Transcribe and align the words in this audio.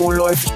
Oh, 0.00 0.10
läuft. 0.12 0.52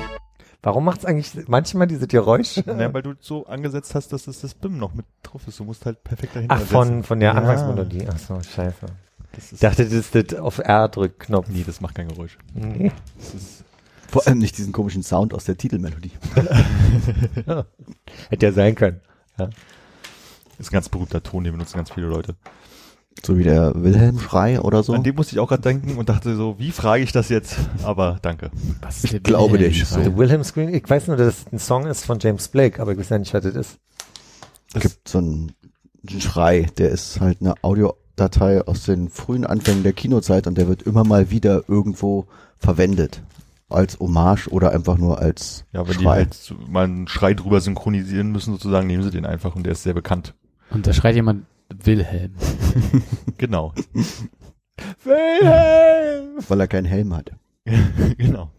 Warum 0.62 0.84
macht's 0.84 1.04
eigentlich 1.04 1.48
manchmal 1.48 1.88
diese 1.88 2.06
Geräusche? 2.06 2.62
Ja, 2.66 2.94
weil 2.94 3.02
du 3.02 3.14
so 3.20 3.46
angesetzt 3.46 3.94
hast, 3.96 4.12
dass 4.12 4.28
es 4.28 4.40
das 4.42 4.54
BIM 4.54 4.78
noch 4.78 4.94
mit 4.94 5.04
drauf 5.24 5.42
ist. 5.48 5.58
Du 5.58 5.64
musst 5.64 5.84
halt 5.86 6.04
perfekt 6.04 6.36
dahinter 6.36 6.54
Ach, 6.54 6.60
von, 6.60 6.86
setzen. 6.88 7.02
von 7.02 7.18
der 7.20 7.32
Ja. 7.32 7.38
Anfangsmelodie. 7.38 8.06
Ach 8.08 8.18
so, 8.18 8.40
scheiße. 8.40 8.86
Das 9.34 9.50
Ich 9.52 9.58
dachte, 9.60 9.84
das 9.84 9.92
ist 9.92 10.14
das 10.14 10.38
auf 10.38 10.58
R-Drückknopf. 10.58 11.48
nee, 11.48 11.64
das 11.66 11.80
macht 11.80 11.96
kein 11.96 12.08
Geräusch. 12.08 12.38
Nee. 12.54 12.92
Das 13.18 13.34
ist, 13.34 13.64
Vor 14.08 14.24
allem 14.26 14.38
nicht 14.38 14.56
diesen 14.56 14.72
komischen 14.72 15.02
Sound 15.02 15.34
aus 15.34 15.44
der 15.44 15.56
Titelmelodie. 15.56 16.12
Hätte 18.30 18.46
ja 18.46 18.52
sein 18.52 18.74
können. 18.76 19.00
ist 20.58 20.70
ein 20.70 20.72
ganz 20.74 20.88
berühmter 20.88 21.22
Ton, 21.24 21.42
den 21.42 21.54
benutzen 21.54 21.76
ganz 21.76 21.90
viele 21.90 22.06
Leute. 22.06 22.36
So 23.24 23.38
wie 23.38 23.44
der 23.44 23.72
Wilhelm-Schrei 23.76 24.60
oder 24.60 24.82
so. 24.82 24.94
An 24.94 25.02
dem 25.04 25.14
musste 25.14 25.34
ich 25.34 25.40
auch 25.40 25.48
gerade 25.48 25.62
denken 25.62 25.96
und 25.96 26.08
dachte 26.08 26.34
so, 26.34 26.58
wie 26.58 26.72
frage 26.72 27.04
ich 27.04 27.12
das 27.12 27.28
jetzt? 27.28 27.56
Aber 27.84 28.18
danke. 28.22 28.50
Was 28.80 29.04
Ich 29.04 29.22
glaube, 29.22 29.58
hieß 29.58 29.90
so. 29.90 30.16
Wilhelm 30.16 30.42
Scream, 30.42 30.70
ich 30.74 30.88
weiß 30.88 31.06
nur, 31.08 31.16
dass 31.16 31.28
es 31.46 31.52
ein 31.52 31.58
Song 31.58 31.86
ist 31.86 32.04
von 32.04 32.18
James 32.18 32.48
Blake, 32.48 32.80
aber 32.80 32.92
ich 32.92 32.98
weiß 32.98 33.10
ja 33.10 33.18
nicht, 33.18 33.32
was 33.34 33.44
das 33.44 33.54
ist. 33.54 33.78
Es 34.74 34.82
gibt 34.82 35.08
so 35.08 35.18
einen, 35.18 35.52
Schrei, 36.18 36.66
der 36.78 36.90
ist 36.90 37.20
halt 37.20 37.40
eine 37.40 37.54
Audiodatei 37.62 38.66
aus 38.66 38.84
den 38.84 39.08
frühen 39.08 39.46
Anfängen 39.46 39.84
der 39.84 39.92
Kinozeit 39.92 40.48
und 40.48 40.58
der 40.58 40.66
wird 40.66 40.82
immer 40.82 41.04
mal 41.04 41.30
wieder 41.30 41.62
irgendwo 41.68 42.26
verwendet. 42.58 43.22
Als 43.68 44.00
Hommage 44.00 44.48
oder 44.48 44.72
einfach 44.72 44.98
nur 44.98 45.18
als 45.20 45.64
Ja, 45.72 45.86
wenn 45.86 45.96
die 45.96 46.02
Schrei. 46.02 46.16
halt 46.16 46.34
so 46.34 46.54
mal 46.68 46.84
einen 46.84 47.06
Schrei 47.08 47.34
drüber 47.34 47.60
synchronisieren 47.60 48.32
müssen, 48.32 48.52
sozusagen, 48.52 48.86
nehmen 48.86 49.02
sie 49.04 49.10
den 49.10 49.24
einfach 49.26 49.54
und 49.54 49.62
der 49.64 49.72
ist 49.72 49.84
sehr 49.84 49.94
bekannt. 49.94 50.34
Und 50.70 50.86
da 50.86 50.92
schreit 50.92 51.14
jemand 51.14 51.44
Wilhelm. 51.84 52.34
Genau. 53.38 53.72
Wilhelm! 55.04 56.38
weil 56.48 56.60
er 56.60 56.68
keinen 56.68 56.84
Helm 56.86 57.14
hat. 57.14 57.32
genau. 58.18 58.50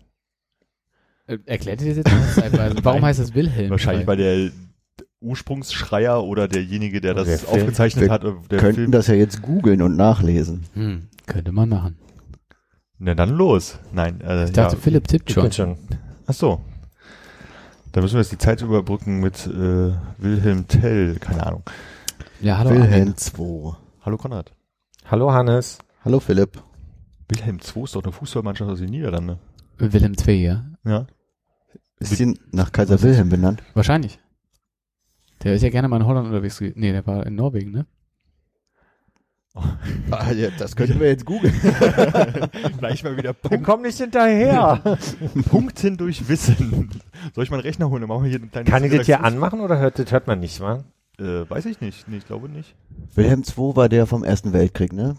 Äh, 1.28 1.38
Erklärt 1.46 1.82
ihr 1.82 1.96
das 1.96 1.98
jetzt 1.98 2.54
mal? 2.54 2.76
Warum 2.84 3.04
heißt 3.06 3.20
das 3.20 3.34
Wilhelm? 3.34 3.70
Wahrscheinlich 3.72 4.06
weil 4.08 4.18
der 4.18 4.52
Ursprungsschreier 5.22 6.22
oder 6.24 6.48
derjenige, 6.50 7.00
der 7.02 7.14
das 7.14 7.28
Der 7.28 7.40
Film. 7.40 7.62
aufgezeichnet 7.62 8.10
hat, 8.10 8.24
äh, 8.26 8.34
der 8.52 8.60
Könnten 8.60 8.76
Film. 8.76 8.92
das 8.92 9.08
ja 9.08 9.14
jetzt 9.16 9.42
googeln 9.42 9.82
und 9.82 9.96
nachlesen. 9.96 10.66
Hm, 10.74 11.08
könnte 11.26 11.52
man 11.54 11.70
machen. 11.70 11.98
Na 13.00 13.16
dann 13.16 13.30
los. 13.30 13.80
Nein, 13.94 14.20
äh, 14.22 14.46
Ich 14.46 14.52
dachte, 14.52 14.76
ja. 14.76 14.82
Philipp 14.82 15.08
tippt 15.08 15.32
schon. 15.32 15.52
schon. 15.52 15.78
Ach 16.28 16.34
so. 16.34 16.62
Da 17.94 18.02
müssen 18.02 18.16
wir 18.16 18.22
jetzt 18.22 18.32
die 18.32 18.38
Zeit 18.38 18.62
überbrücken 18.62 19.20
mit 19.20 19.46
äh, 19.48 19.94
Wilhelm 20.18 20.68
Tell. 20.68 21.16
Keine 21.20 21.46
Ahnung. 21.46 21.64
Ja, 22.44 22.58
hallo. 22.58 22.72
Wilhelm 22.72 22.92
Armin. 22.92 23.16
2. 23.16 23.78
Hallo 24.02 24.18
Konrad. 24.18 24.52
Hallo 25.06 25.32
Hannes. 25.32 25.78
Hallo 26.04 26.20
Philipp. 26.20 26.62
Wilhelm 27.30 27.58
II 27.58 27.84
ist 27.84 27.96
doch 27.96 28.04
eine 28.04 28.12
Fußballmannschaft 28.12 28.70
aus 28.70 28.80
den 28.80 28.90
Niederlanden. 28.90 29.40
Wilhelm 29.78 30.14
II, 30.28 30.44
ja. 30.44 30.66
Ja. 30.84 31.08
Ist 32.00 32.18
sie 32.18 32.38
nach 32.52 32.74
Kaiser 32.74 33.02
Wilhelm 33.02 33.30
benannt? 33.30 33.64
Wahrscheinlich. 33.76 34.20
Der 35.42 35.54
ist 35.54 35.62
ja 35.62 35.70
gerne 35.70 35.88
mal 35.88 36.02
in 36.02 36.06
Holland 36.06 36.28
unterwegs 36.28 36.58
gewesen. 36.60 36.82
Nee, 36.82 36.92
der 36.92 37.08
war 37.08 37.26
in 37.26 37.36
Norwegen, 37.36 37.72
ne? 37.72 37.86
Ah, 40.12 40.34
ja, 40.34 40.50
das 40.60 40.76
könnten 40.76 41.00
wir 41.00 41.08
jetzt 41.08 41.26
googeln. 41.26 41.54
Gleich 42.78 43.06
mal 43.06 43.16
wieder 43.16 43.30
Wir 43.30 43.50
Punkt, 43.52 43.64
kommen 43.64 43.84
nicht 43.84 44.00
hinterher. 44.00 44.98
Punkten 45.50 45.96
durch 45.96 46.28
Wissen. 46.28 46.90
Soll 47.34 47.46
ich 47.46 47.50
mal 47.50 47.58
einen 47.58 47.66
Rechner 47.66 47.90
holen? 47.90 48.02
Dann 48.02 48.10
machen 48.10 48.24
wir 48.24 48.30
hier 48.32 48.42
ein 48.42 48.52
kleines 48.52 48.70
Kann 48.70 48.84
ich 48.84 48.92
das 48.92 49.06
hier 49.06 49.24
anmachen 49.24 49.62
oder 49.62 49.80
hört, 49.80 49.98
das 49.98 50.12
hört 50.12 50.28
man 50.28 50.42
nicht, 50.42 50.60
wa? 50.60 50.84
Äh, 51.20 51.50
weiß 51.50 51.66
ich 51.66 51.80
nicht. 51.82 52.08
Nee, 52.08 52.18
ich 52.18 52.26
glaube 52.26 52.50
nicht. 52.50 52.76
Wilhelm 53.16 53.44
II 53.44 53.76
war 53.76 53.90
der 53.90 54.08
vom 54.08 54.24
Ersten 54.24 54.54
Weltkrieg, 54.54 54.94
ne? 54.94 55.16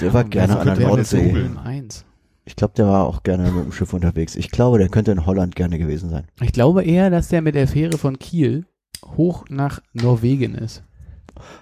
Der 0.00 0.12
war 0.14 0.24
gerne 0.24 0.58
an 0.58 0.66
der 0.78 0.88
Nordsee. 0.88 1.18
googeln. 1.18 1.34
Wilhelm 1.34 1.58
1. 1.58 2.04
Ich 2.46 2.56
glaube, 2.56 2.74
der 2.74 2.86
war 2.86 3.04
auch 3.06 3.22
gerne 3.22 3.50
mit 3.50 3.64
dem 3.64 3.72
Schiff 3.72 3.92
unterwegs. 3.92 4.36
Ich 4.36 4.50
glaube, 4.50 4.78
der 4.78 4.88
könnte 4.88 5.12
in 5.12 5.24
Holland 5.26 5.56
gerne 5.56 5.78
gewesen 5.78 6.10
sein. 6.10 6.26
Ich 6.40 6.52
glaube 6.52 6.84
eher, 6.84 7.10
dass 7.10 7.28
der 7.28 7.42
mit 7.42 7.54
der 7.54 7.68
Fähre 7.68 7.96
von 7.98 8.18
Kiel 8.18 8.66
hoch 9.16 9.44
nach 9.48 9.80
Norwegen 9.92 10.54
ist. 10.54 10.82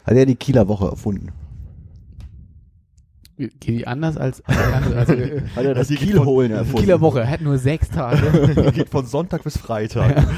Hat 0.04 0.14
er 0.14 0.26
die 0.26 0.36
Kieler 0.36 0.68
Woche 0.68 0.86
erfunden? 0.86 1.32
Geht 3.36 3.66
die 3.66 3.86
anders 3.86 4.16
als 4.16 4.44
andere? 4.44 4.96
Also, 4.96 5.12
äh, 5.14 5.42
Hat 5.56 5.64
er 5.64 5.74
das 5.74 5.88
das 5.88 5.96
Kielholen 5.96 6.18
Kielholen 6.18 6.52
erfunden? 6.52 6.80
Kieler 6.80 7.00
Woche 7.00 7.28
hat 7.28 7.40
nur 7.40 7.58
sechs 7.58 7.88
Tage. 7.88 8.70
Geht 8.74 8.90
von 8.90 9.06
Sonntag 9.06 9.44
bis 9.44 9.56
Freitag. 9.56 10.26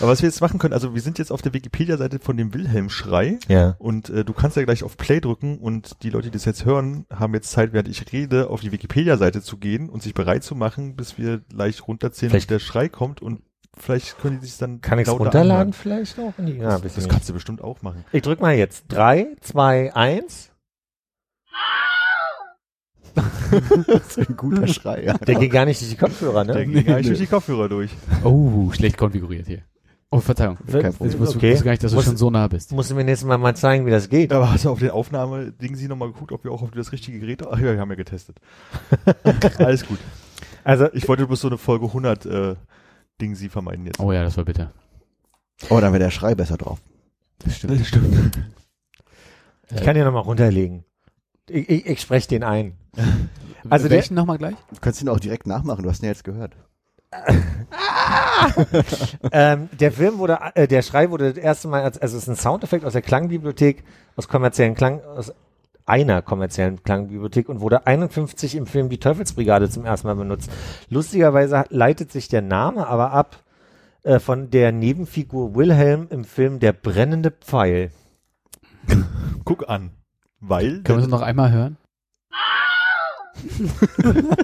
Aber 0.00 0.10
was 0.10 0.22
wir 0.22 0.28
jetzt 0.28 0.40
machen 0.40 0.58
können, 0.58 0.74
also 0.74 0.94
wir 0.94 1.00
sind 1.02 1.18
jetzt 1.18 1.30
auf 1.32 1.42
der 1.42 1.52
Wikipedia-Seite 1.54 2.18
von 2.18 2.36
dem 2.36 2.54
Wilhelm-Schrei 2.54 3.38
Ja. 3.48 3.76
und 3.78 4.10
äh, 4.10 4.24
du 4.24 4.32
kannst 4.32 4.56
ja 4.56 4.64
gleich 4.64 4.82
auf 4.84 4.96
Play 4.96 5.20
drücken 5.20 5.58
und 5.58 6.02
die 6.02 6.10
Leute, 6.10 6.28
die 6.30 6.32
das 6.38 6.44
jetzt 6.44 6.64
hören, 6.64 7.06
haben 7.12 7.34
jetzt 7.34 7.50
Zeit, 7.50 7.72
während 7.72 7.88
ich 7.88 8.12
rede, 8.12 8.48
auf 8.50 8.60
die 8.60 8.72
Wikipedia-Seite 8.72 9.42
zu 9.42 9.56
gehen 9.56 9.88
und 9.88 10.02
sich 10.02 10.14
bereit 10.14 10.44
zu 10.44 10.54
machen, 10.54 10.96
bis 10.96 11.18
wir 11.18 11.38
gleich 11.38 11.86
runterzählen, 11.86 12.32
bis 12.32 12.46
der 12.46 12.58
Schrei 12.58 12.88
kommt 12.88 13.20
und 13.22 13.42
vielleicht 13.76 14.18
können 14.18 14.40
die 14.40 14.46
sich 14.46 14.58
dann 14.58 14.80
Kann 14.80 14.98
ich 14.98 15.08
runterladen 15.08 15.50
anhören. 15.52 15.72
vielleicht 15.72 16.18
noch? 16.18 16.32
Ja, 16.38 16.78
Das, 16.78 16.94
das 16.94 17.08
kannst 17.08 17.28
du 17.28 17.32
bestimmt 17.32 17.62
auch 17.62 17.82
machen. 17.82 18.04
Ich 18.12 18.22
drück 18.22 18.40
mal 18.40 18.54
jetzt. 18.54 18.84
Drei, 18.88 19.28
zwei, 19.40 19.94
eins. 19.94 20.50
Das 23.86 24.16
ist 24.16 24.28
ein 24.28 24.36
guter 24.36 24.66
Schrei. 24.66 25.04
Ja. 25.04 25.14
Der 25.18 25.34
ging 25.36 25.50
gar 25.50 25.64
nicht 25.64 25.80
durch 25.80 25.90
die 25.90 25.96
Kopfhörer, 25.96 26.44
Der 26.44 26.54
ne? 26.56 26.66
ging 26.66 26.88
eigentlich 26.92 27.06
durch 27.08 27.18
die 27.18 27.26
Kopfhörer 27.26 27.68
durch. 27.68 27.90
Oh, 28.24 28.70
schlecht 28.72 28.96
konfiguriert 28.96 29.46
hier. 29.46 29.62
Oh, 30.10 30.20
Verzeihung. 30.20 30.56
Kein 30.70 30.92
Problem. 30.94 31.10
Ich 31.12 31.18
wusste, 31.18 31.36
Okay. 31.36 31.54
gar 31.62 31.70
nicht, 31.72 31.84
dass 31.84 31.90
du 31.90 31.96
Muss- 31.96 32.06
schon 32.06 32.16
so 32.16 32.30
nah 32.30 32.48
bist. 32.48 32.72
Musst 32.72 32.90
du 32.90 32.94
mir 32.94 33.04
nächstes 33.04 33.28
Mal 33.28 33.36
mal 33.36 33.54
zeigen, 33.54 33.84
wie 33.84 33.90
das 33.90 34.08
geht. 34.08 34.32
Aber 34.32 34.50
hast 34.50 34.64
du 34.64 34.70
auf 34.70 34.78
den 34.78 34.90
Aufnahme-Ding 34.90 35.74
sie 35.76 35.86
nochmal 35.86 36.10
geguckt, 36.12 36.32
ob 36.32 36.44
wir 36.44 36.50
auch 36.52 36.62
auf 36.62 36.70
das 36.70 36.92
richtige 36.92 37.18
Gerät, 37.20 37.46
ach 37.46 37.58
ja, 37.58 37.72
wir 37.74 37.78
haben 37.80 37.90
ja 37.90 37.96
getestet. 37.96 38.38
Alles 39.58 39.86
gut. 39.86 39.98
Also, 40.64 40.88
Ich 40.94 41.06
wollte 41.08 41.26
bloß 41.26 41.40
so 41.42 41.48
eine 41.48 41.58
Folge 41.58 41.86
100 41.86 42.24
äh, 42.26 42.54
Ding 43.20 43.34
sie 43.34 43.48
vermeiden 43.50 43.84
jetzt. 43.86 44.00
Oh 44.00 44.10
ja, 44.12 44.22
das 44.22 44.36
war 44.38 44.44
bitter. 44.44 44.72
Oh, 45.68 45.80
dann 45.80 45.92
wäre 45.92 46.04
der 46.04 46.10
Schrei 46.10 46.34
besser 46.34 46.56
drauf. 46.56 46.78
Das 47.40 47.56
stimmt. 47.56 47.84
stimmt. 47.84 48.38
ich 49.74 49.82
kann 49.82 49.96
ja 49.96 50.04
nochmal 50.04 50.22
runterlegen. 50.22 50.84
Ich, 51.50 51.68
ich, 51.68 51.86
ich 51.86 52.00
spreche 52.00 52.28
den 52.28 52.44
ein. 52.44 52.76
Also 53.70 53.90
Welchen 53.90 54.14
nochmal 54.14 54.38
gleich? 54.38 54.54
Du 54.70 54.80
kannst 54.80 55.02
ihn 55.02 55.08
auch 55.08 55.20
direkt 55.20 55.46
nachmachen, 55.46 55.82
du 55.82 55.90
hast 55.90 56.00
ihn 56.00 56.06
ja 56.06 56.12
jetzt 56.12 56.24
gehört. 56.24 56.56
ähm, 59.32 59.68
der 59.78 59.92
Film 59.92 60.18
wurde, 60.18 60.38
äh, 60.54 60.68
der 60.68 60.82
Schrei 60.82 61.10
wurde 61.10 61.32
das 61.32 61.42
erste 61.42 61.68
Mal, 61.68 61.82
als, 61.82 61.98
also 61.98 62.16
es 62.16 62.22
ist 62.22 62.28
ein 62.28 62.36
Soundeffekt 62.36 62.84
aus 62.84 62.92
der 62.92 63.02
Klangbibliothek, 63.02 63.84
aus 64.16 64.28
kommerziellen 64.28 64.74
Klang, 64.74 65.02
aus 65.02 65.32
einer 65.86 66.22
kommerziellen 66.22 66.82
Klangbibliothek 66.82 67.48
und 67.48 67.60
wurde 67.60 67.86
51 67.86 68.54
im 68.54 68.66
Film 68.66 68.90
Die 68.90 69.00
Teufelsbrigade 69.00 69.70
zum 69.70 69.84
ersten 69.84 70.06
Mal 70.06 70.14
benutzt. 70.14 70.50
Lustigerweise 70.90 71.64
leitet 71.70 72.12
sich 72.12 72.28
der 72.28 72.42
Name 72.42 72.86
aber 72.86 73.12
ab 73.12 73.42
äh, 74.02 74.18
von 74.18 74.50
der 74.50 74.70
Nebenfigur 74.70 75.54
Wilhelm 75.54 76.06
im 76.10 76.24
Film 76.24 76.60
Der 76.60 76.72
brennende 76.72 77.30
Pfeil. 77.30 77.90
Guck 79.44 79.68
an. 79.68 79.90
Weil 80.40 80.82
Können 80.82 80.98
wir 80.98 81.04
es 81.04 81.10
noch 81.10 81.22
einmal 81.22 81.52
hören? 81.52 81.76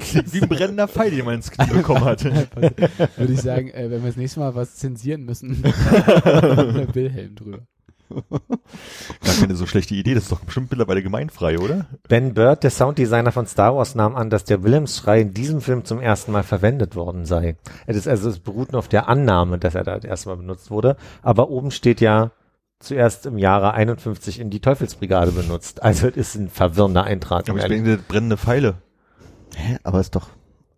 klingt 0.01 0.33
wie 0.33 0.43
ein 0.43 0.49
brennender 0.49 0.89
Pfeil, 0.89 1.11
den 1.11 1.25
man 1.25 1.35
ins 1.35 1.51
Knie 1.51 1.73
bekommen 1.73 2.05
hat. 2.05 2.25
Würde 3.17 3.33
ich 3.33 3.41
sagen, 3.41 3.69
äh, 3.71 3.91
wenn 3.91 4.03
wir 4.03 4.09
das 4.09 4.17
nächste 4.17 4.41
Mal 4.41 4.55
was 4.55 4.77
zensieren 4.77 5.25
müssen, 5.25 5.63
Wilhelm 5.65 7.35
drüber. 7.35 7.59
Gar 8.11 9.35
keine 9.41 9.57
so 9.57 9.67
schlechte 9.67 9.95
Idee, 9.95 10.15
das 10.15 10.25
ist 10.25 10.33
doch 10.33 10.41
bestimmt 10.41 10.71
mittlerweile 10.71 11.03
gemeinfrei, 11.03 11.59
oder? 11.59 11.87
Ben 12.07 12.35
Bird, 12.35 12.63
der 12.63 12.71
Sounddesigner 12.71 13.33
von 13.33 13.47
Star 13.47 13.75
Wars, 13.75 13.95
nahm 13.95 14.15
an, 14.15 14.31
dass 14.31 14.45
der 14.45 14.63
Wilhelmsschrei 14.63 15.23
in 15.23 15.35
diesem 15.35 15.61
Film 15.61 15.85
zum 15.85 16.01
ersten 16.01 16.31
Mal 16.31 16.45
verwendet 16.45 16.95
worden 16.95 17.25
sei. 17.25 17.57
Es 17.87 17.97
ist 17.97 18.07
also, 18.07 18.29
es 18.29 18.39
beruht 18.39 18.73
nur 18.73 18.79
auf 18.79 18.89
der 18.89 19.09
Annahme, 19.09 19.59
dass 19.59 19.75
er 19.75 19.83
da 19.85 19.97
das 19.97 20.05
erste 20.05 20.29
Mal 20.29 20.37
benutzt 20.37 20.71
wurde. 20.71 20.97
Aber 21.23 21.49
oben 21.49 21.71
steht 21.71 22.01
ja 22.01 22.31
zuerst 22.85 23.27
im 23.27 23.39
Jahre 23.39 23.75
51 23.75 24.39
in 24.41 24.51
die 24.51 24.61
Teufelsbrigade 24.61 25.33
benutzt. 25.33 25.83
Also 25.83 26.09
es 26.09 26.17
ist 26.17 26.35
ein 26.37 26.49
verwirrender 26.49 27.05
Eintrag. 27.05 27.49
Aber 27.49 27.59
ich 27.59 27.65
denke, 27.67 27.99
brennende 27.99 28.37
Pfeile. 28.37 28.77
Hä? 29.57 29.79
Aber 29.83 30.01
ist 30.01 30.15
doch, 30.15 30.29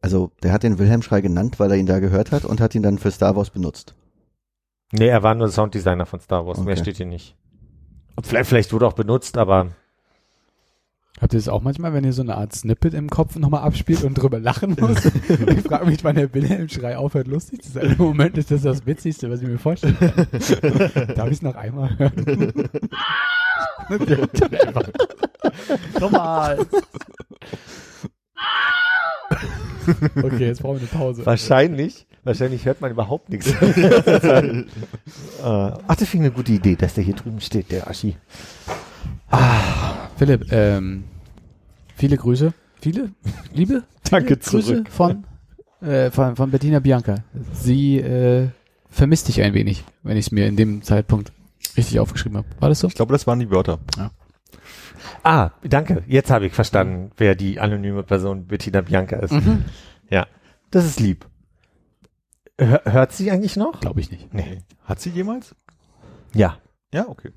also 0.00 0.31
der 0.43 0.53
hat 0.53 0.62
den 0.62 0.79
Wilhelm-Schrei 0.79 1.20
genannt, 1.20 1.58
weil 1.61 1.70
er 1.70 1.76
ihn 1.76 1.87
da 1.87 1.99
gehört 1.99 2.32
hat 2.32 2.44
und 2.44 2.61
hat 2.61 2.75
ihn 2.75 2.82
dann 2.82 2.99
für 2.99 3.11
Star 3.11 3.37
Wars 3.37 3.50
benutzt. 3.50 3.94
nee, 4.93 5.08
er 5.08 5.23
war 5.23 5.35
nur 5.35 5.49
Sounddesigner 5.49 6.06
von 6.06 6.20
Star 6.20 6.47
Wars. 6.47 6.58
Mehr 6.58 6.73
Okay. 6.75 6.82
steht 6.82 6.97
hier 6.99 7.06
nicht. 7.06 7.37
Und 8.14 8.26
vielleicht, 8.26 8.49
vielleicht 8.49 8.73
wurde 8.73 8.87
auch 8.87 8.93
benutzt, 8.94 9.37
aber 9.37 9.69
Habt 11.18 11.32
ihr 11.32 11.38
das 11.38 11.48
auch 11.48 11.62
manchmal, 11.62 11.94
wenn 11.94 12.04
ihr 12.04 12.12
so 12.12 12.20
eine 12.20 12.36
Art 12.36 12.54
Snippet 12.54 12.92
im 12.92 13.08
Kopf 13.08 13.36
nochmal 13.36 13.62
abspielt 13.62 14.04
und 14.04 14.14
drüber 14.14 14.38
lachen 14.38 14.76
muss? 14.78 15.02
ich 15.04 15.62
frage 15.62 15.86
mich, 15.86 16.04
wann 16.04 16.16
der 16.16 16.32
Wilhelm-Schrei 16.34 16.98
aufhört, 16.98 17.26
lustig 17.26 17.62
zu 17.62 17.72
sein. 17.72 17.92
Im 17.92 17.98
Moment 17.98 18.36
ist 18.36 18.50
das 18.50 18.60
das 18.62 18.84
Witzigste, 18.84 19.30
was 19.30 19.40
ich 19.40 19.48
mir 19.48 19.58
vorstellen 19.58 19.96
kann. 19.98 20.12
Darf 21.14 21.28
ich 21.28 21.38
es 21.38 21.42
noch 21.42 21.54
einmal 21.54 21.98
hören? 21.98 22.52
Nochmal. 26.00 26.58
Okay, 30.16 30.46
jetzt 30.46 30.60
brauchen 30.60 30.80
wir 30.80 30.80
eine 30.80 30.88
Pause. 30.88 31.24
Wahrscheinlich, 31.24 32.06
wahrscheinlich 32.24 32.66
hört 32.66 32.80
man 32.82 32.90
überhaupt 32.90 33.30
nichts. 33.30 33.46
äh, 33.48 34.64
ach, 35.40 35.78
das 35.86 36.08
finde 36.08 36.08
ich 36.08 36.14
eine 36.14 36.30
gute 36.32 36.52
Idee, 36.52 36.76
dass 36.76 36.94
der 36.94 37.04
hier 37.04 37.14
drüben 37.14 37.40
steht, 37.40 37.70
der 37.70 37.88
Aschi. 37.88 38.16
Philipp, 40.16 40.50
ähm, 40.52 41.04
viele 41.94 42.16
Grüße. 42.16 42.52
Viele? 42.80 43.10
Liebe? 43.52 43.84
Danke 44.10 44.36
viele 44.40 44.62
Grüße 44.62 44.84
zurück. 44.84 44.88
von, 44.90 45.24
äh, 45.80 46.10
von, 46.10 46.36
von 46.36 46.50
Bettina 46.50 46.78
Bianca. 46.80 47.16
Sie 47.52 47.98
äh, 47.98 48.48
vermisst 48.90 49.28
dich 49.28 49.42
ein 49.42 49.54
wenig, 49.54 49.84
wenn 50.02 50.16
ich 50.16 50.26
es 50.26 50.32
mir 50.32 50.46
in 50.46 50.56
dem 50.56 50.82
Zeitpunkt 50.82 51.32
richtig 51.76 52.00
aufgeschrieben 52.00 52.38
habe. 52.38 52.48
War 52.60 52.68
das 52.68 52.80
so? 52.80 52.88
Ich 52.88 52.94
glaube, 52.94 53.12
das 53.12 53.26
waren 53.26 53.38
die 53.40 53.50
Wörter. 53.50 53.78
Ah, 55.22 55.50
danke. 55.62 56.02
Jetzt 56.06 56.30
habe 56.30 56.46
ich 56.46 56.52
verstanden, 56.52 57.10
wer 57.16 57.34
die 57.34 57.60
anonyme 57.60 58.02
Person 58.02 58.46
Bettina 58.46 58.80
Bianca 58.80 59.16
ist. 59.16 59.34
Ja, 60.08 60.26
das 60.70 60.84
ist 60.86 61.00
lieb. 61.00 61.26
Hör, 62.58 62.80
hört 62.84 63.12
sie 63.12 63.30
eigentlich 63.30 63.56
noch? 63.56 63.80
Glaube 63.80 64.00
ich 64.00 64.10
nicht. 64.10 64.32
Nee. 64.32 64.62
Hat 64.84 65.00
sie 65.00 65.10
jemals? 65.10 65.54
Ja, 66.32 66.58
Ja, 66.92 67.08
okay. 67.08 67.32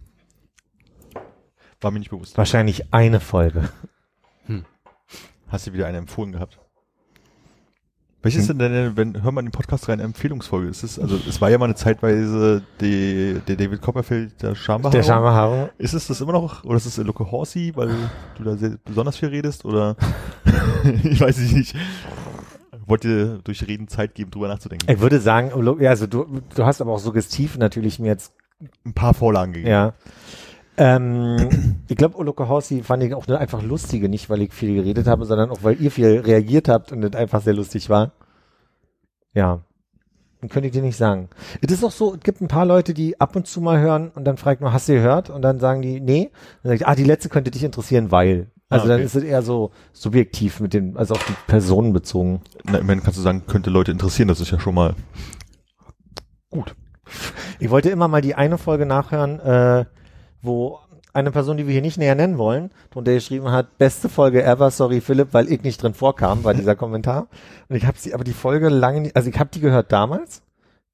War 1.81 1.91
mir 1.91 1.99
nicht 1.99 2.11
bewusst. 2.11 2.37
wahrscheinlich 2.37 2.93
eine 2.93 3.19
Folge. 3.19 3.69
Hast 5.47 5.65
du 5.65 5.73
wieder 5.73 5.87
eine 5.87 5.97
empfohlen 5.97 6.31
gehabt? 6.31 6.59
Welches 8.21 8.41
ist 8.41 8.49
denn 8.49 8.59
deine, 8.59 8.97
wenn, 8.97 9.23
hör 9.23 9.31
mal 9.31 9.39
in 9.39 9.47
den 9.47 9.51
Podcast 9.53 9.87
rein, 9.87 10.01
Empfehlungsfolge? 10.01 10.67
Ist 10.67 10.83
es, 10.83 10.99
also, 10.99 11.17
es 11.27 11.39
war 11.39 11.49
ja 11.49 11.57
mal 11.57 11.65
eine 11.65 11.75
Zeitweise 11.75 12.61
die, 12.81 13.39
der 13.47 13.55
David 13.55 13.81
Copperfield, 13.81 14.41
der 14.43 14.55
Schambehaarung. 14.55 14.91
Der 14.91 15.03
Schambehaarung. 15.03 15.69
Ist 15.77 15.93
es 15.93 16.07
das 16.07 16.19
immer 16.19 16.33
noch, 16.33 16.65
oder 16.65 16.75
ist 16.75 16.85
es 16.85 16.97
Loco 16.97 17.31
Horsey, 17.31 17.71
weil 17.75 17.89
du 18.37 18.43
da 18.43 18.57
sehr, 18.57 18.77
besonders 18.83 19.17
viel 19.17 19.29
redest, 19.29 19.63
oder? 19.63 19.95
ich 21.03 21.21
weiß 21.21 21.37
es 21.37 21.53
nicht. 21.53 21.75
Wollt 22.85 23.05
ihr 23.05 23.39
durch 23.43 23.65
Reden 23.65 23.87
Zeit 23.87 24.15
geben, 24.15 24.31
drüber 24.31 24.49
nachzudenken? 24.49 24.91
Ich 24.91 24.99
würde 24.99 25.21
sagen, 25.21 25.51
ja, 25.79 25.89
also 25.89 26.05
du, 26.05 26.41
du 26.53 26.65
hast 26.65 26.81
aber 26.81 26.91
auch 26.91 26.99
suggestiv 26.99 27.57
natürlich 27.57 27.99
mir 27.99 28.07
jetzt, 28.07 28.33
Ein 28.85 28.93
paar 28.93 29.13
Vorlagen 29.13 29.53
gegeben. 29.53 29.71
ja. 29.71 29.93
Ähm, 30.79 31.75
ich 31.89 31.97
glaube, 31.97 32.17
Oloco 32.17 32.47
Hausi 32.47 32.83
fand 32.83 33.03
ich 33.03 33.13
auch 33.13 33.27
nur 33.27 33.37
einfach 33.37 33.61
lustige, 33.61 34.07
nicht 34.07 34.29
weil 34.29 34.41
ich 34.41 34.53
viel 34.53 34.75
geredet 34.75 35.07
habe, 35.07 35.25
sondern 35.25 35.49
auch 35.49 35.61
weil 35.61 35.79
ihr 35.81 35.91
viel 35.91 36.21
reagiert 36.21 36.69
habt 36.69 36.93
und 36.93 37.01
das 37.01 37.15
einfach 37.15 37.41
sehr 37.41 37.53
lustig 37.53 37.89
war. 37.89 38.13
Ja. 39.33 39.59
Dann 40.39 40.49
könnte 40.49 40.67
ich 40.67 40.73
dir 40.73 40.81
nicht 40.81 40.95
sagen. 40.95 41.27
Es 41.61 41.69
ist 41.69 41.83
auch 41.83 41.91
so, 41.91 42.15
es 42.15 42.21
gibt 42.21 42.39
ein 42.39 42.47
paar 42.47 42.65
Leute, 42.65 42.93
die 42.93 43.19
ab 43.19 43.35
und 43.35 43.45
zu 43.45 43.59
mal 43.59 43.77
hören 43.81 44.09
und 44.15 44.23
dann 44.23 44.37
fragt 44.37 44.61
man, 44.61 44.71
hast 44.71 44.87
du 44.87 44.93
gehört? 44.93 45.29
Und 45.29 45.41
dann 45.41 45.59
sagen 45.59 45.81
die, 45.81 45.99
nee. 45.99 46.31
Dann 46.63 46.69
sag 46.69 46.75
ich, 46.75 46.87
ah, 46.87 46.95
die 46.95 47.03
letzte 47.03 47.27
könnte 47.27 47.51
dich 47.51 47.65
interessieren, 47.65 48.09
weil. 48.09 48.47
Also 48.69 48.85
Ah, 48.85 48.87
dann 48.87 48.97
okay. 48.97 49.05
ist 49.05 49.15
es 49.15 49.23
eher 49.23 49.41
so 49.41 49.71
subjektiv 49.91 50.61
mit 50.61 50.73
dem, 50.73 50.95
also 50.95 51.15
auf 51.15 51.25
die 51.25 51.33
Personen 51.47 51.91
bezogen. 51.91 52.41
Na, 52.63 52.77
immerhin 52.77 53.03
kannst 53.03 53.17
du 53.17 53.21
sagen, 53.21 53.43
könnte 53.47 53.69
Leute 53.69 53.91
interessieren, 53.91 54.29
das 54.29 54.39
ist 54.39 54.51
ja 54.51 54.59
schon 54.61 54.75
mal 54.75 54.95
gut. 56.49 56.73
Ich 57.59 57.69
wollte 57.69 57.89
immer 57.89 58.07
mal 58.07 58.21
die 58.21 58.35
eine 58.35 58.57
Folge 58.57 58.85
nachhören, 58.85 59.39
äh, 59.41 59.85
wo 60.41 60.79
eine 61.13 61.31
Person, 61.31 61.57
die 61.57 61.65
wir 61.65 61.73
hier 61.73 61.81
nicht 61.81 61.97
näher 61.97 62.15
nennen 62.15 62.37
wollen, 62.37 62.71
drunter 62.91 63.13
geschrieben 63.13 63.51
hat, 63.51 63.77
beste 63.77 64.09
Folge 64.09 64.43
ever, 64.43 64.71
sorry 64.71 65.01
Philipp, 65.01 65.29
weil 65.31 65.51
ich 65.51 65.63
nicht 65.63 65.81
drin 65.81 65.93
vorkam, 65.93 66.43
war 66.43 66.53
dieser 66.53 66.75
Kommentar. 66.77 67.27
Und 67.67 67.75
ich 67.75 67.85
habe 67.85 67.97
sie, 67.97 68.13
aber 68.13 68.23
die 68.23 68.33
Folge 68.33 68.69
lange 68.69 69.01
nicht, 69.01 69.15
also 69.15 69.29
ich 69.29 69.39
habe 69.39 69.49
die 69.51 69.59
gehört 69.59 69.91
damals, 69.91 70.43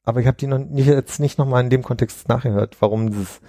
aber 0.03 0.21
ich 0.21 0.27
habe 0.27 0.37
die 0.37 0.47
noch 0.47 0.59
nicht, 0.59 0.87
jetzt 0.87 1.19
nicht 1.19 1.37
nochmal 1.37 1.63
in 1.63 1.69
dem 1.69 1.83
Kontext 1.83 2.29
nachgehört, 2.29 2.77
warum 2.79 3.11
das 3.11 3.41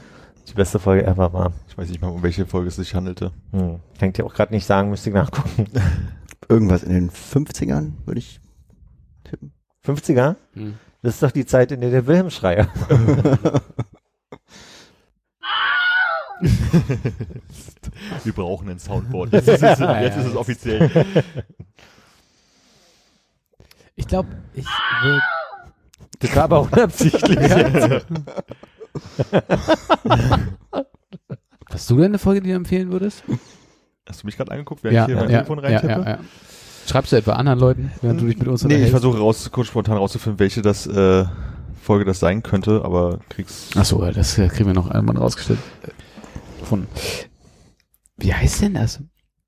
die 0.49 0.55
beste 0.55 0.79
Folge 0.79 1.05
ever 1.05 1.33
war. 1.33 1.53
Ich 1.69 1.77
weiß 1.77 1.89
nicht 1.89 2.01
mal, 2.01 2.09
um 2.09 2.23
welche 2.23 2.47
Folge 2.47 2.69
es 2.69 2.77
sich 2.77 2.95
handelte. 2.95 3.33
Hm. 3.53 3.81
Kann 3.99 4.09
ich 4.09 4.15
dir 4.15 4.25
auch 4.25 4.35
gerade 4.35 4.55
nicht 4.55 4.67
sagen, 4.67 4.91
müsste 4.91 5.11
ich 5.11 5.15
nachgucken. 5.15 5.67
Irgendwas 6.49 6.85
in 6.85 6.93
den 6.93 7.11
50ern, 7.11 7.93
würde 8.05 8.21
ich 8.21 8.41
tippen. 9.25 9.53
50er? 9.85 10.37
Hm. 10.55 10.75
Das 11.03 11.15
ist 11.15 11.23
doch 11.23 11.33
die 11.33 11.47
Zeit, 11.47 11.73
in 11.73 11.81
der 11.81 11.91
der 11.91 12.07
Wilhelm-Schreier. 12.07 12.69
Wir 18.25 18.33
brauchen 18.33 18.69
ein 18.69 18.79
Soundboard. 18.79 19.33
Jetzt 19.33 19.49
ist 19.49 19.63
es, 19.63 19.79
jetzt 19.79 20.17
ist 20.19 20.27
es 20.27 20.37
offiziell. 20.37 20.91
Ich 23.95 24.07
glaube, 24.07 24.29
ich 24.55 24.67
würde. 25.03 25.23
Das 26.19 26.37
war 26.37 26.45
aber 26.45 26.61
unabsichtlich. 26.63 27.39
Hast 31.71 31.91
du 31.91 31.97
denn 31.97 32.05
eine 32.07 32.19
Folge, 32.19 32.41
die 32.43 32.51
du 32.51 32.57
empfehlen 32.57 32.91
würdest? 32.93 33.23
Hast 34.09 34.23
du 34.23 34.27
mich 34.27 34.37
gerade 34.37 34.53
angeguckt, 34.53 34.85
während 34.85 34.99
ich 35.01 35.07
hier 35.07 35.17
mein 35.17 35.29
Telefon 35.29 35.59
reintippe? 35.59 36.19
Schreibst 36.87 37.13
du 37.13 37.17
etwa 37.17 37.33
anderen 37.33 37.59
Leuten, 37.59 37.91
während 38.01 38.21
du 38.21 38.27
dich 38.27 38.39
mit 38.39 38.47
uns 38.47 38.63
Nee, 38.65 38.85
ich 38.85 38.91
versuche 38.91 39.19
raus, 39.19 39.51
kurz 39.51 39.67
spontan 39.69 39.97
rauszufinden, 39.97 40.39
welche 40.39 40.63
das 40.63 40.87
äh, 40.87 41.25
Folge 41.83 42.05
das 42.05 42.21
sein 42.21 42.43
könnte, 42.45 42.83
aber 42.85 43.19
krieg's. 43.29 43.71
Ach 43.77 43.85
so, 43.85 44.05
das 44.11 44.39
äh, 44.39 44.47
kriegen 44.49 44.69
wir 44.69 44.75
noch 44.75 44.89
einmal 44.91 45.17
rausgestellt. 45.17 45.59
Von. 46.67 46.89
Wie 48.17 48.35
heißt 48.35 48.63
denn 48.63 48.75
das? 48.75 49.01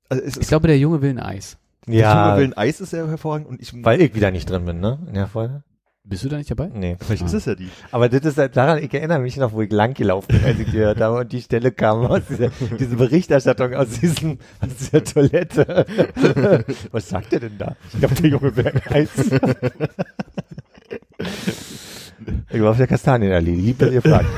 Also 0.07 0.23
es 0.23 0.37
Ich 0.37 0.47
glaube, 0.47 0.67
der 0.67 0.79
Junge 0.79 1.01
will 1.01 1.09
ein 1.09 1.19
Eis. 1.19 1.57
ja, 1.85 2.37
Willen 2.37 2.55
Eis 2.55 2.79
ist 2.79 2.91
sehr 2.91 3.07
hervorragend 3.07 3.47
und 3.47 3.61
ich 3.61 3.73
weil 3.83 4.01
ich 4.01 4.15
wieder 4.15 4.31
nicht 4.31 4.49
drin 4.49 4.65
bin, 4.65 4.79
ne? 4.79 4.99
In 5.07 5.15
der 5.15 5.27
Folge? 5.27 5.63
Bist 6.05 6.23
du 6.23 6.29
da 6.29 6.37
nicht 6.37 6.49
dabei? 6.49 6.71
Nee. 6.73 6.95
vielleicht 6.99 7.23
ist 7.25 7.33
es 7.33 7.45
ja 7.45 7.55
die. 7.55 7.69
Aber 7.91 8.07
das 8.07 8.21
ist 8.21 8.37
halt 8.37 8.55
daran, 8.55 8.81
ich 8.81 8.91
erinnere 8.93 9.19
mich 9.19 9.35
noch, 9.37 9.51
wo 9.51 9.61
ich 9.61 9.71
lang 9.71 9.93
gelaufen 9.93 10.27
bin, 10.29 10.43
als 10.45 10.57
ich 10.59 10.65
die 10.65 10.71
gehört 10.71 11.01
habe 11.01 11.19
und 11.19 11.31
die 11.31 11.41
Stelle 11.41 11.71
kam 11.71 12.05
aus 12.05 12.21
dieser, 12.27 12.49
diese 12.79 12.95
Berichterstattung 12.95 13.73
aus 13.75 13.89
diesem, 13.99 14.39
aus 14.61 14.75
dieser 14.77 15.03
Toilette. 15.03 15.85
Was 16.91 17.09
sagt 17.09 17.33
er 17.33 17.41
denn 17.41 17.57
da? 17.57 17.75
Ich 17.91 17.99
glaube, 17.99 18.15
der 18.15 18.29
Junge 18.29 18.55
will 18.55 18.67
ein 18.67 18.81
Eis. 18.87 19.09
Ich 22.51 22.61
war 22.61 22.71
auf 22.71 22.77
der 22.77 22.87
Kastanienallee, 22.87 23.55
lieb, 23.55 23.79
dass 23.79 23.91
ihr 23.91 24.01
fragt. 24.01 24.25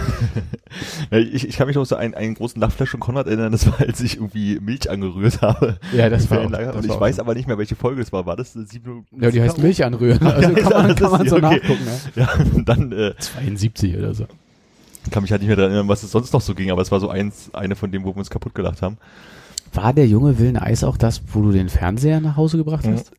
Ja, 1.12 1.18
Ich, 1.18 1.46
ich 1.48 1.58
kann 1.58 1.68
mich 1.68 1.76
noch 1.76 1.86
so 1.86 1.96
einen, 1.96 2.14
einen 2.14 2.34
großen 2.34 2.60
Lachflash 2.62 2.90
von 2.92 3.00
Konrad 3.02 3.28
erinnern, 3.28 3.52
das 3.52 3.68
war, 3.68 3.82
als 3.82 4.00
ich 4.00 4.16
irgendwie 4.16 4.58
Milch 4.62 4.90
angerührt 4.90 5.42
habe. 5.42 5.78
Ja, 5.94 6.10
das 6.10 6.30
war 6.32 6.40
auch- 6.40 6.46
Und 6.46 6.54
das 6.54 6.62
ich 6.84 6.90
war 6.90 6.96
auch 6.98 7.02
weiß 7.02 7.18
so. 7.18 7.22
aber 7.22 7.34
nicht 7.36 7.48
mehr, 7.48 7.58
welche 7.58 7.76
Folge 7.76 8.02
es 8.02 8.14
war. 8.14 8.26
War 8.26 8.38
das 8.38 8.56
eine 8.56 8.66
sieben 8.66 9.06
Ja, 9.20 9.32
die 9.32 9.42
heißt 9.42 9.58
Milch 9.58 9.84
anrühren. 9.84 10.20
Also 10.26 10.54
kann 10.54 10.88
man, 10.88 10.96
kann 10.96 11.12
man 11.12 11.28
so 11.28 11.36
Okay. 11.36 11.42
nachgucken. 11.42 11.84
Ne? 11.86 12.00
Ja, 12.16 12.30
und 12.56 12.70
dann 12.70 12.92
äh, 12.94 13.14
72 13.20 13.98
oder 13.98 14.14
so. 14.14 14.26
kann 15.12 15.24
mich 15.24 15.32
halt 15.32 15.42
nicht 15.42 15.48
mehr 15.50 15.58
daran 15.58 15.72
erinnern, 15.72 15.90
was 15.90 16.04
es 16.04 16.12
sonst 16.12 16.32
noch 16.32 16.42
so 16.42 16.56
ging, 16.56 16.72
aber 16.72 16.82
es 16.82 16.92
war 16.92 17.00
so 17.02 17.10
eins, 17.10 17.50
eine 17.54 17.76
von 17.76 17.92
denen, 17.92 18.06
wo 18.06 18.14
wir 18.14 18.18
uns 18.18 18.30
kaputt 18.30 18.56
gelacht 18.56 18.82
haben. 18.82 18.98
War 19.74 19.94
der 19.94 20.08
Junge 20.08 20.40
will 20.40 20.48
ein 20.50 20.58
Eis 20.58 20.84
auch 20.86 20.96
das, 20.98 21.22
wo 21.34 21.42
du 21.42 21.52
den 21.52 21.68
Fernseher 21.70 22.22
nach 22.22 22.38
Hause 22.38 22.58
gebracht 22.58 22.86
Mhm. 22.86 22.94
hast? 22.94 23.12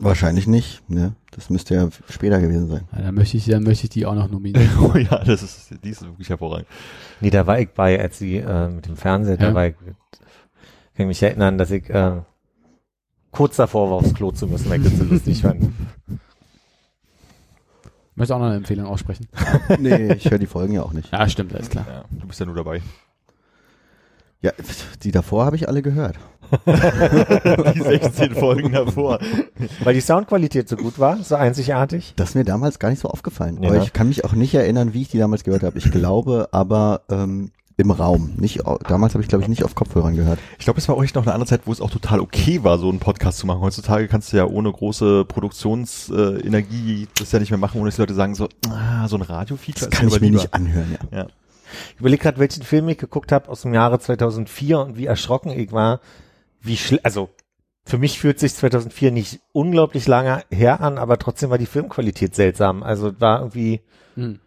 Wahrscheinlich 0.00 0.46
nicht, 0.46 0.88
ne? 0.88 1.14
Das 1.32 1.50
müsste 1.50 1.74
ja 1.74 1.88
später 2.08 2.40
gewesen 2.40 2.68
sein. 2.68 2.88
Ja, 2.94 3.02
dann 3.02 3.14
möchte 3.16 3.36
ich, 3.36 3.46
dann 3.46 3.64
möchte 3.64 3.84
ich 3.84 3.90
die 3.90 4.06
auch 4.06 4.14
noch 4.14 4.30
nominieren. 4.30 4.68
Oh 4.80 4.96
ja, 4.96 5.24
das 5.24 5.42
ist, 5.42 5.70
die 5.82 5.90
ist 5.90 6.02
wirklich 6.02 6.28
hervorragend. 6.28 6.68
Nee, 7.20 7.30
da 7.30 7.46
war 7.48 7.58
ich 7.58 7.70
bei, 7.70 8.00
als 8.00 8.18
sie 8.18 8.36
äh, 8.36 8.68
mit 8.68 8.86
dem 8.86 8.96
Fernseher, 8.96 9.36
da 9.36 9.48
Ja. 9.48 9.54
war 9.54 9.66
ich, 9.66 9.74
kann 9.76 9.86
ich 10.96 11.06
mich 11.06 11.22
erinnern, 11.22 11.58
dass 11.58 11.70
ich 11.72 11.90
äh, 11.90 12.20
kurz 13.32 13.56
davor 13.56 13.90
war, 13.90 13.96
aufs 13.98 14.14
Klo 14.14 14.30
zu 14.30 14.46
müssen, 14.46 14.70
weil 14.70 14.80
ich 14.80 14.88
das 14.88 14.98
so 14.98 15.04
lustig 15.04 15.42
fand. 15.42 15.72
Möchte 18.14 18.34
auch 18.34 18.40
noch 18.40 18.46
eine 18.46 18.56
Empfehlung 18.56 18.86
aussprechen. 18.86 19.28
Nee, 19.78 20.12
ich 20.14 20.28
höre 20.30 20.38
die 20.38 20.46
Folgen 20.46 20.72
ja 20.74 20.82
auch 20.82 20.92
nicht. 20.92 21.12
Ja, 21.12 21.28
stimmt, 21.28 21.54
alles 21.54 21.70
klar. 21.70 21.86
Ja, 21.88 22.04
du 22.10 22.26
bist 22.26 22.40
ja 22.40 22.46
nur 22.46 22.54
dabei. 22.56 22.82
Ja, 24.42 24.52
die 25.02 25.10
davor 25.12 25.44
habe 25.44 25.56
ich 25.56 25.68
alle 25.68 25.82
gehört. 25.82 26.16
Die 27.74 27.80
16 27.80 28.34
Folgen 28.34 28.72
davor. 28.72 29.18
Weil 29.84 29.94
die 29.94 30.00
Soundqualität 30.00 30.68
so 30.68 30.76
gut 30.76 30.98
war, 30.98 31.16
so 31.22 31.34
einzigartig. 31.34 32.14
Das 32.16 32.30
ist 32.30 32.34
mir 32.34 32.44
damals 32.44 32.78
gar 32.78 32.90
nicht 32.90 33.00
so 33.00 33.08
aufgefallen. 33.08 33.62
Ja. 33.62 33.70
Aber 33.70 33.82
ich 33.82 33.92
kann 33.92 34.08
mich 34.08 34.24
auch 34.24 34.32
nicht 34.32 34.54
erinnern, 34.54 34.94
wie 34.94 35.02
ich 35.02 35.08
die 35.08 35.18
damals 35.18 35.44
gehört 35.44 35.62
habe. 35.62 35.78
Ich 35.78 35.90
glaube 35.90 36.48
aber 36.52 37.02
ähm, 37.10 37.50
im 37.78 37.92
Raum. 37.92 38.32
Nicht, 38.36 38.60
damals 38.88 39.14
habe 39.14 39.22
ich, 39.22 39.28
glaube 39.28 39.42
ich, 39.42 39.48
nicht 39.48 39.62
auf 39.64 39.76
Kopfhörern 39.76 40.16
gehört. 40.16 40.40
Ich 40.58 40.64
glaube, 40.64 40.80
es 40.80 40.88
war 40.88 40.96
auch 40.96 41.02
echt 41.04 41.14
noch 41.14 41.22
eine 41.22 41.32
andere 41.32 41.48
Zeit, 41.48 41.62
wo 41.64 41.72
es 41.72 41.80
auch 41.80 41.90
total 41.90 42.18
okay 42.18 42.64
war, 42.64 42.76
so 42.78 42.88
einen 42.88 42.98
Podcast 42.98 43.38
zu 43.38 43.46
machen. 43.46 43.60
Heutzutage 43.60 44.08
kannst 44.08 44.32
du 44.32 44.36
ja 44.36 44.46
ohne 44.46 44.70
große 44.72 45.24
Produktionsenergie 45.26 47.04
äh, 47.04 47.06
das 47.18 47.30
ja 47.30 47.38
nicht 47.38 47.50
mehr 47.50 47.58
machen, 47.58 47.80
ohne 47.80 47.88
dass 47.88 47.94
die 47.94 48.02
Leute 48.02 48.14
sagen 48.14 48.34
so, 48.34 48.48
ah, 48.68 49.06
so 49.06 49.16
ein 49.16 49.22
Radio-Feature 49.22 49.90
Das 49.90 49.98
kann 49.98 50.08
ich 50.08 50.14
mir 50.14 50.26
lieber. 50.26 50.42
nicht 50.42 50.54
anhören, 50.54 50.96
ja. 51.12 51.18
Ja. 51.18 51.26
Ich 51.94 52.00
überlege 52.00 52.22
gerade, 52.22 52.38
welchen 52.38 52.64
Film 52.64 52.88
ich 52.88 52.98
geguckt 52.98 53.30
habe 53.30 53.48
aus 53.48 53.62
dem 53.62 53.74
Jahre 53.74 54.00
2004 54.00 54.80
und 54.80 54.96
wie 54.96 55.06
erschrocken 55.06 55.50
ich 55.50 55.70
war, 55.70 56.00
wie 56.62 56.76
schl 56.76 57.00
also 57.02 57.28
für 57.84 57.98
mich 57.98 58.18
fühlt 58.18 58.38
sich 58.38 58.54
2004 58.54 59.10
nicht 59.12 59.40
unglaublich 59.52 60.06
lange 60.06 60.42
her 60.50 60.80
an, 60.82 60.98
aber 60.98 61.18
trotzdem 61.18 61.48
war 61.50 61.56
die 61.58 61.64
Filmqualität 61.66 62.34
seltsam. 62.34 62.82
Also 62.82 63.18
war 63.18 63.38
irgendwie, 63.40 63.80
Hm. 64.14 64.40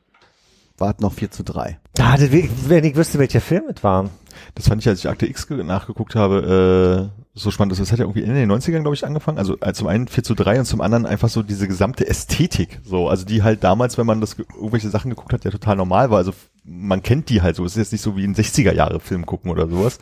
wart 0.78 1.02
noch 1.02 1.14
4 1.14 1.32
zu 1.32 1.44
3. 1.44 1.80
Ah, 2.00 2.18
das- 2.18 2.32
wenn 2.32 2.84
ich 2.84 2.96
wüsste, 2.96 3.18
welcher 3.18 3.42
Film 3.42 3.64
es 3.76 3.84
war. 3.84 4.10
Das 4.56 4.68
fand 4.68 4.82
ich, 4.82 4.88
als 4.88 5.00
ich 5.00 5.10
Akte 5.10 5.26
X 5.28 5.48
ge- 5.48 5.64
nachgeguckt 5.64 6.16
habe, 6.16 7.12
äh, 7.12 7.22
so 7.34 7.50
spannend. 7.52 7.78
Das 7.80 7.92
hat 7.92 7.98
ja 8.00 8.06
irgendwie 8.06 8.22
in 8.22 8.34
den 8.34 8.48
90ern, 8.52 8.82
glaube 8.82 8.96
ich, 8.96 9.06
angefangen. 9.06 9.38
Also 9.40 9.56
zum 9.74 9.88
einen 9.88 10.08
4 10.08 10.24
zu 10.24 10.36
3 10.36 10.60
und 10.60 10.66
zum 10.66 10.82
anderen 10.82 11.06
einfach 11.08 11.30
so 11.30 11.42
diese 11.44 11.68
gesamte 11.68 12.08
Ästhetik. 12.08 12.80
So, 12.84 13.10
also 13.10 13.26
die 13.26 13.42
halt 13.44 13.64
damals, 13.64 13.98
wenn 13.98 14.06
man 14.06 14.22
das 14.22 14.38
ge- 14.38 14.46
irgendwelche 14.56 14.90
Sachen 14.90 15.10
geguckt 15.10 15.34
hat, 15.34 15.46
ja 15.46 15.52
total 15.52 15.78
normal 15.78 16.12
war. 16.12 16.18
Also 16.18 16.34
man 16.64 17.02
kennt 17.04 17.30
die 17.30 17.42
halt 17.42 17.56
so. 17.56 17.66
Es 17.66 17.72
ist 17.74 17.78
jetzt 17.78 17.92
nicht 17.92 18.02
so 18.02 18.16
wie 18.18 18.24
ein 18.24 18.36
60er 18.36 18.74
Jahre 18.74 19.00
Film 19.00 19.26
gucken 19.26 19.50
oder 19.52 19.68
sowas. 19.68 20.00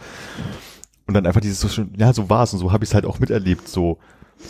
Und 1.10 1.16
dann 1.16 1.26
einfach 1.26 1.42
dieses 1.42 1.60
so 1.60 1.68
schön, 1.68 1.92
ja, 1.98 2.14
so 2.14 2.30
war 2.30 2.44
es 2.44 2.54
und 2.54 2.60
so 2.60 2.72
habe 2.72 2.84
ich 2.84 2.92
es 2.92 2.94
halt 2.94 3.08
auch 3.08 3.18
miterlebt. 3.18 3.68
So 3.68 3.98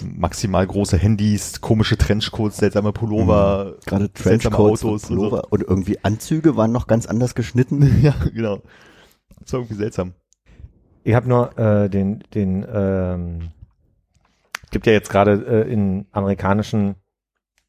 maximal 0.04 0.68
große 0.68 0.98
Handys, 0.98 1.62
komische 1.62 1.98
Trenchcoats, 1.98 2.58
seltsame 2.58 2.92
Pullover, 2.92 3.76
Gerade 3.86 4.10
seltsame 4.14 4.42
Trenchcoats 4.42 4.84
und 4.84 4.90
Autos 4.90 4.92
und 4.92 5.00
so. 5.00 5.16
Pullover 5.16 5.54
und 5.54 5.64
irgendwie 5.64 6.04
Anzüge 6.04 6.58
waren 6.58 6.74
noch 6.74 6.88
ganz 6.88 7.06
anders 7.06 7.34
geschnitten. 7.34 8.02
Ja, 8.02 8.14
genau. 8.34 8.62
Das 9.40 9.54
war 9.54 9.62
irgendwie 9.62 9.76
seltsam. 9.76 10.16
Ich 11.06 11.16
habe 11.16 11.30
nur 11.30 11.58
äh, 11.58 11.90
den, 11.90 12.26
den, 12.34 12.68
ähm, 12.70 13.52
gibt 14.70 14.86
ja 14.86 14.92
jetzt 14.92 15.10
gerade 15.10 15.66
äh, 15.66 15.72
in 15.72 16.08
amerikanischen 16.12 16.96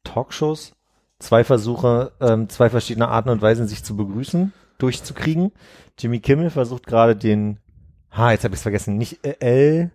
Talkshows 0.03 0.73
zwei 1.19 1.45
Versuche, 1.45 2.11
ähm, 2.19 2.49
zwei 2.49 2.69
verschiedene 2.69 3.07
Arten 3.07 3.29
und 3.29 3.41
Weisen, 3.41 3.69
sich 3.69 3.85
zu 3.85 3.95
begrüßen, 3.95 4.51
durchzukriegen. 4.79 5.53
Jimmy 5.97 6.19
Kimmel 6.19 6.49
versucht 6.49 6.85
gerade 6.87 7.15
den, 7.15 7.61
ha, 8.11 8.31
jetzt 8.31 8.43
habe 8.43 8.53
ich 8.53 8.59
es 8.59 8.63
vergessen, 8.63 8.97
nicht 8.97 9.25
äh, 9.25 9.35
L, 9.39 9.91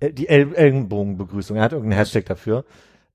äh, 0.00 0.12
die 0.12 0.28
El 0.28 0.54
Ellenbogenbegrüßung. 0.54 1.56
Er 1.56 1.64
hat 1.64 1.72
irgendeinen 1.72 1.98
Hashtag 1.98 2.26
dafür. 2.26 2.64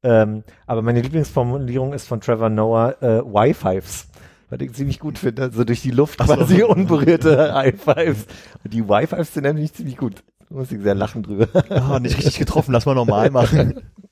Ähm, 0.04 0.44
aber 0.68 0.82
meine 0.82 1.02
Lieblingsformulierung 1.02 1.94
ist 1.94 2.08
von 2.08 2.22
Trevor 2.22 2.50
Noah 2.50 3.02
äh, 3.02 3.22
Wi-Fis. 3.22 4.08
Was 4.50 4.62
ich 4.62 4.74
ziemlich 4.74 5.00
gut 5.00 5.18
finde, 5.18 5.42
also 5.44 5.64
durch 5.64 5.82
die 5.82 5.90
Luft 5.90 6.20
Ach 6.22 6.28
so. 6.28 6.36
quasi 6.36 6.62
unberührte 6.62 7.54
High-Fives. 7.56 8.28
Und 8.64 8.74
die 8.74 8.88
Wi-Fis 8.88 9.34
sind 9.34 9.44
nämlich 9.44 9.74
ziemlich 9.74 9.98
gut. 9.98 10.24
Da 10.48 10.56
muss 10.56 10.72
ich 10.72 10.82
sehr 10.82 10.94
lachen 10.94 11.24
drüber. 11.24 11.48
Ah, 11.70 12.00
nicht 12.00 12.18
richtig 12.18 12.38
getroffen, 12.38 12.72
lass 12.72 12.86
mal 12.86 12.94
normal 12.94 13.32
machen. 13.32 13.82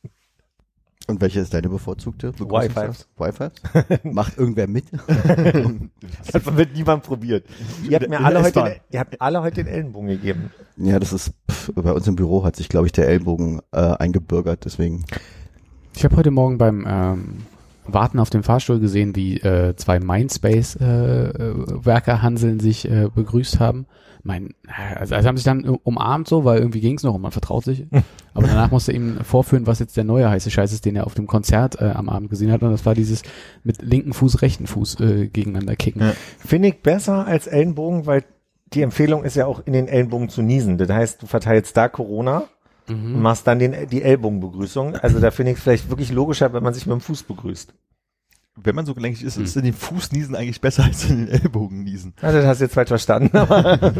Und 1.07 1.19
welche 1.19 1.41
ist 1.41 1.53
deine 1.53 1.67
bevorzugte? 1.67 2.33
Wi-Fis. 2.39 3.07
Wi-Fi? 3.17 3.49
Macht 4.09 4.37
irgendwer 4.37 4.67
mit? 4.67 4.85
Das 6.25 6.45
hat 6.45 6.55
mit 6.55 6.73
niemand 6.73 7.03
probiert. 7.03 7.45
Ihr 7.87 7.97
habt 7.97 8.09
mir 8.09 8.23
alle 8.23 8.41
heute, 8.41 8.63
den, 8.63 8.73
ihr 8.91 8.99
habt 8.99 9.21
alle 9.21 9.41
heute 9.41 9.63
den 9.63 9.73
Ellenbogen 9.73 10.07
gegeben. 10.07 10.51
Ja, 10.77 10.99
das 10.99 11.13
ist, 11.13 11.33
pff, 11.49 11.71
bei 11.75 11.91
uns 11.91 12.07
im 12.07 12.15
Büro 12.15 12.43
hat 12.43 12.55
sich, 12.55 12.69
glaube 12.69 12.87
ich, 12.87 12.93
der 12.93 13.07
Ellbogen 13.07 13.61
äh, 13.71 13.79
eingebürgert, 13.79 14.65
deswegen. 14.65 15.05
Ich 15.95 16.03
habe 16.05 16.15
heute 16.15 16.31
Morgen 16.31 16.57
beim 16.57 16.85
ähm, 16.87 17.37
Warten 17.85 18.19
auf 18.19 18.29
dem 18.29 18.43
Fahrstuhl 18.43 18.79
gesehen, 18.79 19.15
wie 19.15 19.39
äh, 19.39 19.75
zwei 19.75 19.99
Mindspace-Werker 19.99 22.21
Hanseln 22.21 22.59
sich 22.59 22.89
äh, 22.89 23.09
begrüßt 23.13 23.59
haben. 23.59 23.85
Mein, 24.25 24.53
also, 24.97 25.15
also 25.15 25.27
haben 25.27 25.35
sich 25.35 25.43
dann 25.43 25.65
umarmt 25.65 26.29
so, 26.29 26.45
weil 26.45 26.59
irgendwie 26.59 26.79
ging's 26.79 27.03
noch 27.03 27.13
und 27.13 27.21
man 27.21 27.31
vertraut 27.31 27.65
sich. 27.65 27.85
Aber 28.33 28.47
danach 28.47 28.71
musste 28.71 28.93
er 28.93 28.95
ihm 28.95 29.17
vorführen, 29.23 29.67
was 29.67 29.79
jetzt 29.79 29.97
der 29.97 30.05
neue 30.05 30.29
heiße 30.29 30.49
Scheiß 30.49 30.71
ist, 30.71 30.85
den 30.85 30.95
er 30.95 31.05
auf 31.05 31.13
dem 31.13 31.27
Konzert 31.27 31.81
äh, 31.81 31.91
am 31.93 32.07
Abend 32.07 32.29
gesehen 32.29 32.51
hat. 32.51 32.63
Und 32.63 32.71
das 32.71 32.85
war 32.85 32.95
dieses 32.95 33.23
mit 33.63 33.81
linken 33.81 34.13
Fuß, 34.13 34.41
rechten 34.41 34.65
Fuß 34.65 35.01
äh, 35.01 35.27
gegeneinander 35.27 35.75
kicken. 35.75 36.01
Ja. 36.01 36.13
Finde 36.39 36.69
ich 36.69 36.81
besser 36.81 37.27
als 37.27 37.47
Ellenbogen, 37.47 38.05
weil 38.05 38.23
die 38.73 38.81
Empfehlung 38.81 39.25
ist 39.25 39.35
ja 39.35 39.45
auch 39.45 39.61
in 39.65 39.73
den 39.73 39.87
Ellenbogen 39.89 40.29
zu 40.29 40.41
niesen. 40.41 40.77
Das 40.77 40.89
heißt, 40.89 41.21
du 41.21 41.27
verteilst 41.27 41.75
da 41.75 41.89
Corona 41.89 42.45
und 42.87 43.21
machst 43.21 43.47
dann 43.47 43.59
den, 43.59 43.87
die 43.89 44.03
Ellbogenbegrüßung. 44.03 44.95
Also 44.95 45.19
da 45.19 45.31
finde 45.31 45.51
ich 45.51 45.57
es 45.57 45.63
vielleicht 45.63 45.89
wirklich 45.89 46.11
logischer, 46.11 46.53
wenn 46.53 46.63
man 46.63 46.73
sich 46.73 46.85
mit 46.85 46.93
dem 46.93 47.01
Fuß 47.01 47.23
begrüßt. 47.23 47.73
Wenn 48.55 48.75
man 48.75 48.85
so 48.85 48.93
gelenkig 48.93 49.23
ist, 49.23 49.37
ist 49.37 49.57
in 49.57 49.63
den 49.63 49.73
Fuß 49.73 50.11
niesen 50.11 50.35
eigentlich 50.35 50.61
besser 50.61 50.83
als 50.83 51.09
in 51.09 51.25
den 51.25 51.27
Ellbogen 51.27 51.83
niesen. 51.83 52.13
Ja, 52.21 52.31
das 52.31 52.45
hast 52.45 52.61
du 52.61 52.65
jetzt 52.65 52.73
falsch 52.73 52.89
verstanden. 52.89 53.35
Aber 53.35 53.79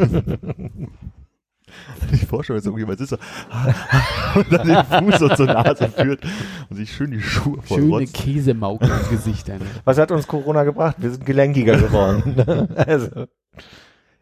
Ich 2.11 2.25
vorstelle, 2.25 2.57
wenn 2.57 2.63
so 2.63 2.69
irgendjemand 2.69 2.99
sitzt 2.99 3.11
so, 3.11 3.17
und 4.39 4.51
dann 4.51 4.67
den 4.67 4.85
Fuß 4.85 5.19
so 5.19 5.29
zur 5.29 5.47
Nase 5.47 5.89
führt 5.89 6.23
und 6.69 6.75
sich 6.75 6.93
schön 6.93 7.11
die 7.11 7.21
Schuhe 7.21 7.61
voll 7.61 7.79
Schöne 7.79 7.91
rotzt. 7.91 8.13
Käsemauke 8.13 8.85
im 8.85 9.09
Gesicht. 9.09 9.49
Alter. 9.49 9.65
was 9.83 9.97
hat 9.97 10.11
uns 10.11 10.27
Corona 10.27 10.63
gebracht? 10.63 10.97
Wir 10.99 11.11
sind 11.11 11.25
gelenkiger 11.25 11.77
geworden. 11.77 12.71
also 12.87 13.27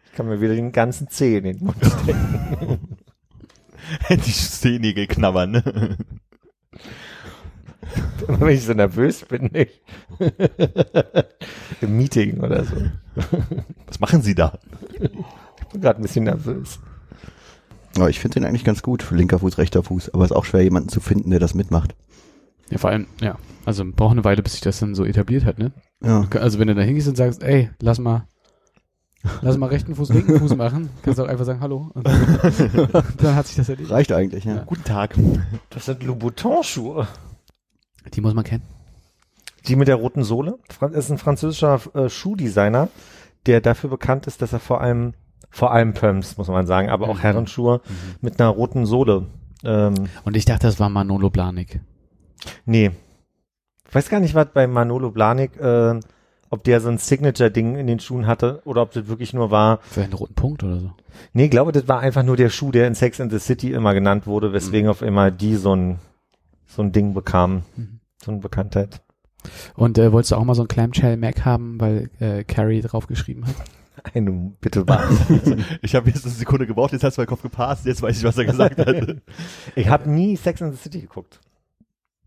ich 0.05 0.11
kann 0.13 0.27
mir 0.27 0.41
wieder 0.41 0.55
den 0.55 0.71
ganzen 0.71 1.09
Zeh 1.09 1.37
in 1.37 1.43
den 1.43 1.63
Mund 1.63 1.77
stecken. 1.77 2.97
Die 4.09 4.31
Zehennägel 4.31 5.07
knabbern, 5.07 5.51
ne? 5.51 5.97
Immer 8.27 8.41
wenn 8.41 8.49
ich 8.49 8.65
so 8.65 8.73
nervös 8.73 9.25
bin, 9.25 9.49
nicht. 9.51 9.81
Im 11.81 11.97
Meeting 11.97 12.39
oder 12.39 12.63
so. 12.63 12.75
Was 13.87 13.99
machen 13.99 14.21
Sie 14.21 14.35
da? 14.35 14.59
Ich 14.93 15.67
bin 15.67 15.81
gerade 15.81 15.99
ein 15.99 16.03
bisschen 16.03 16.25
nervös. 16.25 16.79
Aber 17.95 18.09
ich 18.09 18.19
finde 18.19 18.39
den 18.39 18.45
eigentlich 18.45 18.63
ganz 18.63 18.81
gut. 18.83 19.09
Linker 19.11 19.39
Fuß, 19.39 19.57
rechter 19.57 19.83
Fuß. 19.83 20.13
Aber 20.13 20.23
es 20.23 20.31
ist 20.31 20.37
auch 20.37 20.45
schwer, 20.45 20.63
jemanden 20.63 20.89
zu 20.89 20.99
finden, 20.99 21.29
der 21.29 21.39
das 21.39 21.53
mitmacht. 21.53 21.95
Ja, 22.69 22.77
vor 22.77 22.89
allem, 22.89 23.07
ja, 23.19 23.37
also 23.65 23.83
braucht 23.85 24.13
eine 24.13 24.23
Weile, 24.23 24.41
bis 24.41 24.53
sich 24.53 24.61
das 24.61 24.79
dann 24.79 24.95
so 24.95 25.03
etabliert 25.03 25.43
hat, 25.43 25.59
ne? 25.59 25.73
Ja. 26.01 26.25
Also 26.39 26.57
wenn 26.57 26.69
du 26.69 26.75
da 26.75 26.81
hingehst 26.81 27.09
und 27.09 27.17
sagst, 27.17 27.43
ey, 27.43 27.69
lass 27.81 27.99
mal, 27.99 28.27
lass 29.41 29.57
mal 29.57 29.67
rechten 29.67 29.93
Fuß, 29.93 30.09
linken 30.13 30.39
Fuß 30.39 30.55
machen, 30.55 30.89
kannst 31.03 31.19
du 31.19 31.23
auch 31.23 31.27
einfach 31.27 31.43
sagen, 31.43 31.59
hallo. 31.59 31.91
Und 31.93 32.07
dann, 32.07 33.35
hat 33.35 33.47
sich 33.47 33.57
das 33.57 33.67
erledigt. 33.67 33.91
Reicht 33.91 34.13
eigentlich, 34.13 34.45
ja. 34.45 34.63
Guten 34.65 34.85
Tag. 34.85 35.15
Das 35.69 35.85
sind 35.85 36.01
Louboutin-Schuhe. 36.03 37.07
Die 38.13 38.21
muss 38.21 38.33
man 38.33 38.43
kennen. 38.43 38.63
Die 39.67 39.75
mit 39.75 39.87
der 39.87 39.95
roten 39.95 40.23
Sohle. 40.23 40.57
Fran- 40.69 40.93
ist 40.93 41.11
ein 41.11 41.17
französischer 41.17 41.79
äh, 41.93 42.09
Schuhdesigner, 42.09 42.89
der 43.45 43.61
dafür 43.61 43.89
bekannt 43.89 44.27
ist, 44.27 44.41
dass 44.41 44.53
er 44.53 44.59
vor 44.59 44.81
allem, 44.81 45.13
vor 45.49 45.71
allem 45.71 45.93
Pumps, 45.93 46.37
muss 46.37 46.47
man 46.47 46.65
sagen, 46.65 46.89
aber 46.89 47.09
auch 47.09 47.15
Mhm. 47.17 47.21
Herrenschuhe 47.21 47.81
mit 48.21 48.39
einer 48.39 48.49
roten 48.49 48.85
Sohle. 48.85 49.27
Ähm, 49.63 49.93
Und 50.25 50.35
ich 50.35 50.45
dachte, 50.45 50.65
das 50.67 50.79
war 50.79 50.89
Manolo 50.89 51.29
Blahnik. 51.29 51.79
nee. 52.65 52.91
Ich 53.87 53.95
weiß 53.95 54.07
gar 54.09 54.21
nicht, 54.21 54.35
was 54.35 54.47
bei 54.53 54.67
Manolo 54.67 55.11
Blahnik, 55.11 55.59
äh, 55.59 55.99
ob 56.49 56.63
der 56.63 56.79
so 56.79 56.87
ein 56.87 56.97
Signature-Ding 56.97 57.75
in 57.75 57.87
den 57.87 57.99
Schuhen 57.99 58.25
hatte 58.25 58.61
oder 58.63 58.81
ob 58.83 58.91
das 58.93 59.07
wirklich 59.07 59.33
nur 59.33 59.51
war. 59.51 59.79
Für 59.83 60.01
einen 60.01 60.13
roten 60.13 60.33
Punkt 60.33 60.63
oder 60.63 60.79
so. 60.79 60.91
Nee, 61.33 61.45
ich 61.45 61.51
glaube, 61.51 61.73
das 61.73 61.89
war 61.89 61.99
einfach 61.99 62.23
nur 62.23 62.37
der 62.37 62.49
Schuh, 62.49 62.71
der 62.71 62.87
in 62.87 62.95
Sex 62.95 63.19
and 63.19 63.31
the 63.33 63.39
City 63.39 63.73
immer 63.73 63.93
genannt 63.93 64.27
wurde, 64.27 64.53
weswegen 64.53 64.89
auf 64.89 65.01
einmal 65.03 65.31
die 65.33 65.57
so 65.57 65.75
ein, 65.75 65.99
so 66.71 66.81
ein 66.81 66.91
Ding 66.91 67.13
bekamen. 67.13 67.63
Mhm. 67.75 67.99
So 68.23 68.31
eine 68.31 68.39
Bekanntheit. 68.39 69.01
Und 69.75 69.97
äh, 69.97 70.11
wolltest 70.11 70.31
du 70.31 70.35
auch 70.35 70.43
mal 70.43 70.53
so 70.53 70.63
ein 70.63 70.67
Clamshell 70.67 71.17
Mac 71.17 71.45
haben, 71.45 71.79
weil 71.79 72.09
äh, 72.19 72.43
Carrie 72.43 72.81
drauf 72.81 73.07
geschrieben 73.07 73.47
hat? 73.47 73.55
Eine, 74.15 74.53
bitte 74.61 74.87
wahr. 74.87 75.07
Ich 75.81 75.93
habe 75.93 76.09
jetzt 76.09 76.25
eine 76.25 76.33
Sekunde 76.33 76.65
gebraucht, 76.65 76.91
jetzt 76.93 77.03
hast 77.03 77.17
du 77.17 77.21
meinen 77.21 77.27
Kopf 77.27 77.43
gepasst, 77.43 77.85
jetzt 77.85 78.01
weiß 78.01 78.17
ich, 78.17 78.23
was 78.23 78.37
er 78.37 78.45
gesagt 78.45 78.79
hat. 78.79 79.17
ich 79.75 79.87
habe 79.89 80.09
nie 80.09 80.35
Sex 80.35 80.61
and 80.61 80.73
the 80.73 80.81
City 80.81 81.01
geguckt. 81.01 81.39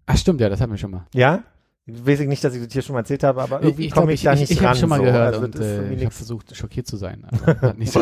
Ach 0.06 0.16
stimmt, 0.16 0.40
ja, 0.40 0.48
das 0.48 0.60
hatten 0.60 0.72
wir 0.72 0.78
schon 0.78 0.92
mal. 0.92 1.06
Ja? 1.14 1.42
Weiß 1.86 2.20
ich 2.20 2.28
nicht, 2.28 2.42
dass 2.42 2.54
ich 2.54 2.64
das 2.64 2.72
hier 2.72 2.80
schon 2.80 2.94
mal 2.94 3.00
erzählt 3.00 3.22
habe, 3.24 3.42
aber 3.42 3.62
irgendwie 3.62 3.90
komme 3.90 4.06
glaub, 4.06 4.14
ich, 4.14 4.22
da 4.22 4.32
nicht 4.32 4.44
ich, 4.44 4.52
ich 4.52 4.60
ran. 4.60 4.68
habe 4.70 4.78
schon 4.78 4.88
mal 4.88 4.96
so. 5.00 5.04
gehört 5.04 5.34
Also 5.34 5.44
und 5.44 5.60
äh, 5.60 5.92
ich 5.92 6.04
habe 6.04 6.14
versucht, 6.14 6.56
schockiert 6.56 6.86
zu 6.86 6.96
sein. 6.96 7.26
Aber 7.26 7.60
hat 7.60 7.78
nicht 7.78 7.92
so 7.92 8.00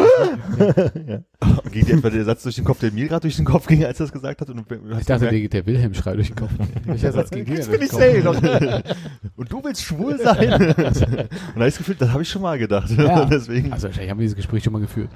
Ging 1.73 1.87
dir 1.87 1.95
etwa 1.95 2.11
der 2.11 2.25
Satz 2.25 2.45
durch 2.45 2.55
den 2.55 2.65
Kopf, 2.65 2.79
der 2.79 2.93
mir 2.93 3.09
gerade 3.09 3.23
durch 3.23 3.35
den 3.35 3.45
Kopf 3.45 3.67
ging, 3.67 3.85
als 3.85 3.99
er 3.99 4.07
das 4.07 4.13
gesagt 4.13 4.41
hat? 4.41 4.51
Und 4.51 4.65
ich 4.71 5.07
dachte, 5.07 5.29
der, 5.29 5.49
der 5.49 5.67
Wilhelm-Schrei 5.67 6.15
durch 6.15 6.29
den 6.29 6.37
Kopf. 6.37 6.53
Welcher 6.85 7.11
Satz 7.11 7.31
ging 7.31 7.45
dir 7.45 7.55
Jetzt 7.55 7.73
denn 7.73 7.81
bin 7.81 7.89
durch 7.89 8.05
ich 8.05 8.15
den 8.15 8.25
Kopf? 8.25 8.41
safe. 8.41 8.83
und 9.37 9.53
du 9.53 9.65
willst 9.65 9.83
schwul 9.83 10.17
sein? 10.17 10.53
und 10.53 10.79
da 10.79 10.85
habe 10.85 11.29
ich 11.33 11.57
das 11.57 11.79
Gefühl, 11.79 11.97
das 11.99 12.11
habe 12.11 12.23
ich 12.23 12.29
schon 12.29 12.43
mal 12.43 12.59
gedacht. 12.59 12.89
Ja. 12.91 13.25
Deswegen. 13.25 13.73
Also 13.73 13.89
wahrscheinlich 13.89 14.11
haben 14.13 14.19
wir 14.19 14.25
dieses 14.25 14.37
Gespräch 14.37 14.63
schon 14.63 14.73
mal 14.73 14.81
geführt. 14.81 15.11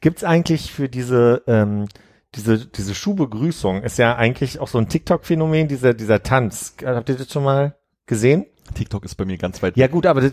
Gibt 0.00 0.18
es 0.18 0.24
eigentlich 0.24 0.72
für 0.72 0.88
diese, 0.88 1.42
ähm, 1.46 1.86
diese, 2.36 2.66
diese 2.66 2.94
Schuhbegrüßung, 2.94 3.82
ist 3.82 3.98
ja 3.98 4.16
eigentlich 4.16 4.58
auch 4.60 4.68
so 4.68 4.78
ein 4.78 4.88
TikTok-Phänomen, 4.88 5.68
dieser, 5.68 5.94
dieser 5.94 6.22
Tanz. 6.22 6.74
Habt 6.84 7.08
ihr 7.08 7.16
das 7.16 7.30
schon 7.32 7.44
mal 7.44 7.76
gesehen? 8.06 8.46
TikTok 8.74 9.04
ist 9.04 9.14
bei 9.16 9.24
mir 9.26 9.36
ganz 9.36 9.62
weit 9.62 9.76
Ja 9.76 9.88
gut, 9.88 10.06
aber 10.06 10.22
das 10.22 10.32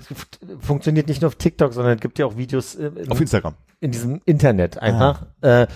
funktioniert 0.62 1.08
nicht 1.10 1.22
nur 1.22 1.28
auf 1.28 1.36
TikTok, 1.36 1.74
sondern 1.74 1.96
es 1.96 2.02
gibt 2.02 2.18
ja 2.18 2.26
auch 2.26 2.38
Videos 2.38 2.76
äh, 2.76 2.88
in, 2.96 3.12
auf 3.12 3.20
Instagram. 3.20 3.56
in 3.82 3.92
diesem 3.92 4.22
Internet 4.26 4.78
einfach. 4.78 5.26
Äh, 5.42 5.68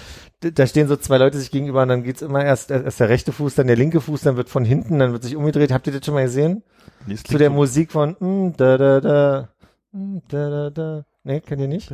d- 0.42 0.52
da 0.52 0.66
stehen 0.66 0.88
so 0.88 0.96
zwei 0.96 1.18
Leute 1.18 1.38
sich 1.38 1.52
gegenüber 1.52 1.82
und 1.82 1.90
dann 1.90 2.04
geht's 2.04 2.22
immer 2.22 2.44
erst, 2.46 2.72
erst 2.72 3.00
der 3.02 3.10
rechte 3.10 3.34
Fuß, 3.34 3.56
dann 3.56 3.68
der 3.68 3.76
linke 3.76 4.00
Fuß, 4.00 4.22
dann 4.22 4.38
wird 4.38 4.50
von 4.50 4.64
hinten, 4.64 5.00
dann 5.00 5.12
wird 5.12 5.24
sich 5.24 5.36
umgedreht. 5.36 5.74
Habt 5.74 5.86
ihr 5.88 5.94
das 5.94 6.06
schon 6.06 6.14
mal 6.14 6.24
gesehen? 6.24 6.64
Nee, 7.08 7.16
Zu 7.16 7.38
der 7.38 7.50
so- 7.50 7.56
Musik 7.56 7.92
von 7.92 8.16
mm, 8.20 8.54
da 8.56 8.78
da 8.78 9.02
da 9.02 9.50
mm, 9.92 10.18
da 10.30 10.50
da 10.50 10.70
da. 10.70 11.06
Nee, 11.28 11.40
kennt 11.42 11.60
ihr 11.60 11.68
nicht? 11.68 11.92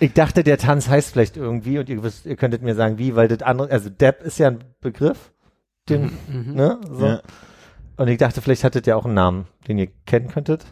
Ich 0.00 0.14
dachte, 0.14 0.42
der 0.42 0.56
Tanz 0.56 0.88
heißt 0.88 1.12
vielleicht 1.12 1.36
irgendwie 1.36 1.78
und 1.78 1.88
ihr 1.90 2.02
wisst, 2.02 2.24
ihr 2.26 2.34
könntet 2.36 2.62
mir 2.62 2.74
sagen, 2.74 2.96
wie, 2.98 3.14
weil 3.14 3.28
das 3.28 3.42
andere, 3.42 3.70
also 3.70 3.90
Depp 3.90 4.22
ist 4.22 4.38
ja 4.38 4.48
ein 4.48 4.64
Begriff, 4.80 5.32
den, 5.90 6.10
Mhm. 6.28 6.54
ne? 6.54 6.80
So. 6.90 7.06
Ja. 7.06 7.20
Und 7.98 8.08
ich 8.08 8.16
dachte, 8.16 8.40
vielleicht 8.40 8.64
hattet 8.64 8.86
ihr 8.86 8.96
auch 8.96 9.04
einen 9.04 9.12
Namen, 9.14 9.46
den 9.68 9.76
ihr 9.78 9.88
kennen 10.06 10.28
könntet. 10.28 10.64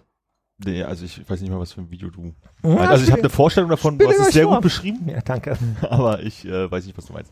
Nee, 0.65 0.83
also 0.85 1.05
ich 1.05 1.29
weiß 1.29 1.41
nicht 1.43 1.51
mal, 1.51 1.61
was 1.61 1.73
für 1.73 1.83
ein 1.83 1.91
Video 1.91 2.09
du 2.11 2.33
Ja, 2.63 2.69
meinst. 2.71 2.89
Also 2.91 3.05
ich 3.05 3.11
habe 3.13 3.21
eine 3.21 3.31
Vorstellung 3.31 3.69
davon, 3.71 3.99
du 3.99 4.09
hast 4.09 4.19
es 4.21 4.33
sehr 4.33 4.47
gut 4.47 4.63
beschrieben, 4.63 5.07
Ja, 5.09 5.21
danke. 5.21 5.57
aber 5.83 6.23
ich 6.23 6.47
äh, 6.47 6.71
weiß 6.71 6.87
nicht, 6.87 6.97
was 6.97 7.07
du 7.07 7.13
meinst. 7.13 7.31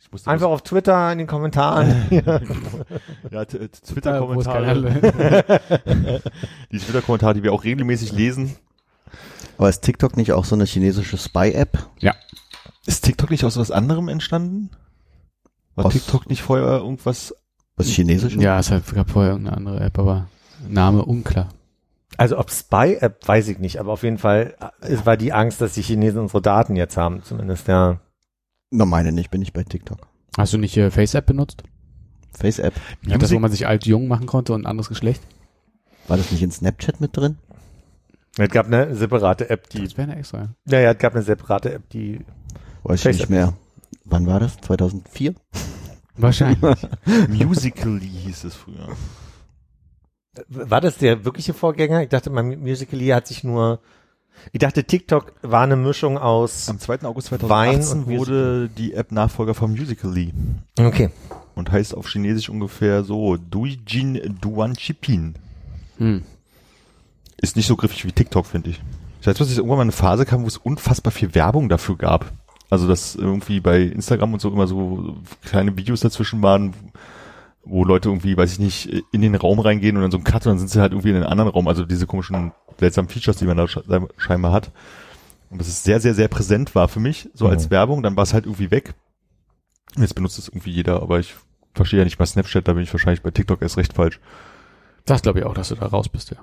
Ich 0.00 0.10
musste 0.10 0.28
Einfach 0.30 0.48
auf 0.48 0.62
Twitter 0.62 1.12
in 1.12 1.18
den 1.18 1.26
Kommentaren. 1.28 1.94
ja, 3.30 3.44
t- 3.44 3.56
Äh, 3.58 3.68
Twitter-Kommentare, 3.68 4.66
keiner- 4.66 6.20
die 6.72 6.78
Twitter-Kommentare, 6.78 7.34
die 7.34 7.42
wir 7.44 7.52
auch 7.52 7.62
regelmäßig 7.62 8.12
lesen. 8.12 8.56
Aber 9.58 9.68
ist 9.68 9.82
TikTok 9.82 10.16
nicht 10.16 10.32
auch 10.32 10.44
so 10.44 10.54
eine 10.54 10.64
chinesische 10.64 11.16
Spy-App? 11.18 11.86
Ist 12.84 13.04
TikTok 13.04 13.30
nicht 13.30 13.44
aus 13.44 13.56
was 13.56 13.70
anderem 13.70 14.08
entstanden? 14.08 14.70
War 15.76 15.86
Aus- 15.86 15.92
TikTok 15.92 16.28
nicht 16.28 16.42
vorher 16.42 16.66
irgendwas? 16.78 17.34
Was 17.76 17.86
Chinesisch? 17.86 18.34
ja, 18.36 18.58
es 18.58 18.68
gab 18.70 19.10
vorher 19.10 19.32
irgendeine 19.32 19.56
andere 19.56 19.80
App, 19.80 19.98
aber 19.98 20.26
Name 20.68 21.04
unklar. 21.04 21.48
Also 22.18 22.38
ob 22.38 22.50
Spy-App, 22.50 23.26
weiß 23.26 23.48
ich 23.48 23.58
nicht, 23.58 23.78
aber 23.80 23.92
auf 23.92 24.02
jeden 24.02 24.18
Fall 24.18 24.54
äh, 24.60 24.88
es 24.92 25.06
war 25.06 25.16
die 25.16 25.32
Angst, 25.32 25.60
dass 25.60 25.72
die 25.74 25.82
Chinesen 25.82 26.20
unsere 26.20 26.42
Daten 26.42 26.76
jetzt 26.76 26.96
haben, 26.96 27.22
zumindest, 27.22 27.68
ja. 27.68 28.00
Na, 28.70 28.84
meine 28.84 29.12
nicht, 29.12 29.30
bin 29.30 29.40
ich 29.42 29.52
bei 29.52 29.62
TikTok. 29.62 30.06
Hast 30.36 30.52
du 30.52 30.58
nicht 30.58 30.76
äh, 30.76 30.90
Face-App 30.90 31.26
benutzt? 31.26 31.62
Face-App. 32.32 32.74
Ja, 33.06 33.16
das, 33.16 33.32
wo 33.32 33.38
man 33.38 33.50
sich 33.50 33.66
alt-jung 33.66 34.08
machen 34.08 34.26
konnte 34.26 34.52
und 34.52 34.62
ein 34.62 34.66
anderes 34.66 34.88
Geschlecht? 34.88 35.22
War 36.08 36.16
das 36.16 36.30
nicht 36.32 36.42
in 36.42 36.50
Snapchat 36.50 37.00
mit 37.00 37.16
drin? 37.16 37.38
Es 38.38 38.48
gab 38.48 38.66
eine 38.66 38.94
separate 38.94 39.50
App, 39.50 39.68
die, 39.68 39.84
Das 39.84 39.96
wäre 39.96 40.10
eine 40.10 40.18
extra. 40.20 40.48
naja, 40.64 40.92
es 40.92 40.98
gab 40.98 41.14
eine 41.14 41.22
separate 41.22 41.72
App, 41.74 41.88
die, 41.90 42.20
Weiß 42.82 43.00
ich 43.00 43.02
Face-App. 43.02 43.20
nicht 43.20 43.30
mehr. 43.30 43.52
Wann 44.04 44.26
war 44.26 44.40
das? 44.40 44.56
2004? 44.62 45.34
Wahrscheinlich. 46.16 46.76
Musically 47.28 48.08
hieß 48.08 48.44
es 48.44 48.54
früher. 48.54 48.88
war 50.48 50.80
das 50.80 50.96
der 50.98 51.24
wirkliche 51.24 51.54
Vorgänger? 51.54 52.02
Ich 52.02 52.08
dachte, 52.08 52.30
mein 52.30 52.58
Musical.ly 52.60 53.08
hat 53.08 53.26
sich 53.26 53.44
nur, 53.44 53.80
ich 54.52 54.58
dachte, 54.60 54.84
TikTok 54.84 55.34
war 55.42 55.62
eine 55.62 55.76
Mischung 55.76 56.16
aus, 56.18 56.68
Am 56.68 56.78
2. 56.78 57.02
August 57.02 57.30
Wein 57.32 57.82
2018 57.82 57.98
und 57.98 58.06
wurde 58.18 58.68
die 58.70 58.94
App 58.94 59.12
Nachfolger 59.12 59.54
von 59.54 59.72
Musically 59.72 60.32
okay. 60.78 61.10
und 61.54 61.70
heißt 61.70 61.94
auf 61.94 62.08
Chinesisch 62.08 62.48
ungefähr 62.48 63.04
so 63.04 63.36
Duijin 63.36 64.38
Duan 64.40 64.74
Chipin. 64.74 65.34
Hm. 65.98 66.22
Ist 67.42 67.56
nicht 67.56 67.66
so 67.66 67.76
griffig 67.76 68.04
wie 68.06 68.12
TikTok, 68.12 68.46
finde 68.46 68.70
ich. 68.70 68.80
Ich 69.20 69.26
weiß, 69.26 69.36
dass 69.36 69.50
es 69.50 69.56
irgendwann 69.58 69.76
mal 69.78 69.82
eine 69.82 69.92
Phase 69.92 70.24
kam, 70.24 70.42
wo 70.42 70.46
es 70.46 70.56
unfassbar 70.56 71.10
viel 71.12 71.34
Werbung 71.34 71.68
dafür 71.68 71.96
gab. 71.96 72.32
Also, 72.70 72.88
dass 72.88 73.14
irgendwie 73.14 73.60
bei 73.60 73.82
Instagram 73.82 74.32
und 74.32 74.40
so 74.40 74.50
immer 74.50 74.66
so 74.66 75.16
kleine 75.44 75.76
Videos 75.76 76.00
dazwischen 76.00 76.40
waren, 76.42 76.72
wo 77.64 77.84
Leute 77.84 78.08
irgendwie, 78.08 78.36
weiß 78.36 78.52
ich 78.52 78.58
nicht, 78.58 79.04
in 79.12 79.20
den 79.20 79.34
Raum 79.34 79.60
reingehen 79.60 79.96
und 79.96 80.02
dann 80.02 80.10
so 80.10 80.16
ein 80.18 80.24
Cut 80.24 80.46
und 80.46 80.52
dann 80.52 80.58
sind 80.58 80.68
sie 80.70 80.80
halt 80.80 80.92
irgendwie 80.92 81.10
in 81.10 81.16
einen 81.16 81.24
anderen 81.26 81.50
Raum. 81.50 81.68
Also 81.68 81.84
diese 81.84 82.06
komischen 82.06 82.52
seltsamen 82.78 83.08
Features, 83.10 83.36
die 83.36 83.44
man 83.44 83.56
da 83.58 83.64
sche- 83.64 84.08
scheinbar 84.16 84.52
hat. 84.52 84.70
Und 85.50 85.60
das 85.60 85.68
ist 85.68 85.84
sehr, 85.84 86.00
sehr, 86.00 86.14
sehr 86.14 86.28
präsent 86.28 86.74
war 86.74 86.88
für 86.88 86.98
mich, 87.00 87.28
so 87.34 87.46
als 87.46 87.66
Mhm. 87.66 87.70
Werbung. 87.72 88.02
Dann 88.02 88.16
war 88.16 88.22
es 88.22 88.32
halt 88.32 88.46
irgendwie 88.46 88.70
weg. 88.70 88.94
Jetzt 89.98 90.14
benutzt 90.14 90.38
es 90.38 90.48
irgendwie 90.48 90.70
jeder, 90.70 91.02
aber 91.02 91.18
ich 91.20 91.34
verstehe 91.74 91.98
ja 91.98 92.04
nicht 92.04 92.18
mal 92.18 92.24
Snapchat, 92.26 92.66
da 92.66 92.72
bin 92.72 92.82
ich 92.82 92.92
wahrscheinlich 92.92 93.22
bei 93.22 93.30
TikTok 93.30 93.60
erst 93.60 93.76
recht 93.76 93.92
falsch. 93.92 94.18
Das 95.04 95.20
glaube 95.22 95.40
ich 95.40 95.44
auch, 95.44 95.54
dass 95.54 95.68
du 95.68 95.74
da 95.74 95.86
raus 95.86 96.08
bist, 96.08 96.30
ja. 96.30 96.38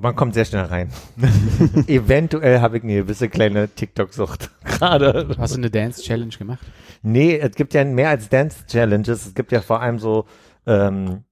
Man 0.00 0.14
kommt 0.14 0.34
sehr 0.34 0.44
schnell 0.44 0.64
rein. 0.64 0.90
Eventuell 1.88 2.60
habe 2.60 2.78
ich 2.78 2.84
eine 2.84 2.94
gewisse 2.94 3.28
kleine 3.28 3.68
TikTok-Sucht 3.68 4.50
gerade. 4.64 5.34
Hast 5.38 5.54
du 5.54 5.58
eine 5.58 5.70
Dance-Challenge 5.70 6.36
gemacht? 6.36 6.60
Nee, 7.02 7.36
es 7.36 7.56
gibt 7.56 7.74
ja 7.74 7.84
mehr 7.84 8.10
als 8.10 8.28
Dance-Challenges. 8.28 9.26
Es 9.26 9.34
gibt 9.34 9.50
ja 9.50 9.60
vor 9.60 9.80
allem 9.80 9.98
so, 9.98 10.26
ähm, 10.66 11.24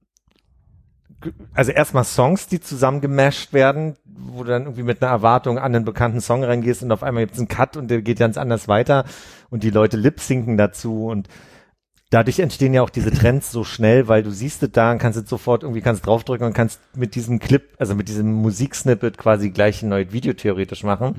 also 1.53 1.71
erstmal 1.71 2.03
Songs, 2.03 2.47
die 2.47 2.59
zusammen 2.59 2.99
gemasht 2.99 3.53
werden, 3.53 3.95
wo 4.03 4.43
du 4.43 4.49
dann 4.49 4.63
irgendwie 4.63 4.83
mit 4.83 5.01
einer 5.01 5.11
Erwartung 5.11 5.57
an 5.59 5.73
einen 5.73 5.85
bekannten 5.85 6.19
Song 6.19 6.43
reingehst 6.43 6.83
und 6.83 6.91
auf 6.91 7.03
einmal 7.03 7.23
gibt 7.23 7.33
es 7.35 7.39
einen 7.39 7.47
Cut 7.47 7.77
und 7.77 7.89
der 7.89 8.01
geht 8.01 8.19
ganz 8.19 8.37
anders 8.37 8.67
weiter 8.67 9.05
und 9.49 9.63
die 9.63 9.69
Leute 9.69 9.95
lip-sinken 9.95 10.57
dazu 10.57 11.05
und 11.07 11.29
dadurch 12.09 12.39
entstehen 12.39 12.73
ja 12.73 12.81
auch 12.81 12.89
diese 12.89 13.11
Trends 13.11 13.51
so 13.51 13.63
schnell, 13.63 14.07
weil 14.07 14.23
du 14.23 14.31
siehst 14.31 14.63
es 14.63 14.71
da 14.71 14.91
und 14.91 14.99
kannst 14.99 15.19
es 15.19 15.29
sofort 15.29 15.63
irgendwie 15.63 15.81
kannst 15.81 16.05
draufdrücken 16.05 16.47
und 16.47 16.53
kannst 16.53 16.79
mit 16.95 17.15
diesem 17.15 17.39
Clip, 17.39 17.63
also 17.77 17.95
mit 17.95 18.07
diesem 18.07 18.31
Musiksnippet 18.31 19.17
quasi 19.17 19.49
gleich 19.49 19.83
ein 19.83 19.89
neues 19.89 20.11
Video 20.11 20.33
theoretisch 20.33 20.83
machen. 20.83 21.15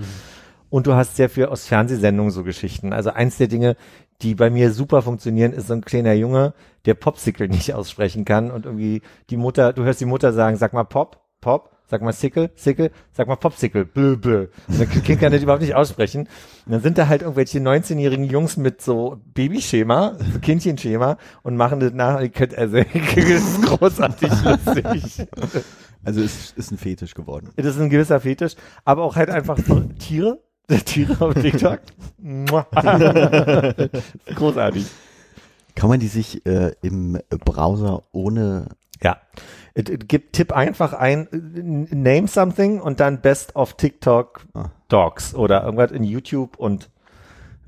Und 0.70 0.86
du 0.86 0.94
hast 0.94 1.16
sehr 1.16 1.30
viel 1.30 1.46
aus 1.46 1.66
Fernsehsendungen 1.66 2.30
so 2.30 2.44
Geschichten. 2.44 2.92
Also 2.92 3.10
eins 3.10 3.38
der 3.38 3.48
Dinge, 3.48 3.76
die 4.20 4.34
bei 4.34 4.50
mir 4.50 4.72
super 4.72 5.02
funktionieren, 5.02 5.52
ist 5.52 5.68
so 5.68 5.74
ein 5.74 5.84
kleiner 5.84 6.12
Junge, 6.12 6.52
der 6.84 6.94
Popsicle 6.94 7.48
nicht 7.48 7.74
aussprechen 7.74 8.24
kann 8.24 8.50
und 8.50 8.66
irgendwie 8.66 9.02
die 9.30 9.36
Mutter, 9.36 9.72
du 9.72 9.84
hörst 9.84 10.00
die 10.00 10.06
Mutter 10.06 10.32
sagen, 10.32 10.56
sag 10.56 10.72
mal 10.72 10.84
Pop, 10.84 11.22
Pop, 11.40 11.77
sag 11.88 12.02
mal 12.02 12.12
Sickle, 12.12 12.50
Sickle, 12.54 12.90
sag 13.12 13.28
mal 13.28 13.36
Popsicle, 13.36 13.84
blö, 13.84 14.16
blö. 14.16 14.46
Und 14.68 14.80
das 14.80 14.88
Kind 15.02 15.20
kann 15.20 15.32
das 15.32 15.42
überhaupt 15.42 15.62
nicht 15.62 15.74
aussprechen. 15.74 16.28
Und 16.66 16.72
dann 16.72 16.82
sind 16.82 16.98
da 16.98 17.08
halt 17.08 17.22
irgendwelche 17.22 17.58
19-jährigen 17.58 18.26
Jungs 18.26 18.56
mit 18.56 18.82
so 18.82 19.20
Babyschema, 19.34 20.16
so 20.32 20.38
Kindchenschema 20.38 21.16
und 21.42 21.56
machen 21.56 21.80
das 21.80 21.92
nach. 21.92 22.20
Ihr 22.20 22.28
könnt, 22.28 22.56
also, 22.56 22.76
das 23.16 23.16
ist 23.16 23.62
großartig 23.62 24.30
lustig. 24.44 25.26
Also 26.04 26.20
ist, 26.20 26.56
ist 26.56 26.70
ein 26.70 26.78
Fetisch 26.78 27.14
geworden. 27.14 27.50
Das 27.56 27.66
ist 27.66 27.80
ein 27.80 27.90
gewisser 27.90 28.20
Fetisch, 28.20 28.54
aber 28.84 29.02
auch 29.02 29.16
halt 29.16 29.30
einfach 29.30 29.58
Tiere, 29.98 30.38
Tiere 30.84 31.24
auf 31.24 31.34
TikTok. 31.34 31.80
Großartig. 34.34 34.86
Kann 35.74 35.88
man 35.88 36.00
die 36.00 36.08
sich 36.08 36.44
äh, 36.44 36.72
im 36.82 37.18
Browser 37.44 38.02
ohne 38.12 38.66
Ja. 39.02 39.18
Gibt 39.74 40.32
Tipp 40.34 40.52
einfach 40.52 40.92
ein, 40.92 41.28
äh, 41.32 41.94
name 41.94 42.26
something 42.26 42.80
und 42.80 43.00
dann 43.00 43.20
best 43.20 43.54
of 43.54 43.74
TikTok 43.74 44.44
Ah. 44.54 44.70
Dogs 44.88 45.34
oder 45.34 45.62
irgendwas 45.64 45.92
in 45.92 46.02
YouTube 46.02 46.56
und 46.56 46.90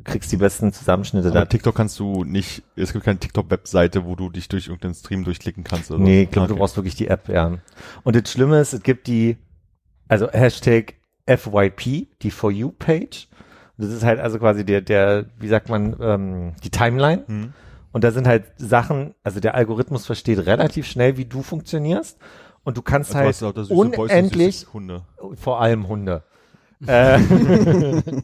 kriegst 0.03 0.33
die 0.33 0.39
besten 0.39 0.73
Zusammenschnitte 0.73 1.29
Aber 1.29 1.41
da. 1.41 1.45
TikTok 1.45 1.75
kannst 1.75 1.99
du 2.01 2.25
nicht, 2.25 2.63
es 2.75 2.93
gibt 2.93 3.05
keine 3.05 3.19
TikTok-Webseite, 3.19 4.07
wo 4.07 4.17
du 4.17 4.31
dich 4.31 4.49
durch 4.49 4.67
irgendeinen 4.69 4.95
Stream 4.95 5.25
durchklicken 5.25 5.63
kannst. 5.63 5.91
Oder 5.91 6.01
Nee, 6.03 6.23
ich 6.23 6.31
glaube, 6.31 6.47
Okay. 6.47 6.55
du 6.55 6.59
brauchst 6.59 6.77
wirklich 6.77 6.95
die 6.97 7.09
App, 7.09 7.29
ja. 7.29 7.59
Und 8.03 8.17
das 8.17 8.31
Schlimme 8.33 8.59
ist, 8.61 8.73
es 8.73 8.83
gibt 8.83 9.07
die, 9.07 9.37
also 10.09 10.31
Hashtag 10.31 10.95
FYP, 11.27 12.09
die 12.23 12.31
For 12.31 12.51
You 12.51 12.71
Page. 12.73 13.29
Das 13.77 13.91
ist 13.91 14.03
halt 14.03 14.19
also 14.21 14.39
quasi 14.39 14.65
der, 14.65 14.81
der, 14.81 15.27
wie 15.39 15.49
sagt 15.49 15.69
man, 15.69 15.95
ähm, 16.01 16.53
die 16.65 16.71
Timeline. 16.71 17.25
Hm. 17.27 17.53
Und 17.93 18.05
da 18.05 18.11
sind 18.13 18.27
halt 18.27 18.45
Sachen, 18.57 19.15
also 19.23 19.41
der 19.41 19.55
Algorithmus 19.55 20.07
versteht 20.07 20.47
relativ 20.47 20.87
schnell, 20.87 21.17
wie 21.17 21.25
du 21.25 21.43
funktionierst. 21.43 22.19
Und 22.63 22.77
du 22.77 22.83
kannst 22.83 23.15
Also 23.15 23.47
halt 23.47 23.57
du 23.57 23.75
und 23.75 23.99
unendlich, 23.99 24.67
vor 25.35 25.61
allem 25.61 25.89
Hunde. 25.89 26.23
Äh, 26.87 27.19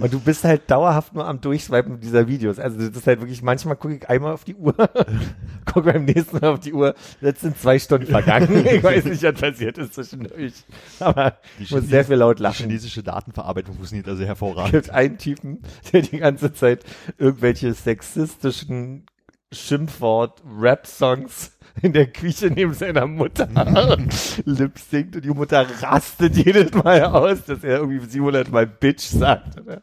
und 0.00 0.12
du 0.12 0.18
bist 0.20 0.44
halt 0.44 0.70
dauerhaft 0.70 1.14
nur 1.14 1.26
am 1.26 1.40
Durchswipen 1.40 2.00
dieser 2.00 2.26
Videos. 2.26 2.58
Also 2.58 2.78
das 2.78 2.88
ist 2.96 3.06
halt 3.06 3.20
wirklich, 3.20 3.42
manchmal 3.42 3.76
gucke 3.76 3.94
ich 3.94 4.08
einmal 4.08 4.32
auf 4.32 4.42
die 4.44 4.56
Uhr, 4.56 4.74
gucke 5.64 5.92
beim 5.92 6.04
nächsten 6.04 6.38
Mal 6.38 6.48
auf 6.48 6.58
die 6.60 6.72
Uhr, 6.72 6.94
jetzt 7.20 7.42
sind 7.42 7.58
zwei 7.58 7.78
Stunden 7.78 8.06
vergangen. 8.06 8.48
Ich 8.78 8.82
weiß 8.82 9.04
nicht, 9.04 9.22
was 9.22 9.40
passiert 9.40 9.78
ist 9.78 9.94
zwischendurch. 9.94 10.52
Aber 11.00 11.36
Die 11.58 11.62
ich 11.64 11.70
muss 11.70 11.84
sehr 11.84 12.04
viel 12.04 12.16
laut 12.16 12.38
Die 12.38 12.42
lachen. 12.42 12.66
chinesische 12.66 13.02
Datenverarbeitung 13.02 13.74
funktioniert 13.74 14.08
also 14.08 14.22
Es 14.22 14.28
hervorragend. 14.28 14.72
gibt 14.72 14.90
einen 14.90 15.18
Typen, 15.18 15.60
der 15.92 16.02
die 16.02 16.18
ganze 16.18 16.52
Zeit 16.52 16.84
irgendwelche 17.18 17.72
sexistischen 17.74 19.06
Schimpfwort-Rap-Songs 19.52 21.52
in 21.82 21.92
der 21.92 22.06
Küche 22.06 22.46
neben 22.46 22.74
seiner 22.74 23.06
Mutter 23.06 23.48
lip 24.44 24.78
singt 24.78 25.16
und 25.16 25.24
die 25.24 25.30
Mutter 25.30 25.66
rastet 25.82 26.36
jedes 26.36 26.72
Mal 26.72 27.04
aus, 27.04 27.44
dass 27.44 27.64
er 27.64 27.78
irgendwie 27.78 28.04
700 28.04 28.50
Mal 28.50 28.66
Bitch 28.66 29.02
sagt. 29.02 29.60
Oder? 29.60 29.82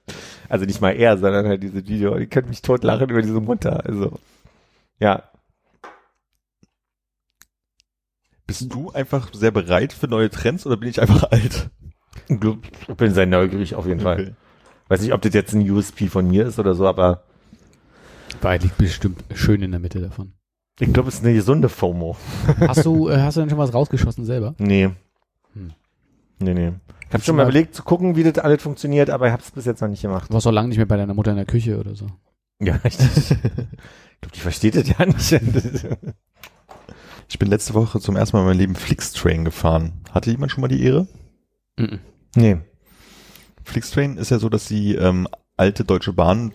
Also 0.49 0.65
nicht 0.65 0.81
mal 0.81 0.91
er, 0.91 1.17
sondern 1.17 1.47
halt 1.47 1.63
dieses 1.63 1.87
Video. 1.87 2.17
Die 2.17 2.27
können 2.27 2.49
mich 2.49 2.61
totlachen 2.61 3.09
über 3.09 3.21
diese 3.21 3.41
Mutter. 3.41 3.85
Also, 3.85 4.19
ja. 4.99 5.23
Bist 8.47 8.71
du 8.73 8.91
einfach 8.91 9.33
sehr 9.33 9.51
bereit 9.51 9.91
für 9.91 10.07
neue 10.07 10.29
Trends 10.29 10.65
oder 10.65 10.77
bin 10.77 10.89
ich 10.89 11.01
einfach 11.01 11.23
alt? 11.31 11.69
Ich 12.27 12.95
bin 12.97 13.13
sehr 13.13 13.25
neugierig 13.25 13.75
auf 13.75 13.85
jeden 13.85 14.01
Fall. 14.01 14.19
Okay. 14.19 14.33
Weiß 14.87 15.01
nicht, 15.01 15.13
ob 15.13 15.21
das 15.21 15.33
jetzt 15.33 15.53
ein 15.53 15.69
USP 15.69 16.07
von 16.07 16.27
mir 16.27 16.45
ist 16.45 16.59
oder 16.59 16.75
so, 16.75 16.87
aber 16.87 17.23
Weit 18.41 18.63
liegt 18.63 18.77
bestimmt 18.77 19.23
schön 19.33 19.61
in 19.61 19.71
der 19.71 19.79
Mitte 19.79 19.99
davon. 19.99 20.33
Ich 20.79 20.93
glaube, 20.93 21.09
es 21.09 21.15
ist 21.15 21.23
eine 21.23 21.33
gesunde 21.33 21.69
FOMO. 21.69 22.17
Hast 22.59 22.85
du, 22.85 23.09
äh, 23.09 23.17
hast 23.17 23.37
du 23.37 23.41
denn 23.41 23.49
schon 23.49 23.57
was 23.59 23.73
rausgeschossen 23.73 24.25
selber? 24.25 24.55
Nee. 24.57 24.89
Hm. 25.53 25.71
Nee, 26.39 26.53
nee. 26.53 26.73
Ich 27.07 27.13
habe 27.13 27.23
schon 27.23 27.35
mal 27.35 27.43
überlegt 27.43 27.75
zu 27.75 27.83
gucken, 27.83 28.15
wie 28.15 28.23
das 28.23 28.43
alles 28.43 28.61
funktioniert, 28.61 29.09
aber 29.09 29.27
ich 29.27 29.31
habe 29.31 29.41
es 29.41 29.51
bis 29.51 29.65
jetzt 29.65 29.81
noch 29.81 29.87
nicht 29.87 30.01
gemacht. 30.01 30.29
Du 30.29 30.33
warst 30.33 30.47
auch 30.47 30.51
lange 30.51 30.67
nicht 30.69 30.77
mehr 30.77 30.85
bei 30.85 30.97
deiner 30.97 31.13
Mutter 31.13 31.31
in 31.31 31.37
der 31.37 31.45
Küche 31.45 31.79
oder 31.79 31.95
so. 31.95 32.07
Ja, 32.59 32.75
richtig. 32.83 33.07
ich 33.15 33.27
glaube, 34.21 34.35
die 34.35 34.39
versteht 34.39 34.75
das 34.75 34.87
ja 34.87 35.05
nicht. 35.05 35.39
Ich 37.27 37.39
bin 37.39 37.49
letzte 37.49 37.73
Woche 37.73 37.99
zum 37.99 38.15
ersten 38.15 38.37
Mal 38.37 38.43
in 38.43 38.49
meinem 38.49 38.59
Leben 38.59 38.75
Flixtrain 38.75 39.45
gefahren. 39.45 39.93
Hatte 40.11 40.29
jemand 40.29 40.51
schon 40.51 40.61
mal 40.61 40.67
die 40.67 40.83
Ehre? 40.83 41.07
Mhm. 41.75 41.99
nee. 42.35 42.57
Flixtrain 43.63 44.17
ist 44.17 44.29
ja 44.29 44.37
so, 44.37 44.47
dass 44.47 44.67
sie 44.67 44.93
ähm, 44.93 45.27
alte 45.57 45.83
deutsche 45.83 46.13
Bahnen 46.13 46.53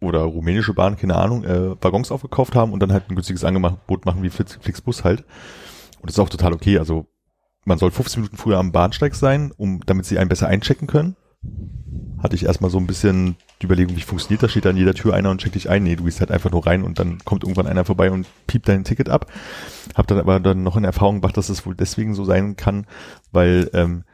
oder 0.00 0.20
rumänische 0.20 0.74
Bahnen, 0.74 0.96
keine 0.96 1.16
Ahnung, 1.16 1.44
äh, 1.44 1.70
Waggons 1.82 2.10
aufgekauft 2.10 2.54
haben 2.54 2.72
und 2.72 2.80
dann 2.80 2.92
halt 2.92 3.10
ein 3.10 3.14
günstiges 3.14 3.44
Angebot 3.44 4.06
machen 4.06 4.22
wie 4.22 4.30
Flix, 4.30 4.58
Flixbus 4.60 5.04
halt. 5.04 5.20
Und 6.00 6.08
das 6.08 6.14
ist 6.14 6.20
auch 6.20 6.28
total 6.28 6.52
okay. 6.52 6.78
Also 6.78 7.06
man 7.64 7.78
soll 7.78 7.90
15 7.90 8.22
Minuten 8.22 8.38
früher 8.38 8.58
am 8.58 8.72
Bahnsteig 8.72 9.14
sein, 9.14 9.52
um 9.56 9.80
damit 9.84 10.06
sie 10.06 10.18
einen 10.18 10.30
besser 10.30 10.48
einchecken 10.48 10.88
können. 10.88 11.16
hatte 12.22 12.34
ich 12.34 12.44
erstmal 12.44 12.70
so 12.70 12.78
ein 12.78 12.86
bisschen 12.86 13.36
die 13.60 13.66
Überlegung, 13.66 13.96
wie 13.96 14.02
funktioniert 14.02 14.42
das? 14.42 14.50
Steht 14.50 14.64
da 14.64 14.70
an 14.70 14.76
jeder 14.76 14.94
Tür 14.94 15.14
einer 15.14 15.30
und 15.30 15.40
checkt 15.40 15.54
dich 15.54 15.68
ein? 15.68 15.82
Nee, 15.82 15.96
du 15.96 16.04
gehst 16.04 16.20
halt 16.20 16.30
einfach 16.30 16.50
nur 16.50 16.66
rein 16.66 16.82
und 16.82 16.98
dann 16.98 17.18
kommt 17.24 17.44
irgendwann 17.44 17.66
einer 17.66 17.84
vorbei 17.84 18.10
und 18.10 18.26
piept 18.46 18.68
dein 18.68 18.84
Ticket 18.84 19.10
ab. 19.10 19.26
Hab 19.94 20.06
dann 20.06 20.18
aber 20.18 20.40
dann 20.40 20.62
noch 20.62 20.76
in 20.76 20.84
Erfahrung 20.84 21.16
gebracht, 21.16 21.36
dass 21.36 21.50
es 21.50 21.66
wohl 21.66 21.74
deswegen 21.74 22.14
so 22.14 22.24
sein 22.24 22.56
kann, 22.56 22.86
weil 23.32 23.70
ähm, 23.74 24.04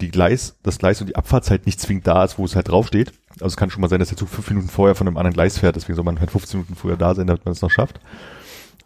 die 0.00 0.10
Gleis, 0.10 0.56
das 0.62 0.78
Gleis 0.78 1.00
und 1.00 1.08
die 1.08 1.16
Abfahrtzeit 1.16 1.66
nicht 1.66 1.80
zwingend 1.80 2.06
da 2.06 2.24
ist, 2.24 2.38
wo 2.38 2.44
es 2.44 2.56
halt 2.56 2.68
draufsteht. 2.68 3.12
Also 3.34 3.46
es 3.46 3.56
kann 3.56 3.70
schon 3.70 3.80
mal 3.80 3.88
sein, 3.88 4.00
dass 4.00 4.08
der 4.08 4.18
Zug 4.18 4.28
fünf 4.28 4.48
Minuten 4.50 4.68
vorher 4.68 4.94
von 4.94 5.06
einem 5.06 5.16
anderen 5.16 5.34
Gleis 5.34 5.58
fährt, 5.58 5.76
deswegen 5.76 5.94
soll 5.94 6.04
man 6.04 6.20
halt 6.20 6.30
15 6.30 6.60
Minuten 6.60 6.74
früher 6.74 6.96
da 6.96 7.14
sein, 7.14 7.26
damit 7.26 7.44
man 7.44 7.52
es 7.52 7.62
noch 7.62 7.70
schafft. 7.70 8.00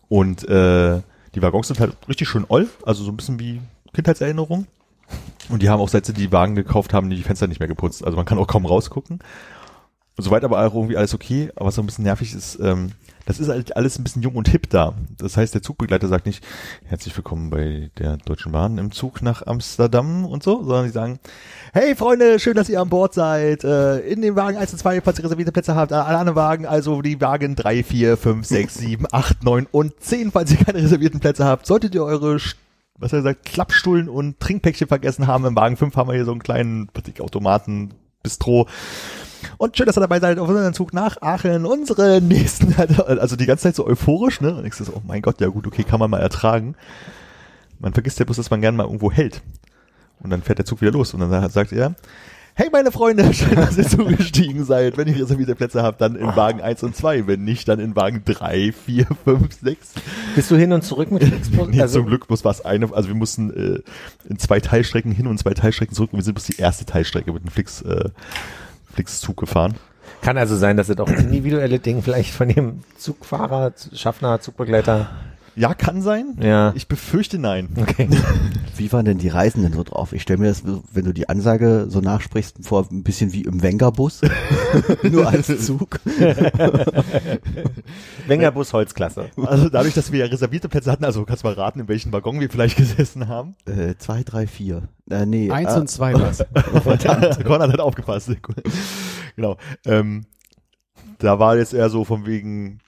Und 0.08 0.48
äh, 0.48 1.00
die 1.34 1.42
Waggons 1.42 1.68
sind 1.68 1.80
halt 1.80 1.96
richtig 2.08 2.28
schön 2.28 2.44
oll, 2.48 2.68
also 2.84 3.02
so 3.02 3.10
ein 3.10 3.16
bisschen 3.16 3.38
wie 3.38 3.60
Kindheitserinnerung. 3.92 4.66
Und 5.48 5.62
die 5.62 5.68
haben 5.68 5.80
auch, 5.80 5.88
seit 5.88 6.06
sie 6.06 6.12
die 6.12 6.32
Wagen 6.32 6.54
gekauft 6.54 6.92
haben, 6.92 7.10
die 7.10 7.22
Fenster 7.22 7.46
nicht 7.46 7.60
mehr 7.60 7.68
geputzt. 7.68 8.04
Also 8.04 8.16
man 8.16 8.26
kann 8.26 8.38
auch 8.38 8.46
kaum 8.46 8.66
rausgucken. 8.66 9.20
Soweit 10.18 10.44
aber 10.44 10.66
auch 10.66 10.74
irgendwie 10.74 10.96
alles 10.96 11.14
okay. 11.14 11.50
Aber 11.56 11.66
was 11.66 11.76
so 11.76 11.82
ein 11.82 11.86
bisschen 11.86 12.04
nervig 12.04 12.34
ist, 12.34 12.58
ähm, 12.60 12.92
das 13.26 13.40
ist 13.40 13.48
halt 13.48 13.76
alles 13.76 13.98
ein 13.98 14.04
bisschen 14.04 14.22
jung 14.22 14.36
und 14.36 14.48
hip 14.48 14.70
da. 14.70 14.94
Das 15.18 15.36
heißt, 15.36 15.52
der 15.52 15.60
Zugbegleiter 15.60 16.06
sagt 16.06 16.26
nicht, 16.26 16.44
herzlich 16.84 17.14
willkommen 17.16 17.50
bei 17.50 17.90
der 17.98 18.16
Deutschen 18.18 18.52
Bahn 18.52 18.78
im 18.78 18.92
Zug 18.92 19.20
nach 19.20 19.44
Amsterdam 19.46 20.24
und 20.24 20.44
so, 20.44 20.62
sondern 20.62 20.84
die 20.86 20.92
sagen, 20.92 21.18
hey 21.72 21.96
Freunde, 21.96 22.38
schön, 22.38 22.54
dass 22.54 22.68
ihr 22.68 22.80
an 22.80 22.88
Bord 22.88 23.14
seid. 23.14 23.64
Äh, 23.64 23.98
in 23.98 24.22
den 24.22 24.36
Wagen 24.36 24.56
1 24.56 24.72
und 24.72 24.78
2, 24.78 25.00
falls 25.00 25.18
ihr 25.18 25.24
reservierte 25.24 25.50
Plätze 25.50 25.74
habt, 25.74 25.92
alle 25.92 26.16
anderen 26.16 26.36
Wagen, 26.36 26.66
also 26.66 27.02
die 27.02 27.20
Wagen 27.20 27.56
3, 27.56 27.82
4, 27.82 28.16
5, 28.16 28.46
6, 28.46 28.74
7, 28.74 29.06
8, 29.10 29.42
9 29.42 29.66
und 29.72 30.00
10, 30.00 30.30
falls 30.30 30.52
ihr 30.52 30.58
keine 30.58 30.78
reservierten 30.78 31.18
Plätze 31.18 31.44
habt, 31.44 31.66
solltet 31.66 31.94
ihr 31.94 32.04
eure 32.04 32.38
was 32.98 33.12
er 33.12 33.20
sagt, 33.20 33.44
Klappstullen 33.44 34.08
und 34.08 34.40
Trinkpäckchen 34.40 34.88
vergessen 34.88 35.26
haben. 35.26 35.44
Im 35.44 35.56
Wagen 35.56 35.76
5 35.76 35.94
haben 35.96 36.08
wir 36.08 36.14
hier 36.14 36.24
so 36.24 36.30
einen 36.30 36.42
kleinen 36.42 36.88
Automaten, 37.18 37.92
Bistro. 38.22 38.66
Und 39.58 39.76
schön, 39.76 39.86
dass 39.86 39.96
ihr 39.96 40.00
dabei 40.00 40.20
seid 40.20 40.38
auf 40.38 40.48
unserem 40.48 40.74
Zug 40.74 40.92
nach 40.92 41.20
Aachen. 41.22 41.66
Unsere 41.66 42.20
nächsten, 42.20 42.74
also 43.06 43.36
die 43.36 43.46
ganze 43.46 43.64
Zeit 43.64 43.76
so 43.76 43.86
euphorisch, 43.86 44.40
ne? 44.40 44.54
Und 44.54 44.64
ich 44.66 44.74
so, 44.74 44.84
oh 44.94 45.02
mein 45.06 45.22
Gott, 45.22 45.40
ja 45.40 45.48
gut, 45.48 45.66
okay, 45.66 45.84
kann 45.84 46.00
man 46.00 46.10
mal 46.10 46.20
ertragen. 46.20 46.74
Man 47.78 47.92
vergisst 47.92 48.18
ja 48.18 48.24
bloß, 48.24 48.36
dass 48.36 48.50
man 48.50 48.60
gerne 48.60 48.76
mal 48.76 48.84
irgendwo 48.84 49.10
hält. 49.10 49.42
Und 50.20 50.30
dann 50.30 50.42
fährt 50.42 50.58
der 50.58 50.66
Zug 50.66 50.80
wieder 50.80 50.92
los. 50.92 51.14
Und 51.14 51.20
dann 51.20 51.50
sagt 51.50 51.72
er, 51.72 51.94
Hey 52.58 52.70
meine 52.72 52.90
Freunde, 52.90 53.34
schön, 53.34 53.54
dass 53.54 53.76
ihr 53.76 53.86
zugestiegen 53.86 54.64
seid. 54.64 54.96
Wenn 54.96 55.08
ihr 55.08 55.16
reservierte 55.16 55.54
Plätze 55.54 55.82
habt, 55.82 56.00
dann 56.00 56.16
in 56.16 56.34
Wagen 56.36 56.62
1 56.62 56.84
und 56.84 56.96
2. 56.96 57.26
Wenn 57.26 57.44
nicht, 57.44 57.68
dann 57.68 57.78
in 57.78 57.94
Wagen 57.94 58.22
3, 58.24 58.72
4, 58.72 59.06
5, 59.24 59.60
6. 59.60 59.92
Bist 60.34 60.50
du 60.50 60.56
hin 60.56 60.72
und 60.72 60.80
zurück 60.80 61.10
mit 61.10 61.22
Flixbus? 61.24 61.68
nee, 61.68 61.82
also, 61.82 61.98
zum 61.98 62.08
Glück 62.08 62.30
muss 62.30 62.46
was 62.46 62.64
eine, 62.64 62.90
also 62.94 63.08
wir 63.08 63.14
mussten 63.14 63.50
äh, 63.50 63.82
in 64.26 64.38
zwei 64.38 64.58
Teilstrecken 64.60 65.12
hin 65.12 65.26
und 65.26 65.36
zwei 65.36 65.52
Teilstrecken 65.52 65.94
zurück 65.94 66.14
und 66.14 66.20
wir 66.20 66.24
sind 66.24 66.32
bis 66.32 66.44
die 66.44 66.56
erste 66.56 66.86
Teilstrecke 66.86 67.30
mit 67.30 67.42
dem 67.42 67.50
Flix, 67.50 67.82
äh, 67.82 68.08
Flix-Zug 68.96 69.36
gefahren. 69.36 69.74
Kann 70.22 70.38
also 70.38 70.56
sein, 70.56 70.76
dass 70.76 70.88
es 70.88 70.96
doch 70.96 71.08
individuelle 71.08 71.78
Dinge 71.78 72.02
vielleicht 72.02 72.32
von 72.32 72.48
dem 72.48 72.80
Zugfahrer, 72.96 73.72
Schaffner, 73.92 74.40
Zugbegleiter 74.40 75.10
ja, 75.56 75.74
kann 75.74 76.02
sein. 76.02 76.36
Ja. 76.40 76.72
Ich 76.76 76.86
befürchte 76.86 77.38
nein. 77.38 77.70
Okay. 77.76 78.08
Wie 78.76 78.92
waren 78.92 79.06
denn 79.06 79.16
die 79.16 79.28
Reisenden 79.28 79.72
so 79.72 79.82
drauf? 79.82 80.12
Ich 80.12 80.22
stelle 80.22 80.38
mir 80.38 80.48
das, 80.48 80.62
wenn 80.92 81.04
du 81.04 81.14
die 81.14 81.30
Ansage 81.30 81.86
so 81.88 82.00
nachsprichst, 82.00 82.58
vor 82.60 82.86
ein 82.90 83.02
bisschen 83.02 83.32
wie 83.32 83.42
im 83.42 83.62
Wengerbus. 83.62 84.20
Nur 85.02 85.26
als 85.26 85.46
Zug. 85.64 85.98
Wengerbus 88.26 88.74
Holzklasse. 88.74 89.30
Also 89.44 89.70
dadurch, 89.70 89.94
dass 89.94 90.12
wir 90.12 90.20
ja 90.20 90.26
reservierte 90.26 90.68
Plätze 90.68 90.92
hatten, 90.92 91.06
also 91.06 91.24
kannst 91.24 91.42
du 91.42 91.48
mal 91.48 91.54
raten, 91.54 91.80
in 91.80 91.88
welchen 91.88 92.12
Waggon 92.12 92.38
wir 92.38 92.50
vielleicht 92.50 92.76
gesessen 92.76 93.28
haben. 93.28 93.54
Äh, 93.64 93.94
zwei, 93.96 94.22
drei, 94.22 94.46
vier. 94.46 94.88
Äh, 95.08 95.24
nee. 95.24 95.50
Eins 95.50 95.74
äh, 95.74 95.80
und 95.80 95.88
zwei 95.88 96.12
was. 96.14 96.44
Konrad 97.44 97.72
hat 97.72 97.80
aufgepasst. 97.80 98.30
genau. 99.36 99.56
Ähm, 99.86 100.26
da 101.18 101.38
war 101.38 101.56
jetzt 101.56 101.72
eher 101.72 101.88
so 101.88 102.04
von 102.04 102.26
wegen, 102.26 102.80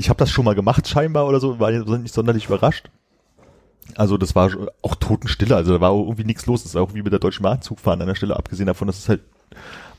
ich 0.00 0.08
habe 0.08 0.18
das 0.18 0.30
schon 0.30 0.46
mal 0.46 0.54
gemacht 0.54 0.88
scheinbar 0.88 1.26
oder 1.26 1.40
so, 1.40 1.60
war 1.60 1.70
nicht 1.70 2.14
sonderlich 2.14 2.46
überrascht. 2.46 2.90
Also 3.96 4.16
das 4.16 4.34
war 4.34 4.50
auch 4.80 4.94
Totenstille, 4.94 5.54
also 5.54 5.74
da 5.74 5.80
war 5.80 5.92
irgendwie 5.92 6.24
nichts 6.24 6.46
los. 6.46 6.62
Das 6.62 6.72
ist 6.72 6.76
auch 6.76 6.94
wie 6.94 7.02
mit 7.02 7.12
der 7.12 7.18
deutschen 7.18 7.42
Bahnzugfahren 7.42 8.00
an 8.00 8.08
der 8.08 8.14
Stelle, 8.14 8.36
abgesehen 8.36 8.66
davon, 8.66 8.86
dass 8.86 8.98
es 8.98 9.08
halt 9.08 9.20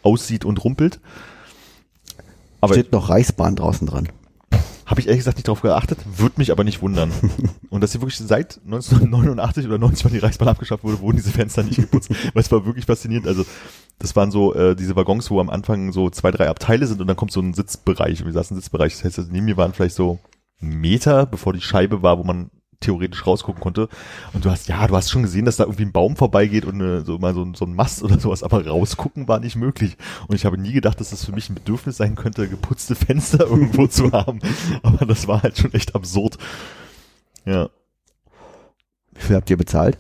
aussieht 0.02 0.44
und 0.44 0.64
rumpelt. 0.64 1.00
Aber 2.62 2.74
Steht 2.74 2.92
noch 2.92 3.10
Reichsbahn 3.10 3.56
draußen 3.56 3.86
dran. 3.86 4.10
Habe 4.86 5.00
ich 5.00 5.08
ehrlich 5.08 5.20
gesagt 5.20 5.38
nicht 5.38 5.48
drauf 5.48 5.62
geachtet, 5.62 6.00
würde 6.18 6.36
mich 6.38 6.52
aber 6.52 6.64
nicht 6.64 6.82
wundern. 6.82 7.12
und 7.70 7.82
dass 7.82 7.92
sie 7.92 8.02
wirklich 8.02 8.18
seit 8.18 8.60
1989 8.66 9.66
oder 9.68 9.78
90, 9.78 10.06
wann 10.06 10.14
die 10.14 10.20
Reichsbahn 10.20 10.48
abgeschafft 10.48 10.84
wurde, 10.84 11.00
wurden 11.00 11.18
diese 11.18 11.32
Fenster 11.32 11.64
nicht 11.64 11.78
geputzt. 11.78 12.10
Weil 12.34 12.42
es 12.42 12.52
war 12.52 12.66
wirklich 12.66 12.86
faszinierend. 12.86 13.28
Also 13.28 13.46
das 14.00 14.16
waren 14.16 14.32
so 14.32 14.54
äh, 14.54 14.76
diese 14.76 14.96
Waggons, 14.96 15.30
wo 15.30 15.40
am 15.40 15.50
Anfang 15.50 15.92
so 15.92 16.10
zwei, 16.10 16.32
drei 16.32 16.50
Abteile 16.50 16.88
sind 16.88 17.02
und 17.02 17.08
dann 17.08 17.16
kommt 17.16 17.32
so 17.32 17.42
ein 17.42 17.54
Sitzbereich. 17.54 18.22
Und 18.22 18.26
wir 18.26 18.34
saßen 18.34 18.56
im 18.56 18.62
Sitzbereich. 18.62 18.94
Das 18.94 19.04
heißt, 19.04 19.20
also 19.20 19.32
neben 19.32 19.46
mir 19.46 19.58
waren 19.58 19.74
vielleicht 19.74 19.96
so 19.96 20.20
Meter, 20.60 21.26
bevor 21.26 21.54
die 21.54 21.62
Scheibe 21.62 22.02
war, 22.02 22.18
wo 22.18 22.24
man 22.24 22.50
theoretisch 22.82 23.26
rausgucken 23.26 23.62
konnte. 23.62 23.88
Und 24.34 24.44
du 24.44 24.52
hast, 24.52 24.68
ja, 24.68 24.86
du 24.86 24.96
hast 24.96 25.10
schon 25.10 25.24
gesehen, 25.24 25.46
dass 25.46 25.58
da 25.58 25.64
irgendwie 25.64 25.86
ein 25.86 25.92
Baum 25.92 26.16
vorbeigeht 26.16 26.66
und 26.66 26.76
eine, 26.76 27.02
so 27.02 27.18
mal 27.18 27.34
so, 27.34 27.48
so 27.54 27.66
ein 27.66 27.74
Mast 27.74 28.04
oder 28.04 28.20
sowas, 28.20 28.44
aber 28.44 28.68
rausgucken 28.68 29.28
war 29.28 29.40
nicht 29.40 29.56
möglich. 29.56 29.96
Und 30.28 30.36
ich 30.36 30.46
habe 30.46 30.58
nie 30.58 30.74
gedacht, 30.74 31.00
dass 31.00 31.12
das 31.12 31.24
für 31.24 31.32
mich 31.32 31.50
ein 31.50 31.56
Bedürfnis 31.56 31.98
sein 31.98 32.16
könnte, 32.16 32.50
geputzte 32.50 32.96
Fenster 32.96 33.40
irgendwo 33.50 33.88
zu 33.88 34.12
haben. 34.12 34.40
Aber 34.84 35.06
das 35.06 35.28
war 35.28 35.44
halt 35.44 35.58
schon 35.58 35.74
echt 35.74 35.96
absurd. 35.96 36.38
Ja. 37.46 37.70
Wie 39.14 39.22
viel 39.22 39.36
habt 39.36 39.50
ihr 39.50 39.58
bezahlt? 39.58 39.98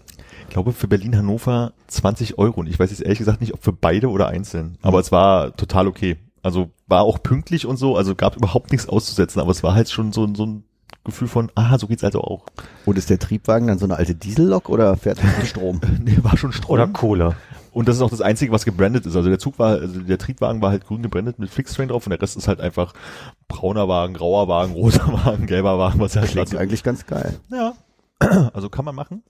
Ich 0.48 0.54
glaube 0.54 0.74
für 0.74 0.88
Berlin-Hannover 0.88 1.74
20 1.88 2.38
Euro. 2.38 2.60
Und 2.60 2.68
ich 2.68 2.78
weiß 2.78 2.90
jetzt 2.90 3.02
ehrlich 3.02 3.20
gesagt 3.20 3.40
nicht, 3.40 3.54
ob 3.54 3.64
für 3.64 3.72
beide 3.72 4.10
oder 4.10 4.28
einzeln. 4.28 4.78
Aber 4.82 5.00
es 5.00 5.12
war 5.12 5.56
total 5.56 5.88
okay. 5.88 6.18
Also 6.44 6.72
war 6.88 7.04
auch 7.04 7.22
pünktlich 7.22 7.66
und 7.66 7.78
so, 7.78 7.96
also 7.96 8.16
gab 8.16 8.36
überhaupt 8.36 8.72
nichts 8.72 8.90
auszusetzen, 8.90 9.40
aber 9.40 9.52
es 9.52 9.62
war 9.62 9.76
halt 9.76 9.92
schon 9.92 10.12
so, 10.12 10.34
so 10.34 10.46
ein 10.46 10.64
Gefühl 11.04 11.28
von, 11.28 11.52
aha, 11.56 11.80
so 11.80 11.88
geht's 11.88 12.04
also 12.04 12.22
auch. 12.22 12.46
Und 12.86 12.98
ist 12.98 13.10
der 13.10 13.18
Triebwagen 13.18 13.68
dann 13.68 13.80
so 13.80 13.86
eine 13.86 13.96
alte 13.96 14.14
Diesellok 14.14 14.70
oder 14.70 14.96
fährt 14.98 15.20
er 15.24 15.46
Strom? 15.46 15.82
nee, 16.04 16.18
war 16.22 16.38
schon 16.38 16.54
Strom. 16.54 16.74
Oder 16.74 16.88
Kohle. 16.88 17.36
Und 17.74 17.88
das 17.88 17.96
ist 17.96 18.02
auch 18.02 18.10
das 18.10 18.22
Einzige, 18.22 18.52
was 18.52 18.66
gebrandet 18.66 19.06
ist. 19.06 19.16
Also 19.16 19.30
der 19.30 19.40
Zug 19.40 19.58
war, 19.58 19.80
also 19.80 20.02
der 20.02 20.18
Triebwagen 20.18 20.62
war 20.62 20.72
halt 20.72 20.86
grün 20.86 21.02
gebrandet 21.02 21.40
mit 21.40 21.50
Flixtrain 21.50 21.88
drauf 21.88 22.06
und 22.06 22.12
der 22.12 22.22
Rest 22.22 22.38
ist 22.38 22.48
halt 22.48 22.60
einfach 22.60 22.94
brauner 23.48 23.88
Wagen, 23.88 24.14
grauer 24.14 24.48
Wagen, 24.48 24.74
roter 24.74 25.08
Wagen, 25.26 25.48
gelber 25.48 25.80
Wagen, 25.80 26.00
was 26.00 26.16
halt 26.16 26.30
Klingt 26.30 26.56
eigentlich 26.56 26.84
ganz 26.84 27.06
geil. 27.06 27.40
Ja. 27.50 27.74
Also 28.54 28.70
kann 28.70 28.86
man 28.86 28.94
machen. 28.94 29.24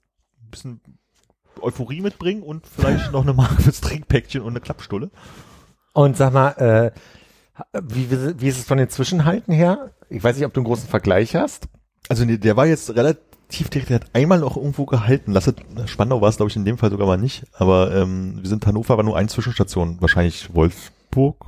Ein 0.44 0.50
bisschen 0.50 0.82
Euphorie 1.62 2.02
mitbringen 2.02 2.44
und 2.44 2.66
vielleicht 2.68 3.14
noch 3.14 3.22
eine 3.22 3.34
Marke 3.34 3.62
fürs 3.62 3.80
Trinkpäckchen 3.80 4.42
und 4.42 4.50
eine 4.50 4.60
Klappstulle. 4.60 5.12
Und 5.94 6.18
sag 6.18 6.34
mal, 6.34 6.50
äh, 6.58 6.92
wie, 7.82 8.10
wie 8.40 8.48
ist 8.48 8.58
es 8.58 8.66
von 8.66 8.78
den 8.78 8.90
Zwischenhalten 8.90 9.54
her? 9.54 9.92
Ich 10.12 10.24
weiß 10.24 10.36
nicht, 10.36 10.46
ob 10.46 10.54
du 10.54 10.60
einen 10.60 10.68
großen 10.68 10.90
Vergleich 10.90 11.36
hast. 11.36 11.68
Also 12.10 12.26
nee, 12.26 12.38
der 12.38 12.58
war 12.58 12.66
jetzt 12.66 12.94
relativ 12.96 13.70
direkt, 13.70 13.90
der 13.90 14.02
hat 14.02 14.08
einmal 14.14 14.40
noch 14.40 14.58
irgendwo 14.58 14.86
gehalten. 14.86 15.32
Lasse, 15.32 15.56
Spandau 15.86 16.22
war 16.22 16.30
es, 16.30 16.38
glaube 16.38 16.50
ich, 16.50 16.56
in 16.58 16.66
dem 16.66 16.78
Fall 16.78 16.92
sogar 16.92 17.08
mal 17.08 17.18
nicht. 17.18 17.46
Aber 17.54 17.96
ähm, 17.96 18.40
wir 18.42 18.50
sind 18.50 18.66
Hannover, 18.68 18.98
war 18.98 19.04
nur 19.06 19.18
eine 19.18 19.30
Zwischenstation. 19.30 19.98
Wahrscheinlich 20.02 20.54
Wolfsburg 20.54 21.46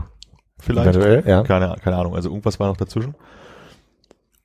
vielleicht. 0.60 0.95
Eventuell, 0.95 1.23
ja. 1.28 1.43
Keine, 1.43 1.76
keine 1.84 1.97
Ahnung. 1.97 2.15
Also 2.15 2.30
irgendwas 2.30 2.60
war 2.60 2.67
noch 2.67 2.78
dazwischen. 2.78 3.15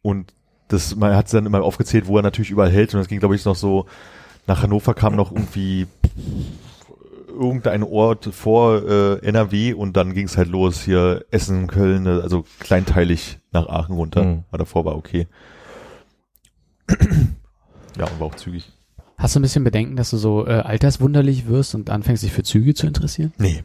Und 0.02 0.34
das, 0.66 0.96
man 0.96 1.14
hat 1.14 1.32
dann 1.32 1.46
immer 1.46 1.62
aufgezählt, 1.62 2.08
wo 2.08 2.16
er 2.16 2.22
natürlich 2.22 2.50
überall 2.50 2.70
hält. 2.70 2.92
Und 2.94 3.00
das 3.00 3.08
ging, 3.08 3.20
glaube 3.20 3.36
ich, 3.36 3.44
noch 3.44 3.56
so, 3.56 3.86
nach 4.48 4.62
Hannover 4.62 4.94
kam 4.94 5.14
noch 5.14 5.30
irgendwie 5.30 5.86
irgendein 7.38 7.82
Ort 7.82 8.26
vor 8.32 8.82
äh, 8.82 9.26
NRW 9.26 9.72
und 9.72 9.96
dann 9.96 10.12
ging 10.12 10.26
es 10.26 10.36
halt 10.36 10.48
los 10.48 10.82
hier 10.82 11.24
Essen, 11.30 11.66
Köln, 11.66 12.06
äh, 12.06 12.20
also 12.20 12.44
kleinteilig 12.58 13.38
nach 13.52 13.68
Aachen 13.68 13.94
runter. 13.94 14.24
Mhm. 14.24 14.44
Aber 14.48 14.58
davor 14.58 14.84
war 14.84 14.96
okay. 14.96 15.26
ja, 17.98 18.06
und 18.06 18.20
war 18.20 18.26
auch 18.26 18.34
zügig. 18.34 18.72
Hast 19.16 19.34
du 19.34 19.40
ein 19.40 19.42
bisschen 19.42 19.64
Bedenken, 19.64 19.96
dass 19.96 20.10
du 20.10 20.16
so 20.16 20.46
äh, 20.46 20.50
alterswunderlich 20.50 21.48
wirst 21.48 21.74
und 21.74 21.90
anfängst, 21.90 22.22
dich 22.22 22.32
für 22.32 22.44
Züge 22.44 22.74
zu 22.74 22.86
interessieren? 22.86 23.32
Nee. 23.38 23.62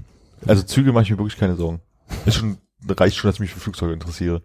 Also 0.48 0.64
Züge 0.64 0.92
mache 0.92 1.04
ich 1.04 1.12
mir 1.12 1.18
wirklich 1.18 1.38
keine 1.38 1.56
Sorgen. 1.56 1.82
Ist 2.26 2.36
schon, 2.36 2.58
reicht 2.90 3.18
schon, 3.18 3.30
dass 3.30 3.36
ich 3.36 3.42
mich 3.42 3.54
für 3.54 3.60
Flugzeuge 3.60 3.94
interessiere. 3.94 4.42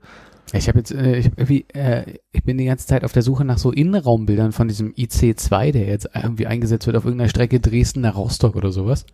Ich 0.53 0.69
habe 0.69 0.79
jetzt, 0.79 0.93
äh, 0.93 1.17
ich, 1.17 1.27
irgendwie, 1.37 1.67
äh, 1.75 2.19
ich 2.33 2.43
bin 2.43 2.59
die 2.59 2.65
ganze 2.65 2.87
Zeit 2.87 3.05
auf 3.05 3.13
der 3.13 3.23
Suche 3.23 3.45
nach 3.45 3.59
so 3.59 3.71
Innenraumbildern 3.71 4.53
von 4.53 4.69
diesem 4.69 4.93
IC2, 4.95 5.73
der 5.73 5.87
jetzt 5.87 6.09
irgendwie 6.15 6.47
eingesetzt 6.47 6.87
wird 6.87 6.97
auf 6.97 7.05
irgendeiner 7.05 7.29
Strecke 7.29 7.61
Dresden 7.61 8.01
nach 8.01 8.17
Rostock 8.17 8.57
oder 8.57 8.73
sowas. 8.73 9.05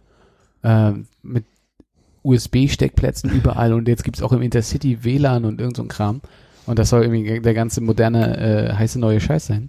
Äh, 0.62 0.92
mit 1.22 1.44
USB-Steckplätzen 2.22 3.30
überall 3.30 3.72
und 3.72 3.86
jetzt 3.86 4.04
gibt's 4.04 4.22
auch 4.22 4.32
im 4.32 4.42
Intercity 4.42 5.04
WLAN 5.04 5.44
und 5.44 5.60
irgend 5.60 5.76
so 5.76 5.82
ein 5.82 5.88
Kram. 5.88 6.20
Und 6.66 6.78
das 6.78 6.88
soll 6.88 7.02
irgendwie 7.02 7.40
der 7.40 7.54
ganze 7.54 7.80
moderne, 7.80 8.38
äh, 8.38 8.72
heiße 8.72 8.98
neue 8.98 9.20
Scheiß 9.20 9.46
sein. 9.46 9.68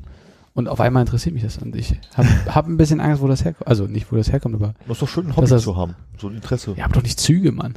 Und 0.54 0.70
auf 0.70 0.80
einmal 0.80 1.02
interessiert 1.02 1.34
mich 1.34 1.44
das 1.44 1.58
und 1.58 1.76
ich 1.76 1.96
habe 2.13 2.30
hab 2.56 2.68
ein 2.68 2.78
bisschen 2.78 3.02
Angst, 3.02 3.22
wo 3.22 3.28
das 3.28 3.44
herkommt. 3.44 3.68
Also 3.68 3.88
nicht, 3.88 4.10
wo 4.12 4.15
das 4.15 4.32
herkommt, 4.32 4.56
aber. 4.56 4.74
Das 4.88 4.96
ist 4.96 5.02
doch 5.02 5.10
schön, 5.10 5.28
ein 5.28 5.36
Hobby 5.36 5.50
das, 5.50 5.63
zu 5.63 5.76
haben. 5.76 5.96
So 6.18 6.30
ein 6.30 6.36
Interesse. 6.36 6.74
Ja, 6.78 6.86
aber 6.86 6.94
doch 6.94 7.04
nicht 7.04 7.20
Züge, 7.20 7.52
Mann. 7.52 7.74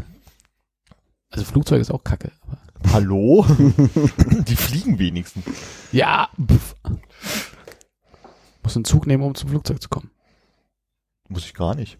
Also 1.30 1.44
Flugzeug 1.44 1.80
ist 1.80 1.90
auch 1.90 2.04
kacke. 2.04 2.32
Aber 2.46 2.92
Hallo? 2.92 3.44
Die 3.58 4.56
fliegen 4.56 4.98
wenigstens. 4.98 5.44
Ja. 5.92 6.28
Pff. 6.40 6.74
Muss 8.62 8.76
einen 8.76 8.84
Zug 8.84 9.06
nehmen, 9.06 9.22
um 9.22 9.34
zum 9.34 9.50
Flugzeug 9.50 9.82
zu 9.82 9.88
kommen. 9.88 10.10
Muss 11.28 11.44
ich 11.44 11.54
gar 11.54 11.74
nicht. 11.74 11.98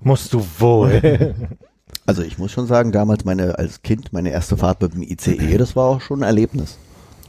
Musst 0.00 0.32
du 0.32 0.44
wohl. 0.58 1.34
Also 2.06 2.22
ich 2.22 2.36
muss 2.38 2.52
schon 2.52 2.66
sagen, 2.66 2.92
damals 2.92 3.24
meine, 3.24 3.58
als 3.58 3.80
Kind, 3.80 4.12
meine 4.12 4.30
erste 4.30 4.58
Fahrt 4.58 4.82
mit 4.82 4.92
dem 4.92 5.02
ICE, 5.02 5.56
das 5.56 5.74
war 5.74 5.86
auch 5.86 6.00
schon 6.02 6.20
ein 6.20 6.26
Erlebnis. 6.26 6.76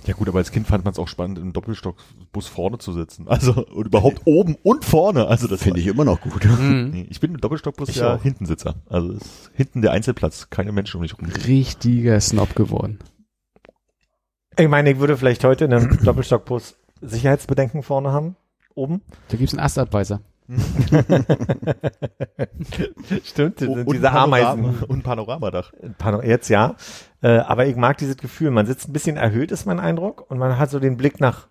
Ja 0.06 0.14
gut, 0.14 0.28
aber 0.30 0.38
als 0.40 0.52
Kind 0.52 0.68
fand 0.68 0.84
man 0.86 0.92
es 0.92 1.00
auch 1.00 1.08
spannend, 1.08 1.40
im 1.40 1.52
Doppelstockbus 1.54 2.48
vorne 2.48 2.78
zu 2.78 2.94
sitzen. 2.94 3.28
Also 3.30 3.66
und 3.66 3.88
überhaupt 3.88 4.22
oben 4.26 4.56
und 4.64 4.86
vorne. 4.86 5.28
Also 5.28 5.48
das 5.48 5.64
Finde 5.64 5.80
ich 5.80 5.88
immer 5.88 6.06
noch 6.06 6.22
gut. 6.22 6.46
Mhm. 6.46 7.06
Ich 7.10 7.20
bin 7.20 7.32
im 7.32 7.42
Doppelstockbus 7.42 7.90
Ich 7.90 7.96
ja 7.98 8.16
auch. 8.16 8.22
Hintensitzer. 8.24 8.76
Also 8.90 9.14
ist 9.14 9.52
hinten 9.54 9.82
der 9.82 9.92
Einzelplatz, 9.92 10.50
keine 10.50 10.72
Menschen 10.72 10.98
um 10.98 11.02
mich 11.02 11.18
rum. 11.18 11.26
Richtiger 11.48 12.20
Snob 12.22 12.56
geworden. 12.56 13.00
Ich 14.58 14.68
meine, 14.70 14.92
ich 14.92 15.00
würde 15.00 15.18
vielleicht 15.18 15.44
heute 15.44 15.66
in 15.66 15.74
einem 15.74 15.98
Doppelstockbus 16.04 16.76
Sicherheitsbedenken 17.02 17.84
vorne 17.84 18.12
haben. 18.12 18.36
Oben. 18.74 19.02
Da 19.30 19.38
gibt's 19.38 19.54
einen 19.54 19.64
Astabweiser. 19.66 20.22
Stimmt, 23.24 23.62
Und 23.62 23.86
diese 23.92 24.08
Panorama- 24.08 24.38
Ameisen. 24.52 24.84
Und 24.88 25.04
Panoramadach. 25.04 25.72
Pano- 25.98 26.24
Jetzt 26.24 26.50
ja. 26.50 26.76
Äh, 27.26 27.40
aber 27.40 27.66
ich 27.66 27.76
mag 27.76 27.98
dieses 27.98 28.18
Gefühl. 28.18 28.52
Man 28.52 28.68
sitzt 28.68 28.88
ein 28.88 28.94
bisschen 28.94 29.18
erhöht, 29.18 29.52
ist 29.52 29.66
mein 29.66 29.80
Eindruck. 29.80 30.30
Und 30.30 30.38
man 30.38 30.60
hat 30.60 30.70
so 30.70 30.80
den 30.80 30.96
Blick 30.96 31.20
nach 31.20 31.48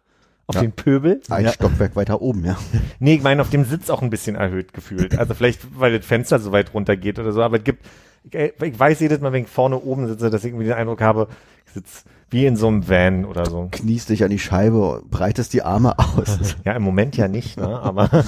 auf 0.46 0.54
Ja. 0.54 0.60
den 0.60 0.70
Pöbel. 0.72 1.20
Ein 1.30 1.46
Ja. 1.46 1.52
Stockwerk 1.52 1.96
weiter 1.96 2.22
oben, 2.22 2.44
ja. 2.44 2.56
Nee, 3.00 3.14
ich 3.14 3.22
meine, 3.22 3.42
auf 3.42 3.50
dem 3.50 3.64
Sitz 3.64 3.90
auch 3.90 4.00
ein 4.02 4.10
bisschen 4.10 4.36
erhöht 4.36 4.72
gefühlt. 4.72 5.18
Also 5.18 5.34
vielleicht, 5.34 5.66
weil 5.80 5.96
das 5.98 6.06
Fenster 6.06 6.38
so 6.38 6.52
weit 6.52 6.74
runter 6.74 6.96
geht 6.96 7.18
oder 7.18 7.32
so. 7.32 7.42
Aber 7.42 7.56
es 7.56 7.64
gibt, 7.64 7.84
ich, 8.30 8.34
ich 8.62 8.78
weiß 8.78 9.00
jedes 9.00 9.20
Mal, 9.20 9.32
wenn 9.32 9.42
ich 9.44 9.50
vorne 9.50 9.76
oben 9.80 10.06
sitze, 10.06 10.30
dass 10.30 10.44
ich 10.44 10.50
irgendwie 10.52 10.66
den 10.66 10.74
Eindruck 10.74 11.00
habe, 11.00 11.26
ich 11.66 11.72
sitze 11.72 12.04
wie 12.30 12.46
in 12.46 12.56
so 12.56 12.68
einem 12.68 12.88
Van 12.88 13.24
oder 13.24 13.46
so. 13.46 13.68
Kniest 13.72 14.10
dich 14.10 14.22
an 14.22 14.30
die 14.30 14.38
Scheibe, 14.38 15.02
breitest 15.10 15.54
die 15.54 15.62
Arme 15.62 15.98
aus. 15.98 16.56
Ja, 16.64 16.74
im 16.74 16.82
Moment 16.82 17.16
ja 17.16 17.26
nicht, 17.26 17.58
ne? 17.58 17.66
aber 17.80 18.10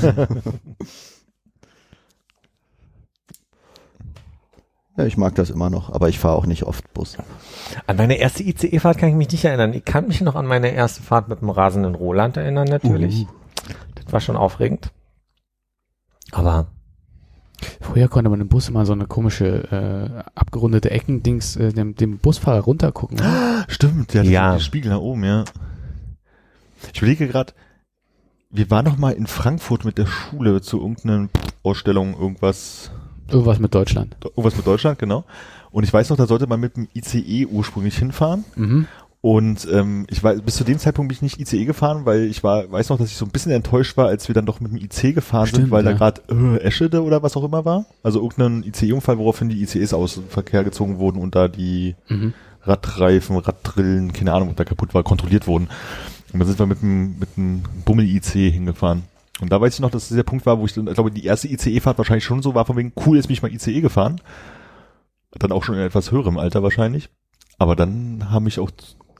Ja, 4.96 5.04
ich 5.04 5.16
mag 5.16 5.34
das 5.34 5.50
immer 5.50 5.68
noch, 5.68 5.92
aber 5.92 6.08
ich 6.08 6.18
fahre 6.18 6.36
auch 6.36 6.46
nicht 6.46 6.62
oft 6.62 6.92
Bus. 6.94 7.16
an 7.86 7.96
meine 7.96 8.16
erste 8.16 8.42
ICE-Fahrt 8.42 8.96
kann 8.98 9.10
ich 9.10 9.14
mich 9.14 9.30
nicht 9.30 9.44
erinnern. 9.44 9.74
Ich 9.74 9.84
kann 9.84 10.06
mich 10.08 10.20
noch 10.22 10.34
an 10.36 10.46
meine 10.46 10.70
erste 10.70 11.02
Fahrt 11.02 11.28
mit 11.28 11.42
dem 11.42 11.50
rasenden 11.50 11.94
Roland 11.94 12.36
erinnern, 12.36 12.66
natürlich. 12.66 13.26
Das 13.94 14.12
war 14.12 14.20
schon 14.20 14.36
aufregend. 14.36 14.90
Aber 16.32 16.68
Früher 17.80 18.08
konnte 18.08 18.28
man 18.28 18.40
im 18.40 18.48
Bus 18.48 18.68
immer 18.68 18.84
so 18.84 18.92
eine 18.92 19.06
komische, 19.06 20.24
äh, 20.26 20.30
abgerundete 20.34 20.90
Eckendings 20.90 21.56
äh, 21.56 21.72
dem, 21.72 21.94
dem 21.94 22.18
Busfahrer 22.18 22.60
runtergucken. 22.60 23.18
Stimmt, 23.68 24.12
ja, 24.14 24.22
Ja. 24.22 24.52
ja. 24.54 24.60
Spiegel 24.60 24.90
nach 24.90 25.00
oben, 25.00 25.24
ja. 25.24 25.44
Ich 26.92 26.98
überlege 27.00 27.26
gerade, 27.28 27.54
wir 28.50 28.70
waren 28.70 28.84
noch 28.84 28.98
mal 28.98 29.12
in 29.12 29.26
Frankfurt 29.26 29.84
mit 29.84 29.96
der 29.98 30.06
Schule 30.06 30.60
zu 30.60 30.80
irgendeiner 30.80 31.28
Ausstellung, 31.62 32.14
irgendwas, 32.18 32.90
Irgendwas 33.30 33.58
mit 33.58 33.74
Deutschland. 33.74 34.16
irgendwas 34.22 34.56
mit 34.56 34.66
Deutschland, 34.66 34.98
genau. 34.98 35.24
Und 35.70 35.84
ich 35.84 35.92
weiß 35.92 36.10
noch, 36.10 36.16
da 36.16 36.26
sollte 36.26 36.46
man 36.46 36.60
mit 36.60 36.76
dem 36.76 36.88
ICE 36.94 37.46
ursprünglich 37.46 37.98
hinfahren. 37.98 38.44
Mhm. 38.54 38.86
Und 39.20 39.66
ähm, 39.72 40.06
ich 40.08 40.22
war 40.22 40.34
bis 40.34 40.54
zu 40.54 40.62
dem 40.62 40.78
Zeitpunkt 40.78 41.08
bin 41.08 41.16
ich 41.16 41.22
nicht 41.22 41.40
ICE 41.40 41.64
gefahren, 41.64 42.02
weil 42.04 42.24
ich 42.24 42.44
war, 42.44 42.70
weiß 42.70 42.90
noch, 42.90 42.98
dass 42.98 43.08
ich 43.10 43.16
so 43.16 43.24
ein 43.24 43.30
bisschen 43.32 43.50
enttäuscht 43.50 43.96
war, 43.96 44.06
als 44.06 44.28
wir 44.28 44.34
dann 44.34 44.46
doch 44.46 44.60
mit 44.60 44.70
dem 44.70 44.78
IC 44.78 45.14
gefahren 45.16 45.46
Stimmt, 45.48 45.64
sind, 45.64 45.70
weil 45.72 45.84
ja. 45.84 45.92
da 45.92 45.96
gerade 45.96 46.22
äh, 46.30 46.60
Eschede 46.60 47.02
oder 47.02 47.22
was 47.24 47.36
auch 47.36 47.42
immer 47.42 47.64
war. 47.64 47.86
Also 48.04 48.22
irgendein 48.22 48.62
ICE-Unfall, 48.62 49.18
woraufhin 49.18 49.48
die 49.48 49.60
ICEs 49.62 49.92
aus 49.94 50.14
dem 50.14 50.28
Verkehr 50.28 50.62
gezogen 50.62 50.98
wurden 50.98 51.18
und 51.18 51.34
da 51.34 51.48
die 51.48 51.96
Mhm. 52.08 52.34
Radreifen, 52.62 53.36
Raddrillen, 53.36 54.12
keine 54.12 54.32
Ahnung, 54.32 54.48
was 54.50 54.56
da 54.56 54.64
kaputt 54.64 54.92
war, 54.94 55.02
kontrolliert 55.02 55.46
wurden. 55.46 55.68
Und 56.32 56.38
dann 56.40 56.46
sind 56.48 56.58
wir 56.58 56.66
mit 56.66 56.82
dem, 56.82 57.18
mit 57.18 57.36
dem 57.36 57.62
Bummel-IC 57.84 58.52
hingefahren. 58.52 59.04
Und 59.40 59.52
da 59.52 59.60
weiß 59.60 59.74
ich 59.74 59.80
noch, 59.80 59.90
dass 59.90 60.08
das 60.08 60.16
der 60.16 60.22
Punkt 60.22 60.46
war, 60.46 60.58
wo 60.58 60.64
ich 60.64 60.72
dann, 60.72 60.86
ich 60.86 60.94
glaube, 60.94 61.10
die 61.10 61.24
erste 61.24 61.48
ICE-Fahrt 61.48 61.98
wahrscheinlich 61.98 62.24
schon 62.24 62.42
so 62.42 62.54
war, 62.54 62.64
von 62.64 62.76
wegen, 62.76 62.92
cool, 63.04 63.16
jetzt 63.16 63.26
bin 63.26 63.34
ich 63.34 63.42
mal 63.42 63.52
ICE 63.52 63.80
gefahren. 63.80 64.20
Dann 65.32 65.52
auch 65.52 65.64
schon 65.64 65.74
in 65.74 65.82
etwas 65.82 66.10
höherem 66.10 66.38
Alter 66.38 66.62
wahrscheinlich. 66.62 67.10
Aber 67.58 67.76
dann 67.76 68.30
haben 68.30 68.44
mich 68.44 68.58
auch 68.58 68.70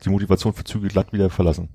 die 0.04 0.08
Motivation 0.08 0.54
für 0.54 0.64
Züge 0.64 0.88
glatt 0.88 1.12
wieder 1.12 1.28
verlassen. 1.28 1.68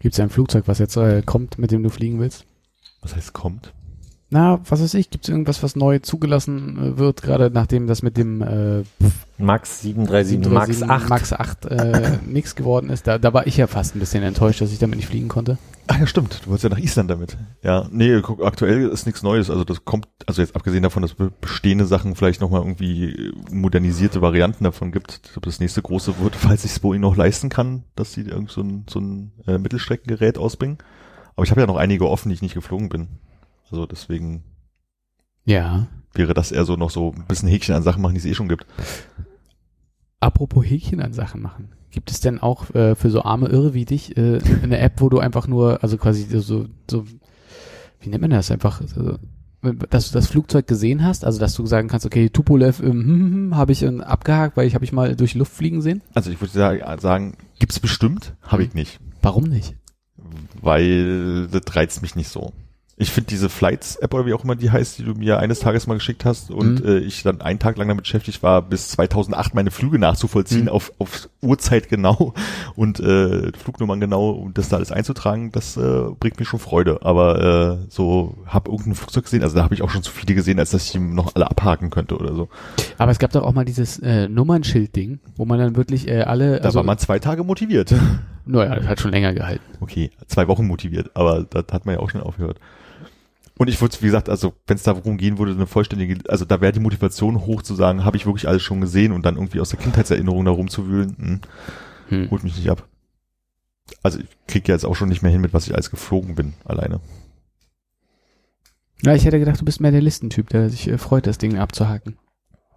Gibt's 0.00 0.16
ja 0.16 0.24
ein 0.24 0.30
Flugzeug, 0.30 0.66
was 0.66 0.78
jetzt 0.78 0.96
äh, 0.96 1.22
kommt, 1.22 1.58
mit 1.58 1.70
dem 1.70 1.82
du 1.82 1.90
fliegen 1.90 2.20
willst? 2.20 2.46
Was 3.02 3.14
heißt 3.14 3.34
kommt? 3.34 3.74
Na, 4.32 4.60
was 4.68 4.80
weiß 4.80 4.94
ich, 4.94 5.10
gibt's 5.10 5.28
irgendwas, 5.28 5.60
was 5.64 5.74
neu 5.74 5.98
zugelassen 5.98 6.78
äh, 6.78 6.98
wird, 6.98 7.20
gerade 7.20 7.50
nachdem 7.52 7.88
das 7.88 8.02
mit 8.02 8.16
dem 8.16 8.40
äh, 8.42 8.84
Max 9.38 9.82
737, 9.82 10.48
Max 10.52 10.78
737 10.78 10.88
8. 10.88 11.08
Max 11.08 11.32
8 11.32 11.64
äh, 11.66 12.18
nix 12.26 12.54
geworden 12.54 12.90
ist. 12.90 13.08
Da, 13.08 13.18
da 13.18 13.32
war 13.32 13.48
ich 13.48 13.56
ja 13.56 13.66
fast 13.66 13.96
ein 13.96 13.98
bisschen 13.98 14.22
enttäuscht, 14.22 14.60
dass 14.60 14.70
ich 14.72 14.78
damit 14.78 14.98
nicht 14.98 15.08
fliegen 15.08 15.26
konnte. 15.26 15.58
Ah 15.88 15.96
ja, 15.98 16.06
stimmt. 16.06 16.42
Du 16.44 16.50
wolltest 16.50 16.62
ja 16.62 16.70
nach 16.70 16.78
Island 16.78 17.10
damit. 17.10 17.36
Ja, 17.64 17.88
nee, 17.90 18.20
guck, 18.22 18.44
aktuell 18.44 18.88
ist 18.90 19.04
nichts 19.06 19.24
Neues. 19.24 19.50
Also 19.50 19.64
das 19.64 19.84
kommt, 19.84 20.06
also 20.26 20.40
jetzt 20.42 20.54
abgesehen 20.54 20.84
davon, 20.84 21.02
dass 21.02 21.14
be- 21.14 21.32
bestehende 21.40 21.86
Sachen 21.86 22.14
vielleicht 22.14 22.40
nochmal 22.40 22.60
irgendwie 22.60 23.32
modernisierte 23.50 24.22
Varianten 24.22 24.62
davon 24.62 24.92
gibt. 24.92 25.22
Ich 25.24 25.32
glaube, 25.32 25.46
das 25.46 25.58
nächste 25.58 25.82
große 25.82 26.20
wird, 26.20 26.36
falls 26.36 26.62
sich 26.62 26.80
Boeing 26.80 27.00
noch 27.00 27.16
leisten 27.16 27.48
kann, 27.48 27.82
dass 27.96 28.12
sie 28.12 28.20
irgend 28.22 28.52
so 28.52 28.60
ein, 28.60 28.84
so 28.88 29.00
ein 29.00 29.32
äh, 29.48 29.58
Mittelstreckengerät 29.58 30.38
ausbringen. 30.38 30.78
Aber 31.34 31.42
ich 31.44 31.50
habe 31.50 31.62
ja 31.62 31.66
noch 31.66 31.76
einige 31.76 32.08
offen, 32.08 32.28
die 32.28 32.34
ich 32.34 32.42
nicht 32.42 32.54
geflogen 32.54 32.88
bin. 32.88 33.08
Also 33.70 33.86
deswegen 33.86 34.42
Ja. 35.44 35.86
wäre 36.14 36.34
das 36.34 36.52
eher 36.52 36.64
so 36.64 36.76
noch 36.76 36.90
so 36.90 37.12
ein 37.16 37.26
bisschen 37.28 37.48
Häkchen 37.48 37.74
an 37.74 37.82
Sachen 37.82 38.02
machen, 38.02 38.14
die 38.14 38.18
es 38.20 38.26
eh 38.26 38.34
schon 38.34 38.48
gibt. 38.48 38.66
Apropos 40.20 40.64
Häkchen 40.64 41.00
an 41.00 41.12
Sachen 41.12 41.40
machen. 41.40 41.72
Gibt 41.90 42.10
es 42.10 42.20
denn 42.20 42.38
auch 42.40 42.72
äh, 42.74 42.94
für 42.94 43.10
so 43.10 43.22
arme 43.22 43.48
Irre 43.48 43.74
wie 43.74 43.84
dich 43.84 44.16
äh, 44.16 44.40
eine 44.62 44.78
App, 44.78 45.00
wo 45.00 45.08
du 45.08 45.18
einfach 45.18 45.46
nur, 45.48 45.82
also 45.82 45.96
quasi 45.96 46.24
so, 46.40 46.66
so 46.90 47.04
wie 48.00 48.08
nennt 48.08 48.20
man 48.20 48.30
das 48.30 48.50
einfach, 48.50 48.80
so, 48.86 49.18
dass 49.90 50.08
du 50.10 50.14
das 50.14 50.26
Flugzeug 50.28 50.66
gesehen 50.66 51.04
hast, 51.04 51.24
also 51.24 51.38
dass 51.40 51.54
du 51.54 51.66
sagen 51.66 51.88
kannst, 51.88 52.06
okay, 52.06 52.28
Tupolev 52.30 52.80
ähm, 52.80 52.90
hm, 52.90 53.06
hm, 53.06 53.32
hm, 53.32 53.56
habe 53.56 53.72
ich 53.72 53.82
äh, 53.82 54.00
abgehakt, 54.00 54.56
weil 54.56 54.66
ich 54.66 54.74
habe 54.74 54.84
ich 54.84 54.92
mal 54.92 55.16
durch 55.16 55.32
die 55.32 55.38
Luft 55.38 55.52
fliegen 55.52 55.82
sehen? 55.82 56.02
Also 56.14 56.30
ich 56.30 56.40
würde 56.40 56.52
sa- 56.52 56.98
sagen, 56.98 57.36
gibt's 57.58 57.80
bestimmt, 57.80 58.34
habe 58.42 58.62
ich 58.62 58.74
nicht. 58.74 59.00
Warum 59.22 59.44
nicht? 59.44 59.76
weil 60.62 61.48
das 61.48 61.62
reizt 61.74 62.02
mich 62.02 62.14
nicht 62.14 62.28
so. 62.28 62.52
Ich 63.02 63.10
finde 63.10 63.28
diese 63.28 63.48
Flights-App 63.48 64.12
oder 64.12 64.26
wie 64.26 64.34
auch 64.34 64.44
immer 64.44 64.56
die 64.56 64.70
heißt, 64.70 64.98
die 64.98 65.04
du 65.04 65.14
mir 65.14 65.38
eines 65.38 65.58
Tages 65.60 65.86
mal 65.86 65.94
geschickt 65.94 66.26
hast 66.26 66.50
und 66.50 66.84
Mhm. 66.84 66.86
äh, 66.86 66.98
ich 66.98 67.22
dann 67.22 67.40
einen 67.40 67.58
Tag 67.58 67.78
lang 67.78 67.88
damit 67.88 68.02
beschäftigt 68.04 68.42
war, 68.42 68.60
bis 68.60 68.88
2008 68.90 69.54
meine 69.54 69.70
Flüge 69.70 69.98
nachzuvollziehen 69.98 70.64
Mhm. 70.64 70.68
auf, 70.68 70.92
auf 70.98 71.30
Uhrzeit 71.40 71.88
genau 71.88 72.34
und 72.76 73.00
äh, 73.00 73.52
Flugnummern 73.56 74.00
genau 74.00 74.30
und 74.32 74.58
das 74.58 74.68
da 74.68 74.76
alles 74.76 74.92
einzutragen, 74.92 75.50
das 75.50 75.78
äh, 75.78 76.02
bringt 76.20 76.38
mir 76.38 76.44
schon 76.44 76.60
Freude. 76.60 76.98
Aber 77.00 77.78
äh, 77.80 77.86
so 77.88 78.36
hab 78.46 78.68
irgendein 78.68 78.94
Flugzeug 78.96 79.24
gesehen, 79.24 79.42
also 79.42 79.56
da 79.56 79.64
habe 79.64 79.74
ich 79.74 79.80
auch 79.80 79.88
schon 79.90 80.02
zu 80.02 80.12
viele 80.12 80.34
gesehen, 80.34 80.58
als 80.58 80.70
dass 80.70 80.86
ich 80.94 81.00
noch 81.00 81.34
alle 81.34 81.50
abhaken 81.50 81.88
könnte 81.88 82.18
oder 82.18 82.34
so. 82.34 82.48
Aber 82.98 83.10
es 83.12 83.18
gab 83.18 83.32
doch 83.32 83.44
auch 83.44 83.54
mal 83.54 83.64
dieses 83.64 83.98
äh, 84.00 84.28
Nummernschild-Ding, 84.28 85.20
wo 85.36 85.46
man 85.46 85.58
dann 85.58 85.74
wirklich 85.74 86.06
äh, 86.06 86.20
alle, 86.22 86.58
Da 86.58 86.64
also, 86.66 86.76
war 86.76 86.84
man 86.84 86.98
zwei 86.98 87.18
Tage 87.18 87.44
motiviert. 87.44 87.94
naja, 88.44 88.74
das 88.76 88.86
hat 88.86 89.00
schon 89.00 89.10
länger 89.12 89.32
gehalten. 89.32 89.64
Okay, 89.80 90.10
zwei 90.26 90.48
Wochen 90.48 90.66
motiviert, 90.66 91.10
aber 91.14 91.44
das 91.48 91.64
hat 91.72 91.86
man 91.86 91.94
ja 91.94 92.00
auch 92.02 92.10
schon 92.10 92.20
aufgehört. 92.20 92.58
Und 93.60 93.68
ich 93.68 93.78
würde, 93.78 93.94
wie 94.00 94.06
gesagt, 94.06 94.30
also 94.30 94.54
wenn 94.66 94.78
es 94.78 94.84
darum 94.84 95.18
gehen 95.18 95.36
würde, 95.36 95.52
eine 95.52 95.66
vollständige, 95.66 96.18
also 96.30 96.46
da 96.46 96.62
wäre 96.62 96.72
die 96.72 96.80
Motivation 96.80 97.42
hoch 97.44 97.60
zu 97.60 97.74
sagen, 97.74 98.06
habe 98.06 98.16
ich 98.16 98.24
wirklich 98.24 98.48
alles 98.48 98.62
schon 98.62 98.80
gesehen 98.80 99.12
und 99.12 99.26
dann 99.26 99.34
irgendwie 99.36 99.60
aus 99.60 99.68
der 99.68 99.78
Kindheitserinnerung 99.78 100.46
da 100.46 100.50
rumzuwühlen, 100.50 101.14
hm, 101.18 101.40
Hm. 102.08 102.30
holt 102.30 102.42
mich 102.42 102.56
nicht 102.56 102.70
ab. 102.70 102.88
Also 104.02 104.18
ich 104.20 104.26
krieg 104.48 104.66
ja 104.66 104.74
jetzt 104.74 104.86
auch 104.86 104.96
schon 104.96 105.10
nicht 105.10 105.20
mehr 105.20 105.30
hin, 105.30 105.42
mit 105.42 105.52
was 105.52 105.66
ich 105.66 105.74
alles 105.74 105.90
geflogen 105.90 106.34
bin, 106.36 106.54
alleine. 106.64 107.00
Ja, 109.02 109.14
ich 109.14 109.26
hätte 109.26 109.38
gedacht, 109.38 109.60
du 109.60 109.66
bist 109.66 109.82
mehr 109.82 109.90
der 109.90 110.00
Listentyp, 110.00 110.48
der 110.48 110.70
sich 110.70 110.88
äh, 110.88 110.96
freut, 110.96 111.26
das 111.26 111.36
Ding 111.36 111.58
abzuhaken. 111.58 112.16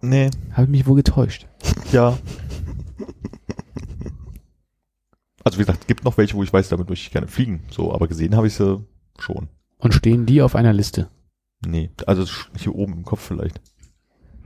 Nee, 0.02 0.28
Habe 0.52 0.64
ich 0.64 0.68
mich 0.68 0.86
wohl 0.86 0.96
getäuscht. 0.96 1.46
ja. 1.92 2.18
Also 5.44 5.58
wie 5.58 5.62
gesagt, 5.62 5.86
gibt 5.86 6.04
noch 6.04 6.18
welche, 6.18 6.34
wo 6.34 6.42
ich 6.42 6.52
weiß, 6.52 6.68
damit 6.68 6.90
möchte 6.90 7.06
ich 7.06 7.10
gerne 7.10 7.28
fliegen. 7.28 7.62
So, 7.70 7.90
aber 7.94 8.06
gesehen 8.06 8.36
habe 8.36 8.48
ich 8.48 8.54
sie 8.54 8.84
schon. 9.18 9.48
Und 9.84 9.94
stehen 9.94 10.26
die 10.26 10.42
auf 10.42 10.56
einer 10.56 10.72
Liste? 10.72 11.08
Nee, 11.64 11.90
also 12.06 12.24
hier 12.58 12.74
oben 12.74 12.94
im 12.94 13.04
Kopf 13.04 13.20
vielleicht. 13.20 13.60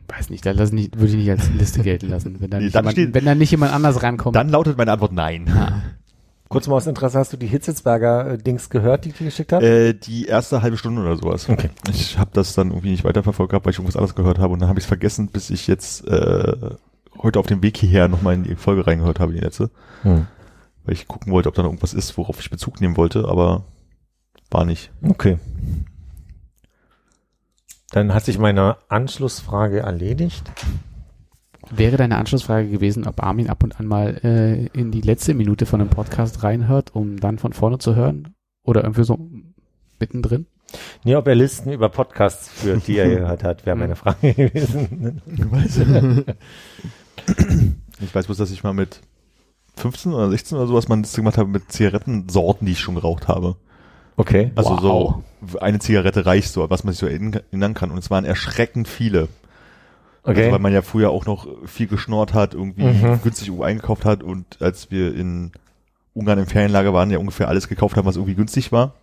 Weiß 0.09 0.31
nicht, 0.31 0.45
da 0.47 0.53
lass 0.53 0.73
nicht, 0.73 0.97
würde 0.99 1.09
ich 1.13 1.17
nicht 1.17 1.31
als 1.31 1.51
Liste 1.51 1.83
gelten 1.83 2.09
lassen, 2.09 2.41
wenn 2.41 2.51
da, 2.51 2.59
Nee, 2.59 2.65
nicht, 2.65 2.75
dann 2.75 2.85
jemand, 2.85 2.93
steht- 2.93 3.15
wenn 3.15 3.25
da 3.25 3.35
nicht 3.35 3.51
jemand 3.51 3.73
anders 3.73 4.03
rankommt. 4.03 4.37
Dann 4.37 4.49
lautet 4.49 4.77
meine 4.79 4.93
Antwort 4.93 5.13
nein. 5.13 5.49
Ah. 5.51 5.83
Kurz 6.49 6.67
mal 6.67 6.77
aus 6.77 6.87
Interesse, 6.87 7.19
hast 7.19 7.33
du 7.33 7.37
die 7.37 7.47
Hitzelsberger 7.47 8.33
äh, 8.33 8.39
Dings 8.39 8.71
gehört, 8.71 9.05
die 9.05 9.11
ich 9.11 9.17
dir 9.19 9.25
geschickt 9.27 9.53
habe? 9.53 9.67
Äh, 9.67 9.93
die 9.95 10.25
erste 10.25 10.63
halbe 10.63 10.79
Stunde 10.79 11.03
oder 11.03 11.17
sowas. 11.17 11.47
Okay. 11.49 11.69
Ich 11.91 12.19
habe 12.19 12.31
das 12.33 12.55
dann 12.55 12.69
irgendwie 12.71 12.91
nicht 12.91 13.05
weiterverfolgt 13.05 13.51
gehabt, 13.51 13.67
weil 13.67 13.73
ich 13.73 13.79
irgendwas 13.79 13.97
anderes 13.97 14.15
gehört 14.15 14.39
habe 14.39 14.55
und 14.55 14.61
dann 14.61 14.69
habe 14.71 14.79
ich 14.79 14.85
es 14.85 14.89
vergessen, 14.89 15.29
bis 15.29 15.51
ich 15.51 15.67
jetzt 15.67 16.07
äh, 16.09 16.57
heute 17.19 17.39
auf 17.39 17.47
dem 17.47 17.63
Weg 17.63 17.77
hierher 17.77 18.09
nochmal 18.09 18.35
in 18.35 18.45
die 18.45 18.55
Folge 18.57 18.87
reingehört 18.87 19.21
habe, 19.21 19.35
die 19.35 19.41
letzte, 19.41 19.71
Hm. 20.03 20.27
weil 20.85 20.95
ich 20.95 21.07
gucken 21.07 21.33
wollte, 21.33 21.51
ob 21.51 21.55
da 21.55 21.63
noch 21.63 21.69
irgendwas 21.69 21.93
ist, 21.93 22.17
worauf 22.17 22.41
ich 22.41 22.49
Bezug 22.49 22.81
nehmen 22.81 22.97
wollte, 22.97 23.29
aber 23.29 23.65
war 24.51 24.65
nicht. 24.65 24.91
Okay. 25.03 25.39
Dann 27.91 28.13
hat 28.15 28.25
sich 28.25 28.39
meine 28.39 28.77
Anschlussfrage 28.89 29.81
erledigt. 29.81 30.51
Wäre 31.71 31.97
deine 31.97 32.17
Anschlussfrage 32.17 32.69
gewesen, 32.69 33.07
ob 33.07 33.23
Armin 33.23 33.51
ab 33.51 33.63
und 33.63 33.79
an 33.79 33.87
mal 33.87 34.19
äh, 34.25 34.67
in 34.79 34.91
die 34.91 35.01
letzte 35.01 35.35
Minute 35.35 35.67
von 35.67 35.81
einem 35.81 35.91
Podcast 35.91 36.43
reinhört, 36.43 36.95
um 36.95 37.19
dann 37.19 37.39
von 37.39 37.53
vorne 37.53 37.79
zu 37.79 37.95
hören? 37.95 38.35
Oder 38.63 38.83
irgendwie 38.83 39.05
so 39.05 39.19
mittendrin? 39.99 40.47
Nee, 41.05 41.17
ob 41.17 41.27
er 41.27 41.35
Listen 41.35 41.73
über 41.73 41.89
Podcasts 41.89 42.49
führt, 42.49 42.87
die 42.87 42.99
er 42.99 43.09
gehört 43.09 43.43
hat, 43.43 43.65
wäre 43.67 43.77
meine 43.77 43.97
Frage 43.97 44.35
gewesen. 44.35 45.23
Ich 48.01 48.15
weiß 48.15 48.27
bloß, 48.27 48.37
dass 48.37 48.51
ich 48.51 48.63
mal 48.63 48.75
mit 48.75 49.01
15 49.77 50.13
oder 50.13 50.31
16 50.31 50.59
oder 50.59 50.67
sowas 50.67 50.89
mal 50.89 50.95
eine 50.95 51.03
Liste 51.03 51.21
gemacht 51.21 51.39
habe 51.39 51.49
mit 51.49 51.73
Zigarettensorten, 51.73 52.67
die 52.67 52.73
ich 52.73 52.81
schon 52.81 52.95
geraucht 52.95 53.29
habe. 53.29 53.57
Okay. 54.19 54.51
Also 54.57 54.71
Wow. 54.83 55.15
so 55.47 55.59
eine 55.61 55.79
Zigarette 55.79 56.27
reicht 56.27 56.53
so, 56.53 56.69
was 56.69 56.85
man 56.85 56.93
sich 56.93 57.01
so 57.01 57.07
erinnern 57.07 57.75
kann. 57.75 57.91
Und 57.91 57.99
es 57.99 58.11
waren 58.11 58.25
erschreckend 58.25 58.89
viele. 58.89 59.29
Okay. 60.25 60.41
Also 60.41 60.53
weil 60.53 60.59
man 60.59 60.73
ja 60.75 60.83
früher 60.83 61.11
auch 61.11 61.25
noch 61.25 61.47
viel 61.67 61.87
geschnort 61.87 62.35
hat, 62.35 62.53
irgendwie 62.53 62.83
Mhm. 62.83 63.21
günstig 63.23 63.51
eingekauft 63.63 64.05
hat 64.05 64.23
und 64.23 64.61
als 64.61 64.91
wir 64.91 65.15
in 65.15 65.53
Ungarn 66.13 66.39
im 66.41 66.47
Ferienlager 66.47 66.93
waren, 66.93 67.11
ja 67.11 67.19
ungefähr 67.19 67.49
alles 67.49 67.69
gekauft 67.69 67.97
haben, 67.97 68.05
was 68.05 68.17
irgendwie 68.17 68.35
günstig 68.35 68.73
war, 68.73 68.95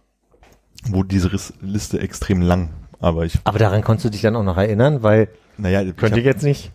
wurde 0.87 1.07
diese 1.07 1.31
Riss 1.31 1.53
Liste 1.61 1.99
extrem 1.99 2.41
lang. 2.41 2.69
Aber 2.99 3.25
ich, 3.25 3.39
Aber 3.45 3.57
daran 3.57 3.81
konntest 3.83 4.05
du 4.05 4.09
dich 4.09 4.21
dann 4.21 4.35
auch 4.35 4.43
noch 4.43 4.57
erinnern, 4.57 5.01
weil 5.01 5.29
naja, 5.57 5.79
könnte 5.93 6.19
ich 6.19 6.25
hab, 6.27 6.33
jetzt 6.35 6.43
nicht. 6.43 6.71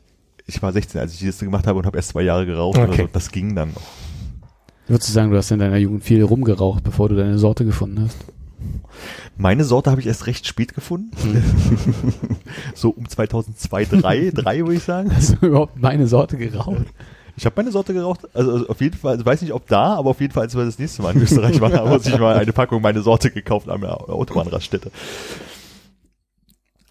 ich 0.46 0.62
war 0.62 0.72
16, 0.72 0.98
als 1.00 1.12
ich 1.12 1.18
die 1.18 1.26
Liste 1.26 1.44
gemacht 1.44 1.66
habe 1.66 1.79
und 1.79 1.87
habe 1.87 1.98
erst 1.98 2.09
zwei 2.11 2.22
Jahre 2.22 2.46
geraucht 2.46 2.79
oder 2.79 2.88
Okay. 2.88 3.03
so. 3.03 3.09
Das 3.12 3.31
ging 3.31 3.55
dann 3.55 3.72
noch. 3.74 3.83
Würdest 4.90 5.09
du 5.09 5.12
sagen, 5.12 5.31
du 5.31 5.37
hast 5.37 5.53
in 5.53 5.61
deiner 5.61 5.76
Jugend 5.76 6.03
viel 6.03 6.20
rumgeraucht, 6.24 6.83
bevor 6.83 7.09
du 7.09 7.14
deine 7.14 7.38
Sorte 7.38 7.64
gefunden 7.64 8.03
hast? 8.03 8.16
Meine 9.37 9.62
Sorte 9.62 9.88
habe 9.88 10.00
ich 10.00 10.09
erst 10.09 10.26
recht 10.26 10.48
spät 10.48 10.74
gefunden. 10.74 11.12
so 12.74 12.90
um 12.90 13.09
2002, 13.09 13.85
3, 13.85 14.33
3 14.35 14.59
würde 14.59 14.74
ich 14.74 14.83
sagen. 14.83 15.14
Hast 15.14 15.37
du 15.40 15.46
überhaupt 15.46 15.81
meine 15.81 16.09
Sorte 16.09 16.37
geraucht? 16.37 16.87
Ich 17.37 17.46
habe 17.46 17.55
meine 17.57 17.70
Sorte 17.70 17.94
geraucht, 17.94 18.26
also, 18.35 18.50
also 18.50 18.66
auf 18.66 18.81
jeden 18.81 18.96
Fall, 18.96 19.12
also 19.12 19.24
weiß 19.24 19.42
nicht 19.42 19.53
ob 19.53 19.68
da, 19.68 19.94
aber 19.94 20.11
auf 20.11 20.20
jeden 20.20 20.33
Fall, 20.33 20.42
als 20.42 20.57
wir 20.57 20.64
das 20.64 20.81
nächste 20.81 21.03
Mal 21.03 21.14
in 21.14 21.22
Österreich 21.22 21.61
waren, 21.61 21.72
haben 21.79 21.88
wir 21.88 21.94
uns 21.94 22.07
nicht 22.07 22.18
mal 22.18 22.37
eine 22.37 22.53
Packung 22.53 22.83
meine 22.83 23.03
Sorte 23.03 23.31
gekauft 23.31 23.68
an 23.68 23.83
der 23.83 24.11
Autobahnraststätte. 24.11 24.90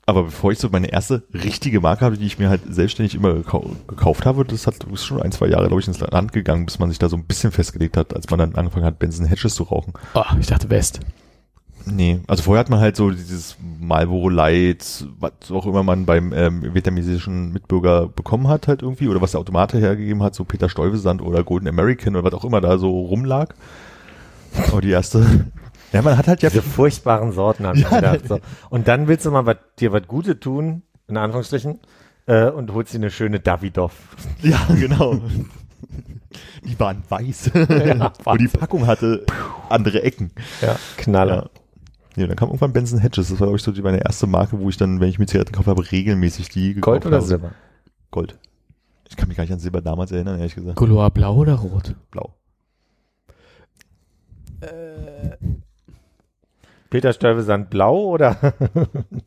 Aber 0.10 0.24
bevor 0.24 0.52
ich 0.52 0.58
so 0.58 0.69
meine 0.69 0.91
erste 0.91 1.22
richtige 1.36 1.82
Marke 1.82 2.04
hatte, 2.04 2.17
die 2.17 2.26
ich 2.26 2.39
mir 2.39 2.50
halt 2.50 2.62
selbstständig 2.67 3.13
immer 3.13 3.32
gekau 3.32 3.76
gekauft 3.88 4.26
habe, 4.26 4.43
das 4.43 4.65
hat 4.65 4.84
ist 4.91 5.06
schon 5.06 5.22
ein, 5.22 5.32
zwei 5.32 5.45
Jahre, 5.45 5.67
glaube 5.67 5.82
ich, 5.82 5.88
ins 5.88 6.00
Land 6.00 6.34
gegangen, 6.34 6.65
bis 6.65 6.80
man 6.80 6.89
sich 6.89 6.98
da 6.98 7.10
so 7.10 7.15
ein 7.15 7.26
bisschen 7.26 7.52
festgelegt 7.52 7.95
hat, 7.95 8.15
als 8.15 8.28
man 8.32 8.39
dann 8.39 8.56
angefangen 8.56 8.88
hat, 8.88 8.98
Benson 8.98 9.28
Hedges 9.28 9.54
zu 9.54 9.62
rauchen. 9.62 9.93
Oh, 10.15 10.24
ich 10.39 10.48
dachte 10.48 10.72
West. 10.72 11.02
Nee, 11.86 12.22
also 12.26 12.41
vorher 12.41 12.62
hat 12.62 12.72
man 12.72 12.80
halt 12.80 12.95
so 12.95 13.12
dieses 13.12 13.56
Marlboro 13.80 14.30
Light, 14.30 15.06
was 15.19 15.52
auch 15.52 15.67
immer 15.67 15.84
man 15.84 16.08
beim 16.08 16.34
ähm, 16.34 16.74
vietnamesischen 16.74 17.54
Mitbürger 17.54 18.08
bekommen 18.08 18.48
hat 18.48 18.67
halt 18.67 18.82
irgendwie, 18.82 19.10
oder 19.10 19.22
was 19.22 19.32
der 19.32 19.41
Automat 19.41 19.76
hergegeben 19.76 20.24
hat, 20.24 20.34
so 20.34 20.43
Peter 20.43 20.69
Stuyvesant 20.69 21.22
oder 21.22 21.43
Golden 21.43 21.67
American 21.67 22.15
oder 22.15 22.26
was 22.26 22.34
auch 22.34 22.45
immer 22.45 22.62
da 22.62 22.80
so 22.80 22.89
rumlag. 22.89 23.54
Aber 24.72 24.82
die 24.82 24.89
erste, 24.89 25.45
ja, 25.93 26.02
man 26.02 26.17
hat 26.17 26.28
halt 26.28 26.41
ja, 26.41 26.49
Diese 26.49 26.62
furchtbaren 26.62 27.32
Sorten 27.32 27.65
haben 27.65 27.80
wir 27.80 27.89
gedacht. 27.89 28.28
So. 28.28 28.39
Und 28.69 28.88
dann 28.88 29.08
willst 29.08 29.25
du 29.25 29.32
mal 29.32 29.45
wat, 29.45 29.80
dir 29.80 29.91
was 29.91 30.08
Gutes 30.08 30.39
tun, 30.39 30.84
in 31.08 31.17
Anführungsstrichen, 31.17 31.80
äh, 32.28 32.49
und 32.49 32.73
holst 32.73 32.93
dir 32.93 32.97
eine 32.97 33.12
schöne 33.12 33.39
Davidoff. 33.39 33.93
ja, 34.41 34.60
genau. 34.80 35.19
Die 36.63 36.80
waren 36.80 37.04
weiß. 37.10 37.52
Ja, 37.69 38.13
Und 38.25 38.41
die 38.41 38.47
Packung 38.47 38.86
hatte 38.86 39.25
andere 39.69 40.04
Ecken. 40.04 40.32
Ja, 40.62 40.75
Knaller. 40.97 41.49
Ja, 42.15 42.28
dann 42.28 42.36
kam 42.36 42.49
irgendwann 42.49 42.73
Benson 42.73 42.99
Hedges. 42.99 43.30
Das 43.30 43.39
war, 43.39 43.47
glaube 43.47 43.58
ich, 43.58 43.63
so 43.63 43.71
die, 43.71 43.82
meine 43.82 44.04
erste 44.04 44.28
Marke, 44.28 44.60
wo 44.60 44.69
ich 44.69 44.78
dann, 44.78 44.99
wenn 44.99 45.10
ich 45.10 45.19
mir 45.19 45.25
Zigaretten 45.25 45.52
gekauft 45.54 45.67
habe, 45.67 45.91
regelmäßig 45.91 46.49
die 46.49 46.73
gekauft 46.75 46.86
Gold 46.86 47.06
oder 47.06 47.17
habe. 47.17 47.25
Silber? 47.25 47.52
Gold. 48.12 48.38
Ich 49.10 49.15
kann 49.15 49.28
mich 49.28 49.38
gar 49.38 49.43
nicht 49.43 49.54
an 49.54 49.60
Silber 49.60 49.82
damals 49.82 50.12
erinnern, 50.12 50.38
ehrlich 50.38 50.54
gesagt. 50.56 50.75
Color 50.75 51.10
blau 51.12 51.36
oder 51.38 51.56
rot? 51.56 51.95
Blau. 52.12 52.36
Peter 56.89 57.13
Stuyvesant 57.13 57.69
blau 57.69 58.06
oder? 58.06 58.38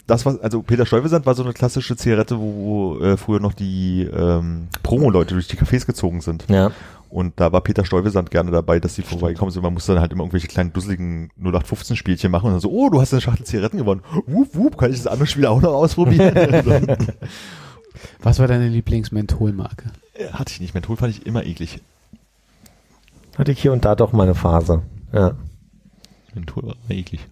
Das 0.07 0.27
war, 0.27 0.39
also 0.43 0.63
Peter 0.63 0.85
Stuyvesant 0.85 1.27
war 1.27 1.35
so 1.35 1.43
eine 1.43 1.53
klassische 1.53 1.97
Zigarette, 1.97 2.39
wo, 2.39 2.97
wo 2.99 3.01
äh, 3.01 3.17
früher 3.17 3.41
noch 3.41 3.55
die 3.55 4.03
ähm, 4.03 4.69
Promo-Leute 4.83 5.35
durch 5.35 5.49
die 5.49 5.57
Cafés 5.57 5.87
gezogen 5.87 6.21
sind. 6.21 6.45
ja. 6.49 6.71
Und 7.09 7.39
da 7.39 7.53
war 7.53 7.61
Peter 7.61 7.85
Stuyvesant 7.85 8.31
gerne 8.31 8.51
dabei, 8.51 8.81
dass 8.81 8.95
die 8.95 9.03
vorbeigekommen 9.03 9.53
sind. 9.53 9.63
Man 9.63 9.75
musste 9.75 9.93
dann 9.93 10.01
halt 10.01 10.13
immer 10.13 10.23
irgendwelche 10.23 10.49
kleinen 10.49 10.73
dusseligen 10.73 11.31
0815-Spielchen 11.43 12.31
machen 12.31 12.47
und 12.47 12.53
dann 12.53 12.61
so, 12.61 12.71
oh, 12.71 12.89
du 12.89 13.03
hast 13.03 13.13
eine 13.13 13.21
Schachtel 13.21 13.45
Zigaretten 13.45 13.77
gewonnen. 13.77 14.01
Wup, 14.27 14.55
wup, 14.55 14.79
kann 14.79 14.91
ich 14.91 14.97
das 14.97 15.07
andere 15.07 15.27
Spiel 15.27 15.45
auch 15.45 15.61
noch 15.61 15.75
ausprobieren? 15.75 16.35
Was 18.23 18.39
war 18.39 18.49
deine 18.49 18.67
Lieblingsmentholmarke? 18.69 19.91
Hatte 20.33 20.53
ich 20.55 20.61
nicht. 20.61 20.73
Menthol 20.73 20.97
fand 20.97 21.15
ich 21.15 21.27
immer 21.27 21.45
eklig. 21.45 21.81
Hatte 23.37 23.53
ich 23.53 23.61
hier 23.61 23.75
und 23.75 23.85
da 23.85 23.95
doch 23.95 24.13
mal 24.13 24.23
eine 24.23 24.35
Phase. 24.35 24.81
Ja. 25.13 25.33
Menthol 26.35 26.69
war 26.69 26.77
eklig. 26.89 27.29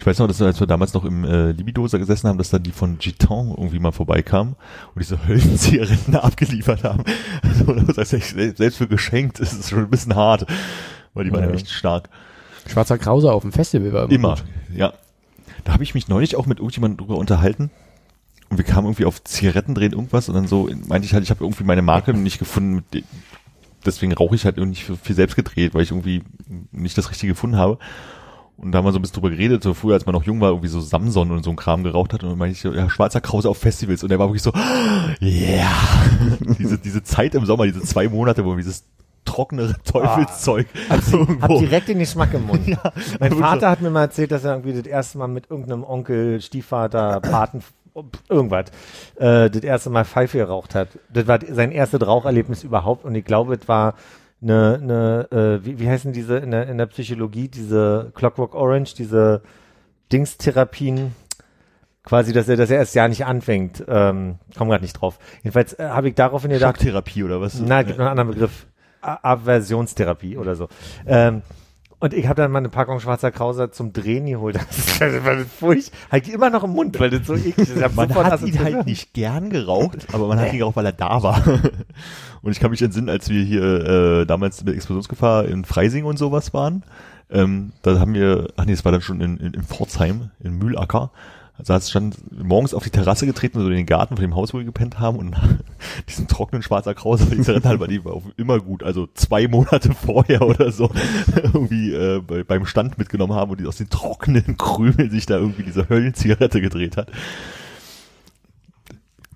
Ich 0.00 0.06
weiß 0.06 0.18
noch, 0.18 0.26
dass 0.28 0.40
wir, 0.40 0.46
als 0.46 0.58
wir 0.58 0.66
damals 0.66 0.94
noch 0.94 1.04
im 1.04 1.24
äh, 1.24 1.52
Libidoser 1.52 1.98
gesessen 1.98 2.26
haben, 2.28 2.38
dass 2.38 2.48
dann 2.48 2.62
die 2.62 2.72
von 2.72 2.98
Giton 2.98 3.50
irgendwie 3.50 3.78
mal 3.78 3.92
vorbeikamen 3.92 4.56
und 4.94 4.98
diese 4.98 5.26
Höllenzigaretten 5.28 6.16
abgeliefert 6.16 6.82
haben. 6.84 7.04
Also, 7.42 7.74
das 7.74 7.98
heißt, 7.98 8.34
echt, 8.34 8.56
selbst 8.56 8.78
für 8.78 8.88
geschenkt 8.88 9.40
ist 9.40 9.52
es 9.52 9.68
schon 9.68 9.80
ein 9.80 9.90
bisschen 9.90 10.14
hart, 10.16 10.46
weil 11.12 11.24
die 11.24 11.32
waren 11.32 11.42
ja 11.42 11.48
Ja. 11.50 11.54
echt 11.54 11.70
stark. 11.70 12.08
Schwarzer 12.66 12.96
Krause 12.96 13.30
auf 13.30 13.42
dem 13.42 13.52
Festival 13.52 13.92
war 13.92 14.10
Immer, 14.10 14.36
gut. 14.36 14.44
ja. 14.74 14.94
Da 15.64 15.74
habe 15.74 15.82
ich 15.82 15.94
mich 15.94 16.08
neulich 16.08 16.36
auch 16.36 16.46
mit 16.46 16.58
irgendjemandem 16.58 16.96
drüber 16.96 17.18
unterhalten 17.18 17.70
und 18.48 18.56
wir 18.56 18.64
kamen 18.64 18.86
irgendwie 18.86 19.04
auf 19.04 19.22
Zigaretten 19.24 19.74
drehen 19.74 19.92
irgendwas 19.92 20.28
und 20.30 20.34
dann 20.34 20.46
so 20.46 20.70
meinte 20.88 21.04
ich 21.06 21.12
halt, 21.12 21.22
ich 21.24 21.30
habe 21.30 21.44
irgendwie 21.44 21.64
meine 21.64 21.82
Marke 21.82 22.14
nicht 22.14 22.38
gefunden, 22.38 22.82
deswegen 23.84 24.14
rauche 24.14 24.34
ich 24.34 24.46
halt 24.46 24.56
nicht 24.56 24.84
viel 24.84 24.96
viel 24.96 25.14
selbst 25.16 25.36
gedreht, 25.36 25.74
weil 25.74 25.82
ich 25.82 25.90
irgendwie 25.90 26.22
nicht 26.72 26.96
das 26.96 27.10
Richtige 27.10 27.32
gefunden 27.34 27.56
habe. 27.58 27.78
Und 28.60 28.72
da 28.72 28.78
haben 28.78 28.84
wir 28.84 28.92
so 28.92 28.98
ein 28.98 29.02
bisschen 29.02 29.14
drüber 29.14 29.30
geredet, 29.30 29.62
so 29.62 29.72
früher, 29.72 29.94
als 29.94 30.04
man 30.04 30.14
noch 30.14 30.24
jung 30.24 30.40
war, 30.40 30.50
irgendwie 30.50 30.68
so 30.68 30.80
Samson 30.80 31.30
und 31.30 31.42
so 31.42 31.50
ein 31.50 31.56
Kram 31.56 31.82
geraucht 31.82 32.12
hat. 32.12 32.22
Und 32.22 32.30
dann 32.30 32.38
meinte 32.38 32.52
ich 32.52 32.60
so, 32.60 32.72
ja, 32.72 32.90
schwarzer 32.90 33.20
Krause 33.20 33.48
auf 33.48 33.56
Festivals. 33.56 34.02
Und 34.02 34.10
der 34.10 34.18
war 34.18 34.28
wirklich 34.28 34.42
so, 34.42 34.52
yeah. 35.22 35.70
diese, 36.58 36.76
diese 36.76 37.02
Zeit 37.02 37.34
im 37.34 37.46
Sommer, 37.46 37.64
diese 37.64 37.80
zwei 37.82 38.08
Monate, 38.08 38.44
wo 38.44 38.54
dieses 38.54 38.84
trockene 39.24 39.74
Teufelszeug 39.84 40.66
Hab 40.88 41.12
irgendwo. 41.12 41.58
direkt 41.58 41.88
den 41.88 41.98
Geschmack 41.98 42.34
im 42.34 42.46
Mund. 42.46 42.60
Ja, 42.66 42.92
mein 43.18 43.32
Vater 43.32 43.70
hat 43.70 43.80
mir 43.80 43.90
mal 43.90 44.02
erzählt, 44.02 44.30
dass 44.30 44.44
er 44.44 44.52
irgendwie 44.52 44.74
das 44.74 44.86
erste 44.86 45.18
Mal 45.18 45.28
mit 45.28 45.50
irgendeinem 45.50 45.82
Onkel, 45.82 46.40
Stiefvater, 46.40 47.20
Paten, 47.20 47.62
irgendwas, 48.28 48.66
äh, 49.16 49.50
das 49.50 49.62
erste 49.62 49.90
Mal 49.90 50.04
Pfeife 50.04 50.38
geraucht 50.38 50.74
hat. 50.74 50.88
Das 51.12 51.26
war 51.26 51.38
sein 51.48 51.72
erstes 51.72 52.06
Raucherlebnis 52.06 52.62
überhaupt 52.62 53.04
und 53.04 53.14
ich 53.14 53.24
glaube, 53.24 53.54
es 53.54 53.66
war 53.68 53.94
eine, 54.42 54.80
eine 54.82 55.60
äh, 55.60 55.64
wie, 55.64 55.78
wie 55.78 55.88
heißen 55.88 56.12
diese 56.12 56.38
in 56.38 56.50
der, 56.50 56.68
in 56.68 56.78
der 56.78 56.86
Psychologie, 56.86 57.48
diese 57.48 58.10
Clockwork 58.14 58.54
Orange, 58.54 58.94
diese 58.94 59.42
Dingstherapien, 60.12 61.14
quasi, 62.04 62.32
dass 62.32 62.48
er, 62.48 62.56
dass 62.56 62.70
er 62.70 62.78
erst 62.78 62.94
ja 62.94 63.06
nicht 63.06 63.24
anfängt. 63.24 63.84
Ähm, 63.86 64.38
komm 64.56 64.68
gerade 64.68 64.82
nicht 64.82 64.94
drauf. 64.94 65.18
Jedenfalls 65.42 65.74
äh, 65.74 65.88
habe 65.88 66.08
ich 66.08 66.14
daraufhin 66.14 66.50
gedacht, 66.50 66.76
Schocktherapie 66.76 67.24
oder 67.24 67.40
was? 67.40 67.60
Nein, 67.60 67.86
gibt 67.86 67.98
noch 67.98 68.06
einen 68.06 68.18
anderen 68.18 68.30
Begriff. 68.30 68.66
A 69.02 69.32
Aversionstherapie 69.32 70.36
oder 70.36 70.54
so. 70.56 70.68
Ähm, 71.06 71.40
und 72.00 72.14
ich 72.14 72.26
habe 72.26 72.40
dann 72.40 72.50
mal 72.50 72.58
eine 72.58 72.70
Packung 72.70 72.98
schwarzer 72.98 73.30
Krauser 73.30 73.70
zum 73.70 73.92
Drehen 73.92 74.26
geholt. 74.26 74.58
Das 75.00 75.24
war 75.24 75.36
furcht. 75.38 75.92
Halt 76.12 76.28
immer 76.28 76.50
noch 76.50 76.62
im 76.62 76.72
Mund, 76.72 77.00
weil 77.00 77.08
das 77.08 77.26
so 77.26 77.34
eklig 77.34 77.70
ist. 77.70 77.96
Man 77.96 78.08
sofort 78.08 78.30
hat 78.30 78.42
ihn 78.42 78.58
halt 78.58 78.84
nicht 78.84 79.14
gern 79.14 79.48
geraucht, 79.48 80.08
aber 80.12 80.28
man 80.28 80.38
hat 80.38 80.52
ihn 80.52 80.58
geraucht, 80.58 80.76
weil 80.76 80.84
er 80.84 80.92
da 80.92 81.22
war. 81.22 81.42
Und 82.42 82.52
ich 82.52 82.60
kann 82.60 82.70
mich 82.70 82.82
entsinnen, 82.82 83.08
als 83.08 83.30
wir 83.30 83.42
hier 83.42 83.62
äh, 83.62 84.26
damals 84.26 84.62
mit 84.62 84.74
Explosionsgefahr 84.74 85.46
in 85.46 85.64
Freising 85.64 86.04
und 86.04 86.18
sowas 86.18 86.52
waren, 86.52 86.84
ähm, 87.30 87.72
da 87.82 87.98
haben 87.98 88.14
wir, 88.14 88.48
ach 88.56 88.64
nee, 88.64 88.72
das 88.72 88.84
war 88.84 88.92
dann 88.92 89.02
schon 89.02 89.20
in, 89.20 89.36
in, 89.38 89.54
in 89.54 89.62
Pforzheim, 89.62 90.30
in 90.40 90.58
Mühlacker, 90.58 91.10
also 91.60 91.74
hat 91.74 91.82
es 91.82 91.90
stand 91.90 92.16
morgens 92.32 92.74
auf 92.74 92.82
die 92.82 92.90
Terrasse 92.90 93.26
getreten, 93.26 93.60
so 93.60 93.68
in 93.68 93.76
den 93.76 93.86
Garten 93.86 94.16
von 94.16 94.22
dem 94.22 94.34
Haus, 94.34 94.52
wo 94.52 94.58
wir 94.58 94.64
gepennt 94.64 94.98
haben 94.98 95.18
und 95.18 95.36
diesen 96.08 96.26
trockenen 96.26 96.62
schwarzer 96.62 96.94
Krause, 96.94 97.26
die 97.26 97.40
Zigarette 97.40 97.68
halt, 97.68 97.80
weil 97.80 97.88
die 97.88 98.04
war 98.04 98.20
immer 98.36 98.58
gut, 98.58 98.82
also 98.82 99.06
zwei 99.14 99.46
Monate 99.46 99.92
vorher 99.94 100.42
oder 100.42 100.72
so 100.72 100.90
irgendwie 101.34 101.92
äh, 101.92 102.20
bei, 102.20 102.42
beim 102.42 102.66
Stand 102.66 102.98
mitgenommen 102.98 103.34
haben 103.34 103.50
und 103.50 103.60
die 103.60 103.66
aus 103.66 103.76
den 103.76 103.90
trockenen 103.90 104.56
Krümeln 104.56 105.10
sich 105.10 105.26
da 105.26 105.36
irgendwie 105.36 105.62
diese 105.62 105.88
Höllenzigarette 105.88 106.60
gedreht 106.60 106.96
hat. 106.96 107.10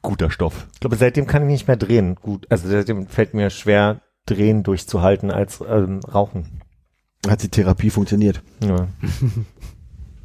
Guter 0.02 0.30
Stoff. 0.30 0.66
Ich 0.74 0.80
glaube, 0.80 0.96
seitdem 0.96 1.26
kann 1.26 1.42
ich 1.42 1.48
nicht 1.48 1.68
mehr 1.68 1.76
drehen. 1.76 2.16
Gut, 2.16 2.46
also 2.50 2.68
seitdem 2.68 3.06
fällt 3.06 3.32
mir 3.34 3.50
schwer, 3.50 4.00
Drehen 4.26 4.62
durchzuhalten 4.62 5.30
als 5.30 5.62
ähm, 5.66 6.00
Rauchen. 6.00 6.62
Hat 7.28 7.42
die 7.42 7.48
Therapie 7.48 7.90
funktioniert? 7.90 8.42
Ja. 8.62 8.88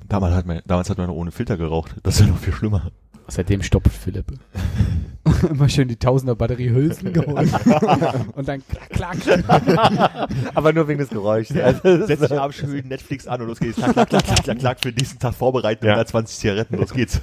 Damals 0.09 0.33
hat 0.35 0.45
man, 0.47 0.61
damals 0.65 0.89
hat 0.89 0.97
man 0.97 1.07
noch 1.07 1.15
ohne 1.15 1.31
Filter 1.31 1.55
geraucht. 1.57 1.95
Das 2.03 2.15
ist 2.15 2.21
ja 2.21 2.27
noch 2.27 2.39
viel 2.39 2.53
schlimmer. 2.53 2.91
Seitdem 3.27 3.61
stoppt 3.61 3.89
Philipp. 3.89 4.25
Immer 5.49 5.69
schön 5.69 5.87
die 5.87 5.97
Tausender 5.97 6.35
Batteriehülsen 6.35 7.13
geholt. 7.13 7.47
Und 8.35 8.47
dann 8.47 8.63
klack, 8.89 9.19
klack. 9.19 10.27
Aber 10.55 10.73
nur 10.73 10.87
wegen 10.87 10.97
des 10.97 11.09
Geräuschs. 11.09 11.55
Also, 11.55 12.07
Setz 12.07 12.21
dich 12.21 12.39
abends 12.39 12.57
schön 12.57 12.87
Netflix 12.87 13.27
an 13.27 13.41
und 13.41 13.47
los 13.47 13.59
geht's. 13.59 13.75
Klack, 13.75 13.93
klack, 13.93 14.09
klack, 14.09 14.25
klack, 14.25 14.43
klack, 14.43 14.59
klack, 14.59 14.79
für 14.81 14.91
den 14.91 14.95
nächsten 14.97 15.19
Tag 15.19 15.35
vorbereiten, 15.35 15.85
Ja. 15.85 15.91
120 15.93 16.37
Zigaretten, 16.39 16.77
los 16.77 16.91
geht's. 16.91 17.19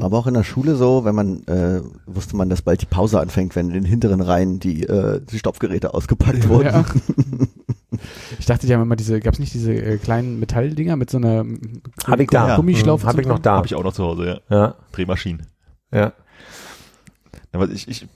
Aber 0.00 0.18
auch 0.18 0.26
in 0.26 0.34
der 0.34 0.44
Schule 0.44 0.76
so, 0.76 1.04
wenn 1.04 1.14
man, 1.14 1.46
äh, 1.46 1.82
wusste 2.06 2.36
man, 2.36 2.48
dass 2.48 2.62
bald 2.62 2.80
die 2.80 2.86
Pause 2.86 3.20
anfängt, 3.20 3.54
wenn 3.56 3.68
in 3.68 3.74
den 3.74 3.84
hinteren 3.84 4.22
Reihen 4.22 4.58
die, 4.58 4.84
äh, 4.84 5.20
die 5.20 5.38
Stopfgeräte 5.38 5.92
ausgepackt 5.92 6.48
wurden. 6.48 6.66
Ja. 6.66 6.84
Ich 8.38 8.46
dachte, 8.46 8.66
die 8.66 8.74
haben 8.74 8.82
immer 8.82 8.96
diese, 8.96 9.20
gab 9.20 9.34
es 9.34 9.40
nicht 9.40 9.54
diese 9.54 9.72
äh, 9.74 9.98
kleinen 9.98 10.40
Metalldinger 10.40 10.96
mit 10.96 11.10
so 11.10 11.18
einer 11.18 11.44
Hab 12.06 12.20
ich 12.20 12.28
da. 12.28 12.56
Gummischlaufe? 12.56 13.06
Hab 13.06 13.18
ich 13.18 13.26
noch 13.26 13.38
da. 13.38 13.56
Habe 13.56 13.66
ich 13.66 13.74
auch 13.74 13.84
noch 13.84 13.92
zu 13.92 14.04
Hause, 14.04 14.40
ja. 14.48 14.56
Ja, 14.56 14.74
Drehmaschinen. 14.92 15.46
ja. 15.92 16.12
Ja, 17.54 17.60
weil 17.60 17.70
ich, 17.72 17.86
ich 17.86 18.06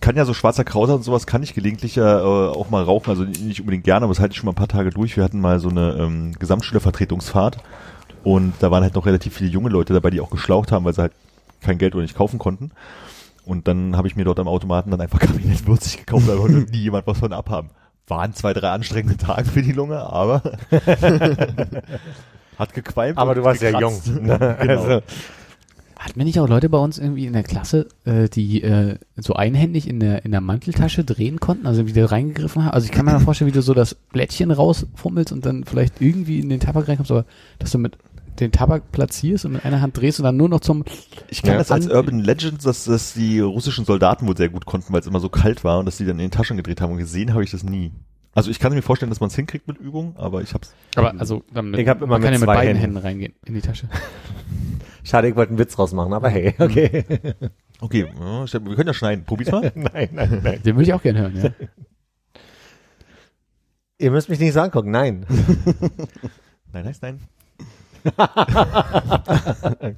kann 0.00 0.16
ja 0.16 0.24
so 0.24 0.34
schwarzer 0.34 0.64
Krauser 0.64 0.94
und 0.94 1.02
sowas 1.02 1.26
kann 1.26 1.42
ich 1.42 1.54
gelegentlich 1.54 1.96
ja 1.96 2.20
äh, 2.20 2.48
auch 2.50 2.70
mal 2.70 2.82
rauchen, 2.84 3.10
also 3.10 3.24
nicht 3.24 3.60
unbedingt 3.60 3.84
gerne, 3.84 4.04
aber 4.04 4.12
das 4.12 4.20
halte 4.20 4.32
ich 4.32 4.38
schon 4.38 4.46
mal 4.46 4.52
ein 4.52 4.56
paar 4.56 4.68
Tage 4.68 4.90
durch. 4.90 5.16
Wir 5.16 5.24
hatten 5.24 5.40
mal 5.40 5.58
so 5.60 5.68
eine 5.68 5.96
ähm, 5.98 6.32
Gesamtschülervertretungsfahrt 6.38 7.58
und 8.22 8.54
da 8.60 8.70
waren 8.70 8.82
halt 8.84 8.94
noch 8.94 9.06
relativ 9.06 9.34
viele 9.34 9.50
junge 9.50 9.70
Leute 9.70 9.92
dabei, 9.92 10.10
die 10.10 10.20
auch 10.20 10.30
geschlaucht 10.30 10.70
haben, 10.72 10.84
weil 10.84 10.94
sie 10.94 11.00
halt 11.02 11.12
kein 11.60 11.78
Geld 11.78 11.94
oder 11.94 12.02
nicht 12.02 12.16
kaufen 12.16 12.38
konnten. 12.38 12.70
Und 13.44 13.66
dann 13.68 13.96
habe 13.96 14.08
ich 14.08 14.16
mir 14.16 14.24
dort 14.24 14.38
am 14.38 14.48
Automaten 14.48 14.90
dann 14.90 15.00
einfach 15.00 15.18
Kabinett 15.20 15.66
würzig 15.66 15.98
gekauft, 15.98 16.28
da 16.28 16.38
wollte 16.38 16.70
nie 16.70 16.78
jemand 16.78 17.06
was 17.06 17.18
von 17.18 17.32
abhaben. 17.32 17.70
Waren 18.06 18.34
zwei, 18.34 18.52
drei 18.52 18.70
anstrengende 18.70 19.16
Tage 19.16 19.46
für 19.46 19.62
die 19.62 19.72
Lunge, 19.72 19.98
aber 19.98 20.42
hat 22.58 22.74
gequalmt. 22.74 23.18
Aber 23.18 23.30
und 23.30 23.38
du 23.38 23.44
warst 23.44 23.62
ja 23.62 23.70
gekratzt. 23.70 24.06
jung. 24.08 24.26
Ne? 24.26 24.56
Genau. 24.60 24.82
Also, 24.82 25.02
Hatten 25.96 26.16
wir 26.16 26.24
nicht 26.26 26.38
auch 26.38 26.48
Leute 26.48 26.68
bei 26.68 26.76
uns 26.76 26.98
irgendwie 26.98 27.24
in 27.24 27.32
der 27.32 27.44
Klasse, 27.44 27.88
äh, 28.04 28.28
die 28.28 28.62
äh, 28.62 28.96
so 29.16 29.34
einhändig 29.34 29.88
in 29.88 30.00
der, 30.00 30.24
in 30.26 30.32
der 30.32 30.42
Manteltasche 30.42 31.02
drehen 31.02 31.40
konnten, 31.40 31.66
also 31.66 31.86
wieder 31.86 32.10
reingegriffen 32.10 32.64
haben? 32.64 32.72
Also 32.72 32.84
ich 32.84 32.92
kann 32.92 33.06
mir 33.06 33.12
mal 33.12 33.20
vorstellen, 33.20 33.48
wie 33.50 33.54
du 33.54 33.62
so 33.62 33.72
das 33.72 33.94
Blättchen 33.94 34.50
rausfummelst 34.50 35.32
und 35.32 35.46
dann 35.46 35.64
vielleicht 35.64 36.02
irgendwie 36.02 36.40
in 36.40 36.50
den 36.50 36.60
Tabak 36.60 36.88
reinkommst, 36.88 37.10
aber 37.10 37.24
dass 37.58 37.70
du 37.70 37.78
mit 37.78 37.96
den 38.40 38.52
Tabak 38.52 38.90
platzierst 38.92 39.44
und 39.44 39.52
mit 39.52 39.64
einer 39.64 39.80
Hand 39.80 39.96
drehst 39.96 40.18
und 40.20 40.24
dann 40.24 40.36
nur 40.36 40.48
noch 40.48 40.60
zum 40.60 40.84
Ich 41.28 41.42
kann 41.42 41.52
Ja. 41.52 41.58
das 41.58 41.70
als 41.70 41.86
An- 41.86 41.92
Urban 41.96 42.18
Legend, 42.20 42.64
dass 42.64 42.84
das 42.84 43.14
die 43.14 43.40
russischen 43.40 43.84
Soldaten 43.84 44.26
wohl 44.26 44.36
sehr 44.36 44.48
gut 44.48 44.66
konnten, 44.66 44.92
weil 44.92 45.00
es 45.00 45.06
immer 45.06 45.20
so 45.20 45.28
kalt 45.28 45.64
war 45.64 45.78
und 45.78 45.86
dass 45.86 45.96
die 45.98 46.04
dann 46.04 46.16
in 46.18 46.26
den 46.26 46.30
Taschen 46.30 46.56
gedreht 46.56 46.80
haben 46.80 46.92
und 46.92 46.98
gesehen 46.98 47.32
habe 47.32 47.44
ich 47.44 47.50
das 47.50 47.62
nie. 47.62 47.92
Also 48.36 48.50
ich 48.50 48.58
kann 48.58 48.72
mir 48.74 48.82
vorstellen, 48.82 49.10
dass 49.10 49.20
man 49.20 49.28
es 49.28 49.36
hinkriegt 49.36 49.68
mit 49.68 49.78
Übung, 49.78 50.16
aber 50.16 50.42
ich 50.42 50.54
hab's. 50.54 50.74
Aber 50.96 51.14
also 51.20 51.44
dann 51.52 51.70
mit, 51.70 51.78
Ich 51.80 51.86
hab 51.88 51.98
immer 52.02 52.18
man 52.18 52.22
kann 52.22 52.32
mit 52.32 52.40
ja 52.40 52.46
mit 52.46 52.46
beiden 52.48 52.76
Händen. 52.76 52.80
Händen 52.80 52.96
reingehen 52.96 53.34
in 53.46 53.54
die 53.54 53.60
Tasche. 53.60 53.88
schade, 55.04 55.28
ich 55.28 55.36
wollte 55.36 55.50
einen 55.50 55.58
Witz 55.60 55.78
rausmachen, 55.78 56.12
aber 56.12 56.28
hey, 56.30 56.52
okay. 56.58 57.04
Okay, 57.80 58.08
ja, 58.18 58.46
Steffen, 58.48 58.66
wir 58.68 58.74
können 58.76 58.88
ja 58.88 58.94
schneiden. 58.94 59.24
Probier's 59.24 59.52
mal. 59.52 59.70
nein, 59.76 60.08
nein, 60.12 60.40
nein. 60.42 60.62
Den 60.64 60.74
würde 60.74 60.82
ich 60.82 60.92
auch 60.94 61.02
gerne 61.02 61.20
hören, 61.20 61.36
ja. 61.36 61.50
Ihr 63.98 64.10
müsst 64.10 64.28
mich 64.28 64.40
nicht 64.40 64.52
so 64.52 64.60
angucken, 64.60 64.90
nein. 64.90 65.24
nein, 66.72 66.84
heißt 66.84 67.02
nein. 67.02 67.20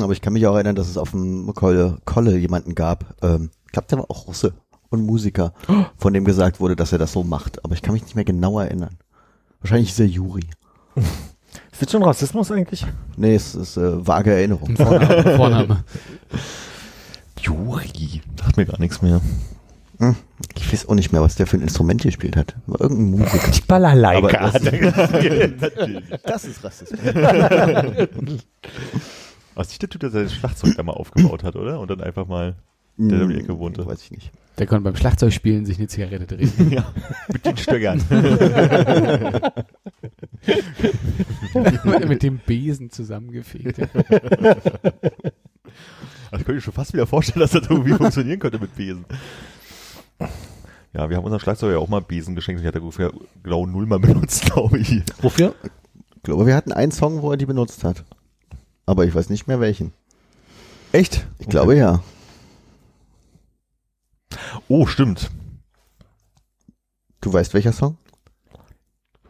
Aber 0.00 0.12
ich 0.12 0.20
kann 0.20 0.32
mich 0.32 0.46
auch 0.46 0.54
erinnern, 0.54 0.76
dass 0.76 0.88
es 0.88 0.96
auf 0.96 1.10
dem 1.10 1.52
Kolle, 1.54 1.98
Kolle 2.04 2.36
jemanden 2.36 2.74
gab. 2.74 3.16
Ähm, 3.22 3.50
ich 3.66 3.72
glaube, 3.72 3.88
der 3.88 3.98
war 3.98 4.10
auch 4.10 4.26
Russe 4.26 4.54
und 4.90 5.04
Musiker, 5.04 5.52
von 5.96 6.14
dem 6.14 6.24
gesagt 6.24 6.60
wurde, 6.60 6.76
dass 6.76 6.92
er 6.92 6.98
das 6.98 7.12
so 7.12 7.22
macht. 7.22 7.64
Aber 7.64 7.74
ich 7.74 7.82
kann 7.82 7.92
mich 7.92 8.02
nicht 8.02 8.14
mehr 8.14 8.24
genau 8.24 8.58
erinnern. 8.58 8.96
Wahrscheinlich 9.60 9.90
ist 9.90 10.00
er 10.00 10.06
Juri. 10.06 10.44
Ist 11.72 11.82
das 11.82 11.92
schon 11.92 12.02
Rassismus 12.02 12.50
eigentlich? 12.50 12.84
Nee, 13.16 13.34
es 13.34 13.54
ist 13.54 13.76
äh, 13.76 14.06
vage 14.06 14.32
Erinnerung. 14.32 14.76
Vorname. 14.76 15.36
Vorname. 15.36 15.84
Juri. 17.40 18.20
Sagt 18.36 18.56
mir 18.56 18.66
gar 18.66 18.80
nichts 18.80 19.00
mehr. 19.00 19.20
Ich 20.54 20.72
weiß 20.72 20.88
auch 20.88 20.94
nicht 20.94 21.12
mehr, 21.12 21.20
was 21.22 21.34
der 21.34 21.46
für 21.46 21.56
ein 21.56 21.62
Instrument 21.62 22.02
gespielt 22.02 22.36
hat. 22.36 22.54
War 22.66 22.80
irgendein 22.80 23.18
Musiker. 23.18 23.50
Die 23.50 23.60
Balalaika. 23.62 24.50
Das-. 24.58 24.62
Das 26.22 26.44
ist 26.44 26.64
Rassismus. 26.64 27.00
Was 29.54 29.70
nicht 29.70 29.82
der 29.82 29.88
Typ, 29.88 30.00
der 30.02 30.10
sein 30.10 30.28
Schlagzeug 30.28 30.76
da 30.76 30.84
mal 30.84 30.92
aufgebaut 30.92 31.42
hat, 31.42 31.56
oder? 31.56 31.80
Und 31.80 31.90
dann 31.90 32.00
einfach 32.00 32.28
mal 32.28 32.54
der 32.96 33.22
um 33.22 33.28
die 33.28 33.38
Ecke 33.38 33.58
wohnte. 33.58 33.84
Weiß 33.86 34.02
ich 34.02 34.12
nicht. 34.12 34.30
Der 34.58 34.66
konnte 34.66 34.84
beim 34.84 34.94
Schlagzeugspielen 34.96 35.66
sich 35.66 35.78
eine 35.78 35.88
Zigarette 35.88 36.26
drehen. 36.26 36.52
ja, 36.70 36.92
mit 37.32 37.44
den 37.44 37.56
Stöckern. 37.56 38.00
mit 42.08 42.22
dem 42.22 42.38
Besen 42.38 42.90
zusammengefegt. 42.90 43.80
Also 46.30 46.40
ich 46.40 46.44
könnte 46.44 46.52
mir 46.52 46.60
schon 46.60 46.74
fast 46.74 46.92
wieder 46.92 47.06
vorstellen, 47.06 47.40
dass 47.40 47.52
das 47.52 47.68
irgendwie 47.68 47.94
funktionieren 47.94 48.38
könnte 48.38 48.58
mit 48.58 48.74
Besen. 48.76 49.04
Ja, 50.92 51.10
wir 51.10 51.16
haben 51.16 51.24
unseren 51.24 51.40
Schlagzeuger 51.40 51.74
ja 51.74 51.78
auch 51.78 51.88
mal 51.88 52.00
Besen 52.00 52.34
geschenkt 52.34 52.58
und 52.58 52.62
die 52.62 52.68
hat 52.68 52.74
er 52.74 52.82
ungefähr 52.82 53.12
genau 53.42 53.66
nullmal 53.66 53.98
benutzt, 54.00 54.46
glaube 54.46 54.78
ich. 54.78 55.02
Wofür? 55.20 55.54
Ich 56.16 56.22
glaube, 56.22 56.46
wir 56.46 56.56
hatten 56.56 56.72
einen 56.72 56.92
Song, 56.92 57.22
wo 57.22 57.30
er 57.30 57.36
die 57.36 57.46
benutzt 57.46 57.84
hat. 57.84 58.04
Aber 58.86 59.04
ich 59.04 59.14
weiß 59.14 59.28
nicht 59.30 59.46
mehr 59.46 59.60
welchen. 59.60 59.92
Echt? 60.92 61.26
Ich 61.38 61.48
glaube 61.48 61.76
ja. 61.76 62.02
Oh, 64.68 64.86
stimmt. 64.86 65.30
Du 67.20 67.32
weißt 67.32 67.54
welcher 67.54 67.72
Song? 67.72 67.96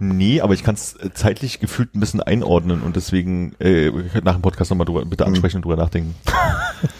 Nee, 0.01 0.41
aber 0.41 0.55
ich 0.55 0.63
kann 0.63 0.77
es 0.77 0.97
zeitlich 1.15 1.59
gefühlt 1.59 1.95
ein 1.95 2.01
bisschen 2.01 2.23
einordnen 2.23 2.83
und 2.83 2.95
deswegen 2.95 3.55
äh, 3.59 3.91
nach 4.23 4.35
dem 4.35 4.43
Podcast 4.43 4.71
nochmal 4.71 4.85
drüber, 4.85 5.05
bitte 5.05 5.27
ansprechen 5.27 5.57
und 5.57 5.65
drüber 5.65 5.77
nachdenken. 5.77 6.15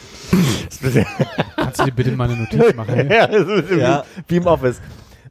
Kannst 1.57 1.81
du 1.81 1.85
dir 1.85 1.93
bitte 1.93 2.11
mal 2.13 2.29
eine 2.31 2.37
Notiz 2.43 2.75
machen? 2.77 3.11
ja, 3.11 3.27
das 3.27 3.47
ist 3.47 3.71
wie, 3.71 3.79
Ja. 3.79 4.05
wie 4.27 4.37
im 4.37 4.47
Office. 4.47 4.81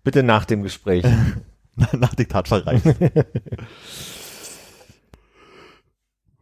Bitte 0.03 0.23
nach 0.23 0.45
dem 0.45 0.63
Gespräch. 0.63 1.05
nach 1.93 2.15
Diktatverreich. 2.15 2.81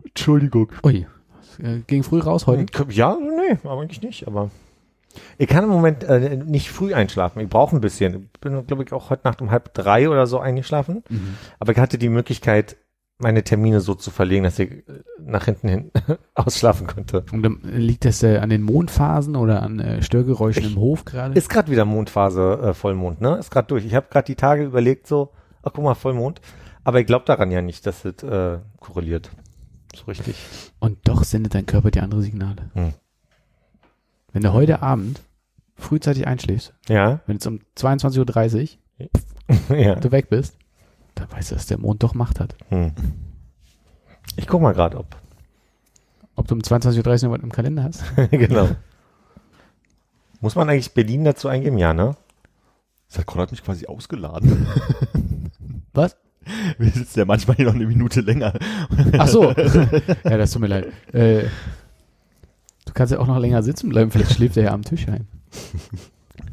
Entschuldigung. 0.03 0.71
Ui, 0.83 1.05
das, 1.37 1.59
äh, 1.67 1.79
ging 1.87 2.03
früh 2.03 2.19
raus 2.19 2.47
heute. 2.47 2.65
Ja, 2.91 3.17
nee, 3.19 3.57
aber 3.63 3.81
eigentlich 3.81 4.01
nicht. 4.01 4.27
Aber 4.27 4.49
ich 5.37 5.47
kann 5.47 5.63
im 5.63 5.69
Moment 5.69 6.03
äh, 6.03 6.37
nicht 6.37 6.69
früh 6.69 6.93
einschlafen. 6.93 7.39
Ich 7.41 7.49
brauche 7.49 7.75
ein 7.75 7.81
bisschen. 7.81 8.29
Ich 8.33 8.41
bin, 8.41 8.65
glaube 8.67 8.83
ich, 8.83 8.93
auch 8.93 9.09
heute 9.09 9.27
Nacht 9.27 9.41
um 9.41 9.51
halb 9.51 9.73
drei 9.73 10.09
oder 10.09 10.27
so 10.27 10.39
eingeschlafen. 10.39 11.03
Mhm. 11.09 11.35
Aber 11.59 11.71
ich 11.71 11.77
hatte 11.79 11.97
die 11.97 12.09
Möglichkeit, 12.09 12.77
meine 13.17 13.43
Termine 13.43 13.79
so 13.79 13.95
zu 13.95 14.11
verlegen, 14.11 14.43
dass 14.43 14.59
ich 14.59 14.71
äh, 14.71 14.83
nach 15.19 15.45
hinten 15.45 15.67
hin 15.69 15.91
ausschlafen 16.35 16.87
konnte. 16.87 17.25
Und 17.31 17.43
dann 17.43 17.59
liegt 17.63 18.05
das 18.05 18.23
äh, 18.23 18.37
an 18.37 18.49
den 18.49 18.61
Mondphasen 18.61 19.35
oder 19.35 19.61
an 19.63 19.79
äh, 19.79 20.01
Störgeräuschen 20.01 20.65
im 20.65 20.75
Hof 20.75 21.05
gerade? 21.05 21.33
Ist 21.33 21.49
gerade 21.49 21.71
wieder 21.71 21.85
Mondphase, 21.85 22.59
äh, 22.61 22.73
Vollmond, 22.73 23.21
ne? 23.21 23.37
Ist 23.37 23.51
gerade 23.51 23.67
durch. 23.67 23.85
Ich 23.85 23.95
habe 23.95 24.07
gerade 24.09 24.25
die 24.25 24.35
Tage 24.35 24.63
überlegt, 24.63 25.07
so, 25.07 25.31
ach 25.63 25.71
guck 25.73 25.83
mal, 25.83 25.95
Vollmond. 25.95 26.41
Aber 26.83 26.99
ich 26.99 27.07
glaube 27.07 27.25
daran 27.25 27.51
ja 27.51 27.61
nicht, 27.61 27.85
dass 27.87 28.05
es 28.05 28.21
äh, 28.23 28.59
korreliert. 28.79 29.31
So 29.95 30.05
richtig. 30.05 30.35
Und 30.79 30.99
doch 31.05 31.23
sendet 31.23 31.55
dein 31.55 31.65
Körper 31.65 31.91
dir 31.91 32.03
andere 32.03 32.21
Signale. 32.21 32.69
Hm. 32.73 32.93
Wenn 34.33 34.43
du 34.43 34.51
heute 34.51 34.81
Abend 34.81 35.21
frühzeitig 35.75 36.27
einschläfst, 36.27 36.73
Ja, 36.89 37.21
wenn 37.25 37.37
es 37.37 37.47
um 37.47 37.61
22.30 37.77 38.77
Uhr 38.99 39.07
ja. 39.77 39.95
du 39.95 40.11
weg 40.11 40.29
bist, 40.29 40.57
dann 41.15 41.31
weißt 41.31 41.51
du, 41.51 41.55
dass 41.55 41.65
der 41.65 41.79
Mond 41.79 42.03
doch 42.03 42.13
Macht 42.13 42.39
hat. 42.39 42.55
Hm. 42.69 42.91
Ich 44.35 44.47
guck 44.47 44.61
mal 44.61 44.73
gerade, 44.73 44.97
ob. 44.97 45.15
Ob 46.35 46.47
du 46.47 46.55
um 46.55 46.61
22.30 46.61 47.25
Uhr 47.25 47.31
was 47.31 47.41
im 47.41 47.51
Kalender 47.51 47.83
hast? 47.83 48.03
genau. 48.31 48.69
Muss 50.41 50.55
man 50.55 50.69
eigentlich 50.69 50.93
Berlin 50.93 51.23
dazu 51.23 51.47
eingeben? 51.47 51.77
Ja, 51.77 51.93
ne? 51.93 52.15
Das 53.09 53.25
hat 53.25 53.51
mich 53.51 53.63
quasi 53.63 53.87
ausgeladen. 53.87 54.67
Was? 55.93 56.17
Wir 56.77 56.91
sitzen 56.91 57.19
ja 57.19 57.25
manchmal 57.25 57.55
hier 57.55 57.65
noch 57.65 57.73
eine 57.75 57.87
Minute 57.87 58.21
länger. 58.21 58.53
Ach 59.17 59.27
so. 59.27 59.51
ja, 60.23 60.37
das 60.37 60.51
tut 60.51 60.61
mir 60.61 60.67
leid. 60.67 60.87
Äh, 61.13 61.43
du 62.85 62.93
kannst 62.93 63.13
ja 63.13 63.19
auch 63.19 63.27
noch 63.27 63.39
länger 63.39 63.63
sitzen 63.63 63.89
bleiben, 63.89 64.11
vielleicht 64.11 64.33
schläft 64.33 64.57
er 64.57 64.63
ja 64.63 64.71
am 64.73 64.83
Tisch 64.83 65.07
ein. 65.07 65.27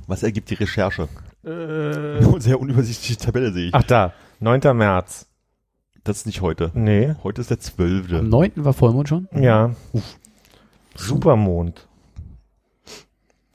Was 0.06 0.22
ergibt 0.22 0.50
die 0.50 0.54
Recherche? 0.54 1.08
Äh, 1.44 1.50
Eine 1.50 2.40
sehr 2.40 2.60
unübersichtliche 2.60 3.18
Tabelle 3.18 3.52
sehe 3.52 3.68
ich. 3.68 3.74
ach 3.74 3.82
da, 3.82 4.12
9. 4.42 4.76
März. 4.76 5.28
Das 6.02 6.16
ist 6.18 6.26
nicht 6.26 6.40
heute. 6.40 6.72
Nee. 6.74 7.14
Heute 7.22 7.40
ist 7.40 7.50
der 7.50 7.58
Am 7.58 7.62
12. 7.62 8.22
9. 8.22 8.52
war 8.56 8.72
Vollmond 8.72 9.08
schon? 9.08 9.28
Ja. 9.32 9.70
Supermond. 10.96 11.86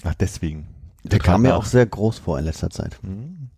Ach, 0.06 0.14
deswegen. 0.16 0.68
Der 1.04 1.20
kam 1.20 1.42
mir 1.42 1.58
auch 1.58 1.66
sehr 1.66 1.86
groß 1.86 2.20
vor 2.20 2.40
in 2.40 2.46
letzter 2.46 2.70
Zeit. 2.70 2.98
Hm. 3.02 3.50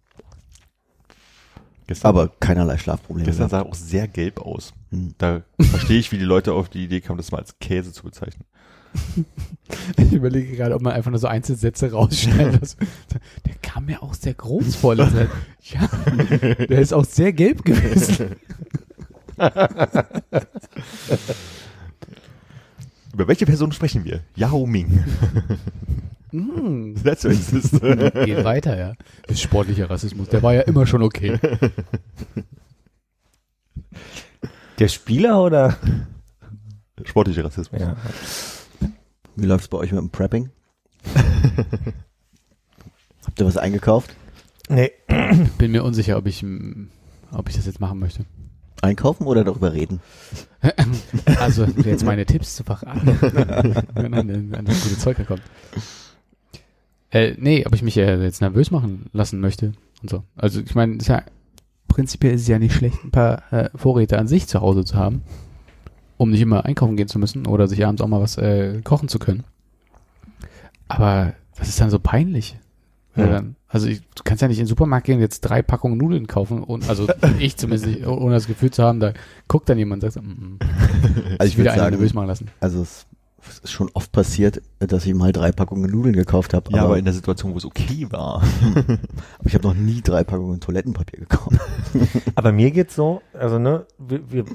Gestern, 1.86 2.09
Aber 2.09 2.30
keinerlei 2.39 2.80
Schlafprobleme. 2.80 3.27
gestern 3.27 3.49
sah 3.49 3.59
er 3.59 3.67
auch 3.67 3.75
sehr 3.75 4.07
gelb 4.07 4.41
aus. 4.41 4.73
Hm. 4.89 5.13
Da 5.19 5.43
verstehe 5.59 5.99
ich, 5.99 6.11
wie 6.11 6.17
die 6.17 6.25
Leute 6.25 6.53
auf 6.53 6.67
die 6.67 6.84
Idee 6.84 7.01
kamen, 7.01 7.17
das 7.17 7.32
mal 7.32 7.38
als 7.38 7.59
Käse 7.59 7.93
zu 7.93 8.01
bezeichnen. 8.03 8.45
Ich 9.97 10.11
überlege 10.13 10.55
gerade, 10.55 10.73
ob 10.73 10.81
man 10.81 10.93
einfach 10.93 11.11
nur 11.11 11.19
so 11.19 11.27
Einzelsätze 11.27 11.91
rausschneidet. 11.91 12.59
Also, 12.59 12.75
Der 13.45 13.53
kam 13.61 13.85
mir 13.85 14.01
auch 14.01 14.15
sehr 14.15 14.33
groß 14.33 14.75
vor. 14.75 14.95
Ja, 14.95 15.07
der 15.11 16.79
ist 16.79 16.91
auch 16.91 17.05
sehr 17.05 17.31
gelb 17.33 17.63
gewesen. 17.63 18.35
Über 23.13 23.27
welche 23.27 23.45
Person 23.45 23.71
sprechen 23.71 24.05
wir? 24.05 24.21
Yao 24.35 24.65
Ming. 24.65 25.03
Mm, 26.31 26.95
That's 27.03 27.25
racist. 27.25 27.79
geht 27.79 28.43
weiter, 28.43 28.75
ja. 28.77 28.93
Das 29.27 29.35
ist 29.35 29.41
sportlicher 29.41 29.87
Rassismus. 29.89 30.29
Der 30.29 30.41
war 30.41 30.55
ja 30.55 30.61
immer 30.61 30.87
schon 30.87 31.03
okay. 31.03 31.39
Der 34.79 34.87
Spieler 34.87 35.43
oder? 35.43 35.77
sportlicher 37.05 37.45
Rassismus. 37.45 37.81
Ja. 37.81 37.95
Wie 39.41 39.45
läuft's 39.45 39.67
bei 39.69 39.77
euch 39.77 39.91
mit 39.91 40.01
dem 40.01 40.09
Prepping? 40.09 40.49
Habt 43.25 43.39
ihr 43.39 43.45
was 43.45 43.57
eingekauft? 43.57 44.15
Nee, 44.67 44.91
Bin 45.57 45.71
mir 45.71 45.83
unsicher, 45.83 46.17
ob 46.17 46.27
ich, 46.27 46.45
ob 47.31 47.49
ich 47.49 47.55
das 47.55 47.65
jetzt 47.65 47.79
machen 47.79 47.99
möchte. 47.99 48.25
Einkaufen 48.81 49.25
oder 49.27 49.43
darüber 49.43 49.73
reden? 49.73 50.01
Also 51.39 51.63
jetzt 51.63 52.03
meine 52.03 52.25
Tipps 52.25 52.55
zu 52.57 52.63
verraten, 52.65 53.07
wenn 53.93 54.11
dann 54.11 54.51
wenn 54.51 54.65
das 54.65 54.83
gute 54.83 54.97
Zeug 54.97 55.17
herkommt. 55.17 55.41
Äh, 57.11 57.35
nee, 57.37 57.65
ob 57.65 57.73
ich 57.73 57.81
mich 57.81 57.95
äh, 57.97 58.21
jetzt 58.21 58.41
nervös 58.41 58.69
machen 58.69 59.05
lassen 59.13 59.39
möchte 59.39 59.71
und 60.01 60.09
so. 60.09 60.23
Also 60.35 60.59
ich 60.59 60.75
meine, 60.75 60.97
ist 60.97 61.07
ja 61.07 61.23
prinzipiell 61.87 62.33
ist 62.33 62.41
es 62.41 62.47
ja 62.49 62.59
nicht 62.59 62.73
schlecht, 62.75 63.03
ein 63.05 63.11
paar 63.11 63.53
äh, 63.53 63.69
Vorräte 63.75 64.19
an 64.19 64.27
sich 64.27 64.47
zu 64.47 64.59
Hause 64.59 64.83
zu 64.83 64.95
haben, 64.97 65.23
um 66.20 66.32
nicht 66.32 66.41
immer 66.41 66.65
einkaufen 66.65 66.97
gehen 66.97 67.07
zu 67.07 67.17
müssen 67.17 67.47
oder 67.47 67.70
sich 67.70 67.86
abends 67.86 68.01
auch 68.01 68.07
mal 68.07 68.20
was 68.20 68.38
äh, 68.38 68.82
kochen 68.84 69.07
zu 69.07 69.20
können. 69.20 69.45
Aber 70.89 71.34
das 71.57 71.70
ist 71.70 71.80
dann 71.80 71.89
so 71.89 71.97
peinlich. 71.97 72.59
Ja. 73.15 73.26
Dann, 73.28 73.55
also 73.70 73.88
ich, 73.88 74.01
du 74.15 74.24
kannst 74.24 74.41
ja 74.41 74.49
nicht 74.49 74.59
in 74.59 74.65
den 74.65 74.70
Supermarkt 74.70 75.05
gehen 75.05 75.15
und 75.15 75.22
jetzt 75.22 75.39
drei 75.41 75.61
Packungen 75.61 75.97
Nudeln 75.97 76.28
kaufen 76.28 76.61
und 76.61 76.89
also 76.89 77.07
ich 77.39 77.55
zumindest 77.55 77.88
nicht, 77.88 78.05
ohne 78.05 78.34
das 78.34 78.47
Gefühl 78.47 78.70
zu 78.70 78.84
haben, 78.84 78.99
da 78.99 79.13
guckt 79.47 79.70
dann 79.70 79.78
jemand 79.78 80.03
und 80.03 80.11
sagt, 80.11 80.26
so, 80.26 80.30
mm, 80.30 80.34
mm. 80.34 80.59
Also 81.39 81.49
ich 81.49 81.57
würde 81.57 81.72
einen 81.72 81.89
nervös 81.91 82.09
sagen, 82.09 82.15
machen 82.15 82.28
lassen. 82.28 82.51
also 82.59 82.82
es 82.82 83.07
es 83.47 83.59
ist 83.59 83.72
schon 83.72 83.89
oft 83.93 84.11
passiert, 84.11 84.61
dass 84.80 85.05
ich 85.05 85.13
mal 85.13 85.32
drei 85.32 85.51
Packungen 85.51 85.89
Nudeln 85.89 86.15
gekauft 86.15 86.53
habe. 86.53 86.72
Ja, 86.72 86.80
aber, 86.80 86.89
aber 86.89 86.97
in 86.97 87.05
der 87.05 87.13
Situation, 87.13 87.53
wo 87.53 87.57
es 87.57 87.65
okay 87.65 88.07
war. 88.09 88.43
aber 88.76 89.45
ich 89.45 89.53
habe 89.53 89.67
noch 89.67 89.74
nie 89.74 90.01
drei 90.01 90.24
Packungen 90.24 90.59
Toilettenpapier 90.59 91.20
gekauft. 91.22 91.57
aber 92.36 92.51
mir 92.51 92.72
geht's 92.72 92.95
so, 92.95 93.22
also 93.34 93.59
ne, 93.59 93.86
wir, 93.97 94.32
wir, 94.32 94.45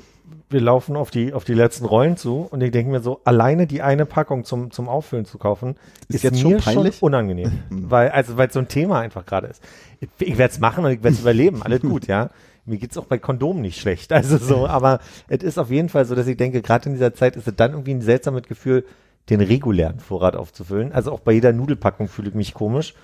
wir 0.55 0.61
laufen 0.63 0.97
auf 0.97 1.11
die, 1.11 1.35
auf 1.35 1.45
die 1.45 1.53
letzten 1.53 1.85
Rollen 1.85 2.17
zu 2.17 2.49
und 2.51 2.63
ich 2.63 2.71
denke 2.71 2.91
mir 2.91 3.01
so, 3.01 3.21
alleine 3.25 3.67
die 3.67 3.83
eine 3.83 4.07
Packung 4.07 4.45
zum, 4.45 4.71
zum 4.71 4.89
Auffüllen 4.89 5.27
zu 5.27 5.37
kaufen, 5.37 5.77
Ist 6.09 6.17
ist, 6.17 6.23
jetzt 6.23 6.41
schon 6.41 6.57
peinlich? 6.57 6.97
schon 6.97 7.07
unangenehm. 7.09 7.53
weil, 7.71 8.09
also, 8.11 8.39
weil 8.39 8.51
so 8.51 8.61
ein 8.61 8.69
Thema 8.69 9.01
einfach 9.01 9.27
gerade 9.27 9.49
ist. 9.49 9.63
Ich, 10.01 10.09
ich 10.21 10.39
werde 10.39 10.53
es 10.55 10.61
machen 10.61 10.85
und 10.87 10.93
ich 10.93 11.03
werde 11.03 11.15
es 11.15 11.21
überleben, 11.23 11.63
alles 11.63 11.83
gut, 11.83 12.07
ja. 12.07 12.31
Mir 12.67 12.79
geht's 12.79 12.97
auch 12.97 13.05
bei 13.05 13.19
Kondomen 13.19 13.61
nicht 13.61 13.79
schlecht, 13.79 14.11
also 14.13 14.39
so, 14.39 14.67
aber 14.69 15.01
es 15.29 15.43
ist 15.43 15.59
auf 15.59 15.71
jeden 15.71 15.91
Fall 15.91 16.07
so, 16.07 16.15
dass 16.15 16.27
ich 16.27 16.39
denke, 16.39 16.63
gerade 16.63 16.87
in 16.89 16.95
dieser 16.95 17.13
Zeit 17.13 17.37
ist 17.37 17.47
es 17.47 17.55
dann 17.57 17.73
irgendwie 17.73 17.93
ein 17.93 18.01
seltsames 18.01 18.45
Gefühl, 18.45 18.87
den 19.29 19.41
regulären 19.43 19.99
Vorrat 20.01 20.37
aufzufüllen. 20.37 20.93
Also 20.93 21.13
auch 21.13 21.21
bei 21.21 21.33
jeder 21.33 21.53
Nudelpackung 21.53 22.09
fühle 22.09 22.29
ich 22.29 22.35
mich 22.35 22.55
komisch. 22.55 22.95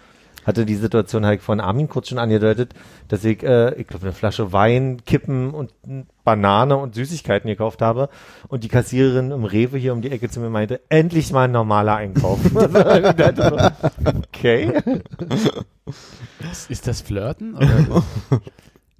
Hatte 0.47 0.65
die 0.65 0.75
Situation 0.77 1.27
halt 1.27 1.43
von 1.43 1.61
Armin 1.61 1.89
kurz 1.91 2.09
schon 2.09 2.19
angedeutet, 2.19 2.73
dass 3.09 3.25
ich, 3.27 3.43
äh, 3.43 3.75
ich 3.75 3.87
glaube, 3.87 4.05
eine 4.07 4.15
Flasche 4.15 4.53
Wein, 4.55 5.03
Kippen 5.05 5.51
und 5.53 5.73
n- 5.87 6.07
Banane 6.31 6.77
und 6.77 6.95
Süßigkeiten 6.95 7.49
gekauft 7.49 7.83
habe 7.83 8.09
und 8.47 8.63
die 8.63 8.69
Kassiererin 8.69 9.33
im 9.33 9.45
Rewe 9.45 9.79
hier 9.79 9.93
um 9.93 10.01
die 10.01 10.13
Ecke 10.13 10.31
zu 10.31 10.39
mir 10.39 10.49
meinte, 10.49 10.81
endlich 10.89 11.33
mal 11.33 11.45
ein 11.45 11.53
normaler 11.53 11.97
Einkauf. 11.97 12.39
Okay. 14.31 14.73
Ist, 16.69 16.87
das 16.87 17.03
Flirten? 17.03 17.57
Oder? 17.57 18.03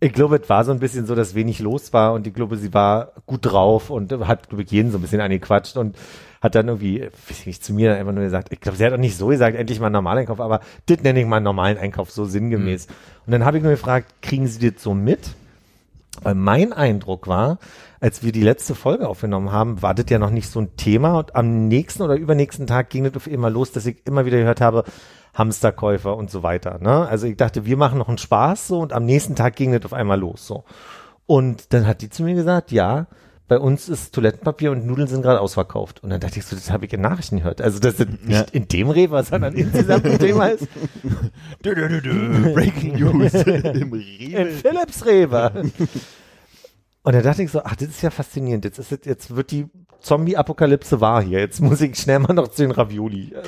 Ich 0.01 0.13
glaube, 0.13 0.41
es 0.43 0.49
war 0.49 0.65
so 0.65 0.73
ein 0.73 0.81
bisschen 0.81 1.07
so, 1.07 1.15
dass 1.15 1.35
wenig 1.35 1.61
los 1.61 1.93
war 1.93 2.13
und 2.13 2.27
ich 2.27 2.35
glaube, 2.35 2.57
sie 2.57 2.75
war 2.75 3.13
gut 3.27 3.41
drauf 3.43 3.91
und 3.91 4.13
hat, 4.27 4.49
glaube 4.49 4.65
ich, 4.65 4.71
jeden 4.71 4.91
so 4.91 4.99
ein 4.99 5.03
bisschen 5.03 5.21
angequatscht 5.21 5.77
und 5.77 5.97
hat 6.41 6.55
dann 6.55 6.69
irgendwie, 6.69 7.03
weiß 7.03 7.41
ich 7.41 7.47
nicht, 7.47 7.65
zu 7.65 7.73
mir 7.73 7.91
dann 7.91 7.99
einfach 7.99 8.13
nur 8.13 8.25
gesagt, 8.25 8.53
ich 8.53 8.61
glaube, 8.61 8.77
sie 8.77 8.85
hat 8.85 8.93
auch 8.93 8.99
nicht 8.99 9.17
so 9.17 9.29
gesagt, 9.29 9.57
endlich 9.57 9.79
mal 9.79 9.87
einen 9.87 9.95
normalen 9.95 10.19
Einkauf, 10.19 10.41
aber 10.41 10.61
das 10.87 11.03
nenne 11.03 11.21
ich 11.21 11.27
mal 11.27 11.37
einen 11.37 11.45
normalen 11.45 11.79
Einkauf, 11.79 12.11
so 12.11 12.25
sinngemäß. 12.25 12.89
Und 13.27 13.33
dann 13.33 13.45
habe 13.45 13.59
ich 13.59 13.63
nur 13.63 13.73
gefragt, 13.73 14.15
kriegen 14.21 14.47
Sie 14.47 14.71
das 14.71 14.83
so 14.83 14.95
mit? 14.95 15.35
Weil 16.23 16.35
mein 16.35 16.73
Eindruck 16.73 17.29
war, 17.29 17.59
als 18.01 18.23
wir 18.23 18.33
die 18.33 18.43
letzte 18.43 18.75
Folge 18.75 19.09
aufgenommen 19.09 19.53
haben, 19.53 19.81
war 19.81 19.95
das 19.95 20.07
ja 20.09 20.19
noch 20.19 20.31
nicht 20.31 20.51
so 20.51 20.61
ein 20.61 20.77
Thema 20.77 21.19
und 21.19 21.37
am 21.37 21.69
nächsten 21.69 22.03
oder 22.03 22.17
übernächsten 22.17 22.67
Tag 22.67 22.91
ging 22.91 23.05
das 23.05 23.15
auf 23.17 23.27
immer 23.27 23.49
los, 23.49 23.73
dass 23.73 23.87
ich 23.87 24.07
immer 24.07 24.25
wieder 24.27 24.39
gehört 24.39 24.61
habe, 24.61 24.85
Hamsterkäufer 25.35 26.17
und 26.17 26.31
so 26.31 26.43
weiter. 26.43 26.79
Ne? 26.81 27.07
Also 27.09 27.27
ich 27.27 27.37
dachte, 27.37 27.65
wir 27.65 27.77
machen 27.77 27.99
noch 27.99 28.09
einen 28.09 28.19
Spaß 28.19 28.67
so 28.67 28.81
und 28.81 28.93
am 28.93 29.05
nächsten 29.05 29.37
Tag 29.37 29.57
ging 29.57 29.73
das 29.73 29.85
auf 29.85 29.93
einmal 29.93 30.19
los 30.19 30.47
so. 30.47 30.65
Und 31.27 31.73
dann 31.73 31.87
hat 31.87 32.03
die 32.03 32.11
zu 32.11 32.25
mir 32.25 32.35
gesagt, 32.35 32.73
ja, 32.73 33.07
bei 33.51 33.59
uns 33.59 33.89
ist 33.89 34.15
Toilettenpapier 34.15 34.71
und 34.71 34.87
Nudeln 34.87 35.09
sind 35.09 35.23
gerade 35.23 35.41
ausverkauft. 35.41 36.05
Und 36.05 36.11
dann 36.11 36.21
dachte 36.21 36.39
ich 36.39 36.45
so, 36.47 36.55
das 36.55 36.71
habe 36.71 36.87
ich 36.87 36.93
in 36.93 37.01
Nachrichten 37.01 37.39
gehört. 37.39 37.61
Also 37.61 37.81
das 37.81 37.99
nicht 37.99 38.11
Ja. 38.29 38.43
in 38.53 38.69
dem 38.69 38.91
Rewe, 38.91 39.21
sondern 39.25 39.55
insgesamt 39.55 40.07
ein 40.07 40.19
Thema 40.21 40.47
ist. 40.47 40.69
Dö, 41.65 41.75
dö, 41.75 42.01
dö. 42.01 42.53
Breaking 42.55 42.95
News 43.01 43.35
im 43.35 43.93
In 43.93 43.93
Rewe. 43.93 44.51
Philips 44.53 45.05
Rewe. 45.05 45.65
Und 47.03 47.13
da 47.15 47.23
dachte 47.23 47.43
ich 47.43 47.51
so, 47.51 47.61
ach, 47.65 47.75
das 47.75 47.89
ist 47.89 48.03
ja 48.03 48.11
faszinierend. 48.11 48.65
Jetzt 48.65 48.79
ist 48.79 49.05
jetzt 49.05 49.35
wird 49.35 49.51
die 49.51 49.67
Zombie-Apokalypse 50.01 51.01
wahr 51.01 51.23
hier. 51.23 51.41
Jetzt 51.41 51.61
muss 51.61 51.81
ich 51.81 51.97
schnell 51.97 52.19
mal 52.19 52.35
noch 52.35 52.49
zu 52.49 52.63
den 52.63 52.71
Ravioli. 52.71 53.33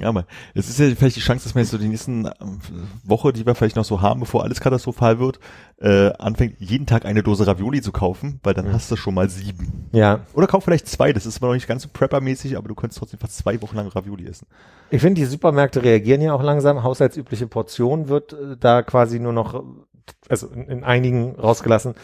Ja, 0.00 0.08
aber 0.08 0.24
es 0.54 0.68
ist 0.68 0.78
ja 0.78 0.86
vielleicht 0.94 1.16
die 1.16 1.20
Chance, 1.20 1.44
dass 1.44 1.54
man 1.54 1.64
jetzt 1.64 1.72
so 1.72 1.78
die 1.78 1.88
nächsten 1.88 2.24
ähm, 2.24 2.60
Woche, 3.02 3.32
die 3.32 3.44
wir 3.44 3.54
vielleicht 3.54 3.74
noch 3.76 3.84
so 3.84 4.00
haben, 4.00 4.20
bevor 4.20 4.44
alles 4.44 4.60
katastrophal 4.60 5.18
wird, 5.18 5.40
äh, 5.78 6.12
anfängt, 6.12 6.54
jeden 6.60 6.86
Tag 6.86 7.04
eine 7.04 7.22
Dose 7.22 7.46
Ravioli 7.46 7.82
zu 7.82 7.90
kaufen, 7.90 8.38
weil 8.44 8.54
dann 8.54 8.72
hast 8.72 8.90
du 8.90 8.96
schon 8.96 9.14
mal 9.14 9.28
sieben. 9.28 9.88
Ja, 9.92 10.20
Oder 10.32 10.46
kauf 10.46 10.64
vielleicht 10.64 10.88
zwei, 10.88 11.12
das 11.12 11.26
ist 11.26 11.38
aber 11.38 11.48
noch 11.48 11.54
nicht 11.54 11.66
ganz 11.66 11.82
so 11.82 11.88
Prepper-mäßig, 11.92 12.56
aber 12.56 12.68
du 12.68 12.74
könntest 12.74 12.98
trotzdem 13.00 13.18
fast 13.18 13.36
zwei 13.36 13.60
Wochen 13.62 13.76
lang 13.76 13.88
Ravioli 13.88 14.26
essen. 14.26 14.46
ich 14.90 15.00
finde, 15.00 15.20
die 15.20 15.26
Supermärkte 15.26 15.82
reagieren 15.82 16.22
ja 16.22 16.32
auch 16.32 16.42
langsam. 16.42 16.82
Haushaltsübliche 16.84 17.48
Portion 17.48 18.08
wird 18.08 18.32
äh, 18.32 18.56
da 18.58 18.82
quasi 18.82 19.18
nur 19.18 19.32
noch, 19.32 19.54
äh, 19.54 19.58
also 20.28 20.46
in, 20.48 20.68
in 20.68 20.84
einigen 20.84 21.34
rausgelassen. 21.34 21.94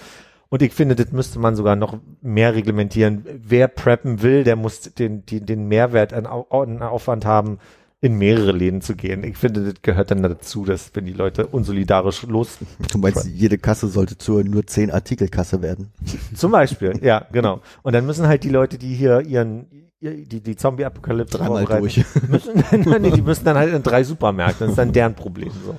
Und 0.48 0.62
ich 0.62 0.72
finde, 0.72 0.94
das 0.94 1.10
müsste 1.12 1.38
man 1.38 1.56
sogar 1.56 1.74
noch 1.76 1.98
mehr 2.22 2.54
reglementieren. 2.54 3.24
Wer 3.42 3.68
preppen 3.68 4.22
will, 4.22 4.44
der 4.44 4.56
muss 4.56 4.80
den, 4.80 5.26
die, 5.26 5.40
den 5.40 5.66
Mehrwert 5.68 6.12
an, 6.12 6.26
an 6.26 6.82
Aufwand 6.82 7.24
haben, 7.24 7.58
in 8.00 8.14
mehrere 8.18 8.52
Läden 8.52 8.82
zu 8.82 8.94
gehen. 8.94 9.24
Ich 9.24 9.38
finde, 9.38 9.64
das 9.64 9.82
gehört 9.82 10.10
dann 10.10 10.22
dazu, 10.22 10.64
dass 10.64 10.90
wenn 10.94 11.06
die 11.06 11.12
Leute 11.14 11.46
unsolidarisch 11.46 12.22
los 12.24 12.58
Du 12.92 12.98
meinst, 12.98 13.24
jede 13.26 13.58
Kasse 13.58 13.88
sollte 13.88 14.18
zur 14.18 14.44
nur 14.44 14.66
10 14.66 14.90
Artikelkasse 14.90 15.62
werden. 15.62 15.90
Zum 16.34 16.52
Beispiel, 16.52 17.00
ja, 17.02 17.26
genau. 17.32 17.60
Und 17.82 17.94
dann 17.94 18.06
müssen 18.06 18.28
halt 18.28 18.44
die 18.44 18.50
Leute, 18.50 18.78
die 18.78 18.94
hier 18.94 19.22
ihren, 19.22 19.66
ihr- 19.98 20.24
die, 20.26 20.40
die 20.42 20.56
Zombie-Apokalypse 20.56 21.38
durch. 21.38 22.04
Müssen, 22.28 22.64
nee, 23.02 23.10
die 23.10 23.22
müssen 23.22 23.44
dann 23.46 23.56
halt 23.56 23.74
in 23.74 23.82
drei 23.82 24.04
Supermärkte. 24.04 24.60
Das 24.64 24.70
ist 24.70 24.78
dann 24.78 24.92
deren 24.92 25.14
Problem. 25.14 25.50
So. 25.64 25.74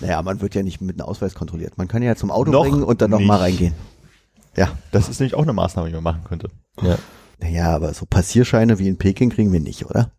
Naja, 0.00 0.22
man 0.22 0.40
wird 0.40 0.54
ja 0.54 0.62
nicht 0.62 0.80
mit 0.80 0.98
einem 1.00 1.08
Ausweis 1.08 1.34
kontrolliert. 1.34 1.76
Man 1.76 1.88
kann 1.88 2.02
ja 2.02 2.14
zum 2.16 2.30
Auto 2.30 2.50
Noch 2.52 2.62
bringen 2.62 2.84
und 2.84 3.02
dann 3.02 3.10
noch 3.10 3.20
mal 3.20 3.34
nicht. 3.34 3.60
reingehen. 3.60 3.74
Ja. 4.56 4.70
Das 4.90 5.08
ist 5.08 5.20
nämlich 5.20 5.34
auch 5.34 5.42
eine 5.42 5.52
Maßnahme, 5.52 5.88
die 5.88 5.94
man 5.94 6.04
machen 6.04 6.24
könnte. 6.24 6.48
Ja. 6.80 6.96
Naja, 7.38 7.74
aber 7.74 7.92
so 7.92 8.06
Passierscheine 8.06 8.78
wie 8.78 8.88
in 8.88 8.96
Peking 8.96 9.30
kriegen 9.30 9.52
wir 9.52 9.60
nicht, 9.60 9.86
oder? 9.86 10.10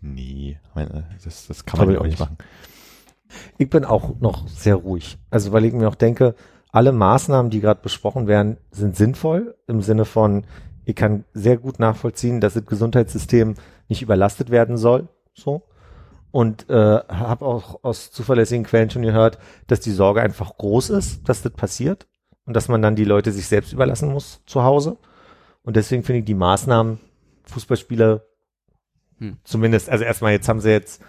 Nee, 0.00 0.58
meine, 0.74 1.04
das, 1.24 1.46
das 1.46 1.64
kann 1.64 1.80
man 1.80 1.88
ich 1.88 1.94
ja 1.94 2.00
auch 2.00 2.06
nicht. 2.06 2.18
machen. 2.18 2.38
Ich 3.58 3.68
bin 3.68 3.84
auch 3.84 4.20
noch 4.20 4.48
sehr 4.48 4.76
ruhig. 4.76 5.18
Also 5.30 5.52
weil 5.52 5.64
ich 5.64 5.72
mir 5.72 5.88
auch 5.88 5.94
denke, 5.94 6.34
alle 6.70 6.92
Maßnahmen, 6.92 7.50
die 7.50 7.60
gerade 7.60 7.80
besprochen 7.82 8.26
werden, 8.26 8.58
sind 8.70 8.96
sinnvoll 8.96 9.56
im 9.66 9.82
Sinne 9.82 10.04
von, 10.04 10.44
ich 10.84 10.94
kann 10.94 11.24
sehr 11.34 11.56
gut 11.58 11.78
nachvollziehen, 11.78 12.40
dass 12.40 12.54
das 12.54 12.64
Gesundheitssystem 12.64 13.54
nicht 13.88 14.02
überlastet 14.02 14.50
werden 14.50 14.76
soll. 14.76 15.08
So. 15.34 15.62
Und 16.30 16.68
äh, 16.68 16.74
habe 16.74 17.44
auch 17.44 17.82
aus 17.82 18.10
zuverlässigen 18.10 18.64
Quellen 18.64 18.90
schon 18.90 19.02
gehört, 19.02 19.38
dass 19.66 19.80
die 19.80 19.92
Sorge 19.92 20.22
einfach 20.22 20.56
groß 20.56 20.90
ist, 20.90 21.28
dass 21.28 21.42
das 21.42 21.52
passiert 21.52 22.06
und 22.48 22.54
dass 22.56 22.68
man 22.68 22.80
dann 22.82 22.96
die 22.96 23.04
Leute 23.04 23.30
sich 23.30 23.46
selbst 23.46 23.72
überlassen 23.74 24.10
muss 24.10 24.40
zu 24.46 24.62
Hause. 24.64 24.96
Und 25.62 25.76
deswegen 25.76 26.02
finde 26.02 26.20
ich 26.20 26.24
die 26.24 26.34
Maßnahmen, 26.34 26.98
Fußballspieler, 27.44 28.22
Hm. 29.18 29.36
zumindest, 29.44 29.90
also 29.90 30.04
erstmal 30.04 30.32
jetzt 30.32 30.48
haben 30.48 30.60
sie 30.60 30.70
jetzt, 30.70 31.02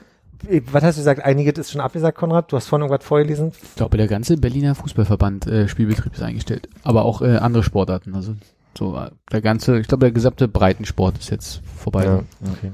was 0.71 0.83
hast 0.83 0.97
du 0.97 1.01
gesagt, 1.01 1.23
einiges 1.23 1.57
ist 1.59 1.71
schon 1.71 1.79
abgesagt, 1.81 2.17
Konrad? 2.17 2.51
Du 2.51 2.57
hast 2.57 2.67
vorhin 2.67 2.87
irgendwas 2.87 3.05
vorgelesen? 3.07 3.51
Ich 3.61 3.75
glaube, 3.75 3.97
der 3.97 4.07
ganze 4.07 4.35
Berliner 4.37 4.73
Fußballverband 4.75 5.47
äh, 5.47 5.67
Spielbetrieb 5.67 6.13
ist 6.13 6.21
eingestellt. 6.23 6.67
Aber 6.83 7.05
auch 7.05 7.21
äh, 7.21 7.37
andere 7.37 7.63
Sportarten. 7.63 8.15
Also 8.15 8.35
so 8.77 8.97
äh, 8.97 9.11
der 9.31 9.41
ganze, 9.41 9.79
ich 9.79 9.87
glaube, 9.87 10.05
der 10.05 10.11
gesamte 10.11 10.47
Breitensport 10.47 11.17
ist 11.19 11.29
jetzt 11.29 11.61
vorbei. 11.77 12.21
okay. 12.51 12.71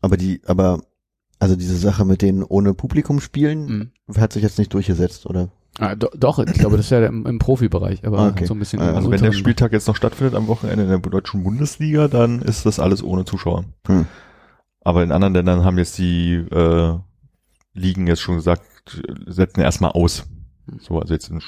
Aber 0.00 0.16
die, 0.16 0.42
aber, 0.46 0.80
also 1.38 1.56
diese 1.56 1.76
Sache 1.76 2.04
mit 2.04 2.20
denen 2.22 2.42
ohne 2.42 2.74
Publikum 2.74 3.20
spielen, 3.20 3.90
Mhm. 4.08 4.16
hat 4.20 4.32
sich 4.34 4.42
jetzt 4.42 4.58
nicht 4.58 4.74
durchgesetzt, 4.74 5.26
oder? 5.26 5.48
Ah, 5.78 5.96
do, 5.96 6.08
doch, 6.16 6.38
ich 6.38 6.52
glaube, 6.54 6.76
das 6.76 6.86
ist 6.86 6.90
ja 6.90 7.04
im, 7.06 7.26
im 7.26 7.38
Profibereich, 7.38 8.06
aber 8.06 8.18
Ah, 8.18 8.28
okay. 8.28 8.46
so 8.46 8.54
ein 8.54 8.60
bisschen. 8.60 8.80
Ah, 8.80 8.92
Also 8.94 9.10
wenn 9.10 9.22
der 9.22 9.32
Spieltag 9.32 9.72
jetzt 9.72 9.88
noch 9.88 9.96
stattfindet 9.96 10.34
am 10.34 10.46
Wochenende 10.46 10.84
in 10.84 10.88
der 10.88 10.98
deutschen 10.98 11.42
Bundesliga, 11.42 12.06
dann 12.08 12.40
ist 12.42 12.64
das 12.64 12.78
alles 12.78 13.02
ohne 13.02 13.24
Zuschauer. 13.24 13.64
Hm. 13.86 14.06
Aber 14.82 15.02
in 15.02 15.10
anderen 15.12 15.34
Ländern 15.34 15.64
haben 15.64 15.78
jetzt 15.78 15.98
die 15.98 16.34
äh, 16.34 16.98
Ligen 17.72 18.06
jetzt 18.06 18.20
schon 18.20 18.36
gesagt, 18.36 19.02
setzen 19.26 19.60
erstmal 19.62 19.92
aus. 19.92 20.26
So, 20.78 21.00
also 21.00 21.12
jetzt 21.12 21.28
in 21.30 21.40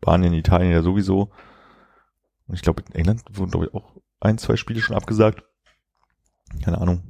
Spanien, 0.00 0.32
Italien 0.32 0.72
ja 0.72 0.82
sowieso. 0.82 1.30
Und 2.46 2.54
ich 2.54 2.62
glaube, 2.62 2.82
in 2.88 2.94
England 2.94 3.22
wurden, 3.30 3.50
glaube 3.50 3.66
ich, 3.66 3.74
auch 3.74 3.92
ein, 4.18 4.38
zwei 4.38 4.56
Spiele 4.56 4.80
schon 4.80 4.96
abgesagt. 4.96 5.44
Keine 6.64 6.80
Ahnung. 6.80 7.02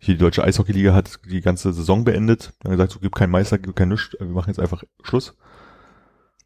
Hier 0.00 0.14
die 0.14 0.20
deutsche 0.20 0.42
Eishockeyliga 0.44 0.94
hat 0.94 1.20
die 1.30 1.40
ganze 1.40 1.72
Saison 1.72 2.04
beendet. 2.04 2.54
Dann 2.60 2.72
gesagt, 2.72 2.92
so 2.92 2.98
gibt 2.98 3.14
kein 3.14 3.30
Meister, 3.30 3.58
gibt 3.58 3.76
kein 3.76 3.88
Nichts, 3.88 4.16
wir 4.18 4.26
machen 4.26 4.48
jetzt 4.48 4.60
einfach 4.60 4.82
Schluss. 5.02 5.36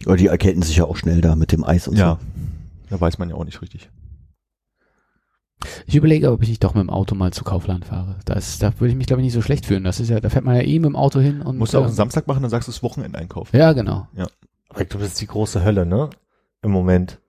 Aber 0.06 0.16
die 0.16 0.26
erkälten 0.26 0.62
sich 0.62 0.76
ja 0.76 0.84
auch 0.84 0.96
schnell 0.96 1.20
da 1.20 1.36
mit 1.36 1.52
dem 1.52 1.64
Eis 1.64 1.88
und 1.88 1.96
Ja. 1.96 2.18
Da 2.90 3.00
weiß 3.00 3.18
man 3.18 3.30
ja 3.30 3.36
auch 3.36 3.44
nicht 3.44 3.62
richtig. 3.62 3.88
Ich 5.86 5.94
überlege, 5.94 6.30
ob 6.32 6.42
ich 6.42 6.48
nicht 6.48 6.64
doch 6.64 6.74
mit 6.74 6.82
dem 6.82 6.90
Auto 6.90 7.14
mal 7.14 7.32
zu 7.32 7.44
Kaufland 7.44 7.84
fahre. 7.84 8.16
Da, 8.24 8.34
ist, 8.34 8.62
da 8.62 8.72
würde 8.80 8.90
ich 8.90 8.96
mich, 8.96 9.06
glaube 9.06 9.20
ich, 9.22 9.24
nicht 9.24 9.32
so 9.32 9.42
schlecht 9.42 9.66
fühlen. 9.66 9.84
Das 9.84 10.00
ist 10.00 10.08
ja, 10.08 10.20
da 10.20 10.28
fährt 10.28 10.44
man 10.44 10.56
ja 10.56 10.62
eh 10.62 10.78
mit 10.78 10.86
dem 10.86 10.96
Auto 10.96 11.20
hin 11.20 11.40
und. 11.40 11.56
Musst 11.56 11.74
du 11.74 11.78
auch 11.78 11.84
einen 11.84 11.92
Samstag 11.92 12.26
machen, 12.26 12.42
dann 12.42 12.50
sagst 12.50 12.68
du 12.68 12.72
es 12.72 12.82
Wochenendeinkauf. 12.82 13.52
Ja, 13.52 13.72
genau. 13.72 14.08
Aber 14.68 14.80
ich 14.80 14.88
glaube, 14.88 15.04
das 15.04 15.12
ist 15.12 15.20
die 15.20 15.26
große 15.26 15.62
Hölle, 15.64 15.86
ne? 15.86 16.10
Im 16.62 16.70
Moment. 16.70 17.20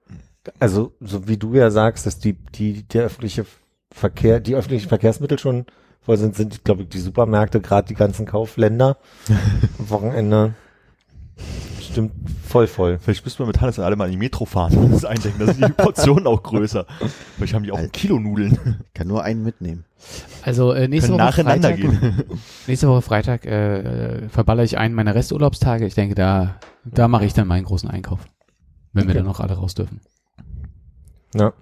Also, 0.60 0.94
so 1.00 1.28
wie 1.28 1.38
du 1.38 1.54
ja 1.54 1.72
sagst, 1.72 2.06
dass 2.06 2.20
die, 2.20 2.34
die, 2.34 2.84
der 2.84 3.04
öffentliche 3.04 3.46
Verkehr, 3.92 4.40
die 4.40 4.56
öffentlichen 4.56 4.90
Verkehrsmittel 4.90 5.40
schon 5.40 5.66
voll 6.02 6.18
sind, 6.18 6.36
sind, 6.36 6.64
glaube 6.66 6.84
ich, 6.84 6.90
die 6.90 7.00
Supermärkte, 7.00 7.62
gerade 7.62 7.88
die 7.88 7.94
ganzen 7.94 8.26
Kaufländer 8.26 8.98
am 9.80 9.90
Wochenende. 9.90 10.56
Stimmt, 11.94 12.12
voll 12.44 12.68
voll. 12.68 13.00
Vielleicht 13.00 13.24
müssen 13.24 13.40
wir 13.40 13.46
mit 13.46 13.62
Hannes 13.62 13.80
alle 13.80 13.96
mal 13.96 14.06
in 14.06 14.12
die 14.12 14.18
Metro 14.18 14.46
fahren 14.46 14.76
und 14.78 14.92
das 14.92 15.06
eindecken. 15.06 15.38
Da 15.40 15.46
sind 15.54 15.66
die 15.68 15.72
Portionen 15.74 16.26
auch 16.28 16.42
größer. 16.44 16.86
Vielleicht 17.38 17.54
haben 17.54 17.64
die 17.64 17.72
auch 17.72 17.78
ein 17.78 17.92
Kilo 17.92 18.20
Nudeln. 18.20 18.84
Kann 18.96 19.08
nur 19.08 19.24
einen 19.24 19.44
mitnehmen. 19.44 19.86
Also 20.42 20.74
äh, 20.74 20.88
nächste 20.88 21.12
Können 21.12 21.20
Woche 21.22 21.44
nacheinander 21.44 21.70
Freitag, 21.70 22.02
gehen. 22.02 22.24
nächste 22.68 22.88
Woche 22.90 23.02
Freitag 23.04 23.46
äh, 23.46 23.78
äh, 24.26 24.30
verballere 24.30 24.66
ich 24.66 24.78
einen 24.78 24.96
meiner 24.96 25.16
Resturlaubstage. 25.16 25.86
Ich 25.86 25.94
denke, 25.94 26.16
da, 26.16 26.56
da 26.84 27.08
mache 27.08 27.26
ich 27.26 27.34
dann 27.34 27.48
meinen 27.48 27.64
großen 27.66 27.90
Einkauf. 27.90 28.20
Wenn 28.92 29.04
wir 29.04 29.12
Okay. 29.12 29.20
dann 29.20 29.26
noch 29.28 29.40
alle 29.40 29.54
raus 29.54 29.76
dürfen. 29.76 30.02
Ja. 31.36 31.54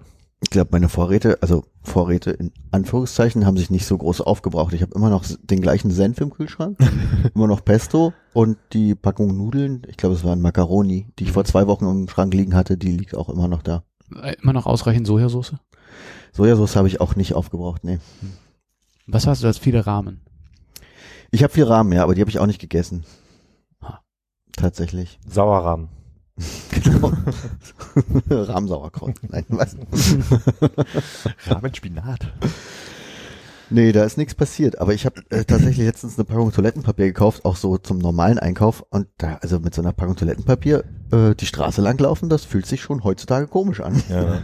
Ich 0.42 0.50
glaube, 0.50 0.70
meine 0.72 0.88
Vorräte, 0.88 1.38
also 1.40 1.64
Vorräte 1.82 2.32
in 2.32 2.52
Anführungszeichen, 2.72 3.46
haben 3.46 3.56
sich 3.56 3.70
nicht 3.70 3.86
so 3.86 3.96
groß 3.96 4.20
aufgebraucht. 4.20 4.74
Ich 4.74 4.82
habe 4.82 4.94
immer 4.94 5.08
noch 5.08 5.24
den 5.40 5.60
gleichen 5.60 5.92
Senf 5.92 6.20
im 6.20 6.30
Kühlschrank, 6.30 6.78
immer 7.34 7.46
noch 7.46 7.64
Pesto 7.64 8.12
und 8.32 8.58
die 8.72 8.96
Packung 8.96 9.36
Nudeln, 9.36 9.82
ich 9.86 9.96
glaube, 9.96 10.16
es 10.16 10.24
waren 10.24 10.40
Macaroni, 10.40 11.06
die 11.18 11.24
ich 11.24 11.32
vor 11.32 11.44
zwei 11.44 11.68
Wochen 11.68 11.86
im 11.86 12.08
Schrank 12.08 12.34
liegen 12.34 12.54
hatte, 12.54 12.76
die 12.76 12.90
liegt 12.90 13.14
auch 13.14 13.28
immer 13.28 13.46
noch 13.46 13.62
da. 13.62 13.84
Äh, 14.20 14.34
immer 14.42 14.52
noch 14.52 14.66
ausreichend 14.66 15.06
Sojasauce? 15.06 15.54
Sojasauce 16.32 16.76
habe 16.76 16.88
ich 16.88 17.00
auch 17.00 17.14
nicht 17.14 17.34
aufgebraucht, 17.34 17.84
nee. 17.84 18.00
Was 19.06 19.26
hast 19.26 19.42
du 19.44 19.46
als 19.46 19.58
viele 19.58 19.86
Rahmen? 19.86 20.22
Ich 21.30 21.42
habe 21.44 21.52
viel 21.52 21.64
Rahmen, 21.64 21.92
ja, 21.92 22.02
aber 22.02 22.14
die 22.14 22.20
habe 22.20 22.30
ich 22.30 22.40
auch 22.40 22.46
nicht 22.46 22.60
gegessen. 22.60 23.04
Tatsächlich. 24.56 25.18
Sauerrahmen. 25.26 25.88
Genau. 26.70 27.12
Rahmsauerkraut. 28.30 29.14
Nein, 29.28 29.44
was? 29.48 29.76
Rahmen 31.46 31.74
Spinat. 31.74 32.32
Nee, 33.70 33.92
da 33.92 34.04
ist 34.04 34.18
nichts 34.18 34.34
passiert. 34.34 34.80
Aber 34.80 34.92
ich 34.92 35.06
habe 35.06 35.22
äh, 35.30 35.44
tatsächlich 35.44 35.86
letztens 35.86 36.18
eine 36.18 36.24
Packung 36.24 36.52
Toilettenpapier 36.52 37.06
gekauft, 37.06 37.44
auch 37.44 37.56
so 37.56 37.78
zum 37.78 37.98
normalen 37.98 38.38
Einkauf. 38.38 38.84
Und 38.90 39.08
da, 39.18 39.38
also 39.40 39.60
mit 39.60 39.74
so 39.74 39.82
einer 39.82 39.92
Packung 39.92 40.16
Toilettenpapier 40.16 40.84
äh, 41.10 41.34
die 41.34 41.46
Straße 41.46 41.80
langlaufen, 41.80 42.28
das 42.28 42.44
fühlt 42.44 42.66
sich 42.66 42.82
schon 42.82 43.04
heutzutage 43.04 43.46
komisch 43.46 43.80
an. 43.80 44.02
Ja. 44.10 44.42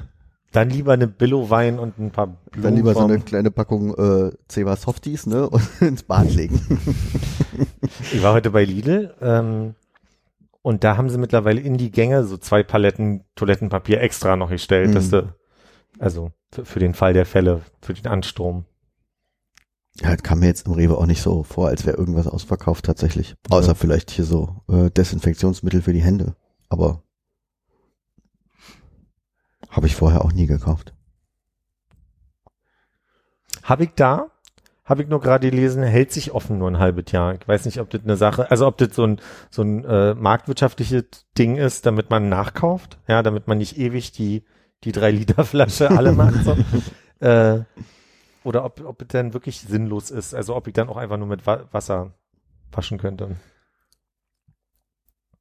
Dann 0.53 0.71
lieber 0.71 0.95
eine 0.95 1.07
Billo-Wein 1.07 1.79
und 1.79 1.99
ein 1.99 2.11
paar 2.11 2.29
Blumen 2.51 2.63
Dann 2.63 2.77
lieber 2.77 2.95
so 2.95 3.01
eine 3.01 3.21
kleine 3.21 3.51
Packung 3.51 3.95
äh, 3.95 4.33
Ceva 4.49 4.77
Softies, 4.77 5.27
ne, 5.27 5.49
und 5.49 5.63
ins 5.81 6.05
Bad 6.05 6.35
legen. 6.35 6.61
Ich 8.13 8.23
war 8.23 8.33
heute 8.33 8.51
bei 8.51 8.65
Lidl 8.65 9.15
ähm, 9.21 9.75
und 10.63 10.85
da 10.85 10.97
haben 10.97 11.09
sie 11.11 11.19
mittlerweile 11.19 11.61
in 11.61 11.77
die 11.79 11.91
Gänge 11.91 12.25
so 12.25 12.37
zwei 12.37 12.63
Paletten 12.63 13.25
Toilettenpapier 13.37 14.01
extra 14.01 14.37
noch 14.37 14.51
gestellt, 14.51 14.91
Mhm. 14.91 14.95
dass 14.95 15.11
du, 15.11 15.35
also 15.99 16.33
für, 16.53 16.65
für 16.65 16.79
den 16.81 16.95
Fall 16.95 17.13
der 17.13 17.27
Fälle, 17.27 17.63
für 17.81 17.95
den 17.95 18.07
Anstrom. 18.07 18.65
Ja, 20.01 20.11
das 20.13 20.23
kam 20.23 20.39
mir 20.41 20.47
jetzt 20.47 20.67
im 20.67 20.73
Rewe 20.75 20.97
auch 20.97 21.07
nicht 21.07 21.23
so 21.23 21.43
vor, 21.43 21.69
als 21.69 21.85
wäre 21.85 21.97
irgendwas 21.97 22.29
ausverkauft 22.29 22.85
tatsächlich. 22.85 23.35
Außer 23.51 23.69
Ja. 23.69 23.75
vielleicht 23.75 24.11
hier 24.13 24.25
so 24.25 24.63
äh, 24.69 24.91
Desinfektionsmittel 24.91 25.83
für 25.83 25.93
die 25.93 26.03
Hände. 26.03 26.37
Aber 26.69 27.03
habe 29.71 29.87
ich 29.87 29.97
vorher 29.97 30.25
auch 30.25 30.33
nie 30.33 30.47
gekauft. 30.47 30.95
Habe 33.63 33.85
ich 33.85 33.91
da, 33.97 34.31
habe 34.89 35.03
ich 35.03 35.09
nur 35.09 35.21
gerade 35.21 35.51
gelesen, 35.51 35.83
hält 35.83 36.13
sich 36.13 36.33
offen 36.33 36.59
nur 36.59 36.71
ein 36.71 36.79
halbes 36.79 37.13
Jahr. 37.13 37.35
Ich 37.35 37.47
weiß 37.47 37.67
nicht, 37.67 37.79
ob 37.79 37.91
das 37.91 38.03
eine 38.03 38.17
Sache, 38.17 38.51
also 38.51 38.67
ob 38.67 38.79
das 38.79 38.95
so 38.95 39.05
ein, 39.05 39.21
so 39.51 39.63
ein 39.63 39.85
äh, 39.85 40.15
marktwirtschaftliches 40.15 41.05
Ding 41.37 41.57
ist, 41.57 41.85
damit 41.85 42.09
man 42.09 42.31
nachkauft, 42.31 42.99
ja, 43.07 43.23
damit 43.23 43.49
man 43.49 43.59
nicht 43.59 43.77
ewig 43.77 44.13
die, 44.13 44.45
die 44.85 44.93
drei 44.93 45.11
Liter 45.11 45.45
Flasche 45.45 45.91
alle 45.91 46.13
macht. 46.13 46.43
So. 46.43 46.57
äh, 47.27 47.65
oder 48.45 48.65
ob, 48.65 48.81
ob 48.83 49.03
es 49.03 49.09
dann 49.09 49.35
wirklich 49.35 49.61
sinnlos 49.61 50.11
ist, 50.11 50.35
also 50.35 50.57
ob 50.57 50.67
ich 50.67 50.73
dann 50.73 50.89
auch 50.89 50.97
einfach 50.97 51.19
nur 51.19 51.29
mit 51.29 51.47
Wa 51.47 51.69
Wasser 51.71 52.15
waschen 52.73 52.97
könnte. 52.97 53.37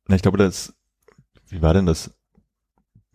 Na, 0.09 0.15
ich 0.15 0.21
glaube, 0.21 0.37
das, 0.37 0.73
wie 1.47 1.61
war 1.61 1.73
denn 1.73 1.85
das? 1.85 2.16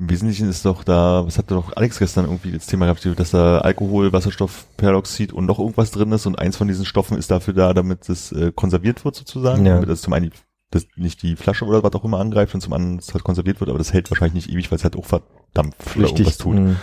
Im 0.02 0.10
Wesentlichen 0.10 0.48
ist 0.48 0.64
doch 0.64 0.82
da, 0.82 1.24
was 1.24 1.38
hatte 1.38 1.54
doch 1.54 1.76
Alex 1.76 2.00
gestern 2.00 2.24
irgendwie 2.24 2.50
das 2.50 2.66
Thema 2.66 2.86
gehabt, 2.86 3.08
dass 3.20 3.30
da 3.30 3.58
Alkohol, 3.58 4.12
Wasserstoff, 4.12 4.66
Peroxid 4.76 5.32
und 5.32 5.46
noch 5.46 5.60
irgendwas 5.60 5.92
drin 5.92 6.10
ist 6.10 6.26
und 6.26 6.36
eins 6.40 6.56
von 6.56 6.66
diesen 6.66 6.84
Stoffen 6.84 7.16
ist 7.16 7.30
dafür 7.30 7.54
da, 7.54 7.72
damit 7.72 8.08
es 8.08 8.32
äh, 8.32 8.50
konserviert 8.52 9.04
wird 9.04 9.14
sozusagen. 9.14 9.64
Ja. 9.64 9.74
Damit 9.74 9.88
das 9.88 10.02
zum 10.02 10.12
einen 10.12 10.32
das 10.70 10.88
nicht 10.96 11.22
die 11.22 11.36
Flasche 11.36 11.66
oder 11.66 11.84
was 11.84 11.92
auch 11.92 12.02
immer 12.02 12.18
angreift 12.18 12.52
und 12.52 12.60
zum 12.62 12.72
anderen 12.72 12.98
es 12.98 13.14
halt 13.14 13.22
konserviert 13.22 13.60
wird, 13.60 13.70
aber 13.70 13.78
das 13.78 13.92
hält 13.92 14.10
wahrscheinlich 14.10 14.46
nicht 14.46 14.52
ewig, 14.52 14.72
weil 14.72 14.78
es 14.78 14.82
halt 14.82 14.96
auch 14.96 15.04
verdampft 15.04 15.96
oder 15.96 16.08
irgendwas 16.08 16.36
tut. 16.36 16.56
Mhm. 16.56 16.76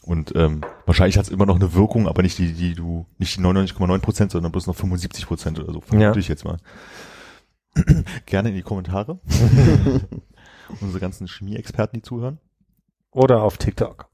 Und 0.00 0.34
ähm, 0.34 0.62
wahrscheinlich 0.86 1.18
hat 1.18 1.26
es 1.26 1.30
immer 1.30 1.44
noch 1.44 1.56
eine 1.56 1.74
Wirkung, 1.74 2.08
aber 2.08 2.22
nicht 2.22 2.38
die, 2.38 2.54
die 2.54 2.72
du, 2.72 3.04
nicht 3.18 3.36
die 3.36 3.42
99,9 3.42 3.98
Prozent, 3.98 4.32
sondern 4.32 4.50
bloß 4.50 4.66
noch 4.66 4.76
75 4.76 5.26
Prozent 5.26 5.60
oder 5.60 5.74
so, 5.74 5.82
vermute 5.82 6.04
Ja. 6.06 6.16
ich 6.16 6.28
jetzt 6.28 6.46
mal. 6.46 6.56
Gerne 8.24 8.48
in 8.48 8.54
die 8.54 8.62
Kommentare. 8.62 9.20
Unsere 10.80 11.00
ganzen 11.00 11.28
Chemie-Experten, 11.28 11.96
die 11.96 12.02
zuhören. 12.02 12.38
Oder 13.12 13.42
auf 13.42 13.58
TikTok. 13.58 14.06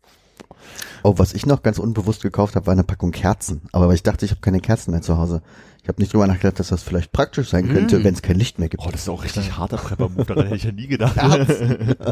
Oh, 1.03 1.15
was 1.19 1.35
ich 1.35 1.47
noch 1.47 1.63
ganz 1.63 1.79
unbewusst 1.79 2.23
gekauft 2.23 2.57
habe, 2.57 2.67
war 2.67 2.73
eine 2.73 2.83
Packung 2.83 3.13
Kerzen. 3.13 3.63
Aber 3.73 3.89
weil 3.89 3.95
ich 3.95 4.03
dachte, 4.03 4.25
ich 4.25 4.31
habe 4.33 4.41
keine 4.41 4.61
Kerzen 4.61 4.91
mehr 4.91 5.03
zu 5.03 5.19
Hause. 5.19 5.43
Ich 5.83 5.89
habe 5.89 6.01
nicht 6.01 6.13
drüber 6.13 6.27
nachgedacht, 6.27 6.59
dass 6.59 6.69
das 6.69 6.83
vielleicht 6.83 7.13
praktisch 7.13 7.51
sein 7.51 7.69
könnte, 7.69 7.99
Mm. 8.01 8.05
wenn 8.05 8.15
es 8.15 8.23
kein 8.23 8.37
Licht 8.37 8.59
mehr 8.59 8.69
gibt. 8.69 8.83
Oh, 8.85 8.91
das 8.91 9.03
ist 9.03 9.09
auch 9.09 9.23
richtig 9.23 9.57
harter 9.57 9.77
Prepper-Move, 9.77 10.25
daran 10.25 10.45
hätte 10.45 10.57
ich 10.57 10.65
ja 10.65 10.73
nie 10.73 10.89
gedacht. 10.89 11.15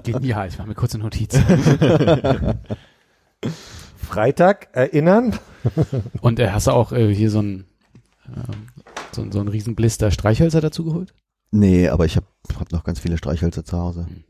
Genial, 0.04 0.46
ich 0.48 0.58
mache 0.58 0.68
mir 0.68 0.74
kurz 0.74 0.94
eine 0.94 1.02
Notiz. 1.04 1.36
Freitag 3.98 4.68
erinnern. 4.72 5.38
Und 6.20 6.38
äh, 6.38 6.50
hast 6.50 6.66
du 6.66 6.72
auch 6.72 6.92
äh, 6.92 7.12
hier 7.14 7.30
so 7.30 7.40
ein 7.40 7.64
ähm, 8.28 8.68
so, 9.12 9.22
ein- 9.22 9.32
so 9.32 9.40
ein 9.40 9.48
riesen 9.48 9.74
Blister 9.74 10.10
Streichhölzer 10.10 10.60
dazu 10.60 10.84
geholt? 10.84 11.14
Nee, 11.50 11.88
aber 11.88 12.04
ich 12.04 12.16
habe 12.16 12.26
hab 12.58 12.70
noch 12.72 12.84
ganz 12.84 13.00
viele 13.00 13.16
Streichhölzer 13.16 13.64
zu 13.64 13.78
Hause. 13.78 14.06
Hm. 14.06 14.24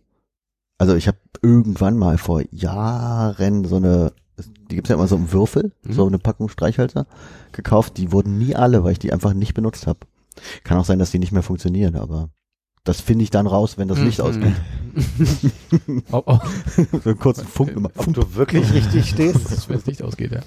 Also 0.78 0.94
ich 0.96 1.06
habe 1.06 1.18
irgendwann 1.42 1.96
mal 1.96 2.18
vor 2.18 2.42
Jahren 2.50 3.64
so 3.64 3.76
eine, 3.76 4.12
die 4.70 4.74
gibt's 4.76 4.90
ja 4.90 4.96
immer 4.96 5.06
so 5.06 5.16
im 5.16 5.32
Würfel, 5.32 5.72
Mhm. 5.84 5.92
so 5.92 6.06
eine 6.06 6.18
Packung 6.18 6.48
Streichhölzer 6.48 7.06
gekauft. 7.52 7.96
Die 7.96 8.10
wurden 8.12 8.38
nie 8.38 8.54
alle, 8.56 8.82
weil 8.84 8.92
ich 8.92 8.98
die 8.98 9.12
einfach 9.12 9.34
nicht 9.34 9.54
benutzt 9.54 9.86
habe. 9.86 10.00
Kann 10.64 10.78
auch 10.78 10.84
sein, 10.84 10.98
dass 10.98 11.10
die 11.12 11.18
nicht 11.20 11.30
mehr 11.32 11.42
funktionieren, 11.44 11.94
aber 11.96 12.30
das 12.82 13.00
finde 13.00 13.22
ich 13.22 13.30
dann 13.30 13.46
raus, 13.46 13.78
wenn 13.78 13.88
das 13.88 13.98
Licht 14.00 14.18
Mhm. 14.18 14.24
ausgeht. 14.24 14.54
oh, 16.12 16.22
oh, 16.26 16.38
so 17.02 17.08
einen 17.10 17.18
kurzen 17.18 17.46
Funk 17.46 17.70
immer. 17.70 17.90
Ob 17.96 18.12
du 18.12 18.34
wirklich 18.34 18.72
richtig 18.74 19.08
stehst. 19.10 19.68
wenn 19.68 19.76
das 19.76 19.86
Licht 19.86 20.02
ausgeht, 20.02 20.32
ja. 20.32 20.40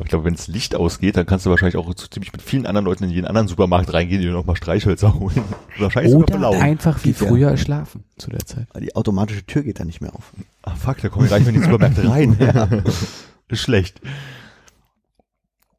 Aber 0.00 0.06
ich 0.06 0.10
glaube, 0.12 0.24
wenn 0.24 0.34
das 0.34 0.48
Licht 0.48 0.74
ausgeht, 0.74 1.18
dann 1.18 1.26
kannst 1.26 1.44
du 1.44 1.50
wahrscheinlich 1.50 1.76
auch 1.76 1.86
so 1.86 2.06
ziemlich 2.06 2.32
mit 2.32 2.40
vielen 2.40 2.64
anderen 2.64 2.86
Leuten 2.86 3.04
in 3.04 3.10
jeden 3.10 3.26
anderen 3.26 3.48
Supermarkt 3.48 3.92
reingehen, 3.92 4.22
die 4.22 4.28
dir 4.28 4.32
nochmal 4.32 4.56
Streichhölzer 4.56 5.12
holen. 5.12 5.44
Wahrscheinlich 5.76 6.10
sogar 6.12 6.28
Oder 6.28 6.36
belaufen. 6.38 6.62
einfach 6.62 7.04
wie 7.04 7.12
Geht 7.12 7.20
ja. 7.20 7.28
früher 7.28 7.56
schlafen 7.58 8.04
zu 8.16 8.30
der 8.30 8.40
Zeit. 8.46 8.66
Die 8.80 8.96
automatische 8.96 9.44
Tür 9.44 9.62
geht 9.62 9.78
dann 9.78 9.88
nicht 9.88 10.00
mehr 10.00 10.14
auf. 10.14 10.32
Ah, 10.62 10.74
fuck, 10.74 11.02
da 11.02 11.10
kommen 11.10 11.26
wir 11.26 11.28
gleich 11.28 11.42
mal 11.42 11.50
in 11.50 11.56
die 11.56 11.66
Supermärkte 11.66 12.08
rein. 12.08 12.82
Ist 13.48 13.60
schlecht. 13.60 14.00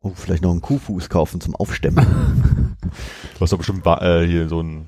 Oh, 0.03 0.11
vielleicht 0.13 0.43
noch 0.43 0.51
einen 0.51 0.61
Kuhfuß 0.61 1.09
kaufen 1.09 1.41
zum 1.41 1.55
Aufstemmen. 1.55 2.05
Du 3.35 3.41
hast 3.41 3.53
doch 3.53 3.57
bestimmt 3.57 3.85
äh, 3.87 4.27
hier 4.27 4.49
so 4.49 4.61
ein, 4.61 4.85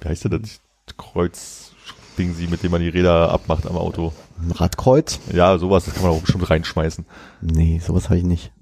wie 0.00 0.08
heißt 0.08 0.24
der 0.24 0.38
das? 0.38 0.60
Kreuz-Ding, 0.96 2.34
sie, 2.34 2.46
mit 2.46 2.62
dem 2.62 2.70
man 2.70 2.80
die 2.80 2.88
Räder 2.88 3.30
abmacht 3.30 3.66
am 3.66 3.76
Auto. 3.76 4.12
Ein 4.40 4.50
Radkreuz? 4.50 5.20
Ja, 5.32 5.56
sowas, 5.58 5.84
das 5.86 5.94
kann 5.94 6.02
man 6.04 6.12
auch 6.12 6.20
bestimmt 6.20 6.48
reinschmeißen. 6.50 7.04
Nee, 7.40 7.80
sowas 7.84 8.04
habe 8.10 8.18
ich 8.18 8.24
nicht. 8.24 8.52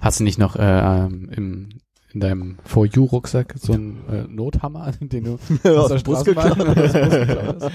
Hast 0.00 0.20
du 0.20 0.24
nicht 0.24 0.38
noch 0.38 0.56
äh, 0.56 0.62
ähm, 1.06 1.28
im, 1.30 1.68
in 2.12 2.20
deinem 2.20 2.58
For 2.64 2.86
You 2.86 3.04
Rucksack 3.04 3.54
so 3.58 3.72
einen 3.74 4.04
äh, 4.08 4.24
Nothammer, 4.28 4.92
den 5.00 5.24
du 5.24 5.38
aus 5.68 5.88
der 5.88 5.98
Bus 6.04 6.24
geklaut. 6.24 6.58
hast? 6.76 7.70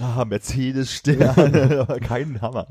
Ah, 0.00 0.24
Mercedes-Stern, 0.24 1.78
aber 1.80 2.00
keinen 2.00 2.40
Hammer. 2.40 2.66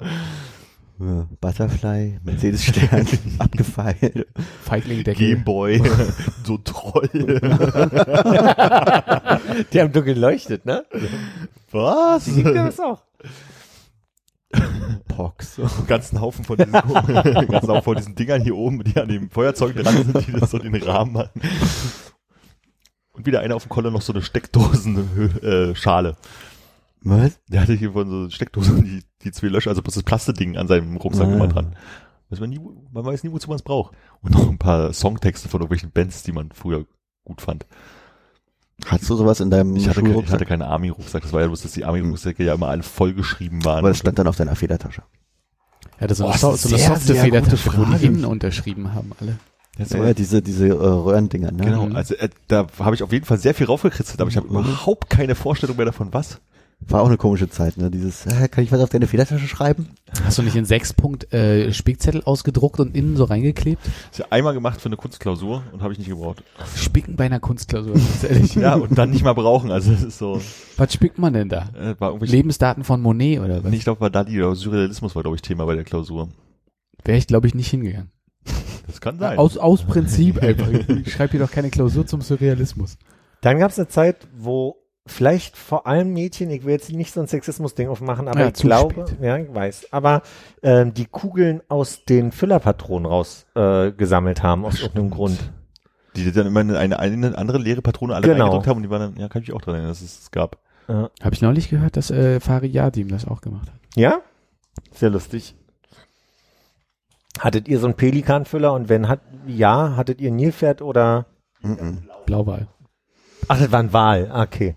Butterfly, 1.42 2.20
Mercedes-Stern, 2.24 3.06
abgefeilt. 3.38 4.28
Feigling-Deckel. 4.64 5.36
Gameboy, 5.36 5.82
so 6.46 6.58
Troll. 6.60 7.10
Die 9.74 9.82
haben 9.82 9.92
dunkel 9.92 10.14
geleuchtet, 10.14 10.66
ne? 10.66 10.86
Was? 11.76 12.26
Die 12.26 12.42
das 12.44 12.80
auch. 12.80 13.04
Pox. 15.08 15.60
einen 15.60 15.88
ganzen 15.88 16.22
Haufen 16.22 16.44
von 16.46 16.58
diesen, 16.58 16.74
einen 16.76 17.48
ganzen 17.48 17.70
Haufen 17.70 17.84
von 17.84 17.96
diesen 17.98 18.16
Dingern 18.16 18.42
hier 18.42 18.56
oben, 18.56 18.84
die 18.84 18.98
an 19.00 19.08
dem 19.10 19.30
Feuerzeug 19.30 19.76
dran 19.76 19.96
sind, 20.04 20.28
die 20.28 20.32
das 20.32 20.52
so 20.52 20.58
den 20.58 20.76
Rahmen 20.76 21.14
machen. 21.14 21.42
Und 23.14 23.26
wieder 23.26 23.42
einer 23.42 23.56
auf 23.56 23.64
dem 23.64 23.70
Koller 23.70 23.92
noch 23.92 24.02
so 24.02 24.14
eine 24.14 24.22
Steckdosen-Schale. 24.22 26.16
Was? 27.02 27.40
Der 27.50 27.62
hatte 27.62 27.74
hier 27.74 27.92
von 27.94 28.10
so 28.10 28.30
Steckdosen 28.30 28.84
die, 28.84 29.04
die 29.24 29.32
zwei 29.32 29.48
Löcher, 29.48 29.70
also 29.70 29.82
bloß 29.82 29.94
das 29.96 30.04
Plasteding 30.04 30.58
an 30.58 30.68
seinem 30.68 30.98
Rucksack 30.98 31.28
Ah. 31.28 31.34
immer 31.34 31.48
dran. 31.48 31.76
Weiß 32.30 32.40
man, 32.40 32.50
nie, 32.50 32.60
man 32.92 33.06
weiß 33.06 33.24
nie, 33.24 33.32
wozu 33.32 33.48
man 33.50 33.58
es 33.58 33.62
braucht. 33.62 33.96
Und 34.22 34.32
noch 34.34 34.50
ein 34.50 34.58
paar 34.58 34.92
Songtexte 34.94 35.48
von 35.50 35.62
irgendwelchen 35.62 35.92
Bands, 35.92 36.24
die 36.24 36.32
man 36.32 36.50
früher 36.52 36.86
gut 37.24 37.42
fand. 37.42 37.66
Hattest 38.86 39.10
du 39.10 39.16
sowas 39.16 39.40
in 39.40 39.50
deinem 39.50 39.76
Ich 39.76 39.88
hatte, 39.88 40.04
ke- 40.04 40.22
ich 40.24 40.30
hatte 40.32 40.46
keinen 40.46 40.62
Army-Rucksack. 40.62 41.24
Das 41.24 41.34
war 41.34 41.42
ja 41.42 41.48
bloß, 41.48 41.62
dass 41.62 41.72
die 41.72 41.86
Army-Rucksäcke 41.86 42.44
ja 42.44 42.54
immer 42.54 42.68
alle 42.68 42.84
vollgeschrieben 42.84 43.64
waren. 43.64 43.80
Aber 43.80 43.90
das 43.90 43.98
stand 44.00 44.20
dann 44.20 44.28
auf 44.28 44.36
deiner 44.36 44.56
Federtasche. 44.56 45.02
Er 45.98 46.02
hatte 46.04 46.16
so 46.16 46.26
eine, 46.26 46.34
Boah, 46.34 46.38
so, 46.40 46.52
das 46.52 46.62
so 46.64 46.68
eine 46.70 46.76
ist 46.76 46.82
sehr, 46.84 46.90
softe 46.96 47.14
sehr 47.14 47.24
Federtasche, 47.24 47.70
gute 47.72 47.78
wo 47.92 47.98
die 47.98 48.06
innen 48.06 48.26
unterschrieben 48.26 48.94
haben 48.94 49.12
alle. 49.22 49.38
Jetzt 49.78 49.94
Ja, 49.94 50.04
ja, 50.06 50.14
diese, 50.14 50.42
diese 50.42 50.68
äh, 50.68 50.72
Röhrendinger, 50.74 51.52
ne? 51.52 51.64
Genau, 51.66 51.86
Mhm. 51.88 51.96
also 51.96 52.16
äh, 52.16 52.30
da 52.48 52.68
habe 52.80 52.96
ich 52.96 53.04
auf 53.04 53.12
jeden 53.12 53.26
Fall 53.26 53.38
sehr 53.38 53.54
viel 53.54 53.66
raufgekritzelt, 53.68 54.20
aber 54.22 54.30
ich 54.30 54.38
habe 54.38 54.48
überhaupt 54.48 55.10
keine 55.10 55.36
Vorstellung 55.36 55.78
mehr 55.78 55.86
davon, 55.86 56.14
was. 56.14 56.40
War 56.88 57.02
auch 57.02 57.08
eine 57.08 57.18
komische 57.18 57.50
Zeit, 57.50 57.78
ne? 57.78 57.90
Dieses, 57.90 58.28
äh, 58.28 58.48
kann 58.48 58.64
ich 58.64 58.72
was 58.72 58.80
auf 58.80 58.90
deine 58.90 59.08
Federtasche 59.08 59.48
schreiben? 59.48 59.90
Hast 60.24 60.38
du 60.38 60.44
nicht 60.44 60.56
in 60.56 60.66
sechs 60.66 60.94
Punkt 60.94 61.34
äh, 61.34 61.74
Spickzettel 61.74 62.22
ausgedruckt 62.24 62.80
und 62.80 62.96
innen 62.96 63.16
so 63.18 63.24
reingeklebt? 63.24 63.82
Das 63.84 63.94
ist 64.12 64.18
ja 64.20 64.26
einmal 64.30 64.54
gemacht 64.54 64.80
für 64.80 64.88
eine 64.88 64.98
Kunstklausur 64.98 65.64
und 65.72 65.82
habe 65.82 65.94
ich 65.94 66.00
nicht 66.00 66.10
gebraucht. 66.10 66.44
Spicken 66.76 67.16
bei 67.16 67.26
einer 67.26 67.40
Kunstklausur, 67.40 67.94
ganz 67.94 68.24
ehrlich. 68.24 68.56
Ja, 68.56 68.76
und 68.76 68.96
dann 68.98 69.10
nicht 69.10 69.24
mal 69.24 69.34
brauchen. 69.34 69.72
Also 69.72 69.92
das 69.92 70.04
ist 70.04 70.20
so, 70.20 70.40
Was 70.78 70.94
spickt 70.94 71.18
man 71.18 71.34
denn 71.34 71.50
da? 71.50 71.70
äh, 71.76 71.96
Lebensdaten 72.26 72.84
von 72.84 73.02
Monet 73.02 73.40
oder 73.40 73.64
was? 73.64 73.72
nee, 73.72 73.78
ich 73.78 73.84
glaube, 73.84 74.02
war 74.02 74.10
Dali 74.12 74.38
oder 74.38 74.54
Surrealismus 74.54 75.16
war, 75.16 75.24
glaube 75.24 75.36
ich, 75.38 75.42
Thema 75.42 75.66
bei 75.66 75.76
der 75.76 75.86
Klausur. 75.86 76.30
Wäre 77.04 77.18
ich, 77.18 77.26
glaube 77.26 77.48
ich, 77.48 77.56
nicht 77.56 77.70
hingegangen. 77.70 78.12
Das 78.86 79.02
kann 79.02 79.18
sein. 79.18 79.40
Aus, 79.40 79.58
aus 79.58 79.82
Prinzip 79.84 80.42
einfach. 80.44 80.68
Ich 80.70 81.12
schreibe 81.14 81.32
hier 81.32 81.40
doch 81.40 81.52
keine 81.52 81.72
Klausur 81.72 82.06
zum 82.06 82.22
Surrealismus. 82.22 82.98
Dann 83.42 83.58
gab 83.58 83.72
es 83.72 83.80
eine 83.80 83.88
Zeit, 83.88 84.28
wo 84.38 84.76
vielleicht 85.08 85.56
vor 85.58 85.86
allem 85.88 86.14
Mädchen, 86.14 86.50
ich 86.50 86.64
will 86.66 86.72
jetzt 86.74 86.92
nicht 86.92 87.12
so 87.14 87.22
ein 87.22 87.28
Sexismus-Ding 87.28 87.88
aufmachen, 87.90 88.28
aber 88.28 88.40
Ja, 88.40 88.48
ich 88.48 88.54
glaube, 88.56 89.06
spät. 89.08 89.18
ja, 89.22 89.38
ich 89.38 89.54
weiß, 89.54 89.88
aber 89.92 90.22
ähm, 90.64 90.94
die 90.94 91.06
Kugeln 91.06 91.62
aus 91.68 92.06
den 92.06 92.32
Füllerpatronen 92.32 93.06
raus 93.06 93.46
äh, 93.56 93.92
gesammelt 93.92 94.42
haben, 94.44 94.66
aus 94.66 94.80
irgendeinem 94.82 95.12
Grund. 95.12 95.52
Die 96.16 96.32
dann 96.32 96.48
immer 96.48 96.62
eine, 96.62 96.80
eine, 96.80 96.98
eine 97.00 97.38
andere 97.38 97.58
leere 97.58 97.82
Patrone 97.82 98.16
alle 98.16 98.28
Genau. 98.28 98.46
reingedrückt 98.46 98.68
haben 98.68 98.78
und 98.78 98.84
die 98.84 98.90
waren 98.90 99.14
dann, 99.14 99.22
ja, 99.22 99.28
kann 99.28 99.42
ich 99.42 99.50
mich 99.50 99.56
auch 99.56 99.62
dran 99.62 99.76
erinnern, 99.76 99.92
dass 99.92 100.02
es 100.02 100.22
es 100.24 100.32
gab. 100.32 100.58
Ja. 100.88 101.10
Habe 101.22 101.34
ich 101.36 101.42
neulich 101.42 101.70
gehört, 101.70 101.98
dass 101.98 102.10
äh, 102.10 102.40
Fariadim 102.40 103.10
das 103.10 103.28
auch 103.28 103.42
gemacht 103.42 103.68
hat. 103.68 103.80
ja? 103.96 104.20
Sehr 104.94 105.10
lustig. 105.10 105.56
Hattet 107.40 107.68
ihr 107.68 107.80
so 107.80 107.88
einen 107.88 107.96
Pelikanfüller 107.96 108.72
und 108.74 108.88
wenn 108.88 109.08
hat, 109.10 109.20
ja, 109.46 109.96
hattet 109.98 110.22
ihr 110.22 110.32
Nilpferd 110.32 110.82
oder, 110.82 111.26
Mhm. 111.62 112.04
Blauwal. 112.26 112.68
ach, 113.48 113.60
das 113.60 113.72
war 113.72 113.80
ein 113.80 113.92
Wal, 113.92 114.30
Ah, 114.32 114.44
okay. 114.44 114.76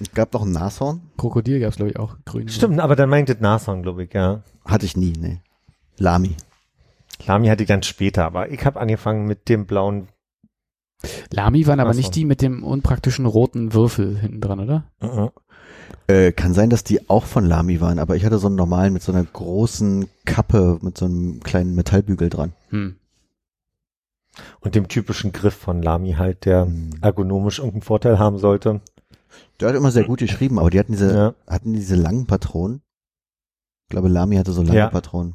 Es 0.00 0.12
gab 0.12 0.32
noch 0.32 0.42
ein 0.42 0.52
Nashorn. 0.52 1.00
Krokodil 1.16 1.60
gab 1.60 1.70
es, 1.70 1.76
glaube 1.76 1.90
ich, 1.90 1.98
auch. 1.98 2.16
Grün. 2.24 2.48
Stimmt, 2.48 2.78
aber 2.80 2.94
dann 2.96 3.08
meint 3.08 3.28
das 3.28 3.40
Nashorn, 3.40 3.82
glaube 3.82 4.04
ich, 4.04 4.14
ja. 4.14 4.42
Hatte 4.64 4.86
ich 4.86 4.96
nie, 4.96 5.12
ne. 5.12 5.40
Lami. 5.98 6.36
Lami 7.26 7.48
hatte 7.48 7.64
ich 7.64 7.68
dann 7.68 7.82
später, 7.82 8.24
aber 8.24 8.50
ich 8.50 8.64
habe 8.64 8.78
angefangen 8.78 9.26
mit 9.26 9.48
dem 9.48 9.66
blauen. 9.66 10.08
Lami 11.32 11.66
waren 11.66 11.80
aber 11.80 11.94
nicht 11.94 12.14
die 12.14 12.24
mit 12.24 12.42
dem 12.42 12.62
unpraktischen 12.62 13.26
roten 13.26 13.72
Würfel 13.72 14.18
hinten 14.18 14.40
dran, 14.40 14.60
oder? 14.60 14.84
Mhm. 15.00 15.30
Äh, 16.06 16.32
kann 16.32 16.54
sein, 16.54 16.70
dass 16.70 16.84
die 16.84 17.08
auch 17.10 17.24
von 17.24 17.44
Lami 17.44 17.80
waren, 17.80 17.98
aber 17.98 18.16
ich 18.16 18.24
hatte 18.24 18.38
so 18.38 18.46
einen 18.46 18.56
normalen 18.56 18.92
mit 18.92 19.02
so 19.02 19.12
einer 19.12 19.24
großen 19.24 20.08
Kappe 20.24 20.78
mit 20.80 20.96
so 20.96 21.04
einem 21.06 21.40
kleinen 21.40 21.74
Metallbügel 21.74 22.30
dran. 22.30 22.52
Hm. 22.70 22.96
Und 24.60 24.74
dem 24.74 24.88
typischen 24.88 25.32
Griff 25.32 25.54
von 25.54 25.82
Lami 25.82 26.12
halt, 26.12 26.44
der 26.44 26.66
Mhm. 26.66 26.90
ergonomisch 27.00 27.58
irgendeinen 27.58 27.82
Vorteil 27.82 28.18
haben 28.18 28.38
sollte. 28.38 28.80
Der 29.60 29.68
hat 29.68 29.76
immer 29.76 29.90
sehr 29.90 30.04
gut 30.04 30.20
geschrieben, 30.20 30.58
aber 30.58 30.70
die 30.70 30.78
hatten 30.78 30.92
diese, 30.92 31.14
Ja. 31.14 31.34
hatten 31.46 31.72
diese 31.72 31.96
langen 31.96 32.26
Patronen. 32.26 32.82
Ich 33.84 33.90
glaube, 33.90 34.08
Lami 34.08 34.36
hatte 34.36 34.52
so 34.52 34.62
lange 34.62 34.78
Ja. 34.78 34.88
Patronen. 34.90 35.34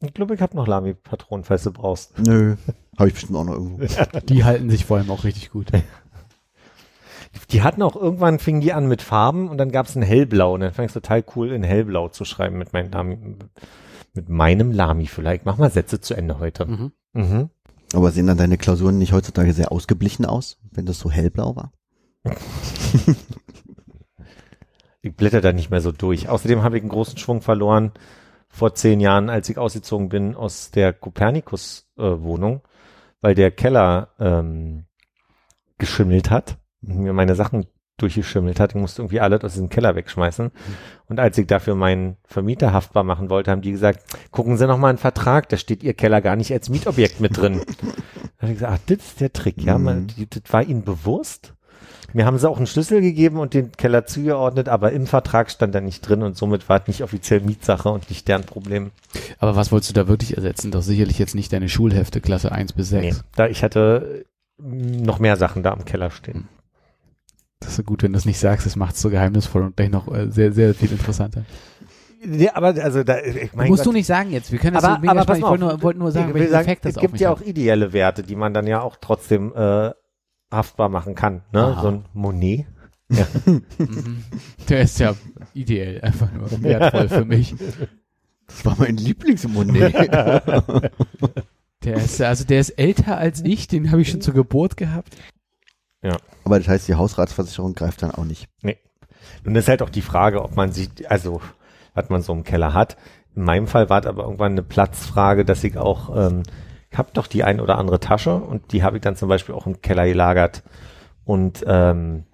Ich 0.00 0.14
glaube, 0.14 0.34
ich 0.34 0.40
habe 0.40 0.56
noch 0.56 0.68
Lami-Patronen, 0.68 1.44
falls 1.44 1.64
du 1.64 1.72
brauchst. 1.72 2.16
Nö. 2.20 2.54
Habe 2.96 3.08
ich 3.08 3.14
bestimmt 3.14 3.36
auch 3.36 3.44
noch 3.44 3.54
irgendwo. 3.54 3.84
Die 4.28 4.44
halten 4.44 4.70
sich 4.70 4.84
vor 4.84 4.96
allem 4.98 5.10
auch 5.10 5.24
richtig 5.24 5.50
gut. 5.50 5.72
Die 7.50 7.62
hatten 7.62 7.82
auch 7.82 7.96
irgendwann, 7.96 8.38
fingen 8.38 8.60
die 8.60 8.72
an 8.72 8.86
mit 8.86 9.02
Farben 9.02 9.48
und 9.48 9.58
dann 9.58 9.70
gab 9.72 9.86
es 9.86 9.96
ein 9.96 10.02
Hellblau 10.02 10.54
und 10.54 10.60
dann 10.60 10.72
fand 10.72 10.86
ich 10.86 10.90
es 10.96 11.02
total 11.02 11.24
cool, 11.34 11.50
in 11.52 11.62
Hellblau 11.62 12.08
zu 12.08 12.24
schreiben 12.24 12.58
mit 12.58 12.72
meinem 12.72 12.90
Lami. 12.92 13.36
Mit 14.14 14.28
meinem 14.28 14.70
Lami 14.72 15.06
vielleicht. 15.06 15.44
Mach 15.44 15.58
mal 15.58 15.70
Sätze 15.70 16.00
zu 16.00 16.14
Ende 16.14 16.38
heute. 16.38 16.66
Mhm. 16.66 16.92
Mhm. 17.12 17.50
Aber 17.92 18.10
sehen 18.12 18.26
dann 18.26 18.38
deine 18.38 18.56
Klausuren 18.58 18.98
nicht 18.98 19.12
heutzutage 19.12 19.52
sehr 19.52 19.72
ausgeblichen 19.72 20.24
aus, 20.26 20.58
wenn 20.70 20.86
das 20.86 20.98
so 20.98 21.10
hellblau 21.10 21.56
war? 21.56 21.72
Ich 25.00 25.14
blätter 25.14 25.40
da 25.40 25.52
nicht 25.52 25.70
mehr 25.70 25.80
so 25.80 25.92
durch. 25.92 26.28
Außerdem 26.28 26.62
habe 26.62 26.76
ich 26.76 26.82
einen 26.82 26.90
großen 26.90 27.16
Schwung 27.18 27.40
verloren 27.40 27.92
vor 28.48 28.74
zehn 28.74 28.98
Jahren, 29.00 29.30
als 29.30 29.48
ich 29.48 29.56
ausgezogen 29.56 30.08
bin 30.08 30.34
aus 30.34 30.70
der 30.72 30.92
Kopernikus-Wohnung, 30.92 32.62
weil 33.20 33.34
der 33.34 33.52
Keller 33.52 34.08
ähm, 34.18 34.86
geschimmelt 35.78 36.30
hat 36.30 36.58
und 36.82 36.98
mir 36.98 37.12
meine 37.12 37.36
Sachen 37.36 37.66
durchgeschimmelt 37.98 38.58
hat. 38.58 38.70
Ich 38.74 38.80
musste 38.80 39.02
irgendwie 39.02 39.20
alles 39.20 39.42
aus 39.44 39.52
diesem 39.52 39.68
Keller 39.68 39.94
wegschmeißen. 39.94 40.50
Und 41.06 41.20
als 41.20 41.38
ich 41.38 41.46
dafür 41.46 41.74
meinen 41.76 42.16
Vermieter 42.24 42.72
haftbar 42.72 43.04
machen 43.04 43.30
wollte, 43.30 43.50
haben 43.52 43.62
die 43.62 43.72
gesagt, 43.72 44.02
gucken 44.32 44.56
Sie 44.56 44.66
noch 44.66 44.78
mal 44.78 44.88
einen 44.88 44.98
Vertrag, 44.98 45.48
da 45.48 45.56
steht 45.56 45.82
Ihr 45.84 45.94
Keller 45.94 46.20
gar 46.20 46.34
nicht 46.36 46.52
als 46.52 46.68
Mietobjekt 46.70 47.20
mit 47.20 47.36
drin. 47.36 47.60
da 48.38 48.42
habe 48.42 48.52
ich 48.52 48.58
gesagt, 48.58 48.72
ach, 48.72 48.86
das 48.86 48.98
ist 48.98 49.20
der 49.20 49.32
Trick, 49.32 49.62
ja, 49.62 49.78
Mhm. 49.78 49.84
man, 49.84 50.06
das 50.30 50.52
war 50.52 50.64
Ihnen 50.64 50.82
bewusst. 50.84 51.54
Mir 52.14 52.24
haben 52.24 52.38
sie 52.38 52.48
auch 52.48 52.56
einen 52.56 52.66
Schlüssel 52.66 53.02
gegeben 53.02 53.38
und 53.38 53.52
den 53.52 53.72
Keller 53.72 54.06
zugeordnet, 54.06 54.68
aber 54.68 54.92
im 54.92 55.06
Vertrag 55.06 55.50
stand 55.50 55.74
da 55.74 55.80
nicht 55.80 56.00
drin 56.00 56.22
und 56.22 56.36
somit 56.38 56.68
war 56.68 56.80
es 56.80 56.88
nicht 56.88 57.02
offiziell 57.02 57.40
Mietsache 57.40 57.90
und 57.90 58.08
nicht 58.08 58.26
deren 58.28 58.44
Problem. 58.44 58.92
Aber 59.38 59.56
was 59.56 59.70
wolltest 59.72 59.90
du 59.90 59.94
da 59.94 60.08
wirklich 60.08 60.34
ersetzen? 60.36 60.70
Doch 60.70 60.82
sicherlich 60.82 61.18
jetzt 61.18 61.34
nicht 61.34 61.52
deine 61.52 61.68
Schulhefte 61.68 62.20
Klasse 62.22 62.50
1 62.50 62.72
bis 62.72 62.88
6. 62.90 63.16
Nee, 63.16 63.22
da 63.36 63.46
ich 63.46 63.62
hatte 63.62 64.24
äh, 64.58 64.64
noch 64.64 65.18
mehr 65.18 65.36
Sachen 65.36 65.62
da 65.62 65.72
im 65.74 65.84
Keller 65.84 66.10
stehen. 66.10 66.48
Das 67.60 67.70
ist 67.70 67.76
so 67.76 67.82
gut, 67.82 68.02
wenn 68.02 68.12
du 68.12 68.18
es 68.18 68.24
nicht 68.24 68.38
sagst, 68.38 68.64
das 68.64 68.76
macht 68.76 68.94
es 68.94 69.02
so 69.02 69.10
geheimnisvoll 69.10 69.62
und 69.62 69.76
gleich 69.76 69.90
noch 69.90 70.12
äh, 70.14 70.30
sehr, 70.30 70.52
sehr 70.52 70.74
viel 70.74 70.92
interessanter. 70.92 71.44
Ja, 72.24 72.56
aber 72.56 72.68
also 72.82 73.04
da, 73.04 73.18
ich 73.20 73.52
mein 73.52 73.68
musst 73.68 73.84
Gott, 73.84 73.92
du 73.92 73.96
nicht 73.96 74.06
sagen 74.06 74.32
jetzt. 74.32 74.50
Wir 74.50 74.58
können 74.58 74.74
das 74.74 74.84
aber, 74.84 74.96
so 74.96 75.00
mega 75.00 75.12
aber 75.12 75.24
pass 75.24 75.38
spannend. 75.38 75.38
Ich 75.38 75.42
mal 75.42 75.50
wollte 75.50 75.64
nur, 75.64 75.82
wollte 75.82 75.98
nur 76.00 76.12
sagen, 76.12 76.34
welchen 76.34 76.50
sagen, 76.50 76.66
Effekt 76.66 76.84
das 76.84 76.96
es 76.96 77.00
gibt 77.00 77.20
ja 77.20 77.30
hat. 77.30 77.38
auch 77.38 77.42
ideelle 77.42 77.92
Werte, 77.92 78.22
die 78.22 78.34
man 78.34 78.54
dann 78.54 78.66
ja 78.66 78.80
auch 78.80 78.96
trotzdem 79.00 79.52
äh, 79.54 79.92
haftbar 80.50 80.88
machen 80.88 81.14
kann. 81.14 81.42
Ne? 81.52 81.64
Aha. 81.64 81.82
So 81.82 81.88
ein 81.88 82.04
Monet. 82.12 82.66
Mhm. 83.78 84.22
Der 84.68 84.82
ist 84.82 85.00
ja 85.00 85.14
ideell, 85.54 86.02
einfach 86.02 86.30
nur 86.30 86.62
wertvoll 86.62 87.08
für 87.08 87.24
mich. 87.24 87.54
Das 88.46 88.66
war 88.66 88.76
mein 88.78 88.98
Lieblingsmonet. 88.98 89.94
Der 91.84 91.94
ist, 91.94 92.20
also 92.20 92.44
der 92.44 92.58
ist 92.58 92.70
älter 92.70 93.16
als 93.16 93.40
ich, 93.44 93.68
den 93.68 93.92
habe 93.92 94.02
ich 94.02 94.10
schon 94.10 94.20
zur 94.20 94.34
Geburt 94.34 94.76
gehabt. 94.76 95.16
Aber 96.44 96.58
das 96.58 96.68
heißt, 96.68 96.88
die 96.88 96.96
Hausratsversicherung 96.96 97.74
greift 97.74 98.02
dann 98.02 98.10
auch 98.10 98.24
nicht. 98.24 98.48
Und 99.44 99.54
das 99.54 99.64
ist 99.64 99.68
halt 99.68 99.82
auch 99.82 99.90
die 99.90 100.02
Frage, 100.02 100.42
ob 100.42 100.56
man 100.56 100.72
sich, 100.72 100.88
also 101.10 101.40
was 101.94 102.08
man 102.08 102.22
so 102.22 102.32
im 102.32 102.44
Keller 102.44 102.74
hat. 102.74 102.96
In 103.34 103.44
meinem 103.44 103.66
Fall 103.66 103.88
war 103.88 104.00
es 104.00 104.06
aber 104.06 104.24
irgendwann 104.24 104.52
eine 104.52 104.62
Platzfrage, 104.62 105.44
dass 105.44 105.62
ich 105.64 105.76
auch, 105.76 106.16
ähm, 106.16 106.42
ich 106.90 106.98
habe 106.98 107.10
doch 107.12 107.26
die 107.26 107.44
ein 107.44 107.60
oder 107.60 107.78
andere 107.78 108.00
Tasche 108.00 108.34
und 108.34 108.72
die 108.72 108.82
habe 108.82 108.96
ich 108.96 109.02
dann 109.02 109.16
zum 109.16 109.28
Beispiel 109.28 109.54
auch 109.54 109.66
im 109.66 109.82
Keller 109.82 110.06
gelagert 110.06 110.62
und 111.24 111.64
ähm, 111.66 112.24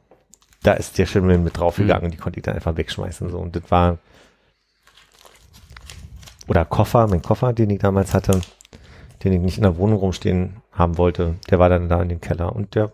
da 0.62 0.72
ist 0.72 0.98
der 0.98 1.06
Schimmel 1.06 1.38
mit 1.38 1.58
draufgegangen 1.58 2.04
und 2.04 2.12
die 2.12 2.18
konnte 2.18 2.38
ich 2.38 2.44
dann 2.44 2.54
einfach 2.54 2.76
wegschmeißen 2.76 3.28
so 3.30 3.38
und 3.38 3.56
das 3.56 3.70
war 3.70 3.98
oder 6.46 6.64
Koffer, 6.64 7.06
mein 7.08 7.22
Koffer, 7.22 7.52
den 7.52 7.70
ich 7.70 7.78
damals 7.78 8.14
hatte, 8.14 8.40
den 9.22 9.32
ich 9.32 9.40
nicht 9.40 9.56
in 9.56 9.62
der 9.62 9.76
Wohnung 9.76 9.98
rumstehen 9.98 10.62
haben 10.72 10.98
wollte, 10.98 11.36
der 11.50 11.58
war 11.58 11.68
dann 11.68 11.88
da 11.88 12.02
in 12.02 12.08
dem 12.08 12.20
Keller 12.20 12.54
und 12.54 12.74
der, 12.74 12.92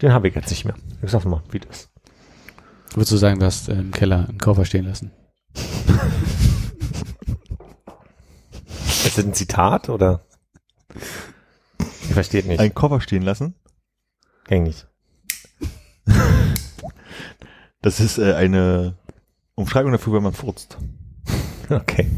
den 0.00 0.12
habe 0.12 0.28
ich 0.28 0.34
jetzt 0.34 0.50
nicht 0.50 0.64
mehr. 0.64 0.74
Ich 1.02 1.10
sag 1.10 1.24
mal, 1.24 1.42
wie 1.50 1.60
das. 1.60 1.90
Würdest 2.94 3.12
du 3.12 3.16
sagen, 3.16 3.40
du 3.40 3.46
hast 3.46 3.68
äh, 3.68 3.74
im 3.74 3.90
Keller 3.90 4.28
einen 4.28 4.38
Koffer 4.38 4.64
stehen 4.64 4.84
lassen? 4.84 5.10
Ist 9.04 9.18
das 9.18 9.24
ein 9.24 9.34
Zitat 9.34 9.88
oder? 9.88 10.23
Ich 11.78 12.14
verstehe 12.14 12.44
nicht. 12.44 12.60
Ein 12.60 12.74
Koffer 12.74 13.00
stehen 13.00 13.22
lassen. 13.22 13.54
Eigentlich. 14.48 14.86
Das 17.80 18.00
ist 18.00 18.18
äh, 18.18 18.34
eine 18.34 18.96
Umschreibung 19.54 19.92
dafür, 19.92 20.14
wenn 20.14 20.22
man 20.22 20.32
furzt. 20.32 20.78
Okay. 21.70 22.10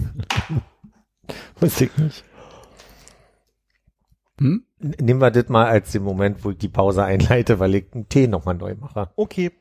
Wusste 1.60 1.84
ich 1.84 1.96
nicht. 1.98 2.24
Hm? 4.38 4.64
Nehmen 4.78 5.20
wir 5.20 5.30
das 5.30 5.48
mal 5.48 5.66
als 5.66 5.92
den 5.92 6.02
Moment, 6.02 6.44
wo 6.44 6.50
ich 6.50 6.58
die 6.58 6.68
Pause 6.68 7.04
einleite, 7.04 7.58
weil 7.58 7.74
ich 7.74 7.86
einen 7.94 8.08
Tee 8.08 8.26
nochmal 8.26 8.54
neu 8.56 8.74
mache. 8.74 9.10
Okay. 9.16 9.52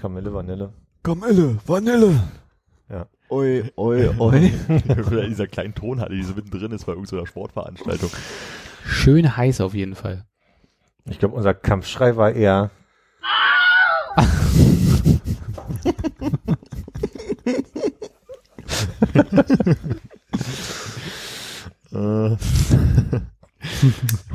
Kamille, 0.00 0.32
Vanille. 0.32 0.72
Kamelle, 1.02 1.58
Vanille. 1.66 2.20
Oi, 3.30 3.62
oi, 3.76 4.08
oi. 4.18 4.52
Oder 5.06 5.28
dieser 5.28 5.46
kleinen 5.46 5.74
Tonhalle, 5.74 6.16
die 6.16 6.22
so 6.24 6.34
mittendrin 6.34 6.72
ist 6.72 6.86
bei 6.86 6.92
irgendeiner 6.92 7.26
Sportveranstaltung. 7.26 8.10
Schön 8.84 9.36
heiß 9.36 9.60
auf 9.60 9.74
jeden 9.74 9.94
Fall. 9.94 10.24
Ich 11.08 11.20
glaube, 11.20 11.36
unser 11.36 11.54
Kampfschrei 11.54 12.16
war 12.16 12.32
eher. 12.32 12.70
Äh. 21.92 22.36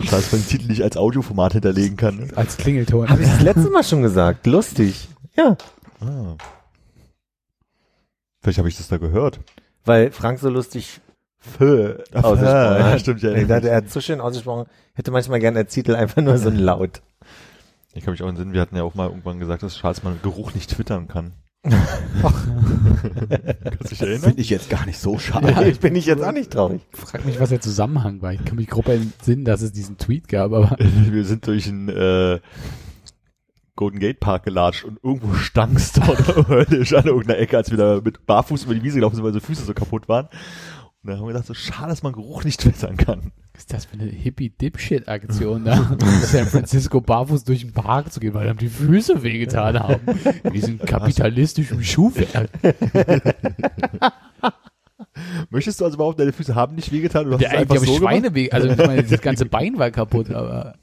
Schade, 0.03 0.11
dass 0.11 0.31
man 0.31 0.41
den 0.41 0.47
Titel 0.47 0.67
nicht 0.67 0.83
als 0.83 0.97
Audioformat 0.97 1.53
hinterlegen 1.53 1.95
kann. 1.97 2.17
Ne? 2.17 2.27
Als 2.35 2.57
Klingelton. 2.57 3.09
Habe 3.09 3.23
ich 3.23 3.29
das 3.29 3.41
letzte 3.41 3.69
Mal 3.69 3.83
schon 3.83 4.01
gesagt. 4.01 4.45
Lustig. 4.45 5.07
Ja. 5.35 5.57
Ah. 6.01 6.35
Vielleicht 8.41 8.59
habe 8.59 8.67
ich 8.67 8.77
das 8.77 8.87
da 8.89 8.97
gehört. 8.97 9.39
Weil 9.85 10.11
Frank 10.11 10.39
so 10.39 10.49
lustig 10.49 10.99
Fö 11.37 11.97
Ach, 12.11 12.23
ausgesprochen 12.23 12.45
ja, 12.45 12.83
hat. 12.83 13.01
stimmt, 13.01 13.21
ja. 13.21 13.33
Ich 13.33 13.47
dachte, 13.47 13.69
er 13.69 13.77
hat 13.77 13.89
so 13.89 14.01
schön 14.01 14.19
ausgesprochen. 14.19 14.67
Hätte 14.93 15.11
manchmal 15.11 15.39
gerne 15.39 15.59
als 15.59 15.73
Titel 15.73 15.95
einfach 15.95 16.21
nur 16.21 16.37
so 16.37 16.49
ein 16.49 16.57
Laut. 16.57 17.01
Ich 17.93 18.03
kann 18.03 18.11
mich 18.11 18.23
auch 18.23 18.27
entsinnen, 18.27 18.53
wir 18.53 18.61
hatten 18.61 18.75
ja 18.75 18.83
auch 18.83 18.95
mal 18.95 19.07
irgendwann 19.07 19.39
gesagt, 19.39 19.63
dass 19.63 19.77
Charles 19.77 20.03
mal 20.03 20.15
Geruch 20.21 20.53
nicht 20.53 20.71
twittern 20.71 21.07
kann. 21.07 21.33
Kannst 23.72 23.91
dich 23.91 24.01
erinnern? 24.01 24.22
Finde 24.22 24.41
ich 24.41 24.49
jetzt 24.49 24.70
gar 24.70 24.86
nicht 24.86 24.99
so 24.99 25.18
schade. 25.18 25.51
Ja. 25.51 25.61
ich 25.63 25.80
bin 25.80 25.93
nicht 25.93 26.05
jetzt 26.05 26.24
auch 26.24 26.32
nicht 26.32 26.51
traurig. 26.51 26.82
Frag 26.91 27.26
mich, 27.26 27.39
was 27.39 27.49
der 27.49 27.61
Zusammenhang 27.61 28.22
war. 28.22 28.34
Ich 28.34 28.43
kann 28.45 28.57
mich 28.57 28.68
grob 28.68 28.88
entsinnen, 28.88 29.45
dass 29.45 29.61
es 29.61 29.72
diesen 29.72 29.97
Tweet 29.97 30.28
gab, 30.28 30.53
aber 30.53 30.78
Wir 31.09 31.26
sind 31.26 31.47
durch 31.47 31.68
einen 31.68 31.89
äh, 31.89 32.39
Golden 33.76 33.99
Gate 33.99 34.20
Park 34.20 34.43
gelatscht 34.43 34.86
und 34.86 34.99
irgendwo 35.03 35.34
stank's 35.34 35.91
dort 35.93 36.47
höllisch 36.47 36.93
an 36.93 37.05
irgendeiner 37.05 37.39
Ecke, 37.39 37.57
als 37.57 37.72
wir 37.72 37.78
da 37.78 37.99
mit 38.03 38.26
Barfuß 38.26 38.66
über 38.66 38.74
die 38.74 38.84
Wiese 38.84 38.95
gelaufen 38.95 39.16
sind, 39.16 39.24
weil 39.24 39.32
unsere 39.32 39.45
Füße 39.45 39.66
so 39.66 39.74
kaputt 39.74 40.07
waren. 40.07 40.30
Und 41.05 41.11
dann 41.11 41.19
haben 41.19 41.27
wir 41.27 41.33
gedacht, 41.33 41.45
so 41.45 41.53
schade, 41.53 41.89
dass 41.89 42.01
man 42.01 42.13
Geruch 42.13 42.43
nicht 42.45 42.61
twittern 42.61 42.97
kann. 42.97 43.31
was 43.53 43.61
ist 43.61 43.71
das 43.71 43.85
für 43.85 43.93
eine 43.93 44.05
Hippie-Dipshit-Aktion 44.09 45.63
da? 45.63 45.95
San 46.23 46.47
Francisco 46.47 46.99
barfuß 46.99 47.43
durch 47.43 47.61
den 47.61 47.73
Park 47.73 48.11
zu 48.11 48.19
gehen, 48.19 48.33
weil 48.33 48.49
ihm 48.49 48.57
die 48.57 48.69
Füße 48.69 49.21
wehgetan 49.21 49.77
haben. 49.77 50.01
In 50.43 50.53
diesem 50.53 50.79
kapitalistischen 50.79 51.83
Schuhwerk. 51.83 52.49
Möchtest 55.51 55.79
du 55.79 55.85
also 55.85 55.97
behaupten, 55.97 56.21
deine 56.21 56.33
Füße 56.33 56.55
haben 56.55 56.73
nicht 56.73 56.91
wehgetan? 56.91 57.25
Du 57.25 57.33
hast 57.33 57.41
Der 57.41 57.51
es 57.51 57.57
einfach 57.59 57.75
eigentlich 57.75 57.89
so? 57.91 57.97
Schweine 57.99 58.33
weh, 58.33 58.49
also 58.49 58.67
ich 58.67 58.77
meine, 58.77 59.03
das 59.03 59.21
ganze 59.21 59.45
Bein 59.45 59.77
war 59.77 59.91
kaputt, 59.91 60.31
aber 60.31 60.73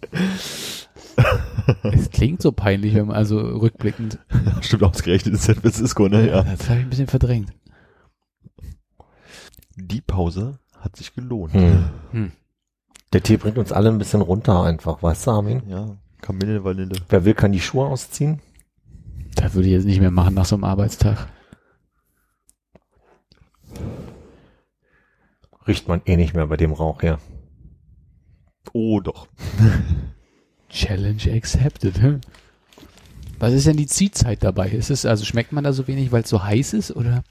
es 1.82 2.10
klingt 2.12 2.42
so 2.42 2.52
peinlich, 2.52 2.94
wenn 2.94 3.08
man 3.08 3.16
also 3.16 3.40
rückblickend. 3.40 4.20
Stimmt 4.60 4.84
ausgerechnet 4.84 5.34
in 5.34 5.40
San 5.40 5.56
Francisco, 5.56 6.06
ne? 6.06 6.28
Ja. 6.28 6.42
Das 6.44 6.68
habe 6.68 6.78
ich 6.78 6.86
ein 6.86 6.90
bisschen 6.90 7.08
verdrängt. 7.08 7.52
Die 9.76 10.00
Pause 10.00 10.58
hat 10.78 10.96
sich 10.96 11.14
gelohnt. 11.14 11.54
Hm. 11.54 12.32
Der 13.12 13.22
Tee 13.22 13.36
bringt 13.36 13.58
uns 13.58 13.72
alle 13.72 13.90
ein 13.90 13.98
bisschen 13.98 14.22
runter 14.22 14.62
einfach, 14.62 15.02
weißt 15.02 15.26
du, 15.26 15.30
Armin? 15.30 15.62
Ja, 15.68 15.96
Kamille, 16.20 16.64
Vanille. 16.64 16.96
Wer 17.08 17.24
will, 17.24 17.34
kann 17.34 17.52
die 17.52 17.60
Schuhe 17.60 17.86
ausziehen. 17.86 18.40
Das 19.34 19.54
würde 19.54 19.68
ich 19.68 19.74
jetzt 19.74 19.86
nicht 19.86 20.00
mehr 20.00 20.10
machen 20.10 20.34
nach 20.34 20.44
so 20.44 20.56
einem 20.56 20.64
Arbeitstag. 20.64 21.28
Riecht 25.66 25.88
man 25.88 26.02
eh 26.06 26.16
nicht 26.16 26.34
mehr 26.34 26.46
bei 26.46 26.56
dem 26.56 26.72
Rauch 26.72 27.02
her. 27.02 27.18
Oh, 28.72 29.00
doch. 29.00 29.28
Challenge 30.68 31.22
accepted. 31.32 32.00
hä? 32.00 32.18
Was 33.38 33.52
ist 33.52 33.66
denn 33.66 33.76
die 33.76 33.86
Ziehzeit 33.86 34.42
dabei? 34.42 34.70
Ist 34.70 34.90
es, 34.90 35.04
also 35.04 35.24
schmeckt 35.24 35.52
man 35.52 35.64
da 35.64 35.72
so 35.72 35.86
wenig, 35.88 36.12
weil 36.12 36.22
es 36.22 36.28
so 36.28 36.42
heiß 36.42 36.72
ist 36.74 36.94
oder 36.94 37.24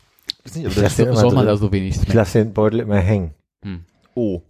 Weiß 0.44 0.56
nicht, 0.56 0.66
Ich 0.68 0.74
aber 0.74 0.82
das, 0.82 0.96
den 0.96 1.16
soll 1.16 1.34
man 1.34 1.46
da 1.46 1.56
so 1.58 1.72
wenig 1.72 1.98
Ich 2.02 2.14
lasse 2.14 2.40
den 2.44 2.54
Beutel 2.54 2.80
immer 2.80 2.98
hängen. 3.00 3.34
Hm. 3.64 3.86
oh, 4.16 4.42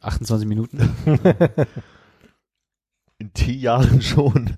28 0.00 0.46
Minuten? 0.48 0.90
in 3.18 3.32
T-Jahren 3.32 4.02
schon. 4.02 4.56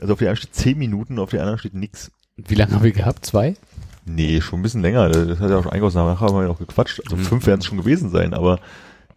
Also 0.00 0.12
auf 0.14 0.18
der 0.18 0.28
einen 0.28 0.36
steht 0.36 0.54
10 0.54 0.78
Minuten, 0.78 1.18
auf 1.18 1.30
der 1.30 1.40
anderen 1.40 1.58
steht 1.58 1.74
nix. 1.74 2.10
Wie 2.36 2.54
lange 2.54 2.72
haben 2.74 2.82
wir 2.82 2.92
gehabt? 2.92 3.24
Zwei? 3.24 3.56
Nee, 4.04 4.40
schon 4.40 4.60
ein 4.60 4.62
bisschen 4.62 4.82
länger. 4.82 5.08
Das 5.08 5.38
hat 5.40 5.50
ja 5.50 5.58
auch 5.58 5.62
schon 5.62 5.72
eingehauen. 5.72 5.94
Nachher 5.94 6.26
haben 6.26 6.34
wir 6.36 6.42
ja 6.42 6.48
noch 6.48 6.58
gequatscht. 6.58 7.00
Also 7.04 7.16
Mhm. 7.16 7.24
fünf 7.24 7.46
werden 7.46 7.60
es 7.60 7.66
schon 7.66 7.78
gewesen 7.78 8.10
sein, 8.10 8.34
aber 8.34 8.58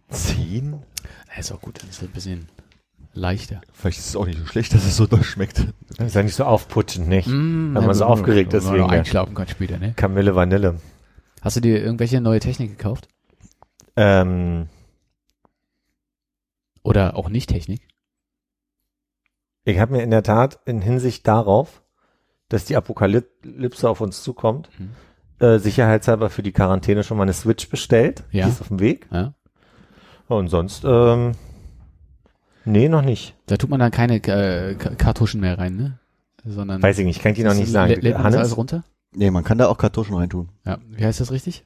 zehn? 0.08 0.72
Ja, 1.32 1.38
ist 1.40 1.52
auch 1.52 1.60
gut, 1.60 1.82
dann 1.82 1.90
ist 1.90 1.96
es 1.96 2.08
ein 2.08 2.12
bisschen 2.12 2.48
leichter. 3.18 3.60
Vielleicht 3.72 3.98
ist 3.98 4.06
es 4.08 4.16
auch 4.16 4.26
nicht 4.26 4.38
so 4.38 4.46
schlecht, 4.46 4.72
dass 4.74 4.84
es 4.84 4.96
so 4.96 5.06
doll 5.06 5.22
schmeckt. 5.24 5.66
Ist 5.98 6.14
ja 6.14 6.22
nicht 6.22 6.34
so 6.34 6.44
aufputschend, 6.44 7.08
nicht? 7.08 7.26
Mm, 7.28 7.74
Wenn 7.74 7.84
man 7.86 7.94
so 7.94 8.04
aufgeregt 8.04 8.54
ist 8.54 8.70
Wenn 8.70 8.80
man 8.80 8.90
einschlafen 8.90 9.34
kann 9.34 9.48
später, 9.48 9.78
ne? 9.78 9.92
Kamille 9.94 10.34
Vanille. 10.34 10.80
Hast 11.42 11.56
du 11.56 11.60
dir 11.60 11.82
irgendwelche 11.82 12.20
neue 12.20 12.40
Technik 12.40 12.70
gekauft? 12.76 13.08
Ähm, 13.96 14.68
Oder 16.82 17.16
auch 17.16 17.28
nicht 17.28 17.50
Technik? 17.50 17.82
ich 19.64 19.78
habe 19.80 19.92
mir 19.92 20.02
in 20.02 20.10
der 20.10 20.22
Tat 20.22 20.60
in 20.64 20.80
Hinsicht 20.80 21.26
darauf, 21.28 21.82
dass 22.48 22.64
die 22.64 22.74
Apokalypse 22.76 23.86
auf 23.90 24.00
uns 24.00 24.22
zukommt, 24.22 24.70
Mhm. 24.78 24.90
äh, 25.44 25.58
sicherheitshalber 25.58 26.30
für 26.30 26.42
die 26.42 26.52
Quarantäne 26.52 27.04
schon 27.04 27.18
mal 27.18 27.24
eine 27.24 27.34
Switch 27.34 27.68
bestellt. 27.68 28.24
Ja. 28.30 28.46
Die 28.46 28.52
ist 28.52 28.62
auf 28.62 28.68
dem 28.68 28.80
Weg. 28.80 29.06
Ja? 29.12 29.34
Und 30.28 30.48
sonst, 30.48 30.84
ähm, 30.86 31.32
nee, 32.68 32.88
noch 32.88 33.02
nicht. 33.02 33.34
Da 33.46 33.56
tut 33.56 33.70
man 33.70 33.80
dann 33.80 33.90
keine 33.90 34.16
äh, 34.16 34.74
Ka- 34.74 34.94
Kartuschen 34.94 35.40
mehr 35.40 35.58
rein, 35.58 35.76
ne? 35.76 35.98
Sondern 36.44 36.82
Weiß 36.82 36.98
ich 36.98 37.04
nicht, 37.04 37.20
kann 37.20 37.32
ich 37.32 37.38
dir 37.38 37.44
noch 37.46 37.54
nicht 37.54 37.70
sagen. 37.70 37.92
Lä- 37.92 38.00
lädt 38.00 38.14
man 38.14 38.24
das 38.24 38.34
alles 38.34 38.36
Hannes? 38.48 38.56
runter? 38.56 38.84
Nee, 39.14 39.30
man 39.30 39.44
kann 39.44 39.58
da 39.58 39.68
auch 39.68 39.78
Kartuschen 39.78 40.14
reintun. 40.16 40.48
Ja. 40.64 40.78
Wie 40.90 41.04
heißt 41.04 41.20
das 41.20 41.30
richtig? 41.32 41.64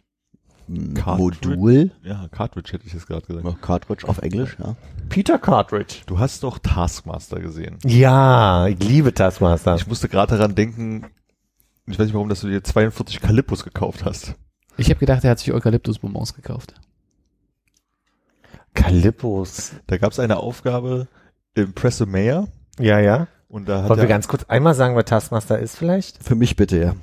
Hm, 0.68 0.94
Cartridge? 0.94 1.48
Modul, 1.56 1.90
Ja, 2.02 2.28
Cartridge 2.30 2.72
hätte 2.72 2.86
ich 2.86 2.92
jetzt 2.92 3.06
gerade 3.06 3.26
gesagt. 3.26 3.44
ja, 3.44 3.52
Cartridge 3.60 4.08
auf 4.08 4.18
Englisch, 4.18 4.56
ja. 4.62 4.76
Peter 5.08 5.38
Cartridge. 5.38 5.96
Du 6.06 6.18
hast 6.18 6.42
doch 6.44 6.58
Taskmaster 6.58 7.40
gesehen. 7.40 7.78
Ja, 7.84 8.66
ich 8.68 8.78
liebe 8.78 9.12
Taskmaster. 9.12 9.74
Ich 9.76 9.86
musste 9.86 10.08
gerade 10.08 10.36
daran 10.36 10.54
denken, 10.54 11.06
ich 11.86 11.98
weiß 11.98 12.06
nicht 12.06 12.14
warum, 12.14 12.28
dass 12.28 12.40
du 12.42 12.48
dir 12.48 12.62
42 12.62 13.20
Kalippus 13.20 13.64
gekauft 13.64 14.04
hast. 14.04 14.34
Ich 14.78 14.88
habe 14.88 15.00
gedacht, 15.00 15.22
er 15.24 15.32
hat 15.32 15.38
sich 15.40 15.52
Eukalyptusbonbons 15.52 16.34
gekauft. 16.34 16.74
Kalippos. 18.82 19.72
Da 19.86 19.98
gab 19.98 20.12
es 20.12 20.18
eine 20.18 20.38
Aufgabe 20.38 21.08
im 21.54 21.72
Presse 21.74 22.06
Mayor 22.06 22.48
Ja, 22.78 22.98
ja. 22.98 23.28
und 23.48 23.68
da 23.68 23.82
hat 23.82 23.88
Wollen 23.90 24.00
wir 24.00 24.08
ganz 24.08 24.28
kurz 24.28 24.44
einmal 24.44 24.74
sagen, 24.74 24.96
wer 24.96 25.04
Taskmaster 25.04 25.58
ist 25.58 25.76
vielleicht? 25.76 26.22
Für 26.22 26.34
mich 26.34 26.56
bitte, 26.56 26.78
ja. 26.78 26.94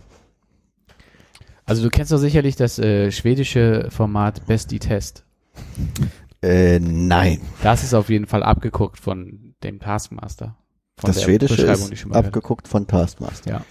Also 1.66 1.84
du 1.84 1.90
kennst 1.90 2.12
doch 2.12 2.18
sicherlich 2.18 2.56
das 2.56 2.80
äh, 2.80 3.12
schwedische 3.12 3.90
Format 3.92 4.48
Besti 4.48 4.80
Test. 4.80 5.24
Äh, 6.42 6.80
nein. 6.80 7.42
Das 7.62 7.84
ist 7.84 7.94
auf 7.94 8.10
jeden 8.10 8.26
Fall 8.26 8.44
abgeguckt 8.44 9.00
von 9.00 9.54
dem 9.64 9.80
Taskmaster. 9.80 10.56
Von 10.98 11.10
das 11.10 11.18
der 11.18 11.24
Schwedische 11.26 11.56
Beschreibung, 11.56 11.82
die 11.82 11.86
ich 11.88 11.92
ist 11.94 12.00
schon 12.00 12.10
mal 12.10 12.16
gehört 12.20 12.28
abgeguckt 12.36 12.68
von 12.68 12.88
Taskmaster. 12.88 13.52
Ja. 13.52 13.62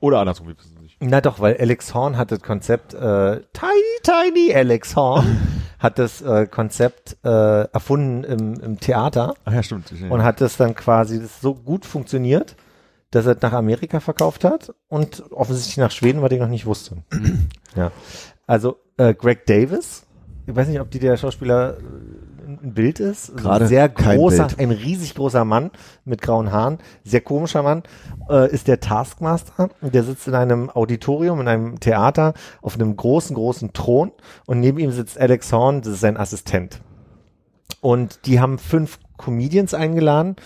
oder 0.00 0.20
andersrum, 0.20 0.46
wir 0.48 0.56
wissen 0.56 0.74
es 0.76 0.82
nicht. 0.82 0.96
Na 1.00 1.20
doch, 1.20 1.40
weil 1.40 1.56
Alex 1.56 1.94
Horn 1.94 2.16
hat 2.16 2.30
das 2.30 2.40
Konzept, 2.42 2.94
äh, 2.94 3.40
Tiny 3.52 3.98
Tiny 4.02 4.54
Alex 4.54 4.94
Horn 4.94 5.38
hat 5.78 5.98
das 5.98 6.20
äh, 6.22 6.46
Konzept 6.46 7.16
äh, 7.24 7.28
erfunden 7.28 8.24
im, 8.24 8.60
im 8.60 8.80
Theater 8.80 9.34
Ach 9.44 9.52
ja, 9.52 9.62
stimmt. 9.62 9.92
Ich- 9.92 10.10
und 10.10 10.22
hat 10.22 10.40
das 10.40 10.56
dann 10.56 10.74
quasi 10.74 11.20
das 11.20 11.40
so 11.40 11.54
gut 11.54 11.86
funktioniert, 11.86 12.56
dass 13.10 13.26
er 13.26 13.36
nach 13.40 13.52
Amerika 13.52 14.00
verkauft 14.00 14.44
hat 14.44 14.74
und 14.88 15.24
offensichtlich 15.30 15.78
nach 15.78 15.90
Schweden, 15.90 16.20
weil 16.20 16.32
ich 16.32 16.40
noch 16.40 16.48
nicht 16.48 16.66
wusste. 16.66 16.98
ja. 17.76 17.92
Also 18.46 18.78
äh, 18.96 19.14
Greg 19.14 19.46
Davis, 19.46 20.04
ich 20.46 20.54
weiß 20.56 20.68
nicht, 20.68 20.80
ob 20.80 20.90
die 20.90 20.98
der 20.98 21.16
Schauspieler 21.16 21.78
äh, 21.78 21.82
ein 22.48 22.74
Bild 22.74 22.98
ist. 22.98 23.36
Gerade 23.36 23.66
ein 23.66 23.68
sehr 23.68 23.88
großer, 23.88 24.48
ein 24.58 24.70
riesig 24.70 25.14
großer 25.14 25.44
Mann 25.44 25.70
mit 26.04 26.22
grauen 26.22 26.50
Haaren, 26.50 26.78
sehr 27.04 27.20
komischer 27.20 27.62
Mann, 27.62 27.82
äh, 28.28 28.50
ist 28.50 28.68
der 28.68 28.80
Taskmaster. 28.80 29.70
Der 29.82 30.02
sitzt 30.02 30.26
in 30.26 30.34
einem 30.34 30.70
Auditorium, 30.70 31.40
in 31.40 31.48
einem 31.48 31.80
Theater, 31.80 32.34
auf 32.62 32.74
einem 32.74 32.96
großen, 32.96 33.34
großen 33.36 33.72
Thron 33.72 34.12
und 34.46 34.60
neben 34.60 34.78
ihm 34.78 34.90
sitzt 34.90 35.20
Alex 35.20 35.52
Horn, 35.52 35.82
das 35.82 35.94
ist 35.94 36.00
sein 36.00 36.16
Assistent. 36.16 36.80
Und 37.80 38.26
die 38.26 38.40
haben 38.40 38.58
fünf 38.58 38.98
Comedians 39.18 39.74
eingeladen 39.74 40.36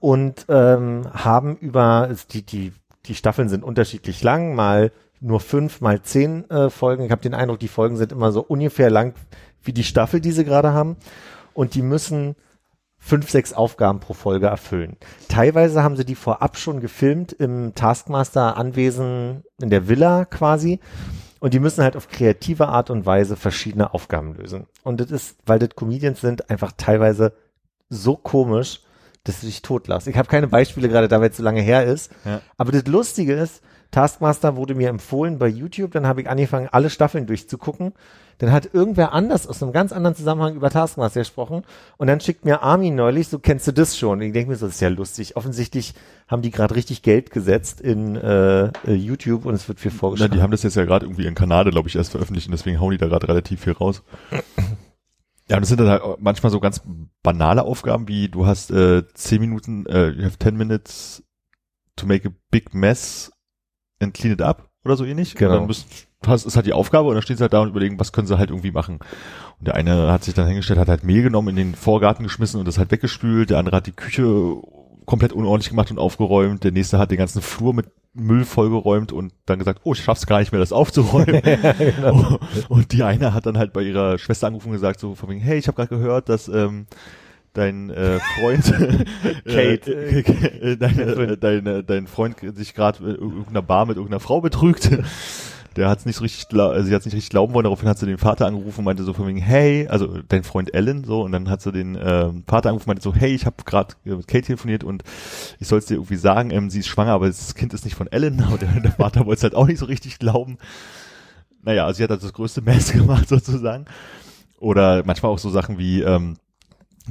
und 0.00 0.46
ähm, 0.48 1.02
haben 1.12 1.56
über 1.56 2.08
die 2.32 2.42
die 2.44 2.72
die 3.06 3.14
Staffeln 3.14 3.48
sind 3.48 3.64
unterschiedlich 3.64 4.22
lang, 4.22 4.54
mal 4.54 4.92
nur 5.20 5.40
fünf, 5.40 5.80
mal 5.80 6.02
zehn 6.02 6.48
äh, 6.50 6.70
Folgen. 6.70 7.04
Ich 7.04 7.10
habe 7.10 7.22
den 7.22 7.34
Eindruck, 7.34 7.58
die 7.58 7.68
Folgen 7.68 7.96
sind 7.96 8.12
immer 8.12 8.32
so 8.32 8.42
ungefähr 8.42 8.90
lang 8.90 9.14
wie 9.62 9.72
die 9.72 9.84
Staffel, 9.84 10.20
die 10.20 10.32
sie 10.32 10.44
gerade 10.44 10.72
haben. 10.72 10.96
Und 11.54 11.74
die 11.74 11.82
müssen 11.82 12.36
fünf, 12.98 13.30
sechs 13.30 13.52
Aufgaben 13.52 14.00
pro 14.00 14.14
Folge 14.14 14.46
erfüllen. 14.46 14.96
Teilweise 15.28 15.82
haben 15.82 15.96
sie 15.96 16.04
die 16.04 16.14
vorab 16.14 16.56
schon 16.56 16.80
gefilmt 16.80 17.32
im 17.32 17.74
Taskmaster 17.74 18.56
Anwesen 18.56 19.42
in 19.60 19.70
der 19.70 19.88
Villa 19.88 20.24
quasi. 20.24 20.78
Und 21.40 21.52
die 21.52 21.58
müssen 21.58 21.82
halt 21.82 21.96
auf 21.96 22.06
kreative 22.06 22.68
Art 22.68 22.90
und 22.90 23.04
Weise 23.04 23.36
verschiedene 23.36 23.92
Aufgaben 23.92 24.36
lösen. 24.36 24.66
Und 24.84 25.00
das 25.00 25.10
ist, 25.10 25.36
weil 25.44 25.58
das 25.58 25.70
Comedians 25.74 26.20
sind, 26.20 26.48
einfach 26.48 26.70
teilweise 26.76 27.32
so 27.88 28.14
komisch, 28.16 28.82
dass 29.24 29.40
du 29.40 29.46
dich 29.46 29.62
totlass. 29.62 30.06
Ich 30.06 30.16
habe 30.16 30.28
keine 30.28 30.46
Beispiele 30.46 30.88
gerade 30.88 31.08
da, 31.08 31.20
weil 31.20 31.30
es 31.30 31.36
so 31.36 31.42
lange 31.42 31.60
her 31.60 31.84
ist. 31.84 32.12
Ja. 32.24 32.40
Aber 32.56 32.70
das 32.70 32.86
Lustige 32.86 33.34
ist, 33.34 33.62
Taskmaster 33.92 34.56
wurde 34.56 34.74
mir 34.74 34.88
empfohlen 34.88 35.38
bei 35.38 35.46
YouTube, 35.46 35.92
dann 35.92 36.06
habe 36.06 36.22
ich 36.22 36.28
angefangen, 36.28 36.68
alle 36.72 36.90
Staffeln 36.90 37.26
durchzugucken. 37.26 37.92
Dann 38.38 38.50
hat 38.50 38.70
irgendwer 38.72 39.12
anders 39.12 39.46
aus 39.46 39.62
einem 39.62 39.72
ganz 39.72 39.92
anderen 39.92 40.16
Zusammenhang 40.16 40.56
über 40.56 40.70
Taskmaster 40.70 41.20
gesprochen 41.20 41.62
und 41.98 42.06
dann 42.08 42.18
schickt 42.18 42.44
mir 42.44 42.62
Armin 42.62 42.96
neulich, 42.96 43.28
so 43.28 43.38
kennst 43.38 43.68
du 43.68 43.72
das 43.72 43.96
schon. 43.96 44.18
Und 44.18 44.22
ich 44.22 44.32
denke 44.32 44.50
mir 44.50 44.56
so, 44.56 44.66
das 44.66 44.76
ist 44.76 44.80
ja 44.80 44.88
lustig. 44.88 45.36
Offensichtlich 45.36 45.94
haben 46.26 46.42
die 46.42 46.50
gerade 46.50 46.74
richtig 46.74 47.02
Geld 47.02 47.30
gesetzt 47.30 47.80
in 47.80 48.16
äh, 48.16 48.64
äh, 48.86 48.94
YouTube 48.94 49.44
und 49.44 49.54
es 49.54 49.68
wird 49.68 49.78
viel 49.78 49.92
Na, 49.92 49.98
vorgeschlagen. 49.98 50.32
die 50.32 50.42
haben 50.42 50.50
das 50.50 50.62
jetzt 50.64 50.74
ja 50.74 50.84
gerade 50.84 51.06
irgendwie 51.06 51.26
in 51.26 51.34
Kanada, 51.34 51.70
glaube 51.70 51.88
ich, 51.88 51.94
erst 51.94 52.12
veröffentlicht 52.12 52.48
und 52.48 52.52
deswegen 52.52 52.80
hauen 52.80 52.90
die 52.90 52.98
da 52.98 53.06
gerade 53.06 53.28
relativ 53.28 53.60
viel 53.60 53.74
raus. 53.74 54.02
Ja, 55.48 55.56
und 55.56 55.62
das 55.62 55.68
sind 55.70 55.80
dann 55.80 55.88
halt 55.88 56.02
manchmal 56.20 56.50
so 56.50 56.60
ganz 56.60 56.80
banale 57.22 57.64
Aufgaben, 57.64 58.06
wie 58.08 58.28
du 58.28 58.46
hast 58.46 58.70
äh, 58.70 59.02
10 59.12 59.40
Minuten, 59.40 59.86
äh, 59.86 60.08
you 60.10 60.24
have 60.24 60.38
10 60.38 60.56
minutes 60.56 61.22
to 61.96 62.06
make 62.06 62.26
a 62.26 62.32
big 62.50 62.72
mess 62.72 63.31
and 64.02 64.14
clean 64.14 64.32
it 64.32 64.42
up 64.42 64.68
oder 64.84 64.96
so 64.96 65.04
ähnlich. 65.04 65.34
Genau. 65.34 65.52
Und 65.52 65.58
dann 65.58 65.66
müssen, 65.66 65.86
hast, 66.26 66.44
ist 66.44 66.56
halt 66.56 66.66
die 66.66 66.72
Aufgabe 66.72 67.08
und 67.08 67.14
dann 67.14 67.22
stehen 67.22 67.36
sie 67.36 67.42
halt 67.42 67.52
da 67.52 67.60
und 67.60 67.68
überlegen, 67.68 67.98
was 67.98 68.12
können 68.12 68.26
sie 68.26 68.38
halt 68.38 68.50
irgendwie 68.50 68.72
machen. 68.72 68.98
Und 69.58 69.68
der 69.68 69.74
eine 69.74 70.12
hat 70.12 70.24
sich 70.24 70.34
dann 70.34 70.46
hingestellt, 70.46 70.78
hat 70.78 70.88
halt 70.88 71.04
Mehl 71.04 71.22
genommen, 71.22 71.48
in 71.48 71.56
den 71.56 71.74
Vorgarten 71.74 72.24
geschmissen 72.24 72.58
und 72.58 72.66
das 72.66 72.78
halt 72.78 72.90
weggespült. 72.90 73.50
Der 73.50 73.58
andere 73.58 73.76
hat 73.76 73.86
die 73.86 73.92
Küche 73.92 74.56
komplett 75.04 75.32
unordentlich 75.32 75.70
gemacht 75.70 75.90
und 75.90 75.98
aufgeräumt. 75.98 76.64
Der 76.64 76.72
nächste 76.72 76.98
hat 76.98 77.10
den 77.10 77.18
ganzen 77.18 77.42
Flur 77.42 77.74
mit 77.74 77.86
Müll 78.14 78.44
vollgeräumt 78.44 79.10
und 79.10 79.32
dann 79.46 79.58
gesagt, 79.58 79.80
oh, 79.84 79.94
ich 79.94 80.02
schaff's 80.02 80.26
gar 80.26 80.40
nicht 80.40 80.52
mehr, 80.52 80.60
das 80.60 80.72
aufzuräumen. 80.72 81.40
genau. 81.78 82.38
Und 82.68 82.92
die 82.92 83.02
eine 83.02 83.32
hat 83.32 83.46
dann 83.46 83.56
halt 83.56 83.72
bei 83.72 83.82
ihrer 83.82 84.18
Schwester 84.18 84.46
angerufen 84.46 84.68
und 84.68 84.74
gesagt, 84.74 85.00
so 85.00 85.14
von 85.14 85.30
wegen, 85.30 85.40
hey, 85.40 85.58
ich 85.58 85.66
habe 85.66 85.76
gerade 85.76 85.88
gehört, 85.88 86.28
dass 86.28 86.48
ähm, 86.48 86.86
dein 87.52 87.90
äh, 87.90 88.18
Freund 88.38 88.64
Kate. 89.44 89.92
äh, 89.92 90.20
äh, 90.20 90.76
dein, 90.76 90.98
äh, 90.98 91.36
dein, 91.36 91.66
äh, 91.66 91.84
dein 91.84 92.06
Freund 92.06 92.36
sich 92.54 92.74
gerade 92.74 93.04
äh, 93.04 93.14
irgendeiner 93.14 93.62
Bar 93.62 93.86
mit 93.86 93.96
irgendeiner 93.96 94.20
Frau 94.20 94.40
betrügt. 94.40 94.90
Der 95.76 95.88
hat's 95.88 96.04
nicht 96.04 96.16
so 96.16 96.22
richtig, 96.22 96.46
also 96.58 96.86
sie 96.86 96.94
hat's 96.94 97.06
nicht 97.06 97.14
richtig 97.14 97.30
glauben 97.30 97.54
wollen. 97.54 97.64
Daraufhin 97.64 97.88
hat 97.88 97.98
sie 97.98 98.04
den 98.04 98.18
Vater 98.18 98.46
angerufen 98.46 98.80
und 98.80 98.84
meinte 98.84 99.04
so 99.04 99.14
von 99.14 99.26
wegen, 99.26 99.38
hey, 99.38 99.88
also 99.88 100.18
dein 100.28 100.44
Freund 100.44 100.74
Ellen, 100.74 101.04
so 101.04 101.22
und 101.22 101.32
dann 101.32 101.48
hat 101.48 101.62
sie 101.62 101.72
den 101.72 101.98
ähm, 101.98 102.44
Vater 102.46 102.68
angerufen 102.68 102.90
und 102.90 102.96
meinte 102.96 103.02
so, 103.02 103.14
hey, 103.14 103.34
ich 103.34 103.46
habe 103.46 103.56
gerade 103.64 103.94
mit 104.04 104.28
Kate 104.28 104.44
telefoniert 104.44 104.84
und 104.84 105.02
ich 105.60 105.68
soll's 105.68 105.86
dir 105.86 105.94
irgendwie 105.94 106.16
sagen, 106.16 106.50
ähm, 106.50 106.68
sie 106.68 106.80
ist 106.80 106.88
schwanger, 106.88 107.12
aber 107.12 107.26
das 107.26 107.54
Kind 107.54 107.72
ist 107.72 107.86
nicht 107.86 107.94
von 107.94 108.06
Ellen. 108.06 108.44
Und 108.52 108.60
der, 108.60 108.68
der 108.68 108.92
Vater 108.92 109.20
wollte 109.24 109.38
es 109.38 109.42
halt 109.44 109.54
auch 109.54 109.66
nicht 109.66 109.78
so 109.78 109.86
richtig 109.86 110.18
glauben. 110.18 110.58
Naja, 111.62 111.86
also 111.86 111.96
sie 111.96 112.02
hat 112.02 112.10
halt 112.10 112.22
das 112.22 112.34
größte 112.34 112.60
Mess 112.60 112.92
gemacht 112.92 113.28
sozusagen. 113.30 113.86
Oder 114.58 115.04
manchmal 115.06 115.32
auch 115.32 115.38
so 115.38 115.48
Sachen 115.48 115.78
wie, 115.78 116.02
ähm, 116.02 116.36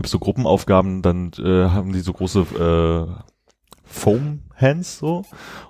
so 0.06 0.20
Gruppenaufgaben, 0.20 1.02
dann 1.02 1.32
äh, 1.38 1.70
haben 1.70 1.92
die 1.94 2.00
so 2.00 2.14
große 2.14 2.40
äh, 2.40 3.24
Foam 3.84 4.44
Hands 4.56 4.98
so. 4.98 5.26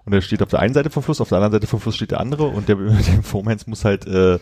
Und 0.06 0.14
der 0.14 0.22
steht 0.22 0.44
auf 0.44 0.50
der 0.50 0.60
einen 0.60 0.74
Seite 0.74 0.90
vom 0.90 1.04
Fluss, 1.04 1.22
auf 1.22 1.30
der 1.30 1.38
anderen 1.38 1.54
Seite 1.54 1.68
vom 1.68 1.80
Fluss 1.80 1.96
steht 1.96 2.12
der 2.12 2.20
andere. 2.20 2.48
Und 2.48 2.70
der 2.70 2.76
mit 2.78 3.08
dem 3.08 3.24
Foam 3.24 3.50
Hands 3.50 3.66
muss 3.68 3.86
halt 3.86 4.06
äh, 4.06 4.40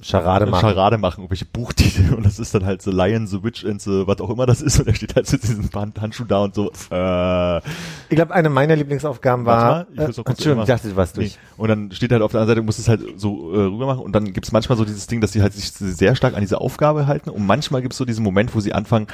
Charade 0.00 0.46
machen. 0.46 0.60
Charade 0.60 0.96
machen, 0.96 1.22
irgendwelche 1.22 1.44
Buchtitel 1.44 2.14
und 2.14 2.24
das 2.24 2.38
ist 2.38 2.54
dann 2.54 2.64
halt 2.64 2.82
The 2.82 2.90
Lion, 2.92 3.26
The 3.26 3.42
Witch 3.42 3.64
and 3.64 3.82
the 3.82 4.06
was 4.06 4.20
auch 4.20 4.30
immer 4.30 4.46
das 4.46 4.62
ist 4.62 4.78
und 4.78 4.86
er 4.86 4.94
steht 4.94 5.16
halt 5.16 5.30
mit 5.32 5.42
diesem 5.42 5.68
Hand, 5.74 6.00
Handschuh 6.00 6.24
da 6.24 6.44
und 6.44 6.54
so 6.54 6.70
äh, 6.92 7.58
Ich 7.58 8.16
glaube, 8.16 8.32
eine 8.32 8.48
meiner 8.48 8.76
Lieblingsaufgaben 8.76 9.44
war. 9.44 9.86
Warte 9.88 9.96
mal, 9.96 10.10
ich 10.10 10.18
äh, 10.18 10.22
Entschuldigung, 10.30 10.62
ich 10.62 10.68
dachte, 10.68 10.88
du 10.88 10.96
warst 10.96 11.16
Nee. 11.16 11.24
durch. 11.24 11.38
Und 11.56 11.68
dann 11.68 11.90
steht 11.90 12.12
halt 12.12 12.22
auf 12.22 12.30
der 12.30 12.40
anderen 12.40 12.56
Seite, 12.58 12.64
muss 12.64 12.78
es 12.78 12.88
halt 12.88 13.02
so 13.16 13.52
äh, 13.52 13.58
rüber 13.64 13.86
machen 13.86 14.02
und 14.02 14.12
dann 14.12 14.32
gibt's 14.32 14.52
manchmal 14.52 14.78
so 14.78 14.84
dieses 14.84 15.08
Ding, 15.08 15.20
dass 15.20 15.32
sie 15.32 15.42
halt 15.42 15.52
sich 15.52 15.72
sehr 15.72 16.14
stark 16.14 16.34
an 16.34 16.42
diese 16.42 16.60
Aufgabe 16.60 17.08
halten 17.08 17.30
und 17.30 17.44
manchmal 17.44 17.82
gibt's 17.82 17.96
so 17.96 18.04
diesen 18.04 18.22
Moment, 18.22 18.54
wo 18.54 18.60
sie 18.60 18.72
anfangen, 18.72 19.08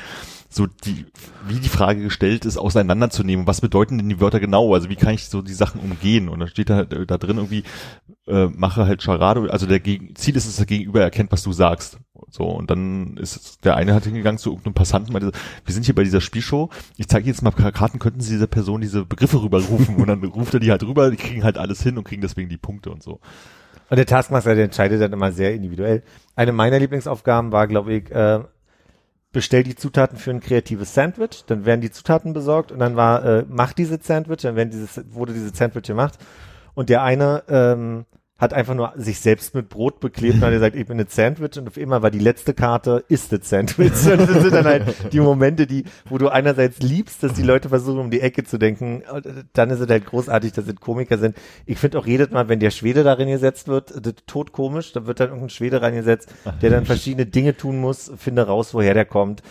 so 0.54 0.66
die, 0.66 1.06
wie 1.48 1.58
die 1.58 1.68
Frage 1.68 2.02
gestellt 2.02 2.44
ist, 2.44 2.58
auseinanderzunehmen. 2.58 3.46
Was 3.46 3.60
bedeuten 3.60 3.98
denn 3.98 4.08
die 4.08 4.20
Wörter 4.20 4.38
genau? 4.38 4.72
Also 4.72 4.88
wie 4.88 4.96
kann 4.96 5.14
ich 5.14 5.28
so 5.28 5.42
die 5.42 5.52
Sachen 5.52 5.80
umgehen? 5.80 6.28
Und 6.28 6.38
dann 6.38 6.48
steht 6.48 6.70
da, 6.70 6.84
da 6.84 7.18
drin 7.18 7.38
irgendwie, 7.38 7.64
äh, 8.28 8.46
mache 8.46 8.86
halt 8.86 9.02
Charade, 9.02 9.52
also 9.52 9.66
der 9.66 9.80
Gegen 9.80 10.14
Ziel 10.14 10.36
ist 10.36 10.44
es, 10.44 10.56
dass 10.56 10.66
der 10.66 10.66
Gegenüber 10.66 11.00
erkennt, 11.00 11.32
was 11.32 11.42
du 11.42 11.52
sagst. 11.52 11.98
So, 12.30 12.44
und 12.44 12.70
dann 12.70 13.16
ist 13.16 13.64
der 13.64 13.76
eine 13.76 13.94
hat 13.94 14.04
hingegangen 14.04 14.38
zu 14.38 14.50
irgendeinem 14.50 14.74
Passanten, 14.74 15.12
meinte, 15.12 15.32
wir 15.64 15.74
sind 15.74 15.86
hier 15.86 15.94
bei 15.94 16.04
dieser 16.04 16.20
Spielshow, 16.20 16.70
ich 16.96 17.08
zeige 17.08 17.26
jetzt 17.26 17.42
mal 17.42 17.50
Karten, 17.50 17.98
könnten 17.98 18.20
Sie 18.20 18.32
dieser 18.32 18.46
Person 18.46 18.80
diese 18.80 19.04
Begriffe 19.04 19.42
rüberrufen? 19.42 19.96
Und 19.96 20.06
dann 20.06 20.24
ruft 20.24 20.54
er 20.54 20.60
die 20.60 20.70
halt 20.70 20.84
rüber, 20.84 21.10
die 21.10 21.16
kriegen 21.16 21.44
halt 21.44 21.58
alles 21.58 21.82
hin 21.82 21.98
und 21.98 22.04
kriegen 22.04 22.22
deswegen 22.22 22.48
die 22.48 22.56
Punkte 22.56 22.90
und 22.90 23.02
so. 23.02 23.20
Und 23.90 23.96
der 23.96 24.06
Taskmaster, 24.06 24.54
der 24.54 24.64
entscheidet 24.64 25.00
dann 25.00 25.12
immer 25.12 25.32
sehr 25.32 25.54
individuell. 25.54 26.02
Eine 26.36 26.52
meiner 26.52 26.78
Lieblingsaufgaben 26.78 27.52
war, 27.52 27.66
glaube 27.66 27.94
ich, 27.94 28.10
äh, 28.10 28.40
bestell 29.34 29.64
die 29.64 29.74
Zutaten 29.74 30.16
für 30.16 30.30
ein 30.30 30.40
kreatives 30.40 30.94
Sandwich, 30.94 31.44
dann 31.46 31.66
werden 31.66 31.82
die 31.82 31.90
Zutaten 31.90 32.32
besorgt 32.32 32.72
und 32.72 32.78
dann 32.78 32.96
war, 32.96 33.24
äh, 33.24 33.44
mach 33.46 33.74
diese 33.74 33.98
Sandwich, 34.00 34.42
dann 34.42 34.56
werden 34.56 34.70
dieses, 34.70 35.02
wurde 35.12 35.34
diese 35.34 35.50
Sandwich 35.50 35.82
gemacht. 35.82 36.18
Und 36.72 36.88
der 36.88 37.02
eine 37.02 37.42
ähm, 37.48 38.06
hat 38.36 38.52
einfach 38.52 38.74
nur 38.74 38.92
sich 38.96 39.20
selbst 39.20 39.54
mit 39.54 39.68
Brot 39.68 40.00
beklebt 40.00 40.34
und 40.34 40.42
hat 40.42 40.50
gesagt, 40.50 40.74
ich 40.74 40.86
bin 40.86 40.98
ein 40.98 41.06
Sandwich 41.08 41.56
und 41.56 41.68
auf 41.68 41.76
immer 41.76 42.02
war 42.02 42.10
die 42.10 42.18
letzte 42.18 42.52
Karte, 42.52 43.04
ist 43.08 43.32
das 43.32 43.48
Sandwich. 43.48 43.92
Und 44.06 44.28
das 44.28 44.42
sind 44.42 44.52
dann 44.52 44.64
halt 44.64 45.12
die 45.12 45.20
Momente, 45.20 45.68
die, 45.68 45.84
wo 46.08 46.18
du 46.18 46.28
einerseits 46.28 46.80
liebst, 46.80 47.22
dass 47.22 47.34
die 47.34 47.42
Leute 47.42 47.68
versuchen, 47.68 48.00
um 48.00 48.10
die 48.10 48.20
Ecke 48.20 48.42
zu 48.42 48.58
denken, 48.58 49.02
und 49.10 49.26
dann 49.52 49.70
ist 49.70 49.78
es 49.78 49.88
halt 49.88 50.06
großartig, 50.06 50.52
dass 50.52 50.66
es 50.66 50.74
Komiker 50.76 51.18
sind. 51.18 51.36
Ich 51.64 51.78
finde 51.78 51.98
auch 51.98 52.06
jedes 52.06 52.30
Mal, 52.30 52.48
wenn 52.48 52.58
der 52.58 52.70
Schwede 52.70 53.04
darin 53.04 53.28
gesetzt 53.28 53.68
wird, 53.68 53.94
das 54.04 54.14
tot 54.26 54.50
komisch, 54.50 54.92
da 54.92 55.06
wird 55.06 55.20
dann 55.20 55.28
irgendein 55.28 55.50
Schwede 55.50 55.80
reingesetzt, 55.80 56.28
der 56.60 56.70
dann 56.70 56.86
verschiedene 56.86 57.26
Dinge 57.26 57.56
tun 57.56 57.80
muss, 57.80 58.10
finde 58.16 58.46
raus, 58.46 58.74
woher 58.74 58.94
der 58.94 59.04
kommt. 59.04 59.42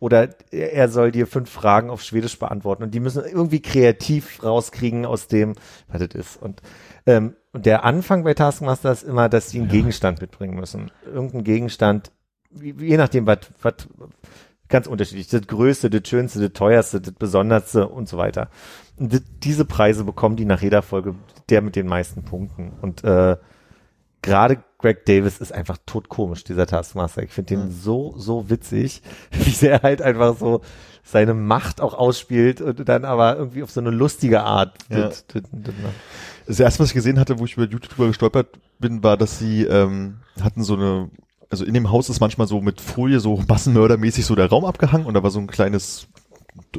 Oder 0.00 0.30
er 0.50 0.88
soll 0.88 1.12
dir 1.12 1.28
fünf 1.28 1.48
Fragen 1.48 1.88
auf 1.88 2.02
Schwedisch 2.02 2.36
beantworten 2.36 2.82
und 2.82 2.92
die 2.92 2.98
müssen 2.98 3.22
irgendwie 3.24 3.62
kreativ 3.62 4.42
rauskriegen 4.42 5.06
aus 5.06 5.28
dem, 5.28 5.54
was 5.86 6.00
das 6.00 6.14
ist. 6.16 6.42
Und, 6.42 6.60
ähm, 7.06 7.36
und 7.52 7.66
der 7.66 7.84
Anfang 7.84 8.24
bei 8.24 8.34
Taskmaster 8.34 8.92
ist 8.92 9.02
immer, 9.02 9.28
dass 9.28 9.50
sie 9.50 9.60
einen 9.60 9.68
Gegenstand 9.68 10.20
mitbringen 10.20 10.58
müssen. 10.58 10.90
Irgendein 11.04 11.44
Gegenstand, 11.44 12.12
je 12.50 12.96
nachdem, 12.96 13.26
was, 13.26 13.40
was, 13.60 13.74
ganz 14.72 14.86
unterschiedlich. 14.86 15.28
Das 15.28 15.46
Größte, 15.46 15.90
das 15.90 16.08
Schönste, 16.08 16.40
das 16.40 16.52
Teuerste, 16.54 17.00
das 17.00 17.12
Besonderste 17.12 17.86
und 17.88 18.08
so 18.08 18.16
weiter. 18.16 18.48
Und 18.98 19.22
diese 19.44 19.64
Preise 19.64 20.02
bekommen 20.02 20.36
die 20.36 20.46
nach 20.46 20.62
jeder 20.62 20.82
Folge 20.82 21.14
der 21.50 21.60
mit 21.60 21.76
den 21.76 21.86
meisten 21.86 22.24
Punkten. 22.24 22.72
Und 22.80 23.04
äh, 23.04 23.36
gerade 24.22 24.64
Greg 24.78 25.04
Davis 25.04 25.38
ist 25.38 25.52
einfach 25.52 25.76
totkomisch, 25.84 26.44
dieser 26.44 26.66
Taskmaster. 26.66 27.22
Ich 27.22 27.32
finde 27.32 27.56
den 27.56 27.70
so, 27.70 28.14
so 28.16 28.48
witzig, 28.48 29.02
wie 29.30 29.50
sehr 29.50 29.74
er 29.74 29.82
halt 29.82 30.02
einfach 30.02 30.36
so 30.38 30.62
seine 31.02 31.34
Macht 31.34 31.80
auch 31.80 31.94
ausspielt 31.94 32.60
und 32.60 32.88
dann 32.88 33.04
aber 33.04 33.36
irgendwie 33.36 33.62
auf 33.62 33.70
so 33.70 33.80
eine 33.80 33.90
lustige 33.90 34.42
Art. 34.42 34.74
Ja. 34.88 35.08
Das, 35.08 35.24
das, 36.46 36.60
erste, 36.60 36.80
was 36.80 36.88
ich 36.90 36.94
gesehen 36.94 37.18
hatte, 37.18 37.38
wo 37.38 37.44
ich 37.44 37.54
über 37.54 37.64
YouTube 37.64 37.92
drüber 37.92 38.08
gestolpert 38.08 38.48
bin, 38.78 39.02
war, 39.02 39.16
dass 39.16 39.38
sie 39.38 39.64
ähm, 39.64 40.18
hatten 40.40 40.62
so 40.62 40.74
eine, 40.74 41.10
also 41.50 41.64
in 41.64 41.74
dem 41.74 41.90
Haus 41.90 42.08
ist 42.08 42.20
manchmal 42.20 42.46
so 42.46 42.60
mit 42.60 42.80
Folie 42.80 43.20
so 43.20 43.42
massenmördermäßig 43.48 44.24
so 44.24 44.34
der 44.34 44.48
Raum 44.48 44.64
abgehangen 44.64 45.06
und 45.06 45.14
da 45.14 45.22
war 45.22 45.30
so 45.30 45.40
ein 45.40 45.48
kleines 45.48 46.08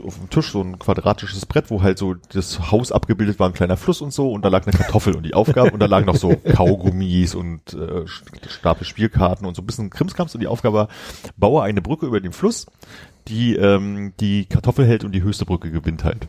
auf 0.03 0.17
dem 0.17 0.29
Tisch 0.29 0.51
so 0.51 0.61
ein 0.61 0.77
quadratisches 0.77 1.47
Brett, 1.47 1.71
wo 1.71 1.81
halt 1.81 1.97
so 1.97 2.13
das 2.13 2.71
Haus 2.71 2.91
abgebildet 2.91 3.39
war, 3.39 3.49
ein 3.49 3.53
kleiner 3.53 3.77
Fluss 3.77 4.01
und 4.01 4.13
so 4.13 4.31
und 4.31 4.45
da 4.45 4.49
lag 4.49 4.67
eine 4.67 4.77
Kartoffel 4.77 5.15
und 5.15 5.23
die 5.23 5.33
Aufgabe 5.33 5.71
und 5.71 5.79
da 5.79 5.87
lagen 5.87 6.05
noch 6.05 6.15
so 6.15 6.35
Kaugummis 6.53 7.33
und 7.33 7.73
äh, 7.73 8.05
Stapel 8.05 8.85
Spielkarten 8.85 9.47
und 9.47 9.55
so 9.55 9.63
ein 9.63 9.65
bisschen 9.65 9.89
Krimskrams 9.89 10.35
und 10.35 10.41
die 10.41 10.47
Aufgabe 10.47 10.77
war, 10.77 10.87
baue 11.37 11.63
eine 11.63 11.81
Brücke 11.81 12.05
über 12.05 12.21
den 12.21 12.33
Fluss, 12.33 12.67
die 13.27 13.55
ähm, 13.55 14.13
die 14.19 14.45
Kartoffel 14.45 14.85
hält 14.85 15.03
und 15.03 15.13
die 15.13 15.23
höchste 15.23 15.45
Brücke 15.45 15.71
gewinnt 15.71 16.03
halt. 16.03 16.27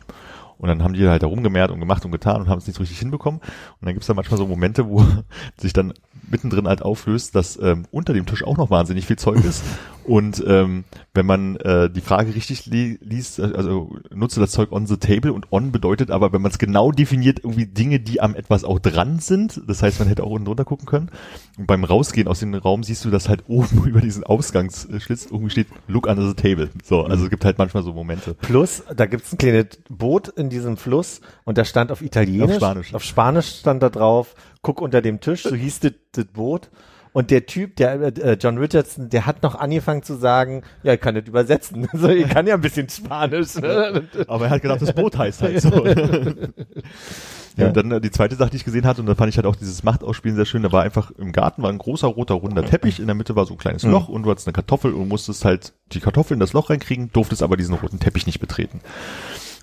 Und 0.57 0.69
dann 0.69 0.83
haben 0.83 0.93
die 0.93 1.07
halt 1.07 1.21
da 1.21 1.27
rumgemehrt 1.27 1.71
und 1.71 1.79
gemacht 1.79 2.05
und 2.05 2.11
getan 2.11 2.41
und 2.41 2.47
haben 2.47 2.59
es 2.59 2.67
nicht 2.67 2.77
so 2.77 2.81
richtig 2.81 2.99
hinbekommen. 2.99 3.41
Und 3.41 3.85
dann 3.85 3.93
gibt's 3.93 4.07
da 4.07 4.13
manchmal 4.13 4.37
so 4.37 4.47
Momente, 4.47 4.87
wo 4.87 5.05
sich 5.57 5.73
dann 5.73 5.93
mittendrin 6.29 6.67
halt 6.67 6.81
auflöst, 6.81 7.35
dass 7.35 7.59
ähm, 7.61 7.85
unter 7.91 8.13
dem 8.13 8.25
Tisch 8.25 8.43
auch 8.43 8.57
noch 8.57 8.69
wahnsinnig 8.69 9.05
viel 9.05 9.17
Zeug 9.17 9.43
ist. 9.43 9.63
Und 10.05 10.43
ähm, 10.47 10.83
wenn 11.15 11.25
man 11.25 11.55
äh, 11.57 11.89
die 11.89 12.01
Frage 12.01 12.35
richtig 12.35 12.67
li 12.67 12.99
liest, 13.01 13.39
also 13.39 13.95
nutze 14.13 14.39
das 14.39 14.51
Zeug 14.51 14.71
on 14.71 14.85
the 14.85 14.97
table 14.97 15.33
und 15.33 15.51
on 15.51 15.71
bedeutet 15.71 16.11
aber, 16.11 16.31
wenn 16.31 16.43
man 16.43 16.51
es 16.51 16.59
genau 16.59 16.91
definiert, 16.91 17.39
irgendwie 17.43 17.65
Dinge, 17.65 17.99
die 17.99 18.21
am 18.21 18.35
etwas 18.35 18.63
auch 18.63 18.77
dran 18.77 19.19
sind. 19.19 19.61
Das 19.67 19.81
heißt, 19.81 19.99
man 19.99 20.07
hätte 20.07 20.23
auch 20.23 20.29
unten 20.29 20.45
drunter 20.45 20.63
gucken 20.63 20.85
können. 20.85 21.09
Und 21.57 21.65
beim 21.65 21.83
Rausgehen 21.83 22.27
aus 22.27 22.39
dem 22.39 22.53
Raum 22.53 22.83
siehst 22.83 23.03
du, 23.03 23.09
dass 23.09 23.29
halt 23.29 23.43
oben 23.47 23.85
über 23.87 23.99
diesen 23.99 24.23
Ausgangsschlitz 24.23 25.25
irgendwie 25.25 25.49
steht, 25.49 25.67
look 25.87 26.07
under 26.07 26.27
the 26.27 26.35
table. 26.35 26.69
So, 26.83 27.03
also 27.03 27.23
es 27.23 27.29
gibt 27.31 27.43
halt 27.43 27.57
manchmal 27.57 27.81
so 27.81 27.91
Momente. 27.91 28.35
Plus, 28.35 28.83
da 28.95 29.07
gibt's 29.07 29.33
ein 29.33 29.39
kleines 29.39 29.79
Boot 29.89 30.27
in 30.27 30.49
diesem 30.49 30.77
Fluss 30.77 31.21
und 31.45 31.57
da 31.57 31.65
stand 31.65 31.91
auf 31.91 32.03
Italienisch. 32.03 32.51
Auf 32.51 32.57
Spanisch. 32.57 32.93
Auf 32.93 33.03
Spanisch 33.03 33.59
stand 33.59 33.81
da 33.81 33.89
drauf, 33.89 34.35
guck 34.61 34.81
unter 34.81 35.01
dem 35.01 35.19
Tisch, 35.19 35.43
so 35.43 35.55
hieß 35.55 35.79
das 35.79 36.25
Boot. 36.25 36.69
Und 37.15 37.31
der 37.31 37.45
Typ, 37.45 37.77
der 37.77 37.93
äh, 38.17 38.37
John 38.37 38.57
Richardson, 38.57 39.07
der 39.07 39.25
hat 39.25 39.41
noch 39.41 39.55
angefangen 39.55 40.03
zu 40.03 40.15
sagen, 40.15 40.63
ja, 40.83 40.95
ich 40.95 40.99
kann 40.99 41.15
das 41.15 41.23
übersetzen. 41.25 41.87
Also 41.93 42.09
ich 42.09 42.27
kann 42.27 42.45
ja 42.45 42.55
ein 42.55 42.61
bisschen 42.61 42.89
Spanisch. 42.89 43.55
Ne? 43.55 44.03
Aber 44.27 44.47
er 44.47 44.51
hat 44.51 44.61
gedacht, 44.61 44.81
das 44.81 44.91
Boot 44.91 45.17
heißt 45.17 45.41
halt 45.41 45.61
so. 45.61 45.85
ja, 47.55 47.67
und 47.67 47.77
dann 47.77 47.89
äh, 47.89 48.01
die 48.01 48.11
zweite 48.11 48.35
Sache, 48.35 48.49
die 48.49 48.57
ich 48.57 48.65
gesehen 48.65 48.85
hatte, 48.85 48.99
und 48.99 49.07
da 49.07 49.15
fand 49.15 49.29
ich 49.29 49.37
halt 49.37 49.45
auch 49.45 49.55
dieses 49.55 49.81
Machtausspielen 49.83 50.35
sehr 50.35 50.43
schön, 50.43 50.61
da 50.61 50.73
war 50.73 50.83
einfach 50.83 51.11
im 51.11 51.31
Garten 51.31 51.63
war 51.63 51.69
ein 51.69 51.77
großer 51.77 52.07
roter 52.07 52.33
runder 52.33 52.65
Teppich, 52.65 52.99
in 52.99 53.05
der 53.05 53.15
Mitte 53.15 53.33
war 53.37 53.45
so 53.45 53.53
ein 53.53 53.59
kleines 53.59 53.83
Loch 53.83 54.09
und 54.09 54.23
du 54.23 54.29
hattest 54.29 54.47
eine 54.47 54.53
Kartoffel 54.53 54.91
und 54.91 55.07
musstest 55.07 55.45
halt 55.45 55.71
die 55.93 56.01
Kartoffel 56.01 56.33
in 56.33 56.41
das 56.41 56.51
Loch 56.51 56.69
reinkriegen, 56.69 57.13
durftest 57.13 57.43
aber 57.43 57.55
diesen 57.55 57.75
roten 57.75 58.01
Teppich 58.01 58.25
nicht 58.25 58.41
betreten. 58.41 58.81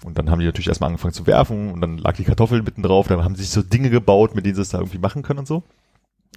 Und 0.06 0.16
dann 0.16 0.30
haben 0.30 0.38
die 0.38 0.46
natürlich 0.46 0.68
erstmal 0.68 0.88
angefangen 0.88 1.12
zu 1.12 1.26
werfen 1.26 1.70
und 1.70 1.82
dann 1.82 1.98
lag 1.98 2.16
die 2.16 2.24
Kartoffel 2.24 2.62
mitten 2.62 2.82
drauf, 2.82 3.08
dann 3.08 3.22
haben 3.22 3.34
sie 3.34 3.42
sich 3.42 3.50
so 3.50 3.60
Dinge 3.60 3.90
gebaut, 3.90 4.34
mit 4.34 4.46
denen 4.46 4.54
sie 4.54 4.62
es 4.62 4.70
da 4.70 4.78
irgendwie 4.78 4.96
machen 4.96 5.22
können 5.22 5.40
und 5.40 5.46
so. 5.46 5.62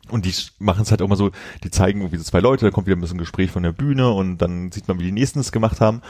Und 0.09 0.25
die 0.25 0.33
machen 0.59 0.83
es 0.83 0.91
halt 0.91 1.01
auch 1.01 1.07
mal 1.07 1.15
so, 1.15 1.31
die 1.63 1.71
zeigen 1.71 2.01
irgendwie 2.01 2.17
so 2.17 2.23
zwei 2.23 2.39
Leute, 2.39 2.65
da 2.65 2.71
kommt 2.71 2.85
wieder 2.85 2.95
ein 2.95 3.01
bisschen 3.01 3.17
Gespräch 3.17 3.49
von 3.49 3.63
der 3.63 3.71
Bühne 3.71 4.11
und 4.11 4.37
dann 4.37 4.71
sieht 4.71 4.87
man, 4.87 4.99
wie 4.99 5.03
die 5.03 5.11
nächsten 5.11 5.39
es 5.39 5.51
gemacht 5.51 5.81
haben. 5.81 6.01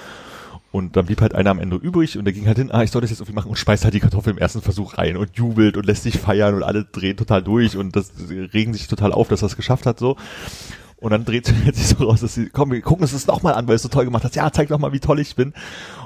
Und 0.72 0.98
dann 0.98 1.06
blieb 1.06 1.22
halt 1.22 1.34
einer 1.34 1.52
am 1.52 1.60
Ende 1.60 1.78
übrig 1.78 2.18
und 2.18 2.26
der 2.26 2.34
ging 2.34 2.48
halt 2.48 2.58
hin, 2.58 2.70
ah, 2.70 2.84
ich 2.84 2.92
soll 2.92 3.00
das 3.00 3.10
jetzt 3.10 3.22
irgendwie 3.22 3.36
machen 3.36 3.50
und 3.50 3.56
speist 3.56 3.86
halt 3.86 3.94
die 3.94 4.02
Kartoffel 4.02 4.34
im 4.34 4.38
ersten 4.38 4.62
Versuch 4.62 4.98
rein 4.98 5.16
und 5.16 5.38
jubelt 5.38 5.78
und 5.78 5.86
lässt 5.86 6.04
sich 6.04 6.20
feiern 6.20 6.54
und 6.54 6.64
alle 6.64 6.84
drehen 6.84 7.16
total 7.16 7.42
durch 7.42 7.78
und 7.78 7.96
das 7.96 8.12
regen 8.30 8.74
sich 8.74 8.88
total 8.88 9.14
auf, 9.14 9.30
dass 9.30 9.42
er 9.42 9.46
es 9.46 9.56
geschafft 9.56 9.86
hat 9.86 10.00
so. 10.00 10.18
Und 11.06 11.12
dann 11.12 11.24
dreht 11.24 11.46
sich 11.46 11.88
so 11.88 12.06
raus, 12.06 12.22
dass 12.22 12.34
sie, 12.34 12.50
komm, 12.50 12.72
wir 12.72 12.82
gucken 12.82 13.04
uns 13.04 13.12
das 13.12 13.28
nochmal 13.28 13.54
an, 13.54 13.68
weil 13.68 13.76
es 13.76 13.84
so 13.84 13.90
toll 13.90 14.06
gemacht 14.06 14.24
hast. 14.24 14.36
Ja, 14.36 14.52
zeig 14.52 14.70
doch 14.70 14.80
mal, 14.80 14.92
wie 14.92 15.00
toll 15.00 15.20
ich 15.20 15.36
bin. 15.36 15.54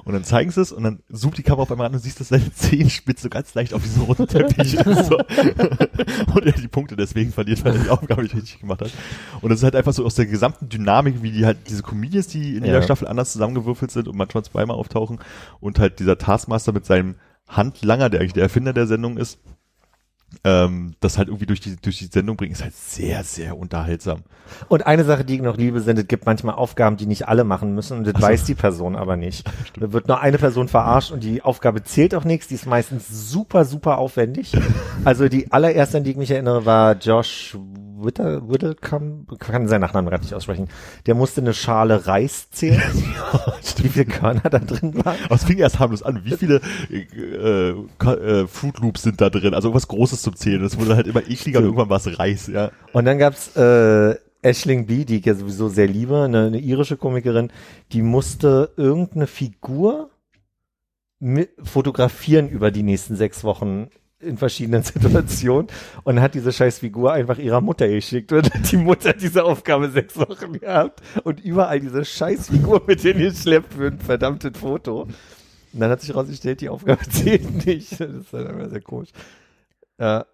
Und 0.03 0.11
dann 0.11 0.25
zeigen 0.25 0.51
sie 0.51 0.59
es 0.59 0.73
und 0.73 0.83
dann 0.83 0.99
zoomt 1.09 1.37
die 1.37 1.41
Kamera 1.43 1.61
auf 1.61 1.71
einmal 1.71 1.87
an 1.87 1.93
und 1.93 1.99
siehst, 1.99 2.19
dass 2.19 2.27
deine 2.27 2.51
Zehenspitze 2.53 3.23
so 3.23 3.29
ganz 3.29 3.53
leicht 3.53 3.73
auf 3.73 3.81
diesem 3.81 4.03
roten 4.03 4.27
Teppich 4.27 4.73
ist. 4.73 5.05
So. 5.05 5.17
Und 6.35 6.45
er 6.45 6.51
die 6.51 6.67
Punkte 6.67 6.97
deswegen 6.97 7.31
verliert, 7.31 7.63
weil 7.63 7.77
er 7.77 7.83
die 7.83 7.89
Aufgabe 7.89 8.23
nicht 8.23 8.35
richtig 8.35 8.59
gemacht 8.59 8.81
hat. 8.81 8.91
Und 9.39 9.51
das 9.51 9.59
ist 9.59 9.63
halt 9.63 9.77
einfach 9.77 9.93
so 9.93 10.03
aus 10.03 10.15
der 10.15 10.25
gesamten 10.25 10.67
Dynamik, 10.67 11.23
wie 11.23 11.31
die 11.31 11.45
halt 11.45 11.59
diese 11.69 11.81
Comedians, 11.81 12.27
die 12.27 12.57
in 12.57 12.63
Ja. 12.63 12.73
jeder 12.73 12.81
Staffel 12.81 13.07
anders 13.07 13.31
zusammengewürfelt 13.31 13.91
sind 13.91 14.09
und 14.09 14.17
manchmal 14.17 14.43
zweimal 14.43 14.75
auftauchen 14.75 15.19
und 15.61 15.79
halt 15.79 15.99
dieser 16.01 16.17
Taskmaster 16.17 16.73
mit 16.73 16.85
seinem 16.85 17.15
Handlanger, 17.47 18.09
der 18.09 18.19
eigentlich 18.19 18.33
der 18.33 18.43
Erfinder 18.43 18.73
der 18.73 18.85
Sendung 18.85 19.15
ist, 19.15 19.39
ähm, 20.43 20.93
das 20.99 21.17
halt 21.17 21.27
irgendwie 21.27 21.45
durch 21.45 21.59
die, 21.59 21.75
durch 21.75 21.97
die 21.97 22.05
Sendung 22.05 22.37
bringen, 22.37 22.53
ist 22.53 22.63
halt 22.63 22.75
sehr, 22.75 23.23
sehr 23.23 23.57
unterhaltsam. 23.57 24.23
Und 24.67 24.85
eine 24.85 25.03
Sache, 25.03 25.25
die 25.25 25.35
ich 25.35 25.41
noch 25.41 25.57
liebe, 25.57 25.81
sind, 25.81 25.99
es 25.99 26.07
gibt 26.07 26.25
manchmal 26.25 26.55
Aufgaben, 26.55 26.97
die 26.97 27.05
nicht 27.05 27.27
alle 27.27 27.43
machen 27.43 27.75
müssen 27.75 27.97
und 27.97 28.07
das 28.07 28.15
Ach 28.15 28.21
so. 28.21 28.27
weiß 28.27 28.43
die 28.45 28.55
Person 28.55 28.95
aber 28.95 29.17
nicht. 29.17 29.49
Da 29.79 29.93
wird 29.93 30.07
nur 30.07 30.19
eine 30.19 30.37
Person 30.37 30.67
verarscht 30.67 31.11
und 31.11 31.23
die 31.23 31.41
Aufgabe 31.41 31.83
zählt 31.83 32.13
auch 32.15 32.25
nichts, 32.25 32.47
die 32.47 32.55
ist 32.55 32.65
meistens 32.65 33.29
super, 33.31 33.65
super 33.65 33.97
aufwendig. 33.97 34.53
Also 35.05 35.29
die 35.29 35.51
allererste, 35.51 35.97
an 35.97 36.03
die 36.03 36.11
ich 36.11 36.17
mich 36.17 36.31
erinnere, 36.31 36.65
war 36.65 36.93
Josh 36.97 37.57
Whittle, 38.03 38.47
Whittlecombe, 38.49 39.37
kann 39.37 39.67
seinen 39.67 39.81
Nachnamen 39.81 40.09
gerade 40.09 40.23
nicht 40.23 40.33
aussprechen. 40.33 40.67
Der 41.05 41.15
musste 41.15 41.41
eine 41.41 41.53
Schale 41.53 42.07
Reis 42.07 42.49
zählen, 42.51 42.81
wie 43.77 43.89
viele 43.89 44.05
Körner 44.05 44.41
da 44.49 44.59
drin 44.59 44.93
waren. 45.05 45.17
Aber 45.25 45.35
es 45.35 45.43
fing 45.43 45.57
erst 45.57 45.79
harmlos 45.79 46.03
an. 46.03 46.21
Wie 46.23 46.35
viele 46.37 46.61
äh, 46.89 47.73
Ka- 47.97 48.15
äh, 48.15 48.47
Fruit 48.47 48.79
Loops 48.79 49.03
sind 49.03 49.21
da 49.21 49.29
drin? 49.29 49.53
Also 49.53 49.73
was 49.73 49.87
Großes 49.87 50.21
zum 50.21 50.35
Zählen. 50.35 50.61
Das 50.61 50.79
wurde 50.79 50.95
halt 50.95 51.07
immer 51.07 51.21
ekliger 51.27 51.59
und 51.59 51.65
irgendwann 51.65 51.89
war 51.89 51.97
es 51.97 52.19
Reis, 52.19 52.47
ja. 52.47 52.71
Und 52.93 53.05
dann 53.05 53.17
gab's 53.17 53.55
äh, 53.55 54.15
Ashling 54.41 54.85
B, 54.85 55.03
die 55.05 55.17
ich 55.17 55.25
ja 55.25 55.35
sowieso 55.35 55.67
sehr 55.69 55.87
liebe, 55.87 56.23
eine, 56.23 56.45
eine 56.47 56.59
irische 56.59 56.95
Komikerin, 56.97 57.51
die 57.91 58.01
musste 58.01 58.71
irgendeine 58.77 59.27
Figur 59.27 60.09
mit 61.19 61.49
fotografieren 61.61 62.47
über 62.47 62.71
die 62.71 62.83
nächsten 62.83 63.17
sechs 63.17 63.43
Wochen 63.43 63.89
in 64.21 64.37
verschiedenen 64.37 64.83
Situationen 64.83 65.67
und 66.03 66.19
hat 66.21 66.35
diese 66.35 66.51
scheiß 66.51 66.79
Figur 66.79 67.13
einfach 67.13 67.37
ihrer 67.37 67.61
Mutter 67.61 67.87
geschickt 67.87 68.31
und 68.31 68.53
hat 68.53 68.71
die 68.71 68.77
Mutter 68.77 69.13
diese 69.13 69.43
Aufgabe 69.43 69.89
sechs 69.89 70.17
Wochen 70.17 70.53
gehabt 70.59 71.01
und 71.23 71.39
überall 71.39 71.79
diese 71.79 72.03
scheiß 72.03 72.49
Figur 72.49 72.81
mit 72.85 73.03
denen 73.03 73.19
geschleppt 73.21 73.73
für 73.73 73.87
ein 73.87 73.99
verdammtes 73.99 74.57
Foto. 74.57 75.03
Und 75.71 75.79
dann 75.79 75.91
hat 75.91 76.01
sich 76.01 76.09
herausgestellt, 76.09 76.61
die 76.61 76.69
Aufgabe 76.69 76.99
zählt 77.09 77.65
nicht. 77.65 77.91
Das 77.99 78.09
ist 78.09 78.33
halt 78.33 78.49
immer 78.49 78.69
sehr 78.69 78.81
komisch. 78.81 79.09
Ja, 79.99 80.25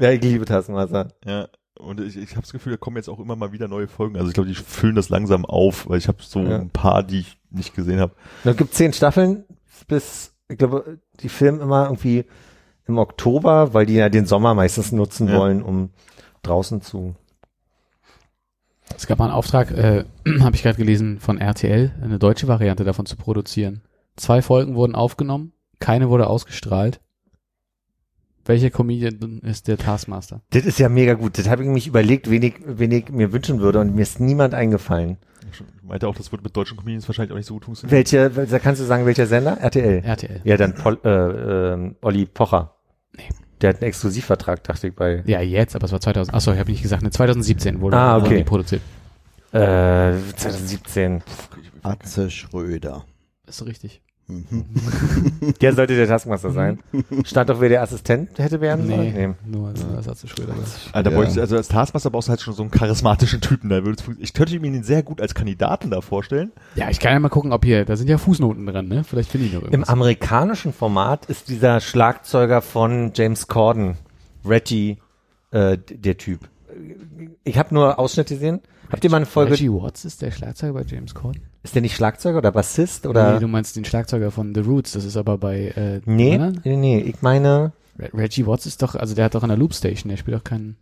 ja 0.00 0.10
ich 0.10 0.22
liebe 0.22 0.44
Taskmaster. 0.44 1.08
Ja. 1.24 1.48
Und 1.78 2.00
ich, 2.00 2.16
ich 2.16 2.30
habe 2.32 2.42
das 2.42 2.52
Gefühl, 2.52 2.72
da 2.72 2.76
kommen 2.76 2.96
jetzt 2.96 3.08
auch 3.08 3.18
immer 3.20 3.36
mal 3.36 3.52
wieder 3.52 3.68
neue 3.68 3.88
Folgen. 3.88 4.16
Also 4.16 4.28
ich 4.28 4.34
glaube, 4.34 4.48
die 4.48 4.54
füllen 4.54 4.94
das 4.96 5.08
langsam 5.08 5.46
auf, 5.46 5.88
weil 5.88 5.98
ich 5.98 6.08
habe 6.08 6.18
so 6.20 6.40
Ja. 6.40 6.56
ein 6.58 6.70
paar, 6.70 7.02
die 7.02 7.20
ich 7.20 7.38
nicht 7.50 7.74
gesehen 7.74 8.00
habe. 8.00 8.14
Es 8.44 8.56
gibt 8.56 8.74
zehn 8.74 8.92
Staffeln 8.92 9.44
bis, 9.88 10.34
ich 10.48 10.58
glaube, 10.58 10.98
die 11.20 11.28
filmen 11.28 11.60
immer 11.60 11.84
irgendwie 11.86 12.24
im 12.90 12.98
Oktober, 12.98 13.72
weil 13.74 13.86
die 13.86 13.94
ja 13.94 14.08
den 14.08 14.26
Sommer 14.26 14.54
meistens 14.54 14.92
nutzen 14.92 15.28
Ja. 15.28 15.38
wollen, 15.38 15.62
um 15.62 15.90
draußen 16.42 16.82
zu. 16.82 17.14
Es 18.96 19.06
gab 19.06 19.18
mal 19.18 19.26
einen 19.26 19.34
Auftrag, 19.34 19.70
äh, 19.70 20.04
habe 20.40 20.56
ich 20.56 20.62
gerade 20.62 20.76
gelesen, 20.76 21.20
von 21.20 21.38
RTL, 21.38 21.92
eine 22.02 22.18
deutsche 22.18 22.48
Variante 22.48 22.84
davon 22.84 23.06
zu 23.06 23.16
produzieren. 23.16 23.82
Zwei 24.16 24.42
Folgen 24.42 24.74
wurden 24.74 24.94
aufgenommen, 24.94 25.52
keine 25.78 26.08
wurde 26.10 26.26
ausgestrahlt. 26.26 27.00
Welcher 28.44 28.70
Comedian 28.70 29.40
ist 29.44 29.68
der 29.68 29.78
Taskmaster? 29.78 30.40
Das 30.50 30.64
ist 30.64 30.78
ja 30.78 30.88
mega 30.88 31.14
gut. 31.14 31.38
Das 31.38 31.48
habe 31.48 31.62
ich 31.62 31.68
mich 31.68 31.86
überlegt, 31.86 32.28
wen 32.30 32.42
ich, 32.42 32.54
wen 32.64 32.90
ich 32.90 33.10
mir 33.10 33.32
wünschen 33.32 33.60
würde 33.60 33.78
und 33.80 33.94
mir 33.94 34.02
ist 34.02 34.18
niemand 34.18 34.54
eingefallen. 34.54 35.18
Ich 35.52 35.62
meinte 35.82 36.08
auch, 36.08 36.14
das 36.16 36.32
wird 36.32 36.42
mit 36.42 36.56
deutschen 36.56 36.76
Comedians 36.76 37.06
wahrscheinlich 37.08 37.32
auch 37.32 37.36
nicht 37.36 37.46
so 37.46 37.54
gut 37.54 37.64
funktionieren. 37.66 37.96
Welche, 37.96 38.30
da 38.30 38.58
kannst 38.58 38.80
du 38.80 38.86
sagen, 38.86 39.06
welcher 39.06 39.26
Sender? 39.26 39.58
RTL. 39.58 40.02
RTL. 40.04 40.40
Ja, 40.44 40.56
dann 40.56 40.74
Pol, 40.74 40.98
äh, 41.04 41.08
ähm, 41.72 41.96
Olli 42.02 42.26
Pocher. 42.26 42.74
Nee. 43.16 43.28
Der 43.60 43.70
hat 43.70 43.76
einen 43.76 43.88
Exklusivvertrag, 43.88 44.64
dachte 44.64 44.88
ich, 44.88 44.94
bei 44.94 45.22
Ja, 45.26 45.40
jetzt, 45.40 45.76
aber 45.76 45.84
es 45.86 45.92
war 45.92 46.00
2000. 46.00 46.34
Achso, 46.34 46.52
ich 46.52 46.58
habe 46.58 46.70
nicht 46.70 46.82
gesagt, 46.82 47.02
ne, 47.02 47.10
2017 47.10 47.80
wurde 47.80 47.96
Ah, 47.96 48.16
okay. 48.18 48.38
die 48.38 48.44
produziert. 48.44 48.82
äh, 49.52 50.12
2017. 50.36 51.22
Atze 51.82 52.30
Schröder. 52.30 53.04
Ist 53.46 53.64
richtig. 53.66 54.00
Mhm. 54.30 55.54
Der 55.60 55.72
sollte 55.74 55.96
der 55.96 56.06
Taskmaster 56.06 56.50
sein. 56.50 56.78
Stand 57.24 57.50
doch, 57.50 57.60
wer 57.60 57.68
der 57.68 57.82
Assistent 57.82 58.38
hätte 58.38 58.60
werden 58.60 58.86
sollen? 58.86 59.12
Nee, 59.12 59.34
nur 59.50 59.68
also, 59.68 59.86
das 59.94 60.06
hat 60.06 60.18
zu 60.18 60.26
Schröder. 60.28 60.54
Ah, 60.92 61.02
da 61.02 61.10
Ja. 61.10 61.18
also 61.40 61.56
als 61.56 61.68
Taskmaster 61.68 62.10
brauchst 62.10 62.28
du 62.28 62.30
halt 62.30 62.40
schon 62.40 62.54
so 62.54 62.62
einen 62.62 62.70
charismatischen 62.70 63.40
Typen. 63.40 63.68
Da 63.70 63.80
ich 64.18 64.32
könnte 64.32 64.58
mir 64.60 64.68
ihn 64.68 64.82
sehr 64.82 65.02
gut 65.02 65.20
als 65.20 65.34
Kandidaten 65.34 65.90
da 65.90 66.00
vorstellen. 66.00 66.52
Ja, 66.76 66.90
ich 66.90 67.00
kann 67.00 67.12
ja 67.12 67.18
mal 67.20 67.28
gucken, 67.28 67.52
ob 67.52 67.64
hier, 67.64 67.84
da 67.84 67.96
sind 67.96 68.08
ja 68.08 68.18
Fußnoten 68.18 68.64
dran, 68.66 68.88
ne? 68.88 69.04
Vielleicht 69.04 69.30
finde 69.30 69.46
ich 69.46 69.52
noch 69.52 69.60
Im 69.62 69.66
irgendwas. 69.66 69.88
amerikanischen 69.88 70.72
Format 70.72 71.26
ist 71.26 71.48
dieser 71.48 71.80
Schlagzeuger 71.80 72.62
von 72.62 73.12
James 73.14 73.48
Corden, 73.48 73.96
Reggie, 74.44 74.98
äh, 75.50 75.76
der 75.90 76.16
Typ. 76.16 76.48
Ich 77.44 77.58
habe 77.58 77.74
nur 77.74 77.98
Ausschnitte 77.98 78.34
gesehen. 78.34 78.60
Habt 78.90 79.04
ihr 79.04 79.10
mal 79.10 79.18
eine 79.18 79.26
Folge? 79.26 79.52
Reggie 79.52 79.70
Watts 79.70 80.04
ist 80.04 80.22
der 80.22 80.30
Schlagzeuger 80.30 80.72
bei 80.72 80.82
James 80.82 81.14
Corden? 81.14 81.42
Ist 81.62 81.74
der 81.74 81.82
nicht 81.82 81.94
Schlagzeuger 81.94 82.38
oder 82.38 82.52
Bassist 82.52 83.06
oder? 83.06 83.34
Nee, 83.34 83.40
du 83.40 83.48
meinst 83.48 83.76
den 83.76 83.84
Schlagzeuger 83.84 84.30
von 84.30 84.54
The 84.54 84.60
Roots, 84.62 84.92
das 84.92 85.04
ist 85.04 85.16
aber 85.16 85.36
bei 85.38 85.68
äh, 85.68 86.00
nee, 86.06 86.34
anderen? 86.34 86.60
nee, 86.64 86.76
nee, 86.76 86.98
ich 87.00 87.20
meine, 87.22 87.72
Re 87.98 88.10
Reggie 88.14 88.46
Watts 88.46 88.64
ist 88.66 88.80
doch, 88.82 88.94
also 88.94 89.14
der 89.14 89.26
hat 89.26 89.34
doch 89.34 89.42
an 89.42 89.50
der 89.50 89.58
Loopstation, 89.58 90.08
der 90.08 90.16
spielt 90.16 90.36
doch 90.38 90.44
keinen. 90.44 90.78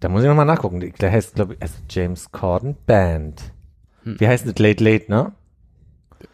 da 0.00 0.10
muss 0.10 0.22
ich 0.22 0.28
nochmal 0.28 0.44
nachgucken. 0.44 0.80
Der 1.00 1.10
heißt, 1.10 1.34
glaube 1.36 1.54
ich, 1.54 1.62
also 1.62 1.74
James 1.88 2.30
Corden 2.32 2.76
Band. 2.84 3.40
Hm. 4.02 4.20
Wie 4.20 4.28
heißt 4.28 4.46
das? 4.46 4.58
Late 4.58 4.84
Late, 4.84 5.10
ne? 5.10 5.32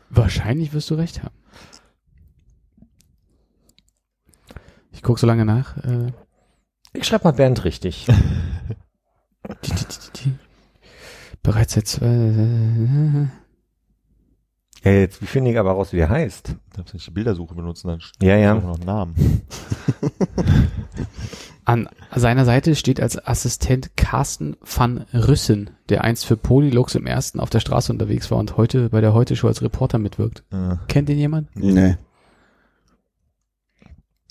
Wahrscheinlich 0.08 0.72
wirst 0.72 0.90
du 0.90 0.94
recht 0.96 1.22
haben. 1.22 1.34
Ich 4.90 5.02
guck 5.02 5.18
so 5.20 5.26
lange 5.28 5.44
nach. 5.44 5.76
Äh, 5.78 6.12
Ich 6.92 7.06
schreibe 7.06 7.24
mal 7.24 7.32
Band 7.32 7.64
richtig. 7.64 8.06
die, 9.64 9.70
die, 9.70 9.74
die, 9.74 9.84
die, 9.84 10.24
die. 10.24 10.32
Bereits 11.42 11.74
seit 11.74 11.86
zwei. 11.86 13.30
Ja, 14.84 14.92
jetzt, 14.92 15.20
wie 15.20 15.26
finde 15.26 15.50
ich 15.50 15.58
aber 15.58 15.72
raus, 15.72 15.92
wie 15.92 15.96
der 15.98 16.08
heißt? 16.08 16.54
Darfst 16.76 16.94
nicht 16.94 17.06
die 17.06 17.10
Bildersuche 17.10 17.54
benutzen, 17.54 17.88
dann 17.88 18.00
Ja, 18.22 18.36
ja. 18.36 18.56
auch 18.56 18.62
noch 18.62 18.76
einen 18.76 18.86
Namen. 18.86 19.14
An 21.64 21.88
seiner 22.14 22.44
Seite 22.44 22.74
steht 22.74 23.00
als 23.00 23.24
Assistent 23.24 23.96
Carsten 23.96 24.56
van 24.62 25.04
Rüssen, 25.12 25.70
der 25.88 26.02
einst 26.02 26.26
für 26.26 26.36
Polylux 26.36 26.94
im 26.94 27.06
ersten 27.06 27.38
auf 27.38 27.50
der 27.50 27.60
Straße 27.60 27.92
unterwegs 27.92 28.30
war 28.30 28.38
und 28.38 28.56
heute 28.56 28.88
bei 28.88 29.00
der 29.00 29.12
Heute 29.14 29.36
Show 29.36 29.46
als 29.46 29.62
Reporter 29.62 29.98
mitwirkt. 29.98 30.42
Äh, 30.50 30.76
Kennt 30.88 31.08
den 31.08 31.18
jemand? 31.18 31.54
Nee. 31.54 31.96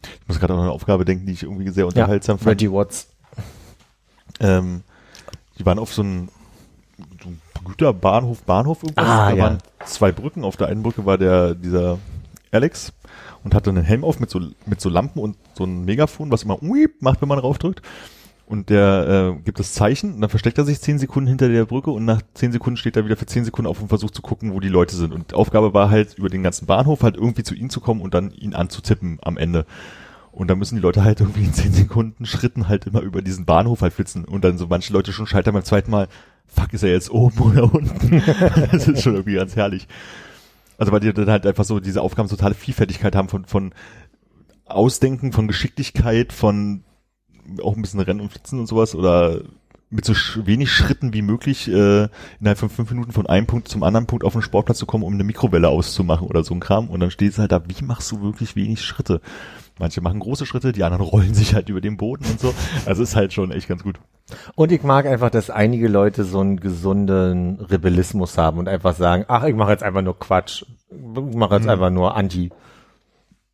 ich 0.03 0.27
muss 0.27 0.39
gerade 0.39 0.53
an 0.55 0.59
eine 0.61 0.71
Aufgabe 0.71 1.05
denken, 1.05 1.27
die 1.27 1.33
ich 1.33 1.43
irgendwie 1.43 1.69
sehr 1.69 1.87
unterhaltsam 1.87 2.39
fand. 2.39 2.49
Reggie 2.49 2.71
Watts. 2.71 3.07
Ähm, 4.41 4.83
die 5.57 5.65
waren 5.65 5.79
auf 5.79 5.93
so 5.93 6.01
einem 6.01 6.29
Güterbahnhof, 7.63 8.43
Bahnhof 8.43 8.83
irgendwas. 8.83 9.05
Ah, 9.05 9.29
da 9.29 9.35
ja. 9.35 9.43
waren 9.43 9.57
zwei 9.85 10.11
Brücken. 10.11 10.43
Auf 10.43 10.57
der 10.57 10.67
einen 10.67 10.83
Brücke 10.83 11.05
war 11.05 11.17
der, 11.17 11.55
dieser 11.55 11.97
Alex 12.51 12.93
und 13.43 13.53
hatte 13.53 13.69
einen 13.69 13.83
Helm 13.83 14.03
auf 14.03 14.19
mit 14.19 14.29
so, 14.29 14.41
mit 14.65 14.81
so 14.81 14.89
Lampen 14.89 15.19
und 15.19 15.37
so 15.53 15.63
ein 15.65 15.85
Megafon, 15.85 16.31
was 16.31 16.43
immer 16.43 16.61
uip 16.61 17.01
macht, 17.01 17.21
wenn 17.21 17.29
man 17.29 17.39
raufdrückt. 17.39 17.81
Und 18.45 18.71
der 18.71 19.35
äh, 19.37 19.41
gibt 19.43 19.59
das 19.59 19.73
Zeichen 19.73 20.15
und 20.15 20.21
dann 20.21 20.29
versteckt 20.31 20.57
er 20.57 20.65
sich 20.65 20.81
zehn 20.81 20.97
Sekunden 20.97 21.27
hinter 21.27 21.49
der 21.49 21.65
Brücke 21.65 21.91
und 21.91 22.05
nach 22.05 22.23
zehn 22.33 22.51
Sekunden 22.51 22.77
steht 22.77 22.97
er 22.97 23.05
wieder 23.05 23.15
für 23.15 23.27
zehn 23.27 23.45
Sekunden 23.45 23.69
auf 23.69 23.79
und 23.79 23.89
versucht 23.89 24.15
zu 24.15 24.23
gucken, 24.23 24.53
wo 24.53 24.59
die 24.59 24.69
Leute 24.69 24.95
sind. 24.95 25.13
Und 25.13 25.35
Aufgabe 25.35 25.75
war 25.75 25.91
halt, 25.91 26.17
über 26.17 26.29
den 26.29 26.41
ganzen 26.41 26.65
Bahnhof 26.65 27.03
halt 27.03 27.15
irgendwie 27.15 27.43
zu 27.43 27.53
ihm 27.53 27.69
zu 27.69 27.79
kommen 27.79 28.01
und 28.01 28.15
dann 28.15 28.31
ihn 28.31 28.55
anzutippen 28.55 29.19
am 29.21 29.37
Ende. 29.37 29.67
Und 30.31 30.47
dann 30.47 30.57
müssen 30.57 30.75
die 30.75 30.81
Leute 30.81 31.03
halt 31.03 31.19
irgendwie 31.19 31.43
in 31.43 31.53
10 31.53 31.73
Sekunden 31.73 32.25
Schritten 32.25 32.67
halt 32.67 32.87
immer 32.87 33.01
über 33.01 33.21
diesen 33.21 33.45
Bahnhof 33.45 33.81
halt 33.81 33.93
flitzen. 33.93 34.25
Und 34.25 34.43
dann 34.43 34.57
so 34.57 34.65
manche 34.67 34.93
Leute 34.93 35.13
schon 35.13 35.27
scheitern 35.27 35.53
beim 35.53 35.63
zweiten 35.63 35.91
Mal, 35.91 36.07
fuck, 36.49 36.73
ist 36.73 36.83
er 36.83 36.91
jetzt 36.91 37.11
oben 37.11 37.39
oder 37.51 37.73
unten? 37.73 38.21
das 38.71 38.87
ist 38.87 39.03
schon 39.03 39.15
irgendwie 39.15 39.35
ganz 39.35 39.55
herrlich. 39.55 39.87
Also 40.77 40.91
weil 40.91 41.01
die 41.01 41.13
dann 41.13 41.29
halt 41.29 41.45
einfach 41.45 41.65
so 41.65 41.79
diese 41.79 42.01
Aufgaben 42.01 42.29
totale 42.29 42.55
Vielfältigkeit 42.55 43.15
haben 43.15 43.29
von, 43.29 43.45
von 43.45 43.73
Ausdenken, 44.65 45.33
von 45.33 45.47
Geschicklichkeit, 45.47 46.31
von 46.31 46.83
auch 47.61 47.75
ein 47.75 47.81
bisschen 47.81 47.99
Rennen 47.99 48.21
und 48.21 48.31
Flitzen 48.31 48.59
und 48.59 48.67
sowas 48.67 48.95
oder 48.95 49.41
mit 49.89 50.05
so 50.05 50.13
wenig 50.45 50.71
Schritten 50.71 51.13
wie 51.13 51.23
möglich 51.23 51.67
äh, 51.67 52.07
innerhalb 52.39 52.59
von 52.59 52.69
fünf 52.69 52.91
Minuten 52.91 53.11
von 53.11 53.25
einem 53.25 53.47
Punkt 53.47 53.67
zum 53.67 53.81
anderen 53.81 54.05
Punkt 54.05 54.23
auf 54.23 54.33
den 54.33 54.43
Sportplatz 54.43 54.77
zu 54.77 54.85
kommen, 54.85 55.03
um 55.03 55.13
eine 55.13 55.23
Mikrowelle 55.23 55.67
auszumachen 55.67 56.27
oder 56.27 56.43
so 56.43 56.53
ein 56.53 56.59
Kram. 56.59 56.89
Und 56.89 56.99
dann 56.99 57.09
steht 57.09 57.31
es 57.31 57.39
halt 57.39 57.51
da, 57.51 57.63
wie 57.67 57.83
machst 57.83 58.11
du 58.11 58.21
wirklich 58.21 58.55
wenig 58.55 58.83
Schritte? 58.83 59.19
Manche 59.79 60.01
machen 60.01 60.19
große 60.19 60.45
Schritte, 60.45 60.71
die 60.73 60.83
anderen 60.83 61.03
rollen 61.09 61.33
sich 61.33 61.55
halt 61.55 61.69
über 61.69 61.81
den 61.81 61.97
Boden 61.97 62.25
und 62.25 62.39
so. 62.39 62.53
Also 62.85 63.01
ist 63.03 63.15
halt 63.15 63.33
schon 63.33 63.51
echt 63.51 63.67
ganz 63.67 63.81
gut. 63.83 63.99
Und 64.55 64.71
ich 64.71 64.83
mag 64.83 65.05
einfach, 65.07 65.31
dass 65.31 65.49
einige 65.49 65.87
Leute 65.87 66.23
so 66.23 66.39
einen 66.41 66.59
gesunden 66.59 67.59
Rebellismus 67.61 68.37
haben 68.37 68.59
und 68.59 68.67
einfach 68.67 68.95
sagen, 68.95 69.25
ach, 69.27 69.43
ich 69.45 69.55
mache 69.55 69.71
jetzt 69.71 69.83
einfach 69.83 70.01
nur 70.03 70.19
Quatsch. 70.19 70.63
Ich 70.91 71.35
mache 71.35 71.55
jetzt 71.55 71.63
Mhm. 71.63 71.69
einfach 71.69 71.89
nur 71.89 72.15
Anti. 72.15 72.51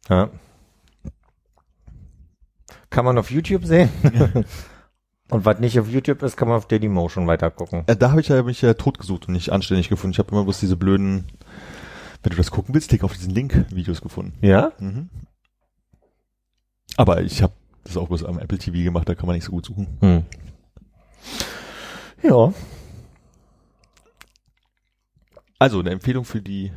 Ja. 0.10 0.30
Kann 2.90 3.06
man 3.06 3.18
auf 3.18 3.32
YouTube 3.32 3.66
sehen. 3.66 3.90
und 5.30 5.46
was 5.46 5.60
nicht 5.60 5.80
auf 5.80 5.90
YouTube 5.90 6.22
ist, 6.24 6.38
kann 6.38 6.48
man 6.48 6.58
auf 6.58 6.68
Dailymotion 6.68 7.28
weitergucken. 7.28 7.84
Äh, 7.88 7.96
da 7.96 8.12
habe 8.12 8.22
ich 8.22 8.28
ja 8.30 8.42
mich 8.44 8.62
ja 8.62 8.74
totgesucht 8.74 9.28
und 9.28 9.34
nicht 9.34 9.52
anständig 9.52 9.90
gefunden. 9.90 10.14
Ich 10.14 10.20
habe 10.20 10.32
immer 10.32 10.44
bloß 10.44 10.60
diese 10.60 10.76
blöden, 10.78 11.26
wenn 12.24 12.32
du 12.32 12.38
das 12.38 12.52
gucken 12.52 12.74
willst, 12.74 12.90
klick 12.90 13.04
auf 13.04 13.14
diesen 13.14 13.32
Link 13.34 13.66
Videos 13.70 14.02
gefunden. 14.02 14.34
Ja? 14.42 14.72
Mhm. 14.80 15.10
Aber 16.98 17.22
ich 17.22 17.42
habe 17.42 17.54
das 17.84 17.98
auch 17.98 18.08
bloß 18.08 18.24
am 18.26 18.40
Apple 18.40 18.58
TV 18.58 18.84
gemacht, 18.84 19.08
da 19.08 19.16
kann 19.16 19.28
man 19.28 19.36
nicht 19.36 19.46
so 19.46 19.52
gut 19.52 19.66
suchen. 19.66 19.88
Hm. 20.02 20.24
Ja. 22.24 22.54
Also 25.60 25.80
eine 25.80 25.92
Empfehlung 25.92 26.26
für 26.26 26.42
die 26.42 26.72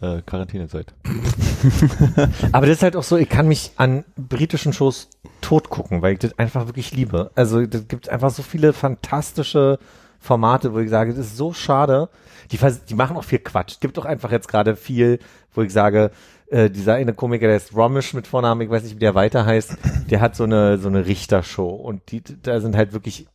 äh, 0.00 0.22
Quarantänezeit. 0.22 0.94
Aber 2.52 2.66
das 2.66 2.76
ist 2.76 2.82
halt 2.82 2.96
auch 2.96 3.02
so, 3.02 3.16
ich 3.16 3.28
kann 3.28 3.48
mich 3.48 3.72
an 3.76 4.04
britischen 4.16 4.72
Shows 4.72 5.08
tot 5.40 5.70
gucken, 5.70 6.02
weil 6.02 6.14
ich 6.14 6.18
das 6.18 6.38
einfach 6.38 6.66
wirklich 6.66 6.92
liebe. 6.92 7.30
Also 7.34 7.66
das 7.66 7.88
gibt 7.88 8.08
einfach 8.08 8.30
so 8.30 8.42
viele 8.42 8.72
fantastische 8.72 9.78
Formate, 10.18 10.72
wo 10.72 10.78
ich 10.78 10.90
sage, 10.90 11.14
das 11.14 11.26
ist 11.26 11.36
so 11.36 11.52
schade. 11.52 12.08
Die, 12.50 12.58
die 12.88 12.94
machen 12.94 13.16
auch 13.16 13.24
viel 13.24 13.38
Quatsch. 13.38 13.72
Es 13.72 13.80
gibt 13.80 13.98
auch 13.98 14.04
einfach 14.04 14.30
jetzt 14.30 14.48
gerade 14.48 14.76
viel, 14.76 15.18
wo 15.54 15.62
ich 15.62 15.72
sage, 15.72 16.10
äh, 16.50 16.70
dieser 16.70 16.94
eine 16.94 17.14
Komiker, 17.14 17.46
der 17.46 17.56
ist 17.56 17.74
Romish 17.74 18.14
mit 18.14 18.26
Vornamen, 18.26 18.60
ich 18.60 18.70
weiß 18.70 18.82
nicht, 18.84 18.96
wie 18.96 19.00
der 19.00 19.14
weiter 19.14 19.46
heißt, 19.46 19.76
der 20.10 20.20
hat 20.20 20.36
so 20.36 20.44
eine, 20.44 20.78
so 20.78 20.88
eine 20.88 21.06
Richtershow 21.06 21.68
und 21.68 22.10
die, 22.10 22.22
da 22.42 22.60
sind 22.60 22.76
halt 22.76 22.92
wirklich 22.92 23.26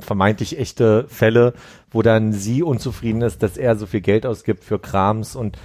vermeintlich 0.00 0.58
echte 0.58 1.06
Fälle, 1.08 1.54
wo 1.90 2.02
dann 2.02 2.32
sie 2.32 2.62
unzufrieden 2.62 3.22
ist, 3.22 3.42
dass 3.42 3.56
er 3.56 3.76
so 3.76 3.86
viel 3.86 4.00
Geld 4.00 4.26
ausgibt 4.26 4.64
für 4.64 4.78
Krams 4.78 5.36
und 5.36 5.58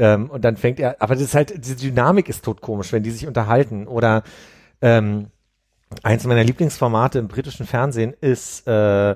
ähm, 0.00 0.30
und 0.30 0.46
dann 0.46 0.56
fängt 0.56 0.80
er, 0.80 0.96
aber 1.02 1.14
das 1.14 1.24
ist 1.24 1.34
halt, 1.34 1.62
diese 1.62 1.76
Dynamik 1.76 2.30
ist 2.30 2.42
tot 2.42 2.62
komisch, 2.62 2.90
wenn 2.90 3.02
die 3.02 3.10
sich 3.10 3.26
unterhalten. 3.26 3.86
Oder 3.86 4.22
ähm, 4.80 5.26
eins 6.02 6.24
meiner 6.24 6.42
Lieblingsformate 6.42 7.18
im 7.18 7.28
britischen 7.28 7.66
Fernsehen 7.66 8.14
ist 8.18 8.66
äh, 8.66 9.14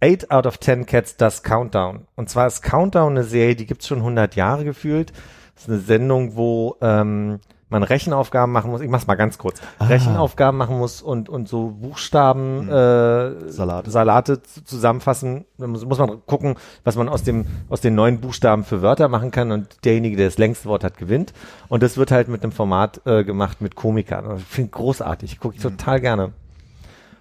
Eight 0.00 0.30
out 0.30 0.46
of 0.46 0.56
Ten 0.58 0.86
Cats 0.86 1.18
Does 1.18 1.42
Countdown. 1.42 2.06
Und 2.14 2.30
zwar 2.30 2.46
ist 2.46 2.62
Countdown 2.62 3.12
eine 3.12 3.24
Serie, 3.24 3.54
die 3.54 3.66
gibt's 3.66 3.86
schon 3.86 3.98
100 3.98 4.34
Jahre 4.34 4.64
gefühlt. 4.64 5.12
Das 5.58 5.64
ist 5.64 5.68
eine 5.70 5.78
Sendung, 5.80 6.36
wo 6.36 6.76
ähm, 6.80 7.40
man 7.68 7.82
Rechenaufgaben 7.82 8.50
machen 8.52 8.70
muss. 8.70 8.80
Ich 8.80 8.88
mach's 8.88 9.06
mal 9.06 9.16
ganz 9.16 9.36
kurz. 9.36 9.60
Rechenaufgaben 9.80 10.56
machen 10.56 10.78
muss 10.78 11.02
und 11.02 11.28
und 11.28 11.48
so 11.48 11.68
Buchstaben 11.70 12.68
äh, 12.68 13.50
Salate. 13.50 13.90
Salate 13.90 14.42
zu- 14.42 14.64
zusammenfassen. 14.64 15.44
Da 15.58 15.66
muss, 15.66 15.84
muss 15.84 15.98
man 15.98 16.24
gucken, 16.26 16.54
was 16.84 16.96
man 16.96 17.08
aus 17.10 17.24
dem 17.24 17.44
aus 17.68 17.80
den 17.82 17.94
neuen 17.94 18.20
Buchstaben 18.20 18.64
für 18.64 18.80
Wörter 18.80 19.08
machen 19.08 19.30
kann 19.32 19.50
und 19.50 19.84
derjenige, 19.84 20.16
der 20.16 20.26
das 20.28 20.38
längste 20.38 20.68
Wort 20.68 20.84
hat, 20.84 20.96
gewinnt. 20.96 21.34
Und 21.68 21.82
das 21.82 21.96
wird 21.98 22.10
halt 22.10 22.28
mit 22.28 22.42
einem 22.42 22.52
Format 22.52 23.02
äh, 23.04 23.24
gemacht 23.24 23.60
mit 23.60 23.74
Komikern. 23.74 24.24
Und 24.26 24.38
Ich 24.38 24.44
finde 24.44 24.70
großartig. 24.70 25.38
Gucke 25.40 25.56
ich 25.56 25.62
total 25.62 26.00
gerne. 26.00 26.32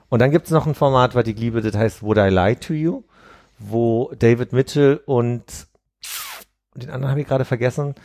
Und 0.10 0.20
dann 0.22 0.32
gibt's 0.32 0.52
noch 0.52 0.66
ein 0.66 0.76
Format, 0.76 1.16
was 1.16 1.28
ich 1.28 1.38
liebe, 1.38 1.62
das 1.62 1.76
heißt 1.76 2.02
Would 2.04 2.18
I 2.18 2.30
Lie 2.30 2.56
to 2.56 2.74
You, 2.74 3.04
wo 3.60 4.14
David 4.18 4.54
Mitchell 4.54 5.02
und 5.06 5.44
den 6.76 6.90
anderen 6.92 7.10
habe 7.12 7.20
ich 7.22 7.28
gerade 7.28 7.44
vergessen, 7.44 7.96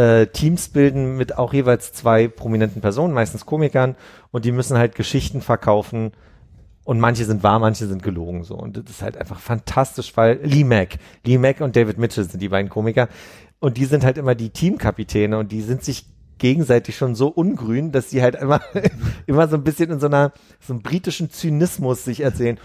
äh, 0.00 0.26
Teams 0.28 0.70
bilden 0.70 1.18
mit 1.18 1.36
auch 1.36 1.52
jeweils 1.52 1.92
zwei 1.92 2.26
prominenten 2.26 2.80
Personen, 2.80 3.12
meistens 3.12 3.44
Komikern, 3.44 3.96
und 4.30 4.46
die 4.46 4.52
müssen 4.52 4.78
halt 4.78 4.94
Geschichten 4.94 5.42
verkaufen. 5.42 6.12
Und 6.84 6.98
manche 6.98 7.26
sind 7.26 7.42
wahr, 7.42 7.58
manche 7.58 7.86
sind 7.86 8.02
gelogen 8.02 8.42
so. 8.42 8.54
Und 8.54 8.78
das 8.78 8.84
ist 8.88 9.02
halt 9.02 9.18
einfach 9.18 9.38
fantastisch, 9.38 10.16
weil 10.16 10.40
Lee 10.42 10.64
Mack, 10.64 10.96
Lee 11.24 11.36
Mack 11.36 11.60
und 11.60 11.76
David 11.76 11.98
Mitchell 11.98 12.24
sind 12.24 12.40
die 12.40 12.48
beiden 12.48 12.70
Komiker. 12.70 13.08
Und 13.58 13.76
die 13.76 13.84
sind 13.84 14.02
halt 14.02 14.16
immer 14.16 14.34
die 14.34 14.48
Teamkapitäne 14.48 15.38
und 15.38 15.52
die 15.52 15.60
sind 15.60 15.84
sich 15.84 16.06
gegenseitig 16.38 16.96
schon 16.96 17.14
so 17.14 17.28
ungrün, 17.28 17.92
dass 17.92 18.08
sie 18.08 18.22
halt 18.22 18.36
immer, 18.36 18.62
immer 19.26 19.46
so 19.48 19.56
ein 19.56 19.64
bisschen 19.64 19.90
in 19.90 20.00
so 20.00 20.06
einer, 20.06 20.32
so 20.58 20.72
einem 20.72 20.82
britischen 20.82 21.30
Zynismus 21.30 22.04
sich 22.04 22.20
erzählen. 22.20 22.58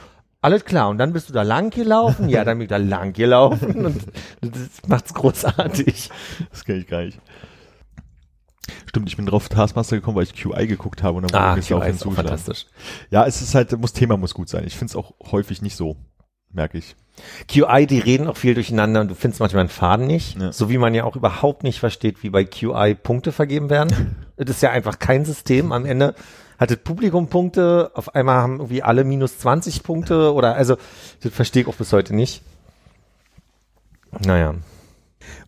Alles 0.45 0.63
klar, 0.63 0.89
und 0.89 0.99
dann 0.99 1.11
bist 1.11 1.27
du 1.27 1.33
da 1.33 1.41
lang 1.41 1.71
gelaufen? 1.71 2.29
Ja, 2.29 2.45
dann 2.45 2.59
bin 2.59 2.65
ich 2.65 2.69
da 2.69 2.77
lang 2.77 3.13
gelaufen 3.13 3.83
und 3.87 4.05
das 4.41 4.87
macht's 4.87 5.11
großartig. 5.15 6.11
Das 6.51 6.63
kenne 6.65 6.77
ich 6.77 6.87
gar 6.87 7.01
nicht. 7.01 7.19
Stimmt, 8.85 9.09
ich 9.09 9.17
bin 9.17 9.25
drauf 9.25 9.49
Taskmaster 9.49 9.95
gekommen, 9.95 10.17
weil 10.17 10.25
ich 10.25 10.35
QI 10.35 10.67
geguckt 10.67 11.01
habe 11.01 11.17
und 11.17 11.31
dann 11.31 11.41
Ah, 11.41 11.55
QI 11.55 11.89
ist 11.89 12.05
auch 12.05 12.13
fantastisch. 12.13 12.67
Ja, 13.09 13.25
es 13.25 13.41
ist 13.41 13.55
halt, 13.55 13.75
muss 13.79 13.93
Thema 13.93 14.17
muss 14.17 14.35
gut 14.35 14.47
sein. 14.47 14.65
Ich 14.67 14.77
finde 14.77 14.91
es 14.91 14.95
auch 14.95 15.13
häufig 15.31 15.63
nicht 15.63 15.75
so, 15.75 15.95
merke 16.51 16.77
ich. 16.77 16.95
QI, 17.47 17.87
die 17.87 17.97
reden 17.97 18.27
auch 18.27 18.37
viel 18.37 18.53
durcheinander 18.53 19.01
und 19.01 19.07
du 19.07 19.15
findest 19.15 19.39
manchmal 19.39 19.61
einen 19.61 19.69
Faden 19.69 20.05
nicht. 20.05 20.39
Ja. 20.39 20.51
So 20.51 20.69
wie 20.69 20.77
man 20.77 20.93
ja 20.93 21.05
auch 21.05 21.15
überhaupt 21.15 21.63
nicht 21.63 21.79
versteht, 21.79 22.21
wie 22.21 22.29
bei 22.29 22.45
QI 22.45 22.93
Punkte 22.93 23.31
vergeben 23.31 23.71
werden. 23.71 24.15
das 24.37 24.57
ist 24.57 24.61
ja 24.61 24.69
einfach 24.69 24.99
kein 24.99 25.25
System. 25.25 25.71
Am 25.71 25.87
Ende 25.87 26.13
hat 26.57 26.71
das 26.71 26.77
Publikum 26.77 27.27
Punkte, 27.27 27.91
auf 27.93 28.15
einmal 28.15 28.37
haben 28.37 28.59
irgendwie 28.59 28.83
alle 28.83 29.03
minus 29.03 29.39
20 29.39 29.83
Punkte 29.83 30.33
oder 30.33 30.55
also, 30.55 30.77
das 31.21 31.33
verstehe 31.33 31.63
ich 31.63 31.67
auch 31.67 31.75
bis 31.75 31.91
heute 31.93 32.15
nicht. 32.15 32.41
Naja, 34.25 34.55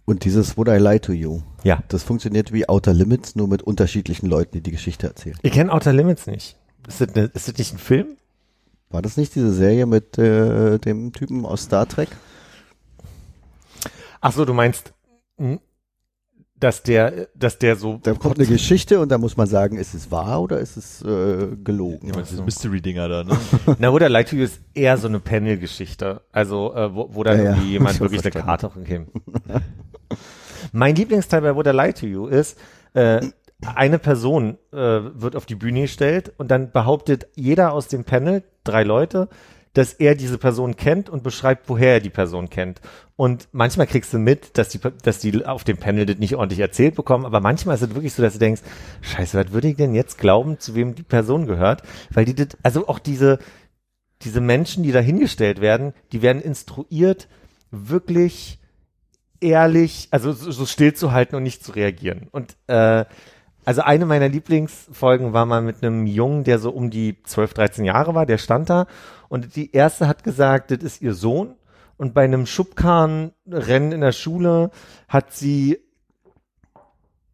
Und 0.06 0.26
dieses 0.26 0.58
Would 0.58 0.68
I 0.68 0.78
Lie 0.78 1.00
to 1.00 1.14
You, 1.14 1.42
ja. 1.64 1.82
das 1.88 2.04
funktioniert 2.04 2.52
wie 2.52 2.68
Outer 2.68 2.94
Limits, 2.94 3.36
nur 3.36 3.48
mit 3.48 3.62
unterschiedlichen 3.62 4.28
Leuten, 4.28 4.52
die 4.54 4.62
die 4.62 4.72
Geschichte 4.72 5.08
erzählen. 5.08 5.38
Ich 5.42 5.52
kenne 5.54 5.72
Outer 5.72 5.94
Limits 5.94 6.28
nicht. 6.28 6.58
Ist 6.88 7.02
das, 7.02 7.14
ne, 7.16 7.30
ist 7.34 7.48
das 7.48 7.58
nicht 7.58 7.74
ein 7.74 7.78
Film? 7.78 8.18
War 8.90 9.02
das 9.02 9.18
nicht 9.18 9.36
diese 9.36 9.52
Serie 9.52 9.86
mit 9.86 10.18
äh, 10.18 10.80
dem 10.80 11.12
Typen 11.12 11.46
aus 11.46 11.64
Star 11.64 11.88
Trek? 11.88 12.10
Ach 14.22 14.32
so, 14.32 14.46
du 14.46 14.54
meinst, 14.54 14.94
hm, 15.38 15.60
dass 16.60 16.82
der, 16.84 17.28
dass 17.36 17.60
der 17.60 17.76
so 17.76 18.00
Da 18.02 18.14
kommt 18.14 18.40
eine 18.40 18.48
Geschichte 18.48 19.00
und 19.00 19.10
da 19.10 19.18
muss 19.18 19.38
man 19.38 19.48
sagen, 19.48 19.78
ist 19.78 19.94
es 19.94 20.10
wahr 20.12 20.42
oder 20.42 20.60
ist 20.60 20.76
es 20.76 21.02
äh, 21.04 21.56
gelogen? 21.64 22.08
Ich 22.08 22.14
meine, 22.14 22.26
diese 22.26 22.44
Mystery-Dinger 22.44 23.08
da, 23.08 23.24
ne? 23.24 23.38
Na, 23.80 23.92
Would 23.92 24.02
I 24.02 24.08
Lie 24.08 24.26
to 24.26 24.36
You 24.36 24.44
ist 24.44 24.60
eher 24.74 24.98
so 24.98 25.08
eine 25.08 25.20
Panel-Geschichte. 25.20 26.22
Also, 26.32 26.74
äh, 26.74 26.94
wo, 26.94 27.10
wo 27.14 27.24
dann 27.24 27.38
Ja, 27.38 27.44
ja. 27.44 27.50
irgendwie 27.52 27.72
jemand 27.72 27.96
Ich 27.96 28.02
wirklich 28.02 28.26
eine. 28.26 28.44
Karte 28.44 28.72
okay. 28.76 29.06
Mein 30.72 30.96
Lieblingsteil 30.96 31.42
bei 31.42 31.56
Would 31.56 31.68
I 31.68 31.72
Lie 31.72 31.94
to 31.94 32.06
You 32.08 32.28
ist, 32.28 32.58
äh, 32.94 33.22
eine 33.76 34.00
Person 34.00 34.58
äh, 34.72 34.78
wird 34.78 35.36
auf 35.36 35.46
die 35.46 35.56
Bühne 35.56 35.82
gestellt 35.82 36.34
und 36.38 36.50
dann 36.50 36.72
behauptet 36.72 37.28
jeder 37.36 37.72
aus 37.74 37.88
dem 37.88 38.04
Panel, 38.04 38.44
drei 38.64 38.84
Leute, 38.84 39.30
dass 39.78 39.94
er 39.94 40.16
diese 40.16 40.40
Person 40.40 40.76
kennt 40.76 41.08
und 41.08 41.22
beschreibt, 41.22 41.70
woher 41.70 41.94
er 41.94 42.00
die 42.00 42.10
Person 42.10 42.50
kennt. 42.50 42.82
Und 43.16 43.48
manchmal 43.52 43.86
kriegst 43.86 44.12
du 44.12 44.18
mit, 44.18 44.58
dass 44.58 44.70
die, 44.70 44.80
dass 45.04 45.20
die 45.20 45.46
auf 45.46 45.64
dem 45.64 45.78
Panel 45.78 46.08
das 46.08 46.18
nicht 46.18 46.36
ordentlich 46.36 46.60
erzählt 46.60 46.96
bekommen, 46.96 47.26
aber 47.26 47.42
manchmal 47.42 47.76
ist 47.76 47.84
es 47.84 47.94
wirklich 47.94 48.14
so, 48.14 48.24
dass 48.24 48.34
du 48.34 48.40
denkst, 48.40 48.64
scheiße, 49.02 49.38
was 49.38 49.52
würde 49.54 49.68
ich 49.68 49.76
denn 49.76 49.94
jetzt 49.94 50.18
glauben, 50.18 50.60
zu 50.60 50.74
wem 50.74 50.96
die 50.96 51.04
Person 51.04 51.46
gehört? 51.46 51.84
Weil 52.10 52.26
die 52.26 52.34
das, 52.34 52.48
also 52.64 52.88
auch 52.88 52.98
diese, 52.98 53.38
diese 54.24 54.42
Menschen, 54.42 54.82
die 54.82 54.92
da 54.92 55.00
hingestellt 55.00 55.62
werden, 55.62 55.94
die 56.12 56.24
werden 56.24 56.42
instruiert, 56.42 57.28
wirklich 57.70 58.60
ehrlich, 59.42 60.08
also 60.10 60.32
so, 60.32 60.50
so 60.50 60.66
still 60.66 60.96
zu 60.96 61.12
halten 61.12 61.36
und 61.36 61.44
nicht 61.44 61.64
zu 61.64 61.72
reagieren. 61.74 62.30
Und 62.32 62.58
äh, 62.66 63.06
also 63.68 63.82
eine 63.82 64.06
meiner 64.06 64.30
Lieblingsfolgen 64.30 65.34
war 65.34 65.46
mal 65.46 65.62
mit 65.62 65.84
einem 65.84 66.08
Jungen, 66.08 66.46
der 66.46 66.58
so 66.58 66.72
um 66.72 66.90
die 66.90 67.22
12, 67.22 67.54
13 67.54 67.84
Jahre 67.84 68.16
war, 68.16 68.26
der 68.26 68.38
stand 68.38 68.70
da 68.70 68.88
und 69.28 69.58
die 69.58 69.74
erste 69.74 70.08
hat 70.08 70.24
gesagt, 70.24 70.72
das 70.72 70.82
ist 70.82 71.02
ihr 71.02 71.14
Sohn 71.14 71.54
und 71.98 72.14
bei 72.14 72.24
einem 72.24 72.46
Schubkarrenrennen 72.46 73.92
in 73.92 74.00
der 74.00 74.14
Schule 74.14 74.72
hat 75.10 75.34
sie 75.34 75.80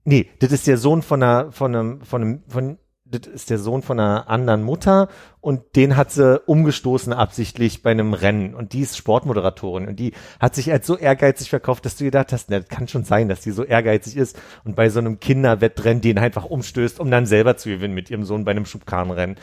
Nee, 0.06 0.32
das 0.40 0.52
ist 0.52 0.66
der 0.66 0.78
Sohn 0.78 1.04
von 1.04 1.22
einer, 1.22 1.52
von 1.52 1.76
einem, 1.76 2.02
von 2.02 2.22
einem, 2.24 2.44
von, 2.48 2.80
das 3.06 3.28
ist 3.28 3.50
der 3.50 3.60
Sohn 3.60 3.82
von 3.82 4.00
einer 4.00 4.30
anderen 4.30 4.64
Mutter 4.64 5.10
und 5.42 5.76
den 5.76 5.98
hat 5.98 6.12
sie 6.12 6.40
umgestoßen 6.40 7.12
absichtlich 7.12 7.84
bei 7.84 7.92
einem 7.92 8.14
Rennen 8.14 8.56
und 8.56 8.72
die 8.72 8.80
ist 8.80 8.98
Sportmoderatorin 8.98 9.88
und 9.88 10.00
die 10.00 10.14
hat 10.40 10.56
sich 10.56 10.72
als 10.72 10.88
so 10.88 10.98
ehrgeizig 10.98 11.50
verkauft, 11.50 11.86
dass 11.86 11.98
du 11.98 12.06
gedacht 12.06 12.32
hast, 12.32 12.50
na, 12.50 12.60
das 12.60 12.70
kann 12.70 12.88
schon 12.88 13.04
sein, 13.04 13.28
dass 13.28 13.42
die 13.42 13.52
so 13.52 13.64
ehrgeizig 13.64 14.16
ist 14.16 14.40
und 14.64 14.78
bei 14.78 14.90
so 14.90 15.00
einem 15.00 15.20
Kinderwettrennen 15.20 16.02
den 16.02 16.18
einfach 16.18 16.46
umstößt, 16.46 17.00
um 17.02 17.12
dann 17.12 17.26
selber 17.26 17.58
zu 17.58 17.70
gewinnen 17.70 17.94
mit 17.94 18.10
ihrem 18.10 18.24
Sohn 18.24 18.46
bei 18.46 18.52
einem 18.52 18.66
Schubkarrenrennen. 18.66 19.36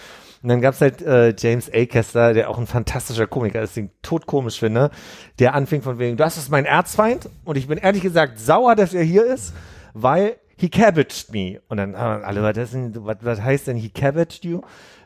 Und 0.43 0.49
dann 0.49 0.63
gab's 0.63 0.81
halt 0.81 1.03
äh, 1.03 1.35
James 1.39 1.71
Acaster, 1.71 2.33
der 2.33 2.49
auch 2.49 2.57
ein 2.57 2.67
fantastischer 2.67 3.27
Komiker 3.27 3.61
ist, 3.61 3.77
den 3.77 3.87
ich 3.87 3.91
totkomisch 4.01 4.59
finde, 4.59 4.91
der 5.39 5.55
anfing 5.55 5.83
von 5.83 5.99
wegen, 5.99 6.17
das 6.17 6.39
ist 6.39 6.51
mein 6.51 6.65
Erzfeind 6.65 7.29
und 7.45 7.59
ich 7.59 7.69
bin 7.69 7.77
ehrlich 7.77 8.03
gesagt 8.03 8.39
sauer, 8.39 8.75
dass 8.75 8.95
er 8.95 9.03
hier 9.03 9.27
ist, 9.27 9.53
weil 9.93 10.37
he 10.61 10.69
cabbaged 10.69 11.33
me. 11.33 11.61
Und 11.69 11.79
dann 11.79 11.97
haben 11.97 12.23
alle, 12.23 12.43
was, 12.43 12.57
was, 12.57 13.17
was 13.23 13.41
heißt 13.41 13.67
denn 13.69 13.77
he 13.77 13.89
cabbaged 13.89 14.45
you? 14.45 14.61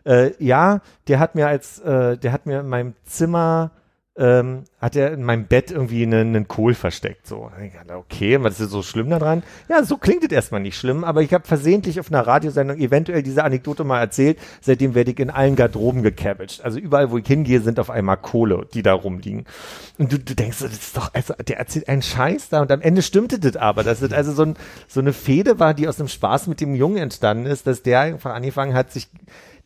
Äh, 0.05 0.33
ja, 0.45 0.81
der 1.07 1.21
hat 1.21 1.35
mir 1.35 1.47
als, 1.47 1.79
äh, 1.79 2.19
der 2.19 2.33
hat 2.33 2.47
mir 2.47 2.61
in 2.61 2.69
meinem 2.69 2.95
Zimmer, 3.05 3.71
ähm, 4.16 4.62
hat 4.81 4.95
er 4.95 5.12
in 5.12 5.24
meinem 5.24 5.47
Bett 5.47 5.73
irgendwie 5.73 6.05
einen, 6.05 6.36
einen 6.36 6.47
Kohl 6.47 6.74
versteckt. 6.74 7.27
So, 7.27 7.51
okay, 7.89 8.41
was 8.43 8.61
ist 8.61 8.70
so 8.70 8.82
schlimm 8.82 9.11
daran? 9.11 9.43
Ja, 9.69 9.82
so 9.82 9.97
klingt 9.97 10.23
es 10.23 10.31
erstmal 10.31 10.61
nicht 10.61 10.78
schlimm, 10.78 11.03
aber 11.03 11.23
ich 11.23 11.35
habe 11.35 11.45
versehentlich 11.45 11.99
auf 11.99 12.12
einer 12.12 12.24
Radiosendung 12.24 12.78
eventuell 12.78 13.24
diese 13.24 13.43
Anekdote 13.43 13.82
mal 13.82 13.99
erzählt. 13.99 14.39
Seitdem 14.61 14.95
werde 14.95 15.11
ich 15.11 15.19
in 15.19 15.31
allen 15.31 15.57
Garderoben 15.57 16.03
gecabbaged. 16.03 16.65
Also 16.65 16.78
überall, 16.78 17.11
wo 17.11 17.19
ich 17.19 17.27
hingehe, 17.27 17.61
sind 17.61 17.81
auf 17.81 17.91
einmal 17.91 18.16
Kohle, 18.16 18.69
die 18.73 18.82
da 18.82 18.93
rumliegen. 18.93 19.47
Und 19.99 20.12
du, 20.12 20.19
du 20.19 20.35
denkst, 20.35 20.61
das 20.61 20.73
ist 20.73 20.97
doch, 20.97 21.12
also 21.12 21.35
der 21.35 21.59
erzählt 21.59 21.89
einen 21.89 22.03
Scheiß 22.03 22.51
da 22.51 22.62
und 22.62 22.70
am 22.70 22.82
Ende 22.82 23.03
stimmte 23.03 23.41
das 23.41 23.57
aber, 23.57 23.82
dass 23.82 23.99
das 23.99 24.12
also 24.12 24.32
so, 24.32 24.43
ein, 24.43 24.57
so 24.86 25.01
eine 25.01 25.12
Fehde 25.12 25.59
war, 25.59 25.74
die 25.74 25.89
aus 25.89 25.99
einem 25.99 26.09
Spaß 26.09 26.47
mit 26.47 26.61
dem 26.61 26.77
Jungen 26.77 26.99
entstanden 26.99 27.47
ist, 27.47 27.66
dass 27.66 27.82
der 27.82 28.01
einfach 28.01 28.32
angefangen 28.32 28.74
hat, 28.74 28.93
sich, 28.93 29.09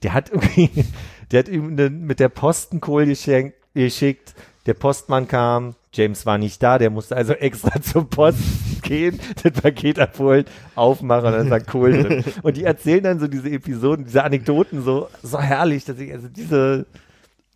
der 0.03 0.15
hat 0.15 0.31
irgendwie, 0.31 0.71
der 1.33 1.41
hat 1.41 1.49
ihm 1.49 1.73
eine, 1.73 1.91
mit 1.91 2.19
der 2.19 2.31
Postenkohl 2.31 3.05
geschenkt, 3.05 3.59
geschickt, 3.75 4.35
der 4.67 4.75
Postmann 4.75 5.27
kam, 5.29 5.75
James 5.93 6.27
war 6.27 6.37
nicht 6.39 6.63
da, 6.63 6.79
der 6.79 6.91
musste 6.91 7.17
also 7.17 7.33
extra 7.33 7.81
zur 7.83 8.09
Post 8.09 8.83
gehen, 8.83 9.19
das 9.43 9.53
Paket 9.61 9.99
abholen, 9.99 10.45
aufmachen 10.75 11.27
und 11.27 11.33
dann 11.33 11.49
sagt 11.49 11.67
Kohl 11.69 12.03
drin. 12.03 12.25
Und 12.43 12.57
die 12.57 12.65
erzählen 12.65 13.03
dann 13.03 13.19
so 13.21 13.27
diese 13.29 13.51
Episoden, 13.51 14.05
diese 14.05 14.23
Anekdoten 14.25 14.83
so, 14.83 15.09
so 15.23 15.41
herrlich, 15.41 15.85
dass 15.85 15.99
ich, 15.99 16.13
also 16.13 16.29
diese, 16.29 16.87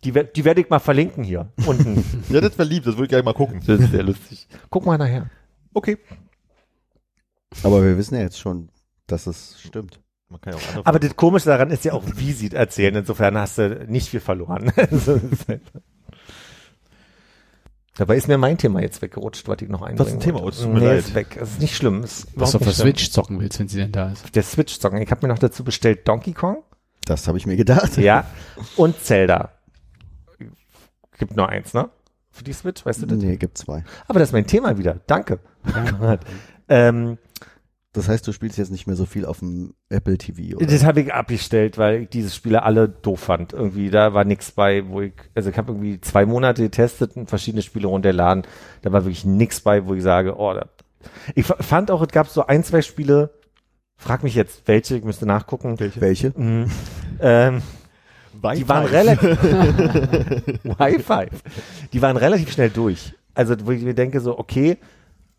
die, 0.03 0.11
die 0.11 0.43
werde 0.43 0.61
ich 0.61 0.69
mal 0.69 0.79
verlinken 0.79 1.23
hier 1.23 1.49
unten. 1.65 2.03
Ja, 2.29 2.41
das 2.41 2.57
wäre 2.57 2.67
lieb, 2.67 2.83
das 2.83 2.95
würde 2.95 3.03
ich 3.03 3.09
gleich 3.09 3.23
mal 3.23 3.33
gucken. 3.33 3.61
Das 3.65 3.79
ist 3.79 3.91
sehr 3.91 4.03
lustig. 4.03 4.47
Guck 4.69 4.85
mal 4.85 4.97
nachher. 4.97 5.29
Okay. 5.73 5.97
Aber 7.61 7.83
wir 7.83 7.97
wissen 7.97 8.15
ja 8.15 8.21
jetzt 8.21 8.39
schon, 8.39 8.69
dass 9.07 9.27
es 9.27 9.61
stimmt. 9.61 9.99
Man 10.29 10.41
kann 10.41 10.53
ja 10.53 10.59
auch 10.59 10.67
andere 10.69 10.85
Aber 10.87 10.99
das 10.99 11.15
Komische 11.15 11.45
daran 11.45 11.69
ist 11.69 11.85
ja 11.85 11.93
auch, 11.93 12.03
wie 12.15 12.31
sie 12.33 12.47
es 12.47 12.53
erzählen. 12.53 12.95
Insofern 12.95 13.37
hast 13.37 13.59
du 13.59 13.85
nicht 13.87 14.09
viel 14.09 14.19
verloren. 14.19 14.71
Also, 14.75 15.17
das 15.17 15.31
ist 15.31 15.47
halt- 15.47 15.61
Dabei 17.95 18.15
ist 18.15 18.27
mir 18.27 18.39
mein 18.39 18.57
Thema 18.57 18.81
jetzt 18.81 19.01
weggerutscht, 19.03 19.47
was 19.47 19.61
ich 19.61 19.69
noch 19.69 19.81
einbringen 19.81 19.99
Was 19.99 20.07
ist 20.07 20.13
ein 20.13 20.19
Thema? 20.19 20.41
Oh, 20.41 20.49
es 20.49 20.61
tut 20.61 20.73
mir 20.73 20.79
nee, 20.79 20.85
leid. 20.87 20.99
ist 20.99 21.13
weg. 21.13 21.37
Es 21.39 21.51
ist 21.51 21.61
nicht 21.61 21.75
schlimm. 21.75 22.03
Ist 22.03 22.27
Was 22.35 22.51
du 22.51 22.57
auf 22.57 22.63
der. 22.63 22.73
Switch 22.73 23.11
zocken 23.11 23.39
willst, 23.39 23.59
wenn 23.59 23.67
sie 23.67 23.77
denn 23.77 23.91
da 23.91 24.11
ist. 24.11 24.35
Der 24.35 24.41
Switch-Song. 24.41 24.97
Ich 24.97 25.11
habe 25.11 25.27
mir 25.27 25.31
noch 25.31 25.39
dazu 25.39 25.63
bestellt 25.63 26.07
Donkey 26.07 26.33
Kong. 26.33 26.63
Das 27.05 27.27
habe 27.27 27.37
ich 27.37 27.45
mir 27.45 27.55
gedacht. 27.55 27.97
Ja. 27.97 28.25
Und 28.77 28.99
Zelda. 29.03 29.51
Gibt 31.19 31.35
nur 31.35 31.47
eins, 31.47 31.73
ne? 31.73 31.89
Für 32.31 32.43
die 32.43 32.53
Switch, 32.53 32.83
weißt 32.83 33.03
du 33.03 33.05
das? 33.05 33.19
Nee, 33.19 33.37
gibt 33.37 33.59
zwei. 33.59 33.83
Aber 34.07 34.17
das 34.17 34.29
ist 34.29 34.33
mein 34.33 34.47
Thema 34.47 34.79
wieder. 34.79 34.99
Danke. 35.05 35.39
ähm, 36.69 37.19
Das 37.93 38.09
heißt, 38.09 38.27
du 38.27 38.31
spielst 38.31 38.57
jetzt 38.57 38.71
nicht 38.71 38.87
mehr 38.87 38.95
so 38.95 39.05
viel 39.05 39.25
auf 39.25 39.39
dem 39.39 39.75
Apple 39.89 40.17
TV, 40.17 40.57
oder? 40.57 40.65
Das 40.65 40.83
habe 40.83 41.01
ich 41.01 41.13
abgestellt, 41.13 41.77
weil 41.77 42.01
ich 42.03 42.09
diese 42.09 42.31
Spiele 42.31 42.63
alle 42.63 42.89
doof 42.89 43.19
fand. 43.19 43.53
Irgendwie, 43.53 43.91
da 43.91 44.13
war 44.15 44.23
nichts 44.25 44.51
bei, 44.51 44.87
wo 44.87 45.01
ich, 45.01 45.13
also 45.35 45.51
ich 45.51 45.57
habe 45.57 45.71
irgendwie 45.73 46.01
zwei 46.01 46.25
Monate 46.25 46.63
getestet 46.63 47.15
und 47.15 47.29
verschiedene 47.29 47.61
Spiele 47.61 47.87
runterladen. 47.87 48.43
Da 48.81 48.91
war 48.91 49.03
wirklich 49.05 49.25
nichts 49.25 49.61
bei, 49.61 49.85
wo 49.85 49.93
ich 49.93 50.01
sage, 50.01 50.35
oh, 50.39 50.53
da. 50.53 50.69
Ich 51.35 51.45
fa- 51.45 51.57
fand 51.61 51.91
auch, 51.91 52.01
es 52.01 52.07
gab 52.07 52.27
so 52.29 52.47
ein, 52.47 52.63
zwei 52.63 52.81
Spiele, 52.81 53.29
frag 53.95 54.23
mich 54.23 54.33
jetzt, 54.33 54.63
welche, 54.67 54.95
ich 54.97 55.03
müsste 55.03 55.25
nachgucken. 55.27 55.79
Welche? 55.79 56.01
Welche? 56.01 56.33
Mhm. 56.35 56.65
Ähm, 57.19 57.61
die 58.55 58.67
waren 58.67 58.85
relativ 58.87 59.21
Wi-Fi. 60.63 61.27
Die 61.93 62.01
waren 62.01 62.17
relativ 62.17 62.51
schnell 62.51 62.69
durch. 62.71 63.13
Also 63.35 63.55
wo 63.63 63.71
ich 63.71 63.83
mir 63.83 63.93
denke 63.93 64.19
so, 64.19 64.37
okay, 64.37 64.77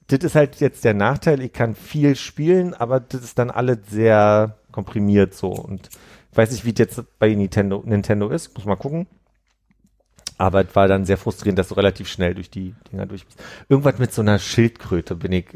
das 0.09 0.21
ist 0.21 0.35
halt 0.35 0.61
jetzt 0.61 0.85
der 0.85 0.95
Nachteil. 0.95 1.41
Ich 1.41 1.53
kann 1.53 1.75
viel 1.75 2.17
spielen, 2.17 2.75
aber 2.75 3.01
das 3.01 3.23
ist 3.23 3.39
dann 3.39 3.51
alles 3.51 3.79
sehr 3.89 4.57
komprimiert 4.71 5.35
so. 5.35 5.49
Und 5.49 5.89
ich 6.31 6.37
weiß 6.37 6.51
nicht, 6.51 6.65
wie 6.65 6.73
es 6.73 6.79
jetzt 6.79 7.03
bei 7.19 7.35
Nintendo, 7.35 7.83
Nintendo 7.85 8.29
ist. 8.29 8.55
Muss 8.55 8.67
mal 8.67 8.77
gucken. 8.77 9.07
Aber 10.37 10.67
es 10.67 10.75
war 10.75 10.89
dann 10.89 11.05
sehr 11.05 11.17
frustrierend, 11.17 11.59
dass 11.59 11.69
du 11.69 11.75
relativ 11.75 12.09
schnell 12.09 12.35
durch 12.35 12.51
die 12.51 12.75
Dinger 12.91 13.07
durch 13.07 13.25
bist. 13.25 13.41
Irgendwas 13.69 13.99
mit 13.99 14.13
so 14.13 14.21
einer 14.21 14.39
Schildkröte 14.39 15.15
bin 15.15 15.33
ich. 15.33 15.47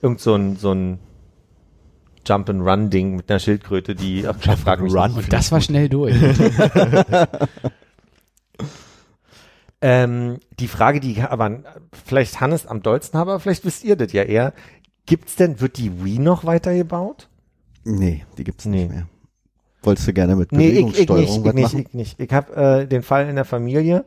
Irgend 0.00 0.20
so 0.20 0.34
ein, 0.34 0.56
so 0.56 0.72
ein 0.72 0.98
Jump-and-Run-Ding 2.26 3.16
mit 3.16 3.30
einer 3.30 3.40
Schildkröte, 3.40 3.94
die, 3.94 4.26
ach, 4.26 4.36
frag 4.56 4.80
mich 4.80 4.94
Run. 4.94 5.12
Und 5.12 5.32
das 5.32 5.52
war 5.52 5.60
schnell 5.60 5.88
durch. 5.88 6.14
Ähm, 9.82 10.38
die 10.60 10.68
Frage, 10.68 11.00
die 11.00 11.12
ich 11.12 11.22
aber 11.24 11.60
vielleicht 12.06 12.40
Hannes 12.40 12.66
am 12.66 12.82
dollsten 12.82 13.18
habe, 13.18 13.32
aber 13.32 13.40
vielleicht 13.40 13.64
wisst 13.64 13.84
ihr 13.84 13.96
das 13.96 14.12
ja 14.12 14.22
eher. 14.22 14.52
Gibt's 15.06 15.34
denn, 15.36 15.60
wird 15.60 15.76
die 15.76 16.04
Wii 16.04 16.20
noch 16.20 16.44
weitergebaut? 16.44 17.28
Nee, 17.84 18.24
die 18.38 18.44
gibt's 18.44 18.64
Nee. 18.64 18.82
nicht 18.84 18.90
mehr. 18.90 19.06
Wolltest 19.82 20.06
du 20.06 20.12
gerne 20.12 20.36
mit 20.36 20.52
Nee, 20.52 20.68
ich, 20.68 20.78
ich 20.78 20.84
nicht, 20.84 21.06
Bewegungssteuerung 21.08 21.40
ich 21.40 21.62
was 21.64 21.72
nicht, 21.74 21.88
ich 21.88 21.94
nicht. 21.94 22.20
Ich 22.20 22.32
habe 22.32 22.54
äh, 22.82 22.86
den 22.86 23.02
Fall 23.02 23.28
in 23.28 23.34
der 23.34 23.44
Familie, 23.44 24.04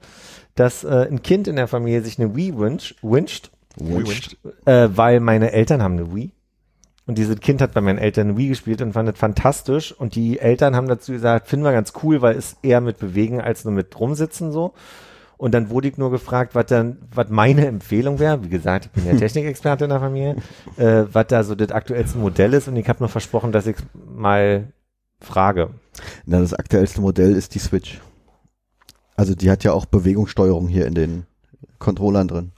dass 0.56 0.86
äh, 0.86 1.08
ein 1.12 1.22
Kind 1.22 1.50
in 1.50 1.58
der 1.58 1.68
Familie 1.68 2.02
sich 2.02 2.18
eine 2.18 2.34
Wii 2.36 2.56
wünscht, 2.58 2.96
wünscht 3.02 3.52
Wünscht. 3.78 4.38
äh, 4.66 4.88
weil 4.96 5.20
meine 5.20 5.52
Eltern 5.52 5.84
haben 5.84 5.98
eine 5.98 6.16
Wii. 6.16 6.32
Und 7.08 7.18
dieses 7.18 7.40
Kind 7.42 7.62
hat 7.62 7.74
bei 7.74 7.82
meinen 7.82 8.00
Eltern 8.00 8.30
eine 8.30 8.38
Wii 8.38 8.48
gespielt 8.48 8.82
und 8.82 8.94
fand 8.94 9.10
es 9.10 9.20
fantastisch. 9.20 9.92
Und 9.92 10.16
die 10.16 10.40
Eltern 10.40 10.76
haben 10.78 10.88
dazu 10.88 11.12
gesagt, 11.12 11.48
finden 11.48 11.66
wir 11.66 11.74
ganz 11.74 11.92
cool, 12.02 12.22
weil 12.22 12.38
es 12.38 12.56
eher 12.64 12.80
mit 12.80 12.98
bewegen 12.98 13.42
als 13.42 13.66
nur 13.66 13.74
mit 13.74 14.00
rumsitzen 14.00 14.54
so. 14.54 14.74
Und 15.38 15.54
dann 15.54 15.70
wurde 15.70 15.88
ich 15.90 15.98
nur 15.98 16.12
gefragt, 16.12 16.56
was 16.56 16.68
dann, 16.68 16.98
was 17.14 17.30
meine 17.30 17.66
Empfehlung 17.68 18.20
wäre. 18.20 18.44
Wie 18.44 18.50
gesagt, 18.50 18.86
ich 18.86 18.92
bin 18.92 19.06
ja 19.06 19.14
Technikexperte 19.20 19.84
in 19.86 19.90
der 19.90 20.00
Familie, 20.00 20.36
äh, 20.78 21.04
was 21.12 21.28
da 21.28 21.44
so 21.44 21.56
das 21.56 21.72
aktuellste 21.72 22.18
Modell 22.18 22.54
ist. 22.54 22.68
Und 22.68 22.76
ich 22.78 22.88
habe 22.88 23.00
nur 23.00 23.10
versprochen, 23.10 23.52
dass 23.52 23.68
ich 23.68 23.76
mal 24.16 24.72
frage. 25.20 25.70
Na, 26.26 26.40
das 26.40 26.54
aktuellste 26.54 27.02
Modell 27.02 27.36
ist 27.36 27.56
die 27.56 27.60
Switch. 27.60 28.00
Also 29.16 29.36
die 29.36 29.50
hat 29.50 29.64
ja 29.64 29.72
auch 29.74 29.86
Bewegungssteuerung 29.86 30.68
hier 30.68 30.86
in 30.88 30.94
den 30.94 31.26
Controllern 31.80 32.28
drin. 32.28 32.52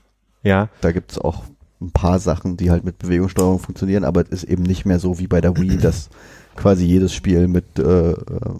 Ja, 0.44 0.70
Da 0.82 0.92
gibt's 0.92 1.18
auch 1.18 1.44
ein 1.82 1.92
paar 1.92 2.20
Sachen, 2.20 2.58
die 2.58 2.72
halt 2.72 2.84
mit 2.84 2.98
Bewegungssteuerung 2.98 3.60
funktionieren, 3.60 4.04
aber 4.04 4.22
es 4.22 4.30
ist 4.30 4.44
eben 4.46 4.64
nicht 4.64 4.86
mehr 4.86 5.00
so 5.00 5.20
wie 5.20 5.28
bei 5.28 5.42
der 5.42 5.56
Wii, 5.58 5.78
dass 5.78 6.10
quasi 6.56 6.86
jedes 6.86 7.14
Spiel 7.14 7.48
mit 7.48 7.78
äh, 7.78 8.12
äh, 8.12 8.16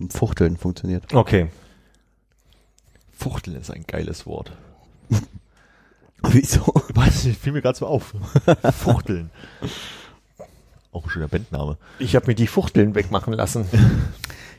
Fuchteln 0.10 0.58
funktioniert. 0.58 1.14
okay. 1.14 1.48
Fuchteln 3.18 3.58
ist 3.58 3.72
ein 3.72 3.86
geiles 3.88 4.26
Wort. 4.26 4.52
Wieso? 6.22 6.74
Weiß 6.94 7.26
nicht, 7.26 7.40
fiel 7.40 7.54
mir 7.54 7.62
gerade 7.62 7.78
so 7.78 7.88
auf. 7.88 8.14
Fuchteln. 8.78 9.32
Auch 10.92 11.04
ein 11.04 11.10
schöner 11.10 11.28
Bandname. 11.28 11.78
Ich 12.00 12.16
habe 12.16 12.28
mir 12.28 12.36
die 12.36 12.48
Fuchteln 12.48 12.96
wegmachen 12.96 13.34
lassen. 13.34 13.68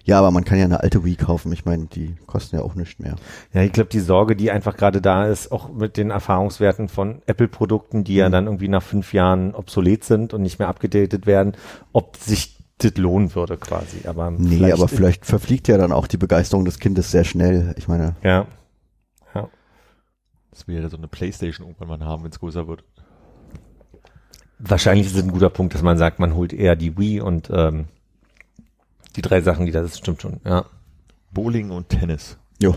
Ja, 0.05 0.19
aber 0.19 0.31
man 0.31 0.45
kann 0.45 0.59
ja 0.59 0.65
eine 0.65 0.81
alte 0.81 1.05
Wii 1.05 1.17
kaufen. 1.17 1.53
Ich 1.53 1.67
meine, 1.67 1.87
die 1.87 2.17
kosten 2.27 2.57
ja 2.57 2.63
auch 2.63 2.75
nicht 2.75 2.99
mehr. 2.99 3.17
Ja, 3.53 3.63
ich 3.63 3.73
glaube, 3.73 3.91
die 3.91 4.01
Sorge, 4.01 4.37
die 4.37 4.51
einfach 4.51 4.77
gerade 4.77 5.01
da 5.01 5.27
ist, 5.27 5.53
auch 5.53 5.71
mit 5.71 5.97
den 5.97 6.11
Erfahrungswerten 6.11 6.89
von 6.89 7.23
Apple-Produkten, 7.27 8.05
die 8.05 8.15
ja 8.15 8.29
dann 8.31 8.47
irgendwie 8.47 8.69
nach 8.69 8.83
fünf 8.83 9.13
Jahren 9.13 9.55
obsolet 9.55 10.05
sind 10.05 10.35
und 10.35 10.43
nicht 10.43 10.59
mehr 10.59 10.69
abgedatet 10.69 11.27
werden, 11.27 11.53
ob 11.93 12.17
sich 12.17 12.58
das 12.79 12.97
lohnen 12.97 13.35
würde 13.35 13.57
quasi. 13.57 14.07
Aber 14.07 14.31
Nee, 14.31 14.73
aber 14.73 14.89
vielleicht 14.89 15.27
verfliegt 15.27 15.69
ja 15.69 15.77
dann 15.79 15.93
auch 15.93 16.07
die 16.07 16.17
Begeisterung 16.17 16.65
des 16.65 16.79
Kindes 16.79 17.11
sehr 17.11 17.25
schnell. 17.25 17.75
Ich 17.77 17.89
meine, 17.89 18.17
Ja. 18.23 18.47
Das 20.51 20.67
will 20.67 20.83
ja 20.83 20.89
so 20.89 20.97
eine 20.97 21.07
Playstation 21.07 21.69
irgendwann 21.69 22.01
mal 22.01 22.05
haben, 22.05 22.25
wenn 22.25 22.33
es 22.33 22.41
größer 22.41 22.67
wird. 22.67 22.83
Wahrscheinlich 24.59 25.07
ist 25.07 25.15
es 25.15 25.23
ein 25.23 25.31
guter 25.31 25.51
Punkt, 25.51 25.73
dass 25.75 25.83
man 25.83 25.97
sagt, 25.99 26.19
man 26.19 26.35
holt 26.35 26.53
eher 26.53 26.75
die 26.75 26.99
Wii 26.99 27.21
und 27.21 27.49
ähm, 27.53 27.85
die 29.15 29.23
drei 29.23 29.41
Sachen, 29.41 29.67
die 29.67 29.73
das 29.73 29.87
ist, 29.87 29.99
stimmt 29.99 30.21
schon. 30.21 30.41
Ja. 30.45 30.65
Bowling 31.31 31.71
und 31.71 31.89
Tennis. 31.91 32.39
jo. 32.61 32.77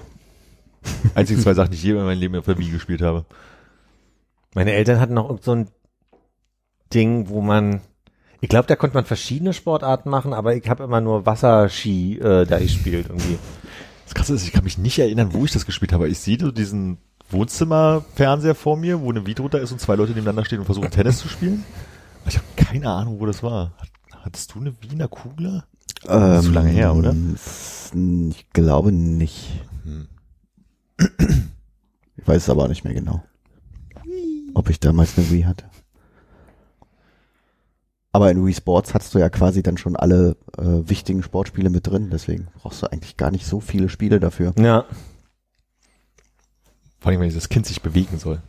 Einzige 1.15 1.39
zwei 1.41 1.55
Sachen, 1.55 1.71
die 1.71 1.77
ich 1.77 1.83
je 1.83 1.91
in 1.91 2.03
meinem 2.03 2.19
Leben 2.19 2.35
auf 2.35 2.45
der 2.45 2.57
Wii 2.59 2.69
gespielt 2.69 3.01
habe. 3.01 3.25
Meine 4.53 4.73
Eltern 4.73 4.99
hatten 4.99 5.13
noch 5.15 5.29
irgend 5.29 5.43
so 5.43 5.53
ein 5.53 5.67
Ding, 6.93 7.29
wo 7.29 7.41
man, 7.41 7.81
ich 8.41 8.49
glaube, 8.49 8.67
da 8.67 8.75
konnte 8.75 8.95
man 8.95 9.05
verschiedene 9.05 9.53
Sportarten 9.53 10.09
machen, 10.09 10.33
aber 10.33 10.55
ich 10.55 10.67
habe 10.67 10.83
immer 10.83 10.99
nur 10.99 11.25
Wasserski 11.25 12.17
äh, 12.19 12.45
da 12.45 12.59
gespielt 12.59 13.05
irgendwie. 13.09 13.37
Das 14.05 14.13
Krasse 14.15 14.33
ist, 14.33 14.43
ich 14.45 14.51
kann 14.51 14.63
mich 14.65 14.77
nicht 14.77 14.99
erinnern, 14.99 15.29
wo 15.33 15.45
ich 15.45 15.51
das 15.51 15.65
gespielt 15.65 15.93
habe. 15.93 16.09
Ich 16.09 16.19
sehe 16.19 16.37
so 16.39 16.51
diesen 16.51 16.97
Wohnzimmerfernseher 17.29 18.55
vor 18.55 18.75
mir, 18.75 18.99
wo 19.01 19.09
eine 19.09 19.25
Wii 19.25 19.35
drunter 19.35 19.61
ist 19.61 19.71
und 19.71 19.79
zwei 19.79 19.95
Leute 19.95 20.11
nebeneinander 20.11 20.43
stehen 20.43 20.59
und 20.59 20.65
versuchen 20.65 20.89
Tennis 20.91 21.19
zu 21.19 21.29
spielen. 21.29 21.63
Ich 22.27 22.35
habe 22.35 22.45
keine 22.57 22.89
Ahnung, 22.89 23.19
wo 23.19 23.25
das 23.25 23.41
war. 23.41 23.71
Hattest 24.23 24.53
du 24.53 24.59
eine 24.59 24.73
Wiener 24.81 25.07
Kugler? 25.07 25.65
Ähm, 26.07 26.33
ist 26.33 26.45
zu 26.45 26.51
lange 26.51 26.69
her, 26.69 26.93
oder? 26.95 27.15
s- 27.33 27.91
Ich 28.31 28.49
glaube 28.51 28.91
nicht. 28.91 29.49
Hm. 29.83 30.07
Ich 32.17 32.27
weiß 32.27 32.43
es 32.43 32.49
aber 32.49 32.63
auch 32.65 32.67
nicht 32.67 32.83
mehr 32.83 32.93
genau. 32.93 33.23
Ob 34.53 34.69
ich 34.69 34.79
damals 34.79 35.17
eine 35.17 35.29
Wii 35.31 35.43
hatte. 35.43 35.65
Aber 38.13 38.29
in 38.29 38.45
Wii 38.45 38.53
Sports 38.53 38.93
hattest 38.93 39.13
du 39.13 39.19
ja 39.19 39.29
quasi 39.29 39.63
dann 39.63 39.77
schon 39.77 39.95
alle 39.95 40.35
äh, 40.57 40.63
wichtigen 40.63 41.23
Sportspiele 41.23 41.69
mit 41.69 41.87
drin, 41.87 42.09
deswegen 42.11 42.47
brauchst 42.55 42.81
du 42.81 42.91
eigentlich 42.91 43.15
gar 43.15 43.31
nicht 43.31 43.45
so 43.45 43.61
viele 43.61 43.87
Spiele 43.87 44.19
dafür. 44.19 44.53
Ja. 44.57 44.85
Vor 46.99 47.11
allem, 47.11 47.21
wenn 47.21 47.29
dieses 47.29 47.49
Kind 47.49 47.65
sich 47.65 47.81
bewegen 47.81 48.19
soll. 48.19 48.41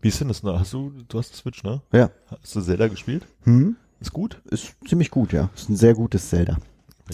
Wie 0.00 0.08
ist 0.08 0.20
denn 0.20 0.28
das? 0.28 0.42
Hast 0.42 0.72
du, 0.72 0.92
du 1.08 1.18
hast 1.18 1.34
Switch, 1.34 1.62
ne? 1.64 1.82
Ja. 1.92 2.10
Hast 2.42 2.56
du 2.56 2.60
Zelda 2.60 2.88
gespielt? 2.88 3.26
Hm? 3.42 3.76
Ist 4.00 4.12
gut? 4.12 4.40
Ist 4.50 4.74
ziemlich 4.88 5.10
gut, 5.10 5.32
ja. 5.32 5.50
Ist 5.54 5.68
ein 5.68 5.76
sehr 5.76 5.94
gutes 5.94 6.28
Zelda. 6.30 6.58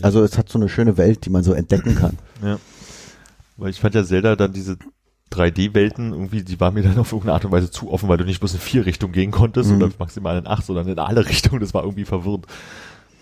Also 0.00 0.22
es 0.22 0.38
hat 0.38 0.48
so 0.48 0.58
eine 0.58 0.68
schöne 0.68 0.96
Welt, 0.96 1.24
die 1.26 1.30
man 1.30 1.42
so 1.42 1.52
entdecken 1.52 1.94
kann. 1.96 2.18
Ja. 2.42 2.58
Weil 3.56 3.70
ich 3.70 3.80
fand 3.80 3.94
ja 3.94 4.04
Zelda 4.04 4.36
dann 4.36 4.52
diese 4.52 4.78
3D-Welten 5.32 6.12
irgendwie, 6.12 6.42
die 6.42 6.60
waren 6.60 6.74
mir 6.74 6.82
dann 6.82 6.98
auf 6.98 7.12
irgendeine 7.12 7.34
Art 7.34 7.44
und 7.44 7.52
Weise 7.52 7.70
zu 7.70 7.90
offen, 7.90 8.08
weil 8.08 8.18
du 8.18 8.24
nicht 8.24 8.40
bloß 8.40 8.54
in 8.54 8.60
vier 8.60 8.86
Richtungen 8.86 9.12
gehen 9.12 9.30
konntest 9.30 9.70
Mhm. 9.70 9.76
oder 9.76 9.90
maximal 9.98 10.38
in 10.38 10.46
acht, 10.46 10.64
sondern 10.66 10.88
in 10.88 10.98
alle 10.98 11.26
Richtungen. 11.26 11.60
Das 11.60 11.74
war 11.74 11.82
irgendwie 11.84 12.04
verwirrend. 12.04 12.46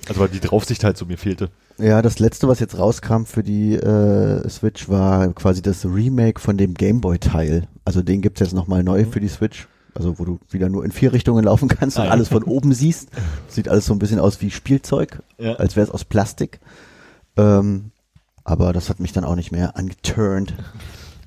Also 0.09 0.21
weil 0.21 0.29
die 0.29 0.41
Draufsicht 0.41 0.83
halt 0.83 0.97
so 0.97 1.05
mir 1.07 1.19
fehlte. 1.19 1.51
Ja, 1.79 2.01
das 2.03 2.19
letzte, 2.19 2.49
was 2.49 2.59
jetzt 2.61 2.79
rauskam 2.79 3.25
für 3.25 3.43
die 3.43 3.75
äh, 3.75 4.49
Switch, 4.49 4.89
war 4.89 5.29
quasi 5.35 5.63
das 5.63 5.85
Remake 5.85 6.41
von 6.41 6.57
dem 6.57 6.75
Gameboy-Teil. 6.75 7.69
Also 7.85 8.03
den 8.03 8.21
gibt's 8.23 8.41
jetzt 8.41 8.55
nochmal 8.55 8.83
neu 8.83 9.05
für 9.05 9.21
die 9.21 9.29
Switch. 9.29 9.69
Also 9.95 10.19
wo 10.19 10.25
du 10.25 10.39
wieder 10.51 10.69
nur 10.69 10.85
in 10.85 10.93
vier 10.93 11.13
Richtungen 11.13 11.45
laufen 11.45 11.69
kannst 11.69 11.97
und 11.99 12.03
Ah, 12.05 12.07
ja. 12.07 12.11
alles 12.13 12.29
von 12.29 12.45
oben 12.45 12.73
siehst. 12.75 13.09
Sieht 13.49 13.69
alles 13.69 13.87
so 13.87 13.93
ein 13.93 13.99
bisschen 13.99 14.21
aus 14.21 14.41
wie 14.41 14.51
Spielzeug, 14.51 15.23
Ja. 15.39 15.55
als 15.55 15.77
wäre 15.77 15.87
es 15.87 15.93
aus 15.93 16.05
Plastik. 16.05 16.61
Ähm, 17.37 17.91
aber 18.45 18.73
das 18.73 18.89
hat 18.89 19.01
mich 19.01 19.13
dann 19.13 19.25
auch 19.25 19.37
nicht 19.37 19.53
mehr 19.53 19.77
angeturnt. 19.77 20.55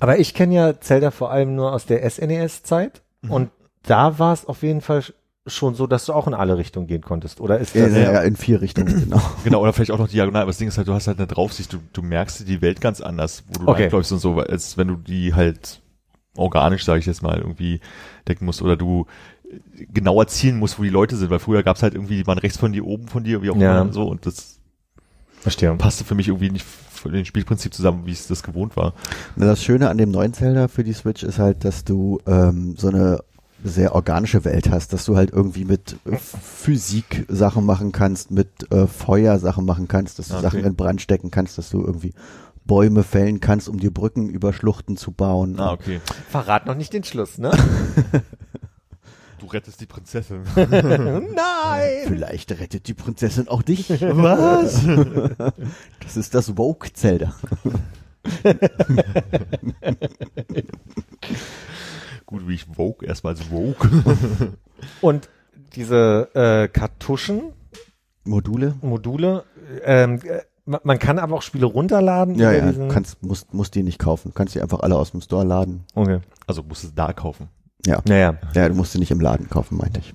Aber 0.04 0.18
ich 0.18 0.34
kenne 0.34 0.54
ja 0.54 0.80
Zelda 0.80 1.10
vor 1.10 1.30
allem 1.30 1.54
nur 1.56 1.72
aus 1.72 1.86
der 1.86 2.08
SNES-Zeit 2.08 3.00
und 3.28 3.50
da 3.84 4.18
war 4.18 4.34
es 4.34 4.44
auf 4.44 4.62
jeden 4.62 4.82
Fall 4.82 4.98
sch- 4.98 5.14
schon 5.46 5.74
so, 5.74 5.86
dass 5.86 6.04
du 6.04 6.12
auch 6.12 6.26
in 6.26 6.34
alle 6.34 6.58
Richtungen 6.58 6.86
gehen 6.86 7.00
konntest. 7.00 7.40
Oder 7.40 7.58
ist 7.58 7.74
Ja, 7.74 7.86
das 7.88 7.96
ja, 7.96 8.20
in 8.20 8.36
vier 8.36 8.60
Richtungen, 8.60 9.00
genau. 9.04 9.20
Genau, 9.44 9.62
oder 9.62 9.72
vielleicht 9.72 9.92
auch 9.92 9.98
noch 9.98 10.08
diagonal, 10.08 10.42
aber 10.42 10.50
das 10.50 10.58
Ding 10.58 10.68
ist 10.68 10.76
halt, 10.76 10.88
du 10.88 10.92
hast 10.92 11.06
halt 11.06 11.16
eine 11.16 11.26
Draufsicht, 11.26 11.72
du, 11.72 11.78
du 11.94 12.02
merkst 12.02 12.46
die 12.46 12.60
Welt 12.60 12.82
ganz 12.82 13.00
anders, 13.00 13.44
wo 13.48 13.60
du 13.64 13.70
Okay. 13.70 13.84
reinläufst 13.84 14.12
und 14.12 14.18
so, 14.18 14.34
als 14.40 14.76
wenn 14.76 14.88
du 14.88 14.96
die 14.96 15.32
halt 15.32 15.80
organisch, 16.36 16.84
sage 16.84 16.98
ich 17.00 17.06
jetzt 17.06 17.22
mal, 17.22 17.38
irgendwie 17.38 17.80
decken 18.28 18.44
musst 18.44 18.60
oder 18.60 18.76
du 18.76 19.06
genauer 19.92 20.26
zielen 20.26 20.58
musst, 20.58 20.78
wo 20.78 20.82
die 20.82 20.88
Leute 20.90 21.16
sind, 21.16 21.30
weil 21.30 21.38
früher 21.38 21.62
gab's 21.62 21.82
halt 21.82 21.94
irgendwie, 21.94 22.16
die 22.16 22.26
waren 22.26 22.38
rechts 22.38 22.58
von 22.58 22.72
dir, 22.72 22.84
oben 22.84 23.08
von 23.08 23.24
dir, 23.24 23.40
wie 23.42 23.48
auch 23.50 23.56
Ja. 23.56 23.80
immer, 23.82 23.92
so 23.92 24.06
und 24.06 24.26
das 24.26 24.58
Verstehe. 25.40 25.74
passte 25.76 26.04
für 26.04 26.14
mich 26.14 26.28
irgendwie 26.28 26.50
nicht 26.50 26.66
dem 27.12 27.24
Spielprinzip 27.24 27.74
zusammen, 27.74 28.02
wie 28.06 28.12
es 28.12 28.26
das 28.26 28.42
gewohnt 28.42 28.76
war. 28.76 28.94
Das 29.36 29.62
Schöne 29.62 29.88
an 29.88 29.98
dem 29.98 30.10
neuen 30.10 30.32
Zelda 30.34 30.68
für 30.68 30.84
die 30.84 30.92
Switch 30.92 31.22
ist 31.22 31.38
halt, 31.38 31.64
dass 31.64 31.84
du 31.84 32.20
ähm, 32.26 32.74
so 32.76 32.88
eine 32.88 33.20
sehr 33.66 33.94
organische 33.94 34.44
Welt 34.44 34.70
hast, 34.70 34.92
dass 34.92 35.06
du 35.06 35.16
halt 35.16 35.30
irgendwie 35.32 35.64
mit 35.64 35.96
äh, 36.04 36.16
Physik 36.16 37.24
Sachen 37.28 37.64
machen 37.64 37.92
kannst, 37.92 38.30
mit 38.30 38.70
äh, 38.70 38.86
Feuer 38.86 39.38
Sachen 39.38 39.64
machen 39.64 39.88
kannst, 39.88 40.18
dass 40.18 40.28
du 40.28 40.34
Okay. 40.34 40.42
Sachen 40.42 40.64
in 40.64 40.76
Brand 40.76 41.00
stecken 41.00 41.30
kannst, 41.30 41.56
dass 41.56 41.70
du 41.70 41.80
irgendwie 41.80 42.12
Bäume 42.66 43.02
fällen 43.02 43.40
kannst, 43.40 43.68
um 43.68 43.78
dir 43.78 43.90
Brücken 43.92 44.28
über 44.28 44.52
Schluchten 44.52 44.96
zu 44.96 45.12
bauen. 45.12 45.58
Ah, 45.58 45.72
okay. 45.72 46.00
Verrat 46.30 46.66
noch 46.66 46.74
nicht 46.74 46.92
den 46.92 47.04
Schluss, 47.04 47.38
ne? 47.38 47.50
Du 49.44 49.50
rettest 49.50 49.78
die 49.78 49.86
Prinzessin. 49.86 50.40
Nein! 50.56 52.06
Vielleicht 52.06 52.50
rettet 52.52 52.88
die 52.88 52.94
Prinzessin 52.94 53.46
auch 53.48 53.60
dich. 53.62 53.90
Was? 54.00 54.80
Das 56.00 56.16
ist 56.16 56.34
das 56.34 56.56
Woke 56.56 56.90
Zelda. 56.94 57.34
Gut, 62.26 62.48
wie 62.48 62.54
ich 62.54 62.64
Vogue, 62.64 63.06
erstmal 63.06 63.34
als 63.34 63.42
Vogue. 63.42 63.76
Und 65.02 65.28
diese 65.76 66.28
äh, 66.34 66.68
Kartuschen, 66.68 67.52
Module? 68.24 68.74
Module, 68.80 69.44
ähm, 69.84 70.20
äh, 70.24 70.40
ma- 70.64 70.80
man 70.84 70.98
kann 70.98 71.18
aber 71.18 71.36
auch 71.36 71.42
Spiele 71.42 71.66
runterladen. 71.66 72.36
Ja, 72.36 72.52
ja, 72.52 72.72
kannst, 72.88 73.22
musst, 73.22 73.52
musst 73.52 73.74
die 73.74 73.82
nicht 73.82 73.98
kaufen. 73.98 74.32
Kannst 74.34 74.54
die 74.54 74.62
einfach 74.62 74.80
alle 74.80 74.96
aus 74.96 75.10
dem 75.10 75.20
Store 75.20 75.44
laden. 75.44 75.84
Okay. 75.94 76.20
Also 76.46 76.62
musst 76.62 76.82
du 76.84 76.88
es 76.88 76.94
da 76.94 77.12
kaufen. 77.12 77.48
Ja. 77.86 78.00
Naja. 78.06 78.36
Ja, 78.54 78.68
du 78.68 78.74
musst 78.74 78.92
sie 78.92 78.98
nicht 78.98 79.10
im 79.10 79.20
Laden 79.20 79.48
kaufen, 79.48 79.76
meinte 79.76 80.00
ich. 80.00 80.12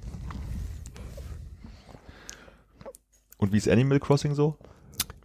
Und 3.38 3.54
wie 3.54 3.58
ist 3.58 3.70
Animal 3.70 4.00
Crossing 4.00 4.36
so? 4.36 4.58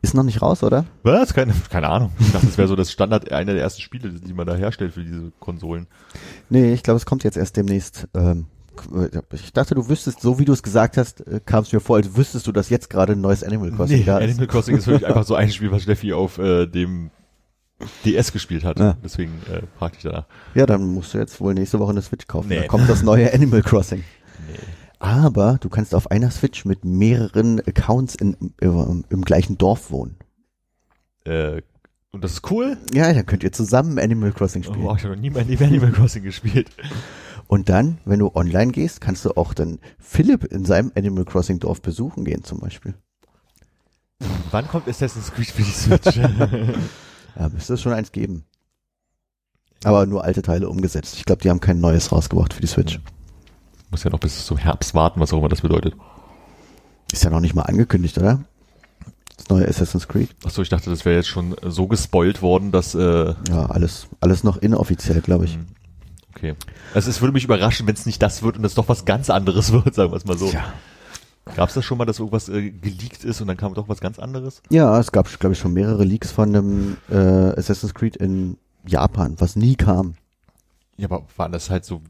Ist 0.03 0.15
noch 0.15 0.23
nicht 0.23 0.43
raus, 0.43 0.63
oder? 0.63 0.85
Was? 1.03 1.33
Keine, 1.33 1.55
keine 1.71 1.89
Ahnung. 1.89 2.13
Ich 2.21 2.31
dachte, 2.31 2.47
das 2.47 2.59
wäre 2.59 2.69
so 2.69 2.77
das 2.77 2.93
Standard, 2.93 3.33
einer 3.33 3.55
der 3.55 3.63
ersten 3.63 3.81
Spiele, 3.81 4.11
die 4.11 4.35
man 4.35 4.47
da 4.47 4.55
herstellt 4.55 4.93
für 4.93 5.03
diese 5.03 5.33
Konsolen. 5.41 5.87
Nee, 6.51 6.75
ich 6.75 6.83
glaube, 6.83 6.99
es 6.99 7.07
kommt 7.07 7.25
jetzt 7.25 7.39
erst 7.39 7.57
demnächst. 7.57 8.07
Ähm, 8.15 8.47
ich 9.33 9.53
dachte, 9.53 9.75
du 9.75 9.89
wüsstest, 9.89 10.21
so 10.21 10.39
wie 10.39 10.45
du 10.45 10.53
es 10.53 10.63
gesagt 10.63 10.99
hast, 10.99 11.27
äh, 11.27 11.41
kam 11.45 11.63
es 11.63 11.73
mir 11.73 11.81
vor, 11.81 11.97
als 11.97 12.15
wüsstest 12.15 12.47
du, 12.47 12.53
dass 12.53 12.69
jetzt 12.69 12.91
gerade 12.91 13.15
ein 13.15 13.21
neues 13.21 13.43
Animal 13.43 13.73
Crossing 13.73 14.05
da 14.05 14.19
ist. 14.19 14.31
Animal 14.31 14.47
Crossing 14.47 14.77
ist 14.77 14.87
wirklich 14.87 15.07
einfach 15.07 15.25
so 15.25 15.35
ein 15.37 15.51
Spiel, 15.51 15.71
was 15.71 15.85
Steffi 15.85 16.13
auf 16.13 16.39
äh, 16.39 16.67
dem 16.67 17.11
DS 18.05 18.33
gespielt 18.33 18.65
hat. 18.65 18.79
Ja. 18.79 18.97
Deswegen 19.03 19.33
äh, 19.51 19.63
fragte 19.79 19.99
ich 19.99 20.03
danach. 20.05 20.27
Ja, 20.55 20.67
dann 20.67 20.85
musst 20.93 21.15
du 21.15 21.19
jetzt 21.19 21.41
wohl 21.41 21.55
nächste 21.55 21.79
Woche 21.79 21.91
eine 21.91 22.03
Switch 22.03 22.27
kaufen. 22.27 22.49
Nee. 22.49 22.61
Da 22.61 22.67
kommt 22.67 22.89
das 22.89 23.03
neue 23.03 23.33
Animal 23.35 23.63
Crossing. 23.63 24.05
Nee. 24.49 24.59
Aber 24.99 25.59
du 25.61 25.69
kannst 25.69 25.95
auf 25.95 26.11
einer 26.11 26.31
Switch 26.31 26.65
mit 26.65 26.85
mehreren 26.85 27.61
Accounts 27.61 28.15
in, 28.15 28.53
im, 28.61 29.05
im 29.09 29.23
gleichen 29.23 29.59
Dorf 29.59 29.91
wohnen. 29.91 30.17
Äh, 31.25 31.63
und 32.11 32.23
das 32.23 32.33
ist 32.35 32.51
cool. 32.51 32.77
Ja, 32.93 33.13
dann 33.13 33.27
könnt 33.27 33.43
ihr 33.43 33.53
zusammen 33.53 33.99
Animal 33.99 34.33
Crossing 34.33 34.63
Oh, 34.63 34.71
spielen. 34.73 34.85
wow, 34.85 34.97
ich 34.97 35.05
habe 35.05 35.15
noch 35.17 35.21
nie 35.21 35.31
mein 35.31 35.49
Animal 35.61 35.91
Crossing 35.93 36.23
gespielt. 36.23 36.71
Und 37.49 37.69
dann, 37.69 37.99
wenn 38.05 38.21
du 38.21 38.31
online 38.35 38.73
gehst, 38.73 39.01
kannst 39.01 39.25
du 39.25 39.33
auch 39.37 39.53
dann 39.53 39.79
Philipp 39.99 40.45
in 40.45 40.65
seinem 40.65 40.93
Animal 40.95 41.25
Crossing 41.25 41.59
Dorf 41.59 41.83
besuchen 41.83 42.25
gehen 42.25 42.45
zum 42.45 42.61
Beispiel. 42.61 42.95
Wann 44.53 44.69
kommt 44.69 44.89
Assassin's 44.89 45.33
Creed 45.33 45.49
für 45.49 45.63
die 45.63 45.71
Switch? 45.71 46.19
Ja, 47.39 47.49
müsste 47.49 47.75
es 47.75 47.83
schon 47.83 47.93
eins 47.93 48.13
geben. 48.13 48.45
Aber 49.85 50.07
nur 50.07 50.25
alte 50.25 50.43
Teile 50.43 50.69
umgesetzt. 50.69 51.17
Ich 51.17 51.25
glaube, 51.25 51.43
die 51.43 51.51
haben 51.51 51.61
kein 51.61 51.81
neues 51.81 52.11
rausgebracht 52.13 52.55
für 52.55 52.61
die 52.61 52.67
Switch. 52.67 53.01
Muss 53.91 54.05
ja 54.05 54.11
noch 54.11 54.21
bis 54.21 54.47
zum 54.47 54.57
Herbst 54.57 54.95
warten, 54.95 55.21
was 55.21 55.33
auch 55.33 55.39
immer 55.39 55.49
das 55.49 55.61
bedeutet. 55.61 55.95
Ist 57.13 57.23
ja 57.23 57.31
noch 57.31 57.41
nicht 57.41 57.55
mal 57.55 57.63
angekündigt, 57.63 58.17
oder? 58.19 58.41
Das 59.37 59.49
neue 59.49 59.69
Assassin's 59.69 60.09
Creed. 60.09 60.31
Achso, 60.45 60.63
ich 60.63 60.69
dachte, 60.69 60.91
das 60.91 61.05
wäre 61.05 61.17
jetzt 61.17 61.29
schon 61.29 61.55
so 61.63 61.87
gespoilt 61.87 62.41
worden, 62.41 62.73
dass 62.73 62.95
äh, 62.95 63.35
Ja, 63.49 63.67
alles, 63.67 64.07
alles 64.21 64.43
noch 64.45 64.57
inoffiziell, 64.57 65.21
glaube 65.21 65.45
ich. 65.45 65.59
Okay. 66.35 66.55
Also 66.95 67.11
es 67.11 67.21
würde 67.21 67.33
mich 67.33 67.45
überraschen, 67.45 67.87
wenn 67.87 67.95
es 67.95 68.07
nicht 68.07 68.23
das 68.23 68.43
wird 68.43 68.57
und 68.57 68.65
es 68.65 68.75
doch 68.75 68.89
was 68.89 69.05
ganz 69.05 69.31
anderes 69.31 69.73
wird, 69.85 69.95
sagen 69.95 70.13
wir 70.13 70.17
es 70.17 70.25
mal 70.25 70.39
so. 70.39 70.49
Tja. 70.49 70.65
Gab 71.57 71.69
es 71.69 71.75
das 71.75 71.85
schon 71.85 71.99
mal, 71.99 72.07
dass 72.07 72.19
irgendwas 72.19 72.49
äh, 72.49 72.71
geleakt 72.71 73.23
ist 73.25 73.41
und 73.41 73.49
dann 73.49 73.57
kam 73.57 73.75
doch 73.75 73.89
was 73.89 74.01
ganz 74.01 74.19
anderes? 74.19 74.63
Ja, 74.71 74.99
es 74.99 75.13
gab, 75.13 75.27
glaube 75.39 75.53
ich, 75.53 75.59
schon 75.59 75.75
mehrere 75.75 76.05
Leaks 76.05 76.33
von 76.33 76.49
einem 76.49 76.97
äh, 77.11 77.17
Assassin's 77.17 77.93
Creed 77.95 78.17
in 78.17 78.57
Japan, 78.87 79.37
was 79.39 79.55
nie 79.57 79.77
kam. 79.77 80.15
Ja, 80.97 81.07
aber 81.11 81.25
waren 81.37 81.53
das 81.53 81.69
halt 81.71 81.85
so 81.85 82.01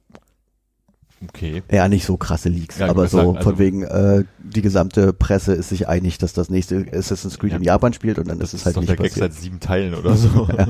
okay. 1.29 1.63
Ja, 1.71 1.89
nicht 1.89 2.05
so 2.05 2.17
krasse 2.17 2.49
Leaks, 2.49 2.79
Ja, 2.79 2.89
aber 2.91 3.09
so 3.09 3.17
sagen, 3.19 3.37
also- 3.37 3.51
von 3.51 3.59
wegen, 3.59 3.83
äh, 3.83 4.25
die 4.43 4.63
gesamte 4.63 5.13
Presse 5.13 5.53
ist 5.55 5.71
sich 5.71 5.89
einig, 5.89 6.19
dass 6.19 6.33
das 6.33 6.49
nächste 6.51 6.87
Assassin's 6.93 7.39
Creed 7.39 7.53
Ja. 7.53 7.57
in 7.59 7.65
Japan 7.65 7.93
spielt 7.93 8.19
und 8.19 8.29
dann 8.29 8.41
ist 8.41 8.55
es 8.55 8.65
halt 8.65 8.77
doch 8.77 8.83
nicht 8.83 8.91
der 8.91 8.97
Gag 8.97 9.09
passiert. 9.11 9.33
seit 9.33 9.43
sieben 9.43 9.59
Teilen 9.61 9.95
oder 9.95 10.15
so. 10.17 10.47
Ja. 10.57 10.69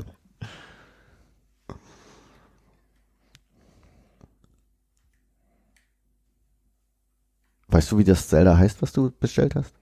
Weißt 7.74 7.90
du, 7.90 7.98
wie 7.98 8.04
das 8.04 8.28
Zelda 8.28 8.56
heißt, 8.56 8.80
was 8.82 8.92
du 8.92 9.10
bestellt 9.18 9.56
hast? 9.56 9.74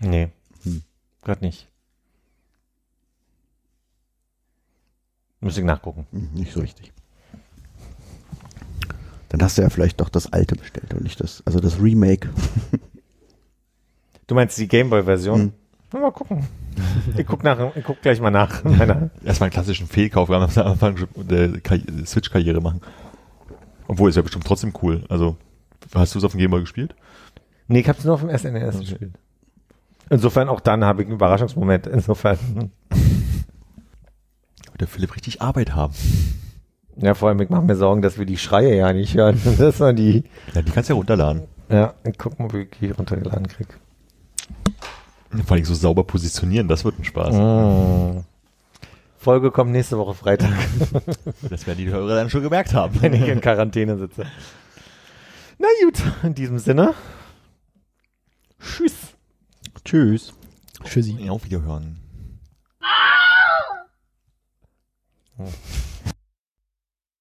Nee. 0.00 0.30
Hm. 0.64 0.82
Gerade 1.22 1.44
nicht. 1.44 1.68
Muss 5.38 5.56
ich 5.56 5.62
nachgucken. 5.62 6.08
Hm, 6.10 6.30
Nicht 6.34 6.52
so 6.52 6.58
richtig. 6.58 6.92
Dann 9.28 9.42
hast 9.42 9.58
du 9.58 9.62
ja 9.62 9.70
vielleicht 9.70 10.00
doch 10.00 10.08
das 10.08 10.32
alte 10.32 10.56
bestellt 10.56 10.92
und 10.92 11.04
nicht 11.04 11.20
das, 11.20 11.40
also 11.46 11.60
das 11.60 11.80
Remake. 11.80 12.30
Du 14.26 14.34
meinst 14.34 14.58
die 14.58 14.66
Gameboy-Version? 14.66 15.52
Hm. 15.92 16.00
Mal 16.00 16.10
gucken. 16.10 16.44
Ich 17.16 17.26
guck, 17.28 17.44
nach, 17.44 17.76
ich 17.76 17.84
guck 17.84 18.02
gleich 18.02 18.20
mal 18.20 18.32
nach. 18.32 18.64
Meiner, 18.64 19.10
Erstmal 19.24 19.46
einen 19.46 19.52
klassischen 19.52 19.86
Fehlkauf, 19.86 20.28
wir 20.28 20.40
haben 20.40 20.50
am 20.58 20.66
Anfang 20.72 20.96
der 21.14 21.50
Karri- 21.62 22.04
Switch-Karriere 22.06 22.60
machen. 22.60 22.80
Obwohl, 23.86 24.10
ist 24.10 24.16
ja 24.16 24.22
bestimmt 24.22 24.44
trotzdem 24.48 24.72
cool. 24.82 25.04
Also, 25.08 25.36
hast 25.94 26.12
du 26.12 26.18
es 26.18 26.24
auf 26.24 26.32
dem 26.32 26.38
Gameboy 26.40 26.60
gespielt? 26.62 26.96
Nee, 27.68 27.80
ich 27.80 27.88
hab's 27.88 28.04
nur 28.04 28.14
auf 28.14 28.20
dem 28.20 28.36
SNES 28.36 28.80
gespielt. 28.80 29.14
Insofern 30.08 30.48
auch 30.48 30.60
dann 30.60 30.84
habe 30.84 31.02
ich 31.02 31.08
einen 31.08 31.16
Überraschungsmoment. 31.16 31.86
Insofern. 31.86 32.38
Wird 32.90 34.80
der 34.80 34.88
Philipp 34.88 35.16
richtig 35.16 35.42
Arbeit 35.42 35.74
haben. 35.74 35.94
Ja, 36.96 37.14
vor 37.14 37.28
allem, 37.28 37.40
ich 37.40 37.50
mache 37.50 37.62
mir 37.62 37.76
Sorgen, 37.76 38.02
dass 38.02 38.18
wir 38.18 38.26
die 38.26 38.38
Schreie 38.38 38.76
ja 38.76 38.92
nicht 38.92 39.14
hören. 39.14 39.40
Das 39.58 39.78
die. 39.78 40.24
Ja, 40.54 40.62
die 40.62 40.70
kannst 40.70 40.88
du 40.88 40.94
ja 40.94 40.96
runterladen. 40.96 41.42
Ja, 41.68 41.94
ich 42.04 42.16
guck 42.16 42.38
mal, 42.38 42.52
wie 42.52 42.62
ich 42.62 42.70
die 42.80 42.90
runtergeladen 42.90 43.48
krieg. 43.48 43.68
Vor 45.44 45.56
allem 45.56 45.64
so 45.64 45.74
sauber 45.74 46.04
positionieren, 46.04 46.68
das 46.68 46.84
wird 46.84 46.98
ein 46.98 47.04
Spaß. 47.04 47.34
Mm. 47.34 48.20
Folge 49.18 49.50
kommt 49.50 49.72
nächste 49.72 49.98
Woche 49.98 50.14
Freitag, 50.14 50.50
Das 51.50 51.66
werden 51.66 51.78
die 51.78 51.88
Hörer 51.90 52.14
dann 52.14 52.30
schon 52.30 52.42
gemerkt 52.42 52.72
haben. 52.74 53.02
wenn 53.02 53.12
ich 53.12 53.26
in 53.26 53.40
Quarantäne 53.40 53.98
sitze. 53.98 54.24
Na 55.58 55.66
gut, 55.82 56.00
in 56.22 56.34
diesem 56.34 56.58
Sinne. 56.58 56.94
Tschüss. 58.60 58.94
Tschüss. 59.84 60.32
Tschüssi. 60.84 61.28
Auf 61.28 61.44
Wiederhören. 61.44 62.00